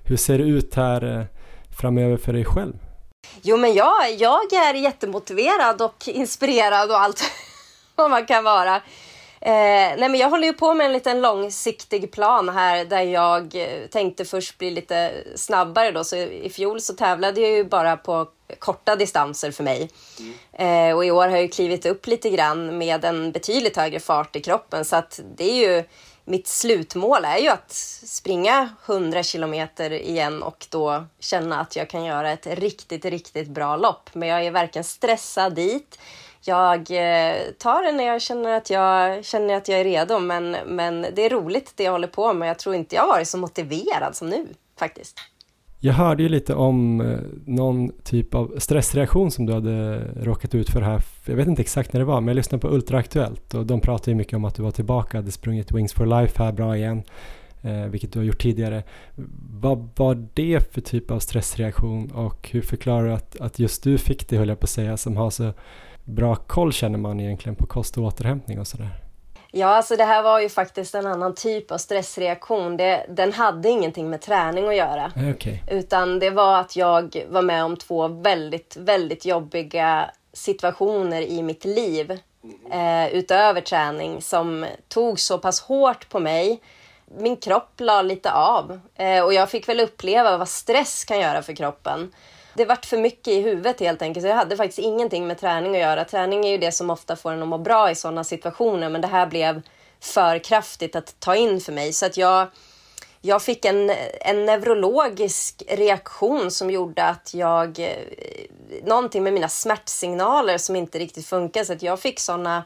Hur 0.05 0.17
ser 0.17 0.39
det 0.39 0.45
ut 0.45 0.75
här 0.75 1.19
eh, 1.19 1.25
framöver 1.79 2.17
för 2.17 2.33
dig 2.33 2.45
själv? 2.45 2.73
Jo, 3.43 3.57
men 3.57 3.75
jag, 3.75 3.93
jag 4.19 4.53
är 4.53 4.75
jättemotiverad 4.75 5.83
och 5.83 6.09
inspirerad 6.09 6.91
och 6.91 7.01
allt 7.01 7.23
vad 7.97 8.11
man 8.11 8.27
kan 8.27 8.45
vara. 8.45 8.83
Eh, 9.47 9.97
nej 9.99 10.09
men 10.09 10.15
jag 10.15 10.31
håller 10.31 10.47
ju 10.47 10.53
på 10.53 10.75
med 10.75 10.87
en 10.87 10.93
liten 10.93 11.21
långsiktig 11.21 12.13
plan 12.13 12.49
här 12.49 12.85
där 12.85 13.03
jag 13.03 13.55
eh, 13.55 13.87
tänkte 13.91 14.25
först 14.25 14.59
bli 14.59 14.71
lite 14.71 15.13
snabbare 15.35 15.91
då. 15.91 16.05
Så 16.05 16.17
i 16.17 16.51
fjol 16.51 16.81
så 16.81 16.95
tävlade 16.95 17.41
jag 17.41 17.51
ju 17.51 17.65
bara 17.65 17.97
på 17.97 18.29
korta 18.59 18.97
distanser 18.97 19.51
för 19.51 19.65
mig. 19.65 19.91
Mm. 20.19 20.91
Eh, 20.91 20.97
och 20.97 21.05
i 21.05 21.11
år 21.11 21.23
har 21.23 21.31
jag 21.31 21.43
ju 21.43 21.49
klivit 21.49 21.87
upp 21.87 22.07
lite 22.07 22.31
grann 22.31 22.79
med 22.79 23.05
en 23.05 23.33
betydligt 23.33 23.77
högre 23.77 24.01
fart 24.01 24.37
i 24.37 24.41
kroppen. 24.41 24.85
Så 24.85 24.97
att 24.97 25.21
det 25.37 25.45
är 25.45 25.77
ju 25.77 25.85
mitt 26.25 26.47
slutmål 26.47 27.25
är 27.25 27.39
ju 27.39 27.49
att 27.49 27.73
springa 28.07 28.69
100 28.87 29.23
kilometer 29.23 29.93
igen 29.93 30.43
och 30.43 30.67
då 30.71 31.05
känna 31.21 31.61
att 31.61 31.77
jag 31.77 31.91
kan 31.91 32.05
göra 32.05 32.31
ett 32.31 32.47
riktigt, 32.47 33.05
riktigt 33.05 33.49
bra 33.49 33.77
lopp. 33.77 34.11
Men 34.13 34.29
jag 34.29 34.45
är 34.45 34.51
varken 34.51 34.85
stressad 34.85 35.55
dit 35.55 35.99
jag 36.47 36.79
eh, 36.79 37.37
tar 37.59 37.83
det 37.83 37.93
när 37.93 38.05
jag 38.05 38.23
känner 38.23 38.57
att 38.57 38.71
jag, 38.71 39.25
känner 39.25 39.55
att 39.55 39.69
jag 39.69 39.81
är 39.81 39.85
redo. 39.85 40.19
Men, 40.19 40.57
men 40.67 41.07
det 41.15 41.25
är 41.25 41.31
roligt 41.31 41.73
det 41.77 41.85
jag 41.85 41.93
håller 41.93 42.09
på 42.09 42.33
med. 42.33 42.49
Jag 42.49 42.59
tror 42.59 42.75
inte 42.75 42.95
jag 42.95 43.03
har 43.03 43.09
varit 43.09 43.29
så 43.29 43.39
motiverad 43.39 44.17
som 44.17 44.29
nu 44.31 44.47
faktiskt. 44.79 45.19
Jag 45.81 45.95
hörde 45.95 46.23
ju 46.23 46.29
lite 46.29 46.55
om 46.55 47.01
eh, 47.01 47.19
någon 47.45 47.91
typ 48.05 48.35
av 48.35 48.55
stressreaktion 48.59 49.31
som 49.31 49.47
du 49.47 49.53
hade 49.53 49.99
råkat 50.23 50.55
ut 50.55 50.71
för 50.71 50.81
här. 50.81 51.03
Jag 51.25 51.37
vet 51.37 51.49
inte 51.49 51.63
exakt 51.63 51.93
när 51.93 52.01
det 52.01 52.07
var, 52.07 52.21
men 52.21 52.29
jag 52.29 52.35
lyssnade 52.35 52.61
på 52.61 52.69
Ultraaktuellt 52.69 53.55
och 53.55 53.67
de 53.67 53.81
pratade 53.81 54.11
ju 54.11 54.15
mycket 54.15 54.35
om 54.35 54.45
att 54.45 54.55
du 54.55 54.63
var 54.63 54.71
tillbaka, 54.71 55.19
hade 55.19 55.33
sprungit 55.33 55.73
Wings 55.73 55.93
for 55.93 56.07
Life 56.07 56.43
här 56.43 56.53
bra 56.53 56.77
igen, 56.77 57.03
eh, 57.63 57.85
vilket 57.85 58.13
du 58.13 58.19
har 58.19 58.27
gjort 58.27 58.43
tidigare. 58.43 58.83
Vad 59.51 59.89
var 59.97 60.29
det 60.35 60.73
för 60.75 60.81
typ 60.81 61.11
av 61.11 61.19
stressreaktion 61.19 62.11
och 62.11 62.49
hur 62.53 62.63
förklarar 62.63 63.07
du 63.07 63.13
att, 63.13 63.41
att 63.41 63.59
just 63.59 63.83
du 63.83 63.99
fick 63.99 64.29
det, 64.29 64.37
höll 64.37 64.49
jag 64.49 64.61
på 64.61 64.65
att 64.65 64.71
säga, 64.71 64.97
som 64.97 65.17
har 65.17 65.31
så 65.31 65.53
bra 66.07 66.37
koll 66.37 66.73
känner 66.73 66.99
man 66.99 67.21
egentligen 67.21 67.57
på 67.57 67.67
kost 67.67 67.99
och 67.99 68.05
återhämtning 68.05 68.61
och 68.61 68.67
sådär? 68.67 68.91
Ja, 69.51 69.67
alltså 69.67 69.97
det 69.97 70.05
här 70.05 70.23
var 70.23 70.41
ju 70.41 70.49
faktiskt 70.49 70.95
en 70.95 71.07
annan 71.07 71.35
typ 71.35 71.71
av 71.71 71.79
stressreaktion. 71.79 72.77
Det, 72.77 73.07
den 73.09 73.33
hade 73.33 73.69
ingenting 73.69 74.11
med 74.11 74.21
träning 74.21 74.69
att 74.69 74.77
göra. 74.77 75.13
Okay. 75.35 75.59
Utan 75.71 76.19
det 76.19 76.31
var 76.31 76.61
att 76.61 76.77
jag 76.77 77.25
var 77.29 77.43
med 77.43 77.65
om 77.65 77.77
två 77.77 78.09
väldigt, 78.09 78.77
väldigt 78.77 79.25
jobbiga 79.25 80.11
situationer 80.33 81.23
i 81.23 81.43
mitt 81.43 81.65
liv 81.65 82.11
eh, 82.73 83.07
utöver 83.07 83.61
träning 83.61 84.23
som 84.23 84.67
tog 84.89 85.21
så 85.21 85.39
pass 85.39 85.61
hårt 85.61 86.09
på 86.09 86.21
mig. 86.21 86.61
Min 87.19 87.37
kropp 87.37 87.73
la 87.79 88.03
lite 88.03 88.33
av 88.33 88.81
eh, 88.95 89.25
och 89.25 89.35
jag 89.35 89.51
fick 89.51 89.69
väl 89.69 89.81
uppleva 89.81 90.39
vad 90.39 90.49
stress 90.49 91.05
kan 91.05 91.21
göra 91.21 91.43
för 91.43 91.53
kroppen 91.53 92.13
det 92.57 92.65
vart 92.65 92.87
för 92.87 92.99
mycket 92.99 93.29
i 93.29 93.41
huvudet 93.41 93.81
helt 93.81 94.03
enkelt. 94.03 94.25
Så 94.25 94.29
jag 94.29 94.37
hade 94.37 94.57
faktiskt 94.57 94.79
ingenting 94.79 95.27
med 95.27 95.39
träning 95.39 95.75
att 95.75 95.81
göra. 95.81 96.05
Träning 96.05 96.47
är 96.47 96.51
ju 96.51 96.59
det 96.59 96.73
som 96.73 96.91
ofta 96.91 97.17
får 97.17 97.33
en 97.33 97.43
att 97.43 97.49
må 97.49 97.59
bra 97.59 97.91
i 97.91 97.95
sådana 97.95 98.25
situationer, 98.25 98.89
men 98.89 99.01
det 99.01 99.09
här 99.09 99.27
blev 99.27 99.63
för 100.01 100.39
kraftigt 100.39 100.97
att 100.97 101.21
ta 101.21 101.37
in 101.37 101.61
för 101.61 101.73
mig. 101.73 101.93
Så 101.93 102.07
att 102.07 102.17
jag, 102.17 102.49
jag 103.21 103.43
fick 103.43 103.65
en, 103.65 103.91
en 104.21 104.45
neurologisk 104.47 105.63
reaktion 105.69 106.51
som 106.51 106.71
gjorde 106.71 107.05
att 107.05 107.35
jag... 107.35 107.79
Eh, 107.79 107.89
någonting 108.85 109.23
med 109.23 109.33
mina 109.33 109.49
smärtsignaler 109.49 110.59
som 110.59 110.77
inte 110.77 110.99
riktigt 110.99 111.27
funkar. 111.27 111.65
Så 111.65 111.73
att 111.73 111.83
jag 111.83 112.01
fick 112.01 112.21
sådana 112.21 112.65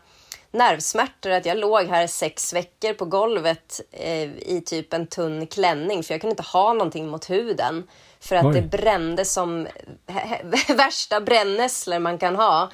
nervsmärtor 0.51 1.31
att 1.31 1.47
jag 1.47 1.59
låg 1.59 1.87
här 1.87 2.07
sex 2.07 2.53
veckor 2.53 2.93
på 2.93 3.05
golvet 3.05 3.81
eh, 3.91 4.31
i 4.39 4.63
typ 4.67 4.93
en 4.93 5.07
tunn 5.07 5.47
klänning 5.47 6.03
för 6.03 6.15
jag 6.15 6.21
kunde 6.21 6.33
inte 6.33 6.43
ha 6.43 6.73
någonting 6.73 7.09
mot 7.09 7.31
huden. 7.31 7.89
För 8.21 8.37
att 8.37 8.45
Oj. 8.45 8.55
det 8.55 8.63
brände 8.63 9.25
som 9.25 9.69
värsta 10.69 11.21
brännässlor 11.21 11.99
man 11.99 12.19
kan 12.19 12.37
ha. 12.37 12.71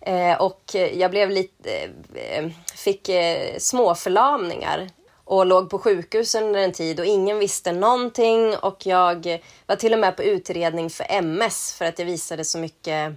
Eh, 0.00 0.40
och 0.40 0.62
jag 0.94 1.10
blev 1.10 1.30
lite, 1.30 1.90
eh, 2.14 2.48
fick 2.74 3.08
eh, 3.08 3.58
småförlamningar 3.58 4.88
och 5.24 5.46
låg 5.46 5.70
på 5.70 5.78
sjukhus 5.78 6.34
under 6.34 6.60
en 6.60 6.72
tid 6.72 7.00
och 7.00 7.06
ingen 7.06 7.38
visste 7.38 7.72
någonting 7.72 8.56
och 8.56 8.86
jag 8.86 9.40
var 9.66 9.76
till 9.76 9.92
och 9.92 9.98
med 9.98 10.16
på 10.16 10.22
utredning 10.22 10.90
för 10.90 11.06
MS 11.08 11.74
för 11.78 11.84
att 11.84 11.98
jag 11.98 12.06
visade 12.06 12.44
så 12.44 12.58
mycket 12.58 13.12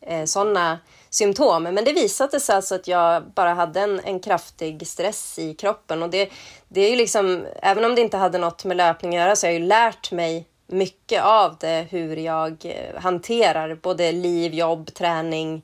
eh, 0.00 0.24
sådana 0.24 0.78
symptom. 1.10 1.62
Men 1.62 1.84
det 1.84 1.92
visade 1.92 2.40
sig 2.40 2.56
alltså 2.56 2.74
att 2.74 2.88
jag 2.88 3.22
bara 3.34 3.54
hade 3.54 3.80
en, 3.80 4.00
en 4.00 4.20
kraftig 4.20 4.86
stress 4.86 5.38
i 5.38 5.54
kroppen 5.54 6.02
och 6.02 6.10
det, 6.10 6.30
det 6.68 6.80
är 6.80 6.90
ju 6.90 6.96
liksom, 6.96 7.46
även 7.62 7.84
om 7.84 7.94
det 7.94 8.00
inte 8.00 8.16
hade 8.16 8.38
något 8.38 8.64
med 8.64 8.76
löpning 8.76 9.16
att 9.16 9.22
göra 9.22 9.36
så 9.36 9.46
har 9.46 9.52
jag 9.52 9.60
ju 9.60 9.66
lärt 9.66 10.12
mig 10.12 10.46
mycket 10.74 11.22
av 11.22 11.56
det, 11.60 11.86
hur 11.90 12.16
jag 12.16 12.56
eh, 12.64 13.00
hanterar 13.00 13.74
både 13.74 14.12
liv, 14.12 14.54
jobb, 14.54 14.94
träning 14.94 15.62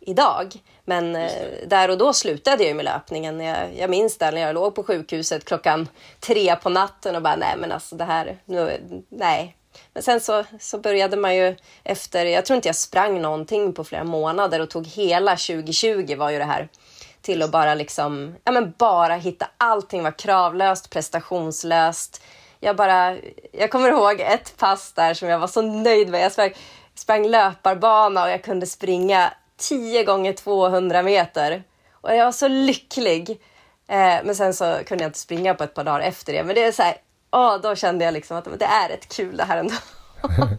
idag. 0.00 0.54
Men 0.84 1.16
eh, 1.16 1.30
där 1.66 1.90
och 1.90 1.98
då 1.98 2.12
slutade 2.12 2.64
jag 2.64 2.76
med 2.76 2.84
löpningen. 2.84 3.40
Jag, 3.40 3.76
jag 3.76 3.90
minns 3.90 4.18
där 4.18 4.32
när 4.32 4.40
jag 4.40 4.54
låg 4.54 4.74
på 4.74 4.82
sjukhuset 4.82 5.44
klockan 5.44 5.88
tre 6.20 6.56
på 6.56 6.70
natten 6.70 7.16
och 7.16 7.22
bara 7.22 7.36
nej 7.36 7.54
men 7.58 7.72
alltså 7.72 7.96
det 7.96 8.04
här, 8.04 8.38
nu, 8.44 8.80
nej. 9.08 9.56
Men 9.92 10.02
sen 10.02 10.20
så, 10.20 10.44
så 10.60 10.78
började 10.78 11.16
man 11.16 11.36
ju 11.36 11.56
efter, 11.84 12.24
jag 12.24 12.46
tror 12.46 12.54
inte 12.56 12.68
jag 12.68 12.76
sprang 12.76 13.22
någonting 13.22 13.72
på 13.72 13.84
flera 13.84 14.04
månader 14.04 14.60
och 14.60 14.70
tog 14.70 14.86
hela 14.86 15.30
2020 15.30 16.16
var 16.16 16.30
ju 16.30 16.38
det 16.38 16.44
här 16.44 16.68
till 17.22 17.42
att 17.42 17.50
bara 17.50 17.74
liksom, 17.74 18.36
ja 18.44 18.52
men 18.52 18.74
bara 18.78 19.14
hitta 19.14 19.46
allting 19.56 20.02
var 20.02 20.18
kravlöst, 20.18 20.90
prestationslöst. 20.90 22.22
Jag 22.66 22.76
bara, 22.76 23.16
jag 23.52 23.70
kommer 23.70 23.88
ihåg 23.88 24.20
ett 24.20 24.56
pass 24.56 24.92
där 24.92 25.14
som 25.14 25.28
jag 25.28 25.38
var 25.38 25.46
så 25.46 25.62
nöjd 25.62 26.08
med. 26.08 26.20
Jag 26.20 26.32
sprang, 26.32 26.52
sprang 26.94 27.26
löparbana 27.26 28.24
och 28.24 28.30
jag 28.30 28.44
kunde 28.44 28.66
springa 28.66 29.32
10 29.56 30.04
gånger 30.04 30.32
200 30.32 31.02
meter. 31.02 31.62
Och 31.92 32.14
jag 32.14 32.24
var 32.24 32.32
så 32.32 32.48
lycklig. 32.48 33.30
Eh, 33.88 34.16
men 34.24 34.34
sen 34.34 34.54
så 34.54 34.76
kunde 34.86 35.04
jag 35.04 35.08
inte 35.08 35.18
springa 35.18 35.54
på 35.54 35.64
ett 35.64 35.74
par 35.74 35.84
dagar 35.84 36.00
efter 36.00 36.32
det. 36.32 36.44
Men 36.44 36.54
det 36.54 36.64
är 36.64 36.72
så 36.72 36.82
här, 36.82 36.96
åh, 37.30 37.60
då 37.62 37.74
kände 37.74 38.04
jag 38.04 38.14
liksom 38.14 38.36
att 38.36 38.44
det 38.58 38.64
är 38.64 38.88
rätt 38.88 39.16
kul 39.16 39.36
det 39.36 39.44
här 39.44 39.58
ändå. 39.58 39.74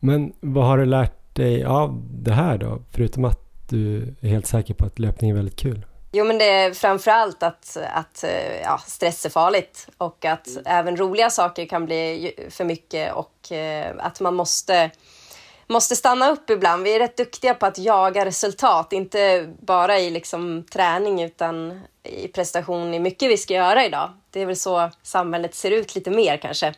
men 0.00 0.32
vad 0.40 0.66
har 0.66 0.78
du 0.78 0.84
lärt 0.84 1.34
dig 1.34 1.64
av 1.64 2.02
det 2.10 2.32
här 2.32 2.58
då? 2.58 2.82
Förutom 2.92 3.24
att 3.24 3.68
du 3.68 4.14
är 4.20 4.28
helt 4.28 4.46
säker 4.46 4.74
på 4.74 4.86
att 4.86 4.98
löpning 4.98 5.30
är 5.30 5.34
väldigt 5.34 5.60
kul. 5.60 5.86
Jo, 6.14 6.24
men 6.24 6.38
det 6.38 6.50
är 6.50 6.72
framförallt 6.72 7.42
att, 7.42 7.76
att 7.94 8.24
eh, 8.24 8.60
ja, 8.60 8.78
stress 8.86 9.26
är 9.26 9.30
farligt 9.30 9.88
och 9.98 10.24
att 10.24 10.46
mm. 10.46 10.62
även 10.66 10.96
roliga 10.96 11.30
saker 11.30 11.66
kan 11.66 11.84
bli 11.86 12.34
för 12.50 12.64
mycket 12.64 13.12
och 13.12 13.52
eh, 13.52 13.94
att 13.98 14.20
man 14.20 14.34
måste 14.34 14.90
måste 15.66 15.96
stanna 15.96 16.30
upp 16.30 16.50
ibland. 16.50 16.84
Vi 16.84 16.94
är 16.94 16.98
rätt 16.98 17.16
duktiga 17.16 17.54
på 17.54 17.66
att 17.66 17.78
jaga 17.78 18.24
resultat, 18.24 18.92
inte 18.92 19.48
bara 19.60 19.98
i 19.98 20.10
liksom 20.10 20.64
träning 20.72 21.22
utan 21.22 21.80
i 22.02 22.28
prestation 22.28 22.94
i 22.94 22.98
mycket 22.98 23.30
vi 23.30 23.36
ska 23.36 23.54
göra 23.54 23.84
idag. 23.84 24.10
Det 24.30 24.40
är 24.40 24.46
väl 24.46 24.56
så 24.56 24.90
samhället 25.02 25.54
ser 25.54 25.70
ut 25.70 25.94
lite 25.94 26.10
mer 26.10 26.36
kanske. 26.36 26.74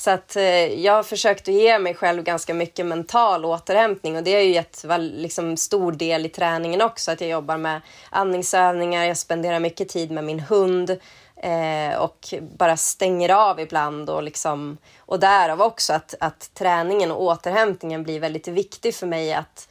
Så 0.00 0.10
att 0.10 0.36
eh, 0.36 0.44
jag 0.84 0.92
har 0.92 1.02
försökt 1.02 1.48
att 1.48 1.54
ge 1.54 1.78
mig 1.78 1.94
själv 1.94 2.22
ganska 2.22 2.54
mycket 2.54 2.86
mental 2.86 3.44
återhämtning 3.44 4.16
och 4.16 4.22
det 4.22 4.34
har 4.34 4.40
ju 4.40 4.52
gett 4.52 4.84
liksom, 4.98 5.56
stor 5.56 5.92
del 5.92 6.26
i 6.26 6.28
träningen 6.28 6.82
också. 6.82 7.10
Att 7.10 7.20
jag 7.20 7.30
jobbar 7.30 7.56
med 7.56 7.80
andningsövningar, 8.10 9.04
jag 9.04 9.16
spenderar 9.16 9.60
mycket 9.60 9.88
tid 9.88 10.10
med 10.10 10.24
min 10.24 10.40
hund 10.40 10.90
eh, 11.36 11.98
och 11.98 12.34
bara 12.58 12.76
stänger 12.76 13.28
av 13.28 13.60
ibland 13.60 14.10
och 14.10 14.22
liksom 14.22 14.78
och 14.98 15.20
därav 15.20 15.62
också 15.62 15.92
att, 15.92 16.14
att 16.20 16.50
träningen 16.54 17.10
och 17.10 17.22
återhämtningen 17.22 18.02
blir 18.02 18.20
väldigt 18.20 18.48
viktig 18.48 18.94
för 18.94 19.06
mig 19.06 19.34
att 19.34 19.68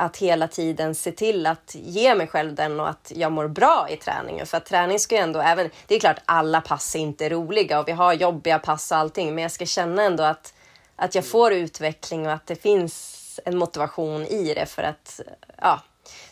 att 0.00 0.16
hela 0.16 0.48
tiden 0.48 0.94
se 0.94 1.12
till 1.12 1.46
att 1.46 1.74
ge 1.74 2.14
mig 2.14 2.26
själv 2.26 2.54
den 2.54 2.80
och 2.80 2.88
att 2.88 3.12
jag 3.16 3.32
mår 3.32 3.48
bra 3.48 3.86
i 3.90 3.96
träningen. 3.96 4.46
För 4.46 4.56
att 4.56 4.66
träning 4.66 4.98
ska 4.98 5.14
ju 5.14 5.20
ändå, 5.20 5.40
även, 5.40 5.70
det 5.86 5.94
är 5.94 6.00
klart 6.00 6.18
alla 6.24 6.60
pass 6.60 6.94
är 6.94 6.98
inte 6.98 7.28
roliga 7.28 7.80
och 7.80 7.88
vi 7.88 7.92
har 7.92 8.12
jobbiga 8.12 8.58
pass 8.58 8.92
och 8.92 8.98
allting, 8.98 9.34
men 9.34 9.42
jag 9.42 9.52
ska 9.52 9.66
känna 9.66 10.02
ändå 10.02 10.22
att, 10.22 10.54
att 10.96 11.14
jag 11.14 11.26
får 11.26 11.52
utveckling 11.52 12.26
och 12.26 12.32
att 12.32 12.46
det 12.46 12.56
finns 12.56 13.40
en 13.44 13.58
motivation 13.58 14.26
i 14.26 14.54
det 14.54 14.66
för 14.66 14.82
att, 14.82 15.20
ja. 15.56 15.80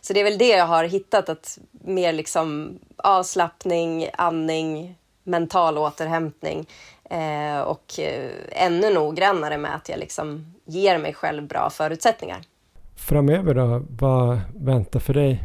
Så 0.01 0.12
det 0.12 0.21
är 0.21 0.25
väl 0.25 0.39
det 0.39 0.49
jag 0.49 0.66
har 0.66 0.85
hittat, 0.85 1.29
att 1.29 1.59
mer 1.71 2.12
liksom 2.12 2.79
avslappning, 2.97 4.11
andning, 4.12 4.95
mental 5.23 5.79
återhämtning 5.79 6.66
eh, 7.11 7.61
och 7.61 7.99
eh, 7.99 8.31
ännu 8.53 8.95
noggrannare 8.95 9.59
med 9.59 9.75
att 9.75 9.89
jag 9.89 9.99
liksom 9.99 10.55
ger 10.64 10.99
mig 10.99 11.14
själv 11.14 11.47
bra 11.47 11.71
förutsättningar. 11.71 12.41
Framöver 12.99 13.55
då, 13.55 13.82
vad 13.90 14.40
väntar 14.55 15.01
för 15.01 15.14
dig 15.14 15.42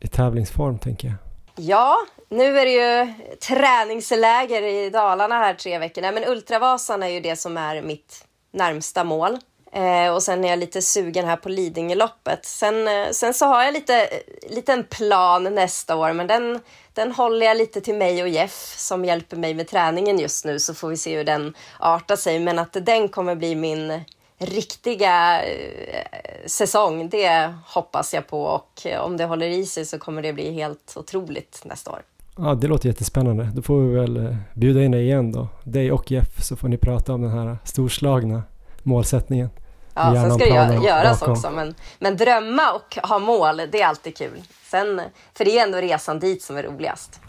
i 0.00 0.08
tävlingsform 0.08 0.78
tänker 0.78 1.08
jag? 1.08 1.16
Ja, 1.56 1.96
nu 2.28 2.58
är 2.58 2.64
det 2.64 2.72
ju 2.72 3.12
träningsläger 3.36 4.62
i 4.62 4.90
Dalarna 4.90 5.34
här 5.34 5.54
tre 5.54 5.78
veckor. 5.78 6.02
Nej, 6.02 6.12
men 6.12 6.24
Ultravasan 6.24 7.02
är 7.02 7.08
ju 7.08 7.20
det 7.20 7.36
som 7.36 7.56
är 7.56 7.82
mitt 7.82 8.24
närmsta 8.52 9.04
mål. 9.04 9.38
Eh, 9.72 10.14
och 10.14 10.22
sen 10.22 10.44
är 10.44 10.48
jag 10.48 10.58
lite 10.58 10.82
sugen 10.82 11.24
här 11.24 11.36
på 11.36 11.48
Lidingöloppet. 11.48 12.44
Sen, 12.44 12.88
eh, 12.88 13.10
sen 13.10 13.34
så 13.34 13.46
har 13.46 13.62
jag 13.64 13.74
lite 13.74 14.04
eh, 14.04 14.54
liten 14.54 14.84
plan 14.84 15.54
nästa 15.54 15.96
år, 15.96 16.12
men 16.12 16.26
den, 16.26 16.60
den 16.92 17.12
håller 17.12 17.46
jag 17.46 17.56
lite 17.56 17.80
till 17.80 17.94
mig 17.94 18.22
och 18.22 18.28
Jeff 18.28 18.74
som 18.76 19.04
hjälper 19.04 19.36
mig 19.36 19.54
med 19.54 19.68
träningen 19.68 20.18
just 20.18 20.44
nu, 20.44 20.58
så 20.58 20.74
får 20.74 20.88
vi 20.88 20.96
se 20.96 21.16
hur 21.16 21.24
den 21.24 21.54
artar 21.78 22.16
sig. 22.16 22.38
Men 22.38 22.58
att 22.58 22.72
den 22.72 23.08
kommer 23.08 23.34
bli 23.34 23.54
min 23.54 24.04
riktiga 24.38 25.42
eh, 25.42 26.06
säsong, 26.46 27.08
det 27.08 27.54
hoppas 27.66 28.14
jag 28.14 28.26
på 28.26 28.42
och 28.42 28.86
om 29.00 29.16
det 29.16 29.24
håller 29.24 29.46
i 29.46 29.66
sig 29.66 29.84
så 29.84 29.98
kommer 29.98 30.22
det 30.22 30.32
bli 30.32 30.52
helt 30.52 30.92
otroligt 30.96 31.62
nästa 31.64 31.90
år. 31.90 32.02
Ja, 32.38 32.54
det 32.54 32.66
låter 32.66 32.88
jättespännande. 32.88 33.50
Då 33.54 33.62
får 33.62 33.80
vi 33.80 33.94
väl 33.94 34.16
eh, 34.16 34.36
bjuda 34.54 34.82
in 34.82 34.90
dig 34.90 35.02
igen 35.02 35.32
då, 35.32 35.48
dig 35.64 35.92
och 35.92 36.10
Jeff, 36.10 36.42
så 36.42 36.56
får 36.56 36.68
ni 36.68 36.76
prata 36.76 37.14
om 37.14 37.22
den 37.22 37.30
här 37.30 37.58
storslagna 37.64 38.42
målsättningen. 38.82 39.50
Ja, 39.94 40.12
sen 40.14 40.30
ska 40.30 40.44
det 40.44 40.86
göras 40.86 41.20
bakom. 41.20 41.32
också, 41.32 41.50
men, 41.50 41.74
men 41.98 42.16
drömma 42.16 42.72
och 42.72 43.08
ha 43.08 43.18
mål, 43.18 43.56
det 43.56 43.80
är 43.80 43.86
alltid 43.86 44.16
kul. 44.16 44.42
Sen, 44.70 45.00
för 45.34 45.44
det 45.44 45.58
är 45.58 45.62
ändå 45.62 45.78
resan 45.78 46.18
dit 46.18 46.42
som 46.42 46.56
är 46.56 46.62
roligast. 46.62 47.20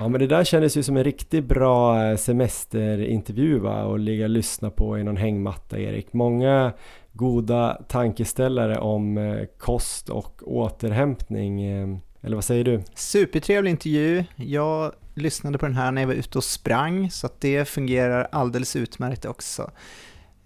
Ja 0.00 0.08
men 0.08 0.20
det 0.20 0.26
där 0.26 0.44
kändes 0.44 0.76
ju 0.76 0.82
som 0.82 0.96
en 0.96 1.04
riktigt 1.04 1.44
bra 1.44 2.04
eh, 2.04 2.16
semesterintervju 2.16 3.58
va? 3.58 3.84
Och 3.84 3.98
ligga 3.98 4.24
och 4.24 4.30
lyssna 4.30 4.70
på 4.70 4.98
i 4.98 5.04
någon 5.04 5.16
hängmatta 5.16 5.78
Erik. 5.78 6.12
Många 6.12 6.72
goda 7.12 7.82
tankeställare 7.88 8.78
om 8.78 9.18
eh, 9.18 9.46
kost 9.58 10.08
och 10.08 10.42
återhämtning. 10.42 11.62
Eh, 11.62 11.88
eller 12.20 12.36
vad 12.36 12.44
säger 12.44 12.64
du? 12.64 12.82
Supertrevlig 12.94 13.70
intervju. 13.70 14.24
Jag 14.36 14.92
lyssnade 15.14 15.58
på 15.58 15.66
den 15.66 15.76
här 15.76 15.92
när 15.92 16.02
jag 16.02 16.06
var 16.06 16.14
ute 16.14 16.38
och 16.38 16.44
sprang 16.44 17.10
så 17.10 17.26
att 17.26 17.40
det 17.40 17.64
fungerar 17.64 18.28
alldeles 18.32 18.76
utmärkt 18.76 19.24
också. 19.24 19.70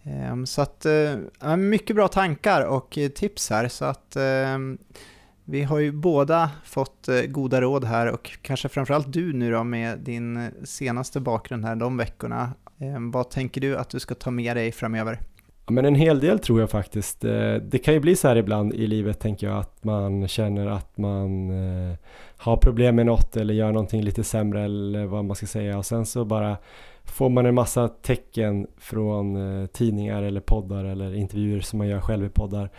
Ehm, 0.04 0.46
så 0.46 0.62
att, 0.62 0.86
mycket 1.58 1.96
bra 1.96 2.08
tankar 2.08 2.66
och 2.66 2.98
tips 3.14 3.50
här 3.50 3.68
så 3.68 3.84
att 3.84 4.16
ehm, 4.16 4.78
vi 5.44 5.62
har 5.62 5.78
ju 5.78 5.92
båda 5.92 6.50
fått 6.64 7.08
eh, 7.08 7.20
goda 7.20 7.60
råd 7.60 7.84
här 7.84 8.12
och 8.12 8.30
kanske 8.42 8.68
framförallt 8.68 9.12
du 9.12 9.32
nu 9.32 9.50
då 9.50 9.64
med 9.64 9.98
din 9.98 10.36
eh, 10.36 10.48
senaste 10.64 11.20
bakgrund 11.20 11.64
här 11.64 11.76
de 11.76 11.96
veckorna. 11.96 12.52
Ehm, 12.78 13.10
vad 13.10 13.30
tänker 13.30 13.60
du 13.60 13.76
att 13.76 13.90
du 13.90 14.00
ska 14.00 14.14
ta 14.14 14.30
med 14.30 14.56
dig 14.56 14.72
framöver? 14.72 15.20
Ja, 15.66 15.72
men 15.72 15.84
en 15.84 15.94
hel 15.94 16.20
del 16.20 16.38
tror 16.38 16.60
jag 16.60 16.70
faktiskt. 16.70 17.24
Eh, 17.24 17.54
det 17.54 17.78
kan 17.78 17.94
ju 17.94 18.00
bli 18.00 18.16
så 18.16 18.28
här 18.28 18.36
ibland 18.36 18.74
i 18.74 18.86
livet 18.86 19.20
tänker 19.20 19.46
jag 19.46 19.58
att 19.58 19.84
man 19.84 20.28
känner 20.28 20.66
att 20.66 20.98
man 20.98 21.50
har 22.36 22.56
problem 22.56 22.96
med 22.96 23.06
något 23.06 23.36
eller 23.36 23.54
gör 23.54 23.72
någonting 23.72 24.02
lite 24.02 24.24
sämre 24.24 24.64
eller 24.64 25.06
vad 25.06 25.24
man 25.24 25.36
ska 25.36 25.46
säga 25.46 25.78
och 25.78 25.86
sen 25.86 26.06
så 26.06 26.24
bara 26.24 26.56
får 27.04 27.28
man 27.28 27.46
en 27.46 27.54
massa 27.54 27.88
tecken 27.88 28.66
från 28.78 29.38
tidningar 29.68 30.22
eller 30.22 30.40
poddar 30.40 30.84
eller 30.84 31.14
intervjuer 31.14 31.60
som 31.60 31.78
man 31.78 31.88
gör 31.88 32.00
själv 32.00 32.24
i 32.24 32.28
poddar 32.28 32.70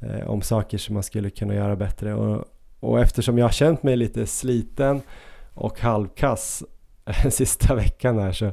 eh, 0.00 0.30
om 0.30 0.42
saker 0.42 0.78
som 0.78 0.94
man 0.94 1.02
skulle 1.02 1.30
kunna 1.30 1.54
göra 1.54 1.76
bättre 1.76 2.14
och, 2.14 2.44
och 2.80 3.00
eftersom 3.00 3.38
jag 3.38 3.44
har 3.44 3.52
känt 3.52 3.82
mig 3.82 3.96
lite 3.96 4.26
sliten 4.26 5.00
och 5.54 5.80
halvkass 5.80 6.62
sista 7.30 7.74
veckan 7.74 8.18
här 8.18 8.32
så, 8.32 8.52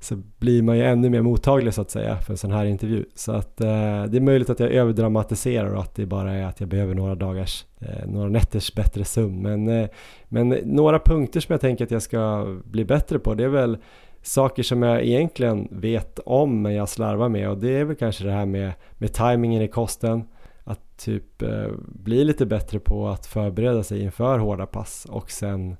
så 0.00 0.16
blir 0.38 0.62
man 0.62 0.76
ju 0.76 0.84
ännu 0.84 1.10
mer 1.10 1.22
mottaglig 1.22 1.74
så 1.74 1.80
att 1.80 1.90
säga 1.90 2.16
för 2.16 2.32
en 2.32 2.36
sån 2.36 2.52
här 2.52 2.64
intervju. 2.64 3.04
Så 3.14 3.32
att 3.32 3.60
eh, 3.60 4.04
det 4.04 4.16
är 4.16 4.20
möjligt 4.20 4.50
att 4.50 4.60
jag 4.60 4.70
överdramatiserar 4.70 5.74
och 5.74 5.80
att 5.80 5.94
det 5.94 6.06
bara 6.06 6.32
är 6.32 6.44
att 6.44 6.60
jag 6.60 6.68
behöver 6.68 6.94
några 6.94 7.14
dagars, 7.14 7.66
eh, 7.80 8.06
några 8.06 8.28
nätters 8.28 8.74
bättre 8.74 9.04
sömn. 9.04 9.42
Men, 9.42 9.68
eh, 9.68 9.88
men 10.28 10.48
några 10.48 10.98
punkter 10.98 11.40
som 11.40 11.52
jag 11.52 11.60
tänker 11.60 11.84
att 11.84 11.90
jag 11.90 12.02
ska 12.02 12.56
bli 12.64 12.84
bättre 12.84 13.18
på 13.18 13.34
det 13.34 13.44
är 13.44 13.48
väl 13.48 13.78
saker 14.22 14.62
som 14.62 14.82
jag 14.82 15.04
egentligen 15.04 15.68
vet 15.70 16.18
om 16.18 16.62
men 16.62 16.74
jag 16.74 16.88
slarvar 16.88 17.28
med 17.28 17.50
och 17.50 17.58
det 17.58 17.78
är 17.78 17.84
väl 17.84 17.96
kanske 17.96 18.24
det 18.24 18.32
här 18.32 18.46
med, 18.46 18.72
med 18.92 19.12
tajmingen 19.12 19.62
i 19.62 19.68
kosten 19.68 20.24
typ 20.96 21.42
eh, 21.42 21.68
bli 21.78 22.24
lite 22.24 22.46
bättre 22.46 22.78
på 22.78 23.08
att 23.08 23.26
förbereda 23.26 23.82
sig 23.82 24.02
inför 24.02 24.38
hårda 24.38 24.66
pass 24.66 25.06
och 25.10 25.30
sen 25.30 25.76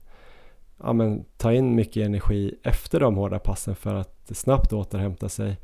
ja, 0.82 0.92
men, 0.92 1.24
ta 1.36 1.52
in 1.52 1.74
mycket 1.74 2.06
energi 2.06 2.54
efter 2.62 3.00
de 3.00 3.16
hårda 3.16 3.38
passen 3.38 3.76
för 3.76 3.94
att 3.94 4.30
snabbt 4.36 4.72
återhämta 4.72 5.28
sig 5.28 5.56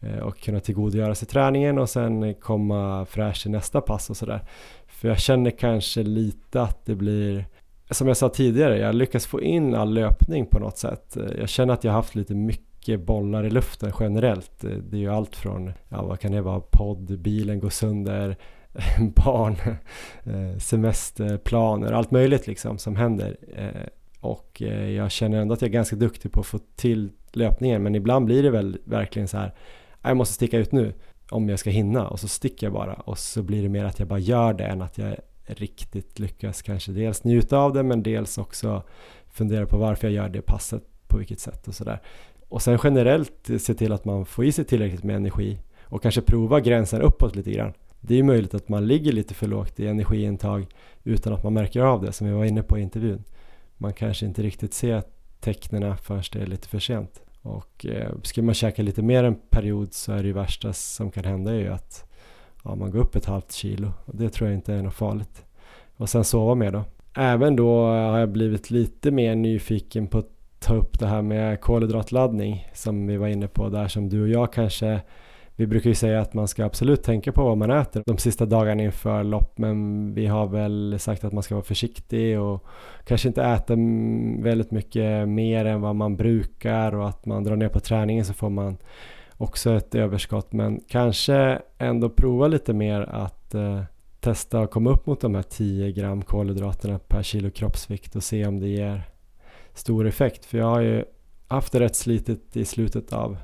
eh, 0.00 0.18
och 0.18 0.38
kunna 0.38 0.60
tillgodogöra 0.60 1.14
sig 1.14 1.28
träningen 1.28 1.78
och 1.78 1.90
sen 1.90 2.34
komma 2.34 3.06
fräsch 3.06 3.46
i 3.46 3.48
nästa 3.48 3.80
pass 3.80 4.10
och 4.10 4.16
sådär. 4.16 4.40
För 4.86 5.08
jag 5.08 5.18
känner 5.18 5.50
kanske 5.50 6.02
lite 6.02 6.62
att 6.62 6.86
det 6.86 6.94
blir 6.94 7.44
som 7.90 8.08
jag 8.08 8.16
sa 8.16 8.28
tidigare, 8.28 8.78
jag 8.78 8.94
lyckas 8.94 9.26
få 9.26 9.40
in 9.40 9.74
all 9.74 9.94
löpning 9.94 10.46
på 10.46 10.58
något 10.58 10.78
sätt. 10.78 11.16
Eh, 11.16 11.38
jag 11.38 11.48
känner 11.48 11.74
att 11.74 11.84
jag 11.84 11.92
haft 11.92 12.14
lite 12.14 12.34
mycket 12.34 13.00
bollar 13.00 13.44
i 13.44 13.50
luften 13.50 13.92
generellt. 14.00 14.64
Eh, 14.64 14.70
det 14.70 14.96
är 14.96 15.00
ju 15.00 15.12
allt 15.12 15.36
från, 15.36 15.72
ja 15.88 16.02
vad 16.02 16.20
kan 16.20 16.32
det 16.32 16.42
vara, 16.42 16.60
podd, 16.60 17.18
bilen 17.18 17.60
går 17.60 17.70
sönder, 17.70 18.36
barn, 19.24 19.56
eh, 20.24 20.58
semesterplaner, 20.58 21.92
allt 21.92 22.10
möjligt 22.10 22.46
liksom 22.46 22.78
som 22.78 22.96
händer. 22.96 23.36
Eh, 23.56 23.88
och 24.20 24.62
eh, 24.62 24.90
jag 24.90 25.10
känner 25.10 25.38
ändå 25.38 25.54
att 25.54 25.62
jag 25.62 25.68
är 25.68 25.72
ganska 25.72 25.96
duktig 25.96 26.32
på 26.32 26.40
att 26.40 26.46
få 26.46 26.58
till 26.76 27.12
löpningen 27.32 27.82
men 27.82 27.94
ibland 27.94 28.26
blir 28.26 28.42
det 28.42 28.50
väl 28.50 28.78
verkligen 28.84 29.28
så 29.28 29.36
här 29.36 29.54
jag 30.02 30.16
måste 30.16 30.34
sticka 30.34 30.58
ut 30.58 30.72
nu 30.72 30.92
om 31.30 31.48
jag 31.48 31.58
ska 31.58 31.70
hinna 31.70 32.08
och 32.08 32.20
så 32.20 32.28
sticker 32.28 32.66
jag 32.66 32.72
bara 32.72 32.94
och 32.94 33.18
så 33.18 33.42
blir 33.42 33.62
det 33.62 33.68
mer 33.68 33.84
att 33.84 33.98
jag 33.98 34.08
bara 34.08 34.18
gör 34.18 34.52
det 34.52 34.64
än 34.64 34.82
att 34.82 34.98
jag 34.98 35.16
riktigt 35.46 36.18
lyckas 36.18 36.62
kanske 36.62 36.92
dels 36.92 37.24
njuta 37.24 37.58
av 37.58 37.72
det 37.72 37.82
men 37.82 38.02
dels 38.02 38.38
också 38.38 38.82
fundera 39.28 39.66
på 39.66 39.78
varför 39.78 40.08
jag 40.08 40.14
gör 40.14 40.28
det 40.28 40.42
passet 40.42 40.82
på 41.08 41.18
vilket 41.18 41.40
sätt 41.40 41.68
och 41.68 41.74
sådär. 41.74 42.00
Och 42.48 42.62
sen 42.62 42.78
generellt 42.84 43.50
se 43.58 43.74
till 43.74 43.92
att 43.92 44.04
man 44.04 44.26
får 44.26 44.44
i 44.44 44.52
sig 44.52 44.64
tillräckligt 44.64 45.04
med 45.04 45.16
energi 45.16 45.58
och 45.82 46.02
kanske 46.02 46.20
prova 46.20 46.60
gränsen 46.60 47.00
uppåt 47.02 47.36
lite 47.36 47.50
grann. 47.50 47.72
Det 48.06 48.14
är 48.14 48.16
ju 48.16 48.22
möjligt 48.22 48.54
att 48.54 48.68
man 48.68 48.86
ligger 48.86 49.12
lite 49.12 49.34
för 49.34 49.46
lågt 49.46 49.80
i 49.80 49.86
energiintag 49.86 50.66
utan 51.04 51.32
att 51.32 51.44
man 51.44 51.54
märker 51.54 51.80
av 51.80 52.02
det 52.02 52.12
som 52.12 52.26
vi 52.26 52.32
var 52.32 52.44
inne 52.44 52.62
på 52.62 52.78
i 52.78 52.82
intervjun. 52.82 53.24
Man 53.76 53.92
kanske 53.92 54.26
inte 54.26 54.42
riktigt 54.42 54.74
ser 54.74 55.02
tecknen 55.40 55.96
förrän 55.96 56.22
det 56.32 56.38
är 56.38 56.46
lite 56.46 56.68
för 56.68 56.78
sent. 56.78 57.22
Och 57.42 57.86
eh, 57.86 58.12
ska 58.22 58.42
man 58.42 58.54
käka 58.54 58.82
lite 58.82 59.02
mer 59.02 59.24
en 59.24 59.34
period 59.50 59.94
så 59.94 60.12
är 60.12 60.22
det 60.22 60.32
värsta 60.32 60.72
som 60.72 61.10
kan 61.10 61.24
hända 61.24 61.54
ju 61.54 61.68
att 61.68 62.04
ja, 62.64 62.74
man 62.74 62.90
går 62.90 63.00
upp 63.00 63.16
ett 63.16 63.26
halvt 63.26 63.52
kilo 63.52 63.92
och 64.04 64.16
det 64.16 64.30
tror 64.30 64.48
jag 64.48 64.58
inte 64.58 64.74
är 64.74 64.82
något 64.82 64.94
farligt. 64.94 65.44
Och 65.96 66.08
sen 66.08 66.24
sova 66.24 66.54
mer 66.54 66.70
då. 66.70 66.84
Även 67.14 67.56
då 67.56 67.86
har 67.86 68.18
jag 68.18 68.28
blivit 68.28 68.70
lite 68.70 69.10
mer 69.10 69.34
nyfiken 69.34 70.06
på 70.06 70.18
att 70.18 70.30
ta 70.58 70.74
upp 70.74 70.98
det 70.98 71.06
här 71.06 71.22
med 71.22 71.60
kolhydratladdning 71.60 72.68
som 72.74 73.06
vi 73.06 73.16
var 73.16 73.28
inne 73.28 73.48
på 73.48 73.68
där 73.68 73.88
som 73.88 74.08
du 74.08 74.22
och 74.22 74.28
jag 74.28 74.52
kanske 74.52 75.00
vi 75.56 75.66
brukar 75.66 75.90
ju 75.90 75.94
säga 75.94 76.20
att 76.20 76.34
man 76.34 76.48
ska 76.48 76.64
absolut 76.64 77.02
tänka 77.02 77.32
på 77.32 77.44
vad 77.44 77.58
man 77.58 77.70
äter 77.70 78.02
de 78.06 78.18
sista 78.18 78.46
dagarna 78.46 78.82
inför 78.82 79.24
lopp 79.24 79.58
men 79.58 80.14
vi 80.14 80.26
har 80.26 80.46
väl 80.46 80.96
sagt 80.98 81.24
att 81.24 81.32
man 81.32 81.42
ska 81.42 81.54
vara 81.54 81.64
försiktig 81.64 82.40
och 82.40 82.64
kanske 83.04 83.28
inte 83.28 83.42
äta 83.42 83.74
väldigt 84.38 84.70
mycket 84.70 85.28
mer 85.28 85.64
än 85.64 85.80
vad 85.80 85.96
man 85.96 86.16
brukar 86.16 86.94
och 86.94 87.08
att 87.08 87.26
man 87.26 87.44
drar 87.44 87.56
ner 87.56 87.68
på 87.68 87.80
träningen 87.80 88.24
så 88.24 88.34
får 88.34 88.50
man 88.50 88.76
också 89.36 89.70
ett 89.70 89.94
överskott 89.94 90.52
men 90.52 90.80
kanske 90.88 91.58
ändå 91.78 92.08
prova 92.08 92.48
lite 92.48 92.72
mer 92.72 93.00
att 93.00 93.54
eh, 93.54 93.82
testa 94.20 94.60
att 94.60 94.70
komma 94.70 94.90
upp 94.90 95.06
mot 95.06 95.20
de 95.20 95.34
här 95.34 95.42
10 95.42 95.92
gram 95.92 96.22
kolhydraterna 96.22 96.98
per 96.98 97.22
kilo 97.22 97.50
kroppsvikt 97.50 98.16
och 98.16 98.24
se 98.24 98.46
om 98.46 98.60
det 98.60 98.68
ger 98.68 99.02
stor 99.74 100.06
effekt. 100.06 100.44
För 100.44 100.58
jag 100.58 100.66
har 100.66 100.80
ju 100.80 101.04
haft 101.48 101.72
det 101.72 101.80
rätt 101.80 101.96
slitigt 101.96 102.56
i 102.56 102.64
slutet 102.64 103.12
av, 103.12 103.36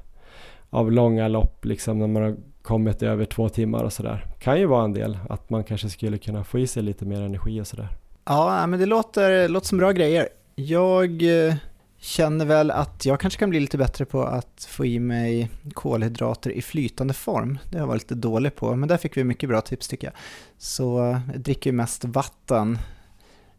av 0.73 0.93
långa 0.93 1.29
lopp 1.29 1.65
liksom 1.65 1.99
när 1.99 2.07
man 2.07 2.23
har 2.23 2.37
kommit 2.63 3.03
över 3.03 3.25
två 3.25 3.49
timmar 3.49 3.85
och 3.85 3.93
sådär. 3.93 4.27
Kan 4.39 4.61
ju 4.61 4.67
vara 4.67 4.85
en 4.85 4.93
del 4.93 5.19
att 5.29 5.51
man 5.51 5.65
kanske 5.65 5.89
skulle 5.89 6.19
kunna 6.19 6.45
få 6.45 6.59
i 6.59 6.67
sig 6.67 6.83
lite 6.83 7.05
mer 7.05 7.23
energi 7.23 7.61
och 7.61 7.67
sådär. 7.67 7.89
Ja, 8.25 8.67
men 8.67 8.81
det 8.81 8.87
låter, 8.87 9.49
låter 9.49 9.67
som 9.67 9.79
bra 9.79 9.93
grejer. 9.93 10.29
Jag 10.55 11.23
eh, 11.23 11.55
känner 11.99 12.45
väl 12.45 12.71
att 12.71 13.07
jag 13.07 13.21
kanske 13.21 13.39
kan 13.39 13.51
bli 13.51 13.61
lite 13.61 13.79
bättre 13.79 14.05
på 14.05 14.23
att 14.23 14.67
få 14.69 14.85
i 14.85 14.99
mig 14.99 15.51
kolhydrater 15.75 16.51
i 16.51 16.63
flytande 16.63 17.15
form. 17.15 17.59
Det 17.71 17.77
har 17.77 17.83
jag 17.83 17.89
varit 17.89 18.03
lite 18.03 18.15
dålig 18.15 18.57
på, 18.57 18.77
men 18.77 18.89
där 18.89 18.97
fick 18.97 19.17
vi 19.17 19.25
mycket 19.25 19.49
bra 19.49 19.61
tips 19.61 19.89
tycker 19.89 20.07
jag. 20.07 20.15
Så 20.59 21.05
eh, 21.05 21.21
jag 21.33 21.41
dricker 21.41 21.71
ju 21.71 21.77
mest 21.77 22.05
vatten 22.05 22.79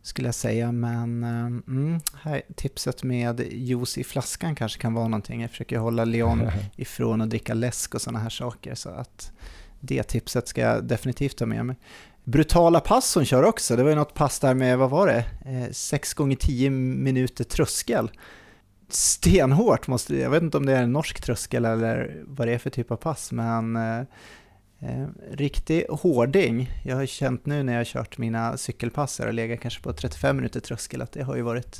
skulle 0.04 0.28
jag 0.28 0.36
säga, 0.36 0.72
men 0.72 1.24
eh, 1.24 1.46
mm, 1.76 2.00
här, 2.22 2.42
tipset 2.56 3.04
med 3.04 3.40
juice 3.52 3.98
i 3.98 4.04
flaskan 4.04 4.56
kanske 4.56 4.82
kan 4.82 4.94
vara 4.94 5.08
någonting. 5.08 5.42
Jag 5.42 5.50
försöker 5.50 5.78
hålla 5.78 6.06
Leon 6.06 6.52
ifrån 6.76 7.22
att 7.22 7.30
dricka 7.30 7.54
läsk 7.54 7.96
och 7.96 8.02
sådana 8.02 8.20
här 8.20 8.30
saker, 8.30 8.76
så 8.76 8.90
att 8.90 9.32
det 9.80 10.04
tipset 10.04 10.48
ska 10.48 10.62
jag 10.62 10.84
definitivt 10.84 11.38
ta 11.38 11.46
med 11.46 11.66
mig. 11.66 11.76
Brutala 12.24 12.80
pass 12.80 13.16
hon 13.16 13.26
kör 13.26 13.44
också. 13.44 13.76
Det 13.76 13.84
var 13.84 13.90
ju 13.90 13.96
något 13.96 14.14
pass 14.14 14.40
där 14.40 14.54
med, 14.54 14.78
vad 14.78 14.90
var 14.90 15.08
det, 15.08 15.74
6 15.74 16.14
gånger 16.14 16.36
10 16.36 16.70
minuter 16.70 17.44
tröskel. 17.44 18.12
Stenhårt 18.90 19.88
måste 19.88 20.16
jag 20.16 20.30
vet 20.30 20.44
inte 20.44 20.58
om 20.58 20.66
det 20.66 20.74
är 20.74 20.84
en 20.84 20.94
norsk 20.94 21.22
tröskel 21.22 21.66
eller 21.66 22.24
vad 22.24 22.48
det 22.48 22.54
är 22.54 22.58
för 22.58 22.70
typ 22.70 22.92
av 22.92 22.96
pass, 22.96 23.32
men 23.32 23.78
eh, 24.84 25.08
riktig 25.32 25.86
hårding. 25.90 26.72
Jag 26.84 26.96
har 26.96 27.06
känt 27.06 27.46
nu 27.46 27.64
när 27.64 27.74
jag 27.74 27.80
har 27.80 27.86
kört 27.86 28.18
mina 28.18 28.58
cykelpass 28.58 29.20
och 29.20 29.34
legat 29.34 29.60
kanske 29.60 29.82
på 29.82 29.94
35 29.94 30.36
minuter 30.36 30.60
tröskel 30.60 31.02
att 31.02 31.12
det 31.12 31.24
har 31.24 31.36
ju 31.36 31.42
varit 31.42 31.80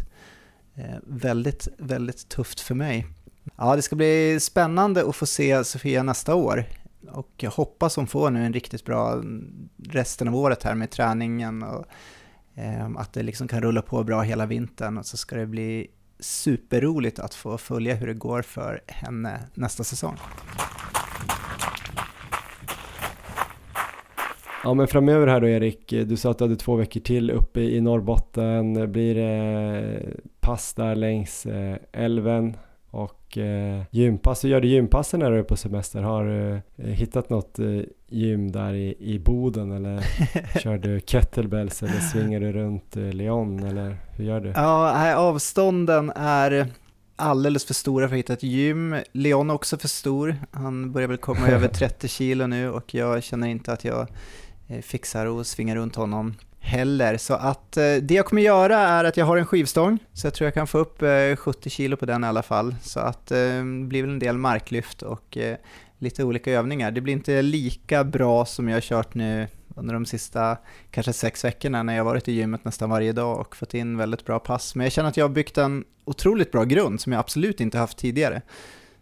eh, 0.76 0.96
väldigt, 1.04 1.68
väldigt 1.78 2.30
tufft 2.30 2.60
för 2.60 2.76
mig. 2.76 3.06
Ja, 3.58 3.76
det 3.76 3.82
ska 3.82 3.96
bli 3.96 4.40
spännande 4.40 5.10
att 5.10 5.16
få 5.16 5.26
se 5.26 5.64
Sofia 5.64 6.04
nästa 6.04 6.36
år 6.36 6.66
och 7.12 7.30
jag 7.38 7.52
hoppas 7.52 7.96
hon 7.96 8.08
får 8.08 8.30
nu 8.30 8.46
en 8.46 8.54
riktigt 8.54 8.86
bra 8.86 9.14
mm, 9.14 9.70
resten 9.90 10.28
av 10.28 10.36
året 10.36 10.64
här 10.64 10.76
med 10.76 10.92
träningen 10.92 11.64
och 11.64 11.86
eh, 12.56 12.90
att 12.98 13.14
det 13.14 13.24
liksom 13.24 13.48
kan 13.48 13.62
rulla 13.62 13.82
på 13.82 14.04
bra 14.04 14.22
hela 14.22 14.46
vintern 14.46 14.98
och 14.98 15.06
så 15.06 15.18
ska 15.18 15.36
det 15.36 15.46
bli 15.46 15.88
superroligt 16.20 17.20
att 17.20 17.34
få 17.34 17.58
följa 17.58 17.96
hur 17.96 18.08
det 18.08 18.14
går 18.14 18.42
för 18.42 18.82
henne 18.88 19.40
nästa 19.54 19.84
säsong. 19.84 20.18
Ja 24.64 24.74
men 24.74 24.88
framöver 24.88 25.28
här 25.28 25.42
då 25.42 25.48
Erik, 25.48 25.90
du 25.90 26.18
sa 26.18 26.32
att 26.32 26.38
du 26.38 26.44
hade 26.44 26.56
två 26.56 26.76
veckor 26.76 27.00
till 27.00 27.32
uppe 27.32 27.62
i 27.62 27.82
Norrbotten. 27.82 28.92
Blir 28.92 29.16
det 29.16 30.00
pass 30.40 30.74
där 30.74 30.96
längs 30.96 31.46
eh, 31.46 31.76
älven 31.92 32.58
och 32.90 33.38
eh, 33.38 33.84
gympass, 33.92 34.44
hur 34.44 34.50
gör 34.50 34.62
du 34.62 34.68
gympassen 34.68 35.20
när 35.20 35.32
du 35.32 35.40
är 35.40 35.44
på 35.44 35.56
semester? 35.56 36.02
Har 36.02 36.26
du 36.26 36.62
eh, 36.78 36.90
hittat 36.90 37.30
något 37.30 37.60
eh, 37.60 37.66
gym 38.10 38.52
där 38.52 38.74
i, 38.74 38.96
i 39.00 39.20
Boden 39.20 39.72
eller 39.72 40.06
kör 40.60 40.78
du 40.78 41.00
kettlebells 41.06 41.84
eller 41.84 42.00
svingar 42.00 42.40
du 42.40 42.52
runt 42.52 42.98
eh, 42.98 43.04
Leon 43.04 43.60
eller 43.64 43.98
hur 44.12 44.26
gör 44.26 44.40
du? 44.40 44.54
Ja, 44.56 45.16
avstånden 45.16 46.12
är 46.16 46.68
alldeles 47.16 47.66
för 47.66 47.74
stora 47.74 48.08
för 48.08 48.16
att 48.16 48.20
hitta 48.20 48.34
ett 48.34 48.44
gym. 48.44 48.96
Leon 49.12 49.50
är 49.50 49.54
också 49.54 49.78
för 49.78 49.88
stor, 49.88 50.36
han 50.52 50.92
börjar 50.92 51.08
väl 51.08 51.18
komma 51.18 51.48
över 51.48 51.68
30 51.68 52.08
kilo 52.08 52.48
nu 52.48 52.72
och 52.72 52.94
jag 52.94 53.24
känner 53.24 53.48
inte 53.48 53.74
att 53.74 53.86
jag 53.86 54.00
eh, 54.02 54.08
Eh, 54.68 54.82
fixar 54.82 55.26
och 55.26 55.48
svingar 55.48 55.76
runt 55.76 55.96
honom 55.96 56.36
heller. 56.60 57.18
Så 57.18 57.34
att 57.34 57.78
eh, 57.78 57.96
det 57.96 58.14
jag 58.14 58.26
kommer 58.26 58.42
göra 58.42 58.78
är 58.78 59.04
att 59.04 59.18
jag 59.18 59.26
har 59.26 59.38
en 59.38 59.46
skivstång, 59.46 60.00
så 60.14 60.28
jag 60.28 60.34
tror 60.34 60.46
jag 60.46 60.54
kan 60.54 60.68
få 60.68 60.78
upp 60.78 61.02
eh, 61.02 61.36
70 61.36 61.70
kilo 61.70 61.98
på 61.98 62.06
den 62.06 62.24
i 62.24 62.28
alla 62.28 62.44
fall. 62.44 62.76
Så 62.82 63.00
att 63.00 63.32
eh, 63.32 63.38
det 63.38 63.86
blir 63.88 64.02
väl 64.02 64.12
en 64.12 64.20
del 64.20 64.38
marklyft 64.38 65.02
och 65.02 65.38
eh, 65.38 65.58
lite 65.98 66.24
olika 66.24 66.52
övningar. 66.52 66.92
Det 66.92 67.02
blir 67.02 67.14
inte 67.14 67.42
lika 67.42 68.04
bra 68.04 68.46
som 68.46 68.68
jag 68.68 68.76
har 68.76 68.82
kört 68.82 69.14
nu 69.14 69.48
under 69.76 69.94
de 69.94 70.06
sista 70.06 70.58
kanske 70.92 71.14
sex 71.14 71.46
veckorna 71.46 71.84
när 71.84 71.96
jag 71.96 72.04
varit 72.04 72.28
i 72.28 72.32
gymmet 72.32 72.66
nästan 72.66 72.90
varje 72.90 73.12
dag 73.12 73.40
och 73.40 73.56
fått 73.56 73.74
in 73.74 73.98
väldigt 73.98 74.26
bra 74.26 74.40
pass. 74.40 74.76
Men 74.76 74.84
jag 74.84 74.92
känner 74.92 75.10
att 75.10 75.18
jag 75.18 75.26
har 75.26 75.34
byggt 75.34 75.58
en 75.58 75.84
otroligt 76.06 76.52
bra 76.52 76.64
grund 76.64 77.02
som 77.02 77.12
jag 77.12 77.20
absolut 77.20 77.62
inte 77.62 77.78
haft 77.78 77.98
tidigare. 77.98 78.42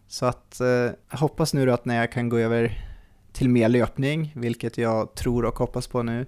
Så 0.08 0.26
att 0.26 0.60
eh, 0.60 0.66
jag 1.10 1.18
hoppas 1.18 1.54
nu 1.54 1.66
då 1.66 1.72
att 1.72 1.84
när 1.84 1.96
jag 1.96 2.12
kan 2.12 2.28
gå 2.28 2.38
över 2.38 2.91
till 3.32 3.48
mer 3.48 3.68
löpning, 3.68 4.32
vilket 4.36 4.78
jag 4.78 5.14
tror 5.14 5.44
och 5.44 5.58
hoppas 5.58 5.86
på 5.86 6.02
nu, 6.02 6.26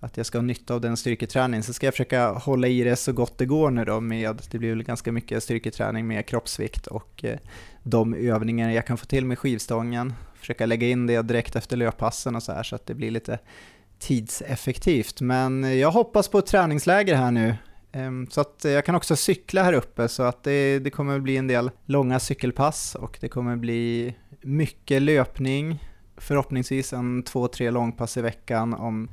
att 0.00 0.16
jag 0.16 0.26
ska 0.26 0.38
ha 0.38 0.42
nytta 0.42 0.74
av 0.74 0.80
den 0.80 0.96
styrketräningen 0.96 1.62
så 1.62 1.72
ska 1.72 1.86
jag 1.86 1.94
försöka 1.94 2.28
hålla 2.28 2.68
i 2.68 2.82
det 2.82 2.96
så 2.96 3.12
gott 3.12 3.38
det 3.38 3.46
går 3.46 3.70
nu 3.70 3.84
då 3.84 4.00
med, 4.00 4.42
det 4.50 4.58
blir 4.58 4.68
väl 4.68 4.82
ganska 4.82 5.12
mycket 5.12 5.42
styrketräning 5.42 6.06
med 6.06 6.26
kroppsvikt 6.26 6.86
och 6.86 7.24
eh, 7.24 7.38
de 7.82 8.14
övningar 8.14 8.70
jag 8.70 8.86
kan 8.86 8.98
få 8.98 9.06
till 9.06 9.24
med 9.24 9.38
skivstången, 9.38 10.14
försöka 10.34 10.66
lägga 10.66 10.88
in 10.88 11.06
det 11.06 11.22
direkt 11.22 11.56
efter 11.56 11.76
löppassen 11.76 12.36
och 12.36 12.42
så 12.42 12.52
här 12.52 12.62
så 12.62 12.76
att 12.76 12.86
det 12.86 12.94
blir 12.94 13.10
lite 13.10 13.38
tidseffektivt. 13.98 15.20
Men 15.20 15.78
jag 15.78 15.90
hoppas 15.90 16.28
på 16.28 16.38
ett 16.38 16.46
träningsläger 16.46 17.14
här 17.14 17.30
nu. 17.30 17.54
Ehm, 17.92 18.26
så 18.30 18.40
att 18.40 18.60
jag 18.64 18.84
kan 18.84 18.94
också 18.94 19.16
cykla 19.16 19.62
här 19.62 19.72
uppe 19.72 20.08
så 20.08 20.22
att 20.22 20.42
det, 20.42 20.78
det 20.78 20.90
kommer 20.90 21.18
bli 21.18 21.36
en 21.36 21.46
del 21.46 21.70
långa 21.84 22.20
cykelpass 22.20 22.94
och 22.94 23.18
det 23.20 23.28
kommer 23.28 23.56
bli 23.56 24.14
mycket 24.40 25.02
löpning, 25.02 25.84
förhoppningsvis 26.16 26.92
en 26.92 27.22
två, 27.22 27.48
tre 27.48 27.70
långpass 27.70 28.16
i 28.16 28.22
veckan 28.22 28.74
om 28.74 29.08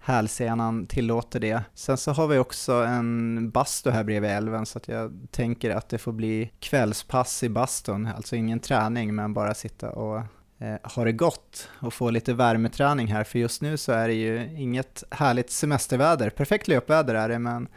hälsenan 0.00 0.86
tillåter 0.86 1.40
det. 1.40 1.62
Sen 1.74 1.96
så 1.96 2.12
har 2.12 2.26
vi 2.26 2.38
också 2.38 2.72
en 2.72 3.50
bastu 3.50 3.90
här 3.90 4.04
bredvid 4.04 4.30
älven 4.30 4.66
så 4.66 4.78
att 4.78 4.88
jag 4.88 5.26
tänker 5.30 5.70
att 5.70 5.88
det 5.88 5.98
får 5.98 6.12
bli 6.12 6.52
kvällspass 6.60 7.42
i 7.42 7.48
bastun, 7.48 8.08
alltså 8.16 8.36
ingen 8.36 8.60
träning 8.60 9.14
men 9.14 9.34
bara 9.34 9.54
sitta 9.54 9.90
och 9.90 10.16
eh, 10.58 10.76
ha 10.94 11.04
det 11.04 11.12
gott 11.12 11.68
och 11.80 11.94
få 11.94 12.10
lite 12.10 12.34
värmeträning 12.34 13.06
här. 13.06 13.24
För 13.24 13.38
just 13.38 13.62
nu 13.62 13.76
så 13.76 13.92
är 13.92 14.08
det 14.08 14.14
ju 14.14 14.56
inget 14.56 15.04
härligt 15.10 15.50
semesterväder, 15.50 16.30
perfekt 16.30 16.68
löpväder 16.68 17.14
är 17.14 17.28
det 17.28 17.38
men 17.38 17.68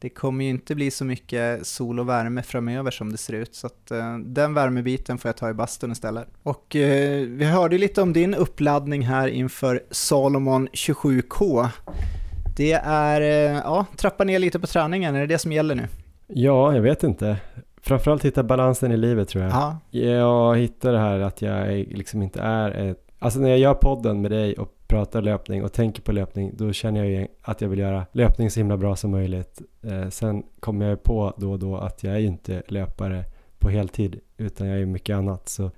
det 0.00 0.08
kommer 0.08 0.44
ju 0.44 0.50
inte 0.50 0.74
bli 0.74 0.90
så 0.90 1.04
mycket 1.04 1.66
sol 1.66 2.00
och 2.00 2.08
värme 2.08 2.42
framöver 2.42 2.90
som 2.90 3.12
det 3.12 3.18
ser 3.18 3.32
ut, 3.32 3.54
så 3.54 3.66
att, 3.66 3.90
eh, 3.90 4.18
den 4.18 4.54
värmebiten 4.54 5.18
får 5.18 5.28
jag 5.28 5.36
ta 5.36 5.50
i 5.50 5.54
bastun 5.54 5.92
istället. 5.92 6.28
Och 6.42 6.76
eh, 6.76 7.26
vi 7.26 7.44
hörde 7.44 7.78
lite 7.78 8.02
om 8.02 8.12
din 8.12 8.34
uppladdning 8.34 9.02
här 9.02 9.28
inför 9.28 9.82
Salomon 9.90 10.68
27K. 10.72 11.68
Det 12.56 12.72
är, 12.72 13.20
eh, 13.20 13.60
ja, 13.64 13.86
trappa 13.96 14.24
ner 14.24 14.38
lite 14.38 14.60
på 14.60 14.66
träningen, 14.66 15.14
är 15.14 15.20
det 15.20 15.26
det 15.26 15.38
som 15.38 15.52
gäller 15.52 15.74
nu? 15.74 15.88
Ja, 16.26 16.74
jag 16.74 16.82
vet 16.82 17.02
inte. 17.02 17.36
Framförallt 17.82 18.24
hitta 18.24 18.42
balansen 18.42 18.92
i 18.92 18.96
livet 18.96 19.28
tror 19.28 19.44
jag. 19.44 19.52
Ja. 19.52 19.78
Jag 19.90 20.58
hittar 20.58 20.92
det 20.92 20.98
här 20.98 21.20
att 21.20 21.42
jag 21.42 21.86
liksom 21.90 22.22
inte 22.22 22.40
är 22.40 22.70
ett... 22.70 23.06
Alltså 23.18 23.40
när 23.40 23.48
jag 23.48 23.58
gör 23.58 23.74
podden 23.74 24.20
med 24.20 24.30
dig 24.30 24.54
och 24.54 24.74
pratar 24.90 25.22
löpning 25.22 25.64
och 25.64 25.72
tänker 25.72 26.02
på 26.02 26.12
löpning, 26.12 26.52
då 26.56 26.72
känner 26.72 27.00
jag 27.04 27.08
ju 27.10 27.26
att 27.42 27.60
jag 27.60 27.68
vill 27.68 27.78
göra 27.78 28.06
löpning 28.12 28.50
så 28.50 28.60
himla 28.60 28.76
bra 28.76 28.96
som 28.96 29.10
möjligt. 29.10 29.60
Eh, 29.82 30.08
sen 30.08 30.42
kommer 30.60 30.88
jag 30.88 31.02
på 31.02 31.34
då 31.36 31.52
och 31.52 31.58
då 31.58 31.76
att 31.76 32.02
jag 32.04 32.14
är 32.14 32.18
inte 32.20 32.62
löpare 32.68 33.24
på 33.58 33.68
heltid, 33.70 34.20
utan 34.36 34.66
jag 34.66 34.80
är 34.80 34.86
mycket 34.86 35.16
annat. 35.16 35.48
Så 35.48 35.64
eh, 35.64 35.70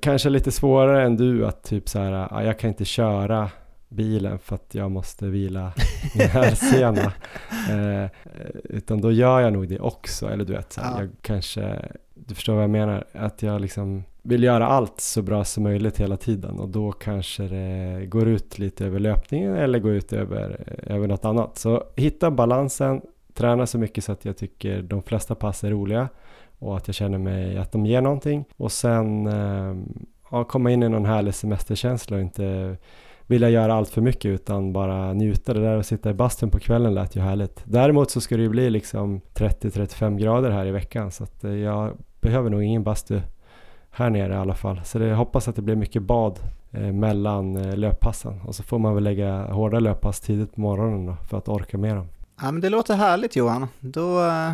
kanske 0.00 0.30
lite 0.30 0.52
svårare 0.52 1.02
än 1.06 1.16
du 1.16 1.46
att 1.46 1.62
typ 1.62 1.88
så 1.88 1.98
här, 1.98 2.28
ah, 2.30 2.42
jag 2.44 2.58
kan 2.58 2.68
inte 2.70 2.84
köra 2.84 3.50
bilen 3.88 4.38
för 4.38 4.54
att 4.54 4.74
jag 4.74 4.90
måste 4.90 5.26
vila 5.26 5.72
min 6.14 6.28
hälsena. 6.28 7.12
eh, 7.70 8.10
utan 8.64 9.00
då 9.00 9.12
gör 9.12 9.40
jag 9.40 9.52
nog 9.52 9.68
det 9.68 9.80
också, 9.80 10.28
eller 10.28 10.44
du 10.44 10.52
vet, 10.52 10.72
så 10.72 10.80
här, 10.80 10.90
Ja. 10.92 11.00
jag 11.00 11.10
kanske, 11.20 11.88
du 12.14 12.34
förstår 12.34 12.54
vad 12.54 12.62
jag 12.62 12.70
menar, 12.70 13.04
att 13.12 13.42
jag 13.42 13.60
liksom 13.60 14.04
vill 14.22 14.42
göra 14.42 14.66
allt 14.66 15.00
så 15.00 15.22
bra 15.22 15.44
som 15.44 15.62
möjligt 15.62 16.00
hela 16.00 16.16
tiden 16.16 16.58
och 16.58 16.68
då 16.68 16.92
kanske 16.92 17.42
det 17.42 18.06
går 18.06 18.28
ut 18.28 18.58
lite 18.58 18.86
över 18.86 18.98
löpningen 18.98 19.56
eller 19.56 19.78
går 19.78 19.92
ut 19.92 20.12
över, 20.12 20.74
över 20.86 21.08
något 21.08 21.24
annat. 21.24 21.58
Så 21.58 21.84
hitta 21.96 22.30
balansen, 22.30 23.00
träna 23.34 23.66
så 23.66 23.78
mycket 23.78 24.04
så 24.04 24.12
att 24.12 24.24
jag 24.24 24.36
tycker 24.36 24.82
de 24.82 25.02
flesta 25.02 25.34
pass 25.34 25.64
är 25.64 25.70
roliga 25.70 26.08
och 26.58 26.76
att 26.76 26.88
jag 26.88 26.94
känner 26.94 27.18
mig 27.18 27.58
att 27.58 27.72
de 27.72 27.86
ger 27.86 28.00
någonting 28.00 28.44
och 28.56 28.72
sen 28.72 29.26
ehm, 29.26 30.06
ja, 30.30 30.44
komma 30.44 30.70
in 30.70 30.82
i 30.82 30.88
någon 30.88 31.04
härlig 31.04 31.34
semesterkänsla 31.34 32.16
och 32.16 32.22
inte 32.22 32.76
vilja 33.26 33.50
göra 33.50 33.74
allt 33.74 33.88
för 33.88 34.00
mycket 34.00 34.24
utan 34.24 34.72
bara 34.72 35.12
njuta. 35.12 35.54
Det 35.54 35.60
där 35.60 35.76
att 35.76 35.86
sitta 35.86 36.10
i 36.10 36.14
bastun 36.14 36.50
på 36.50 36.58
kvällen 36.58 36.94
lät 36.94 37.16
ju 37.16 37.20
härligt. 37.20 37.62
Däremot 37.64 38.10
så 38.10 38.20
ska 38.20 38.36
det 38.36 38.42
ju 38.42 38.48
bli 38.48 38.70
liksom 38.70 39.20
30-35 39.34 40.18
grader 40.18 40.50
här 40.50 40.66
i 40.66 40.70
veckan 40.70 41.10
så 41.10 41.24
att 41.24 41.44
eh, 41.44 41.54
jag 41.54 41.96
behöver 42.20 42.50
nog 42.50 42.62
ingen 42.62 42.82
bastu 42.82 43.20
här 43.92 44.10
nere 44.10 44.32
i 44.32 44.36
alla 44.36 44.54
fall. 44.54 44.80
Så 44.84 44.98
det, 44.98 45.06
jag 45.06 45.16
hoppas 45.16 45.48
att 45.48 45.56
det 45.56 45.62
blir 45.62 45.76
mycket 45.76 46.02
bad 46.02 46.38
eh, 46.70 46.92
mellan 46.92 47.56
eh, 47.56 47.76
löppassen 47.76 48.40
och 48.46 48.54
så 48.54 48.62
får 48.62 48.78
man 48.78 48.94
väl 48.94 49.04
lägga 49.04 49.44
hårda 49.44 49.78
löppass 49.80 50.20
tidigt 50.20 50.54
på 50.54 50.60
morgonen 50.60 51.06
då, 51.06 51.16
för 51.30 51.38
att 51.38 51.48
orka 51.48 51.78
med 51.78 51.96
dem. 51.96 52.06
Ja 52.40 52.52
men 52.52 52.60
det 52.60 52.68
låter 52.68 52.94
härligt 52.94 53.36
Johan. 53.36 53.66
Då 53.80 54.24
eh, 54.24 54.52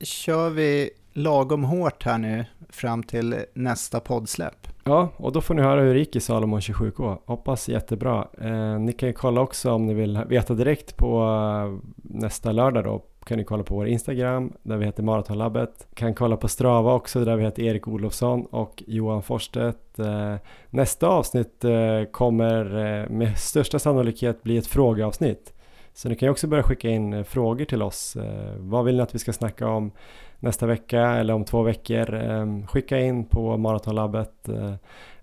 kör 0.00 0.50
vi 0.50 0.90
lagom 1.12 1.64
hårt 1.64 2.04
här 2.04 2.18
nu 2.18 2.44
fram 2.70 3.02
till 3.02 3.36
nästa 3.54 4.00
poddsläpp. 4.00 4.68
Ja, 4.84 5.08
och 5.16 5.32
då 5.32 5.40
får 5.40 5.54
ni 5.54 5.62
höra 5.62 5.80
hur 5.80 5.94
det 5.94 6.00
gick 6.00 6.16
i 6.16 6.20
Salomon 6.20 6.60
27K. 6.60 7.18
Hoppas 7.26 7.68
jättebra. 7.68 8.28
Eh, 8.40 8.78
ni 8.78 8.92
kan 8.92 9.08
ju 9.08 9.12
kolla 9.12 9.40
också 9.40 9.72
om 9.72 9.86
ni 9.86 9.94
vill 9.94 10.24
veta 10.28 10.54
direkt 10.54 10.96
på 10.96 11.22
eh, 11.22 11.88
nästa 11.94 12.52
lördag 12.52 12.84
då 12.84 13.02
kan 13.28 13.38
ni 13.38 13.44
kolla 13.44 13.62
på 13.62 13.74
vår 13.74 13.86
Instagram 13.88 14.52
där 14.62 14.76
vi 14.76 14.84
heter 14.84 15.02
Maratonlabbet. 15.02 15.86
Kan 15.94 16.14
kolla 16.14 16.36
på 16.36 16.48
Strava 16.48 16.94
också 16.94 17.24
där 17.24 17.36
vi 17.36 17.44
heter 17.44 17.62
Erik 17.62 17.88
Olofsson 17.88 18.46
och 18.46 18.82
Johan 18.86 19.22
Forstedt. 19.22 19.98
Eh, 19.98 20.34
nästa 20.70 21.08
avsnitt 21.08 21.64
eh, 21.64 22.04
kommer 22.10 22.64
eh, 22.64 23.10
med 23.10 23.38
största 23.38 23.78
sannolikhet 23.78 24.42
bli 24.42 24.56
ett 24.56 24.66
frågeavsnitt. 24.66 25.52
Så 25.92 26.08
ni 26.08 26.16
kan 26.16 26.26
ju 26.26 26.30
också 26.30 26.46
börja 26.46 26.62
skicka 26.62 26.88
in 26.88 27.24
frågor 27.24 27.64
till 27.64 27.82
oss. 27.82 28.16
Vad 28.58 28.84
vill 28.84 28.96
ni 28.96 29.02
att 29.02 29.14
vi 29.14 29.18
ska 29.18 29.32
snacka 29.32 29.68
om 29.68 29.90
nästa 30.38 30.66
vecka 30.66 31.00
eller 31.00 31.34
om 31.34 31.44
två 31.44 31.62
veckor? 31.62 32.14
Ehm, 32.14 32.66
skicka 32.66 32.98
in 33.00 33.24
på 33.24 33.56
Maratonlabbet 33.56 34.48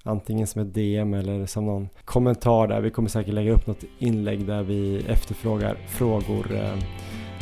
antingen 0.03 0.47
som 0.47 0.61
ett 0.61 0.73
DM 0.73 1.13
eller 1.13 1.45
som 1.45 1.65
någon 1.65 1.89
kommentar 2.05 2.67
där. 2.67 2.81
Vi 2.81 2.89
kommer 2.89 3.09
säkert 3.09 3.33
lägga 3.33 3.51
upp 3.53 3.67
något 3.67 3.83
inlägg 3.99 4.45
där 4.45 4.63
vi 4.63 5.05
efterfrågar 5.07 5.77
frågor. 5.87 6.47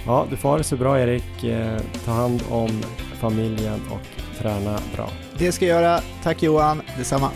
Ja, 0.05 0.25
du 0.29 0.37
får 0.37 0.49
ha 0.49 0.57
det 0.57 0.63
så 0.63 0.77
bra 0.77 0.99
Erik. 0.99 1.43
Eh, 1.43 1.81
ta 2.05 2.11
hand 2.11 2.43
om 2.49 2.69
familjen 3.19 3.79
och 3.91 4.37
träna 4.41 4.79
bra. 4.95 5.09
Det 5.37 5.51
ska 5.51 5.65
jag 5.65 5.81
göra. 5.81 5.99
Tack 6.23 6.43
Johan, 6.43 6.81
detsamma. 6.97 7.29